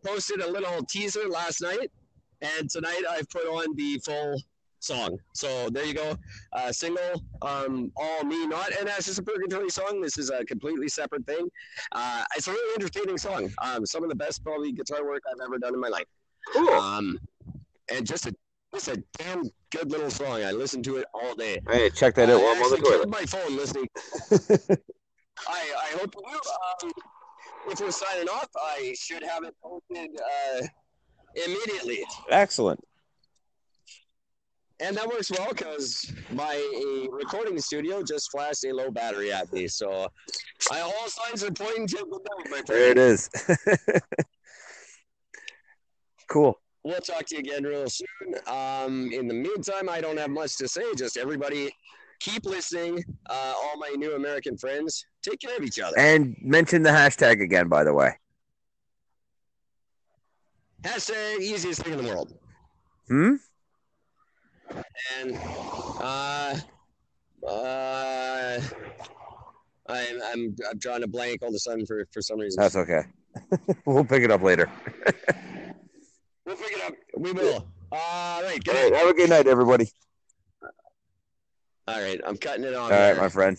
posted 0.04 0.40
a 0.40 0.50
little 0.50 0.84
teaser 0.84 1.28
last 1.28 1.60
night, 1.62 1.90
and 2.40 2.70
tonight 2.70 3.02
I've 3.08 3.28
put 3.30 3.44
on 3.46 3.74
the 3.76 4.00
full 4.04 4.40
song. 4.80 5.18
So 5.34 5.68
there 5.70 5.84
you 5.84 5.94
go. 5.94 6.16
Uh, 6.52 6.70
single, 6.72 7.24
um, 7.42 7.90
all 7.96 8.24
me, 8.24 8.46
not 8.46 8.70
an 8.80 8.88
Ashes 8.88 9.18
of 9.18 9.26
Purgatory 9.26 9.70
song. 9.70 10.00
This 10.00 10.18
is 10.18 10.30
a 10.30 10.44
completely 10.44 10.88
separate 10.88 11.26
thing. 11.26 11.48
Uh, 11.92 12.24
it's 12.36 12.46
a 12.46 12.52
really 12.52 12.74
entertaining 12.74 13.18
song. 13.18 13.50
Um, 13.62 13.84
some 13.86 14.02
of 14.02 14.08
the 14.08 14.14
best 14.14 14.44
probably 14.44 14.72
guitar 14.72 15.04
work 15.04 15.22
I've 15.30 15.44
ever 15.44 15.58
done 15.58 15.74
in 15.74 15.80
my 15.80 15.88
life. 15.88 16.06
Cool. 16.52 16.68
Um, 16.68 17.18
and 17.92 18.06
just 18.06 18.26
a 18.26 18.34
just 18.74 18.88
a 18.88 19.02
damn 19.16 19.42
good 19.70 19.90
little 19.90 20.10
song. 20.10 20.42
I 20.44 20.52
listen 20.52 20.82
to 20.82 20.96
it 20.98 21.06
all 21.14 21.34
day. 21.34 21.58
Hey, 21.70 21.88
check 21.90 22.14
that 22.16 22.28
out 22.28 22.38
I 22.40 22.42
while 22.42 22.52
I'm 22.54 22.62
on 22.62 22.70
the 22.70 22.76
toilet. 22.76 23.08
my 23.08 23.24
phone 23.24 23.56
listening. 23.56 23.88
I 25.48 25.72
I 25.82 25.96
hope 25.98 26.14
you. 26.14 26.86
Um, 26.86 26.92
if 27.70 27.80
we're 27.80 27.90
signing 27.90 28.28
off, 28.28 28.48
I 28.56 28.94
should 28.98 29.22
have 29.22 29.44
it 29.44 29.54
posted 29.62 30.10
uh, 30.16 30.66
immediately. 31.34 32.04
Excellent. 32.30 32.80
And 34.80 34.96
that 34.96 35.08
works 35.08 35.30
well 35.30 35.48
because 35.48 36.12
my 36.32 37.08
recording 37.10 37.58
studio 37.58 38.02
just 38.02 38.30
flashed 38.30 38.64
a 38.64 38.72
low 38.72 38.90
battery 38.90 39.32
at 39.32 39.52
me. 39.52 39.66
So 39.66 40.08
I, 40.70 40.80
all 40.80 41.08
signs 41.08 41.42
are 41.42 41.50
pointing 41.50 41.88
to 41.88 41.96
good 41.96 42.22
night, 42.38 42.50
my 42.50 42.62
There 42.64 42.92
it 42.92 42.98
is. 42.98 43.28
cool. 46.28 46.60
We'll 46.84 47.00
talk 47.00 47.26
to 47.26 47.34
you 47.34 47.40
again 47.40 47.64
real 47.64 47.88
soon. 47.88 48.06
Um, 48.46 49.10
in 49.12 49.26
the 49.26 49.34
meantime, 49.34 49.88
I 49.88 50.00
don't 50.00 50.16
have 50.16 50.30
much 50.30 50.56
to 50.58 50.68
say. 50.68 50.94
Just 50.94 51.16
everybody 51.16 51.72
keep 52.20 52.44
listening. 52.44 53.02
Uh, 53.28 53.54
all 53.56 53.76
my 53.78 53.88
new 53.96 54.14
American 54.14 54.56
friends, 54.56 55.04
take 55.28 55.40
care 55.40 55.56
of 55.56 55.62
each 55.62 55.78
other. 55.78 55.98
And 55.98 56.36
mention 56.40 56.82
the 56.82 56.90
hashtag 56.90 57.42
again, 57.42 57.68
by 57.68 57.84
the 57.84 57.92
way. 57.92 58.12
Hashtag 60.82 61.40
easiest 61.40 61.82
thing 61.82 61.94
in 61.94 62.04
the 62.04 62.08
world. 62.08 62.34
Hmm. 63.08 63.34
And 65.20 65.34
uh, 66.00 66.54
uh, 67.46 68.60
I'm 69.88 70.22
I'm 70.22 70.56
I'm 70.70 70.78
drawing 70.78 71.02
a 71.02 71.06
blank 71.06 71.42
all 71.42 71.48
of 71.48 71.54
a 71.54 71.58
sudden 71.58 71.86
for 71.86 72.06
for 72.12 72.20
some 72.20 72.38
reason. 72.38 72.62
That's 72.62 72.76
okay. 72.76 73.02
we'll 73.86 74.04
pick 74.04 74.22
it 74.22 74.30
up 74.30 74.42
later. 74.42 74.70
We'll 76.48 76.56
pick 76.56 76.72
it 76.72 76.82
up. 76.82 76.94
We 77.14 77.32
will. 77.32 77.68
All 77.92 78.42
right. 78.42 78.64
Good. 78.64 78.74
All 78.74 78.82
right. 78.90 78.94
Have 78.94 79.08
a 79.10 79.12
good 79.12 79.28
night, 79.28 79.46
everybody. 79.46 79.90
All 81.86 82.00
right. 82.00 82.18
I'm 82.26 82.38
cutting 82.38 82.64
it 82.64 82.74
off. 82.74 82.90
All 82.90 82.98
right, 82.98 83.18
my 83.18 83.28
friend. 83.28 83.58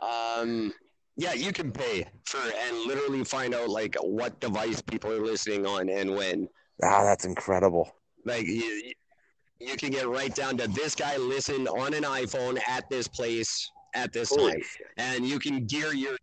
Um. 0.00 0.72
Yeah, 1.16 1.32
you 1.32 1.52
can 1.52 1.70
pay 1.70 2.08
for 2.24 2.38
and 2.38 2.76
literally 2.88 3.22
find 3.22 3.54
out 3.54 3.68
like 3.68 3.94
what 4.00 4.40
device 4.40 4.82
people 4.82 5.12
are 5.12 5.24
listening 5.24 5.64
on 5.64 5.88
and 5.88 6.16
when. 6.16 6.48
Ah, 6.82 7.04
that's 7.04 7.24
incredible. 7.24 7.88
Like 8.24 8.48
you, 8.48 8.92
you 9.60 9.76
can 9.76 9.92
get 9.92 10.08
right 10.08 10.34
down 10.34 10.56
to 10.56 10.66
this 10.66 10.96
guy 10.96 11.16
listened 11.16 11.68
on 11.68 11.94
an 11.94 12.02
iPhone 12.02 12.58
at 12.68 12.90
this 12.90 13.06
place 13.06 13.70
at 13.94 14.12
this 14.12 14.30
Holy 14.30 14.54
time, 14.54 14.62
and 14.96 15.24
you 15.24 15.38
can 15.38 15.66
gear 15.66 15.94
your 15.94 16.16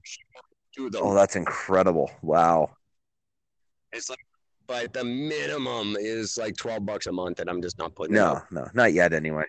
to 0.76 0.89
them. 0.89 1.03
Oh, 1.06 1.14
that's 1.14 1.38
incredible. 1.38 2.11
Wow. 2.22 2.72
It's 3.93 4.10
like, 4.10 4.19
but 4.68 4.91
the 4.91 5.06
minimum 5.06 5.95
is 5.98 6.38
like 6.38 6.57
twelve 6.57 6.85
bucks 6.85 7.07
a 7.07 7.14
month, 7.14 7.39
and 7.39 7.49
I'm 7.49 7.61
just 7.61 7.77
not 7.77 7.95
putting. 7.95 8.15
No, 8.15 8.41
no, 8.52 8.68
not 8.73 8.91
yet. 8.91 9.14
Anyway. 9.14 9.45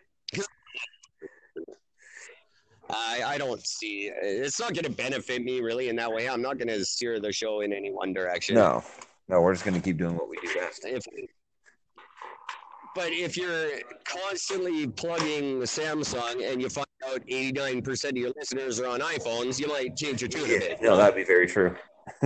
I 2.92 3.22
I 3.26 3.38
don't 3.38 3.64
see. 3.66 4.10
It's 4.22 4.60
not 4.60 4.74
going 4.74 4.84
to 4.84 4.90
benefit 4.90 5.42
me 5.42 5.60
really 5.60 5.88
in 5.88 5.96
that 5.96 6.12
way. 6.12 6.28
I'm 6.28 6.42
not 6.42 6.58
going 6.58 6.68
to 6.68 6.84
steer 6.84 7.20
the 7.20 7.32
show 7.32 7.60
in 7.60 7.72
any 7.72 7.90
one 7.90 8.12
direction. 8.12 8.54
No, 8.54 8.82
no, 9.28 9.40
we're 9.40 9.54
just 9.54 9.64
gonna 9.64 9.80
keep 9.80 9.96
doing 9.96 10.14
what 10.14 10.28
we 10.28 10.36
do 10.42 10.54
best. 10.54 10.84
If, 10.84 11.04
but 12.94 13.12
if 13.12 13.36
you're 13.36 13.70
constantly 14.04 14.86
plugging 14.86 15.58
the 15.58 15.64
Samsung 15.64 16.50
and 16.50 16.60
you 16.60 16.68
find 16.68 16.86
out 17.08 17.24
89% 17.26 18.10
of 18.10 18.16
your 18.16 18.32
listeners 18.36 18.78
are 18.78 18.88
on 18.88 19.00
iPhones, 19.00 19.58
you 19.58 19.68
might 19.68 19.96
change 19.96 20.20
your 20.20 20.28
tune 20.28 20.44
a 20.44 20.58
bit. 20.58 20.82
No, 20.82 20.96
that'd 20.96 21.14
be 21.14 21.24
very 21.24 21.46
true. 21.46 21.74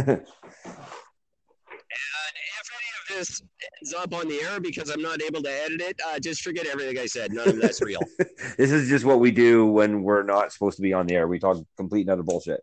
And 1.96 2.36
if 2.60 2.70
any 2.72 3.18
of 3.18 3.18
this 3.18 3.42
ends 3.80 3.94
up 3.94 4.14
on 4.14 4.28
the 4.28 4.40
air 4.42 4.60
because 4.60 4.90
I'm 4.90 5.02
not 5.02 5.22
able 5.22 5.42
to 5.42 5.50
edit 5.50 5.80
it, 5.80 6.00
uh, 6.06 6.18
just 6.18 6.42
forget 6.42 6.66
everything 6.66 6.98
I 6.98 7.06
said. 7.06 7.32
None 7.32 7.48
of 7.48 7.60
that's 7.60 7.80
real. 7.82 8.00
this 8.58 8.70
is 8.70 8.88
just 8.88 9.04
what 9.04 9.20
we 9.20 9.30
do 9.30 9.66
when 9.66 10.02
we're 10.02 10.22
not 10.22 10.52
supposed 10.52 10.76
to 10.76 10.82
be 10.82 10.92
on 10.92 11.06
the 11.06 11.14
air. 11.14 11.28
We 11.28 11.38
talk 11.38 11.58
complete 11.76 12.02
and 12.02 12.10
utter 12.10 12.22
bullshit. 12.22 12.60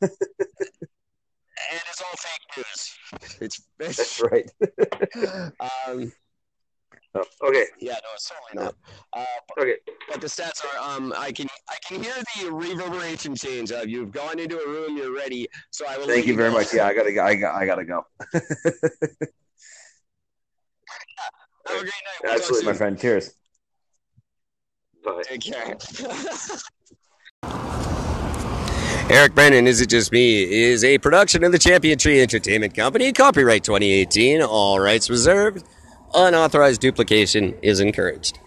and 0.00 0.10
it's 1.70 2.02
all 2.02 2.16
fake 2.16 2.56
news. 2.56 2.90
It's, 3.40 3.62
That's 3.78 4.20
right. 4.20 4.50
um, 5.86 6.12
Oh, 7.16 7.22
okay, 7.44 7.66
yeah, 7.78 7.92
no, 7.92 7.98
it's 8.14 8.28
certainly 8.28 8.64
not. 8.64 8.74
Uh, 9.12 9.24
okay. 9.60 9.76
but 10.10 10.20
the 10.20 10.26
stats 10.26 10.64
are 10.64 10.96
um, 10.96 11.14
I 11.16 11.30
can 11.30 11.46
I 11.68 11.76
can 11.86 12.02
hear 12.02 12.14
the 12.36 12.50
reverberation 12.50 13.36
change 13.36 13.70
of 13.70 13.88
you've 13.88 14.10
gone 14.10 14.40
into 14.40 14.58
a 14.58 14.68
room, 14.68 14.96
you're 14.96 15.14
ready. 15.14 15.46
So 15.70 15.86
I 15.88 15.96
will. 15.96 16.08
Thank 16.08 16.26
you 16.26 16.34
very 16.34 16.50
go. 16.50 16.56
much. 16.56 16.74
Yeah, 16.74 16.86
I 16.86 16.94
gotta 16.94 17.12
go. 17.12 17.24
I, 17.24 17.34
got, 17.36 17.54
I 17.54 17.66
gotta 17.66 17.84
go. 17.84 18.04
Have 18.32 18.42
a 21.68 21.80
great 21.80 21.84
night. 21.84 21.92
We'll 22.24 22.32
Absolutely, 22.32 22.66
my 22.66 22.72
friend. 22.72 22.98
Cheers. 22.98 23.34
Bye. 25.04 25.22
Take 25.24 25.42
care. 25.42 25.76
Eric 29.10 29.34
Brennan, 29.34 29.66
Is 29.66 29.82
It 29.82 29.90
Just 29.90 30.12
Me, 30.12 30.42
is 30.50 30.82
a 30.82 30.96
production 30.98 31.44
of 31.44 31.52
the 31.52 31.58
Champion 31.58 31.98
Tree 31.98 32.22
Entertainment 32.22 32.74
Company. 32.74 33.12
Copyright 33.12 33.62
2018. 33.62 34.40
All 34.42 34.80
rights 34.80 35.10
reserved. 35.10 35.62
Unauthorized 36.14 36.80
duplication 36.80 37.56
is 37.60 37.80
encouraged. 37.80 38.38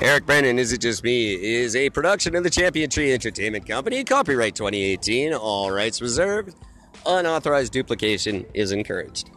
Eric 0.00 0.26
Brennan, 0.26 0.60
Is 0.60 0.72
It 0.72 0.80
Just 0.80 1.02
Me, 1.02 1.32
is 1.34 1.74
a 1.74 1.90
production 1.90 2.36
of 2.36 2.44
the 2.44 2.50
Champion 2.50 2.88
Tree 2.88 3.12
Entertainment 3.12 3.66
Company. 3.66 4.04
Copyright 4.04 4.54
2018. 4.54 5.34
All 5.34 5.72
rights 5.72 6.00
reserved. 6.00 6.54
Unauthorized 7.04 7.72
duplication 7.72 8.46
is 8.54 8.70
encouraged. 8.70 9.30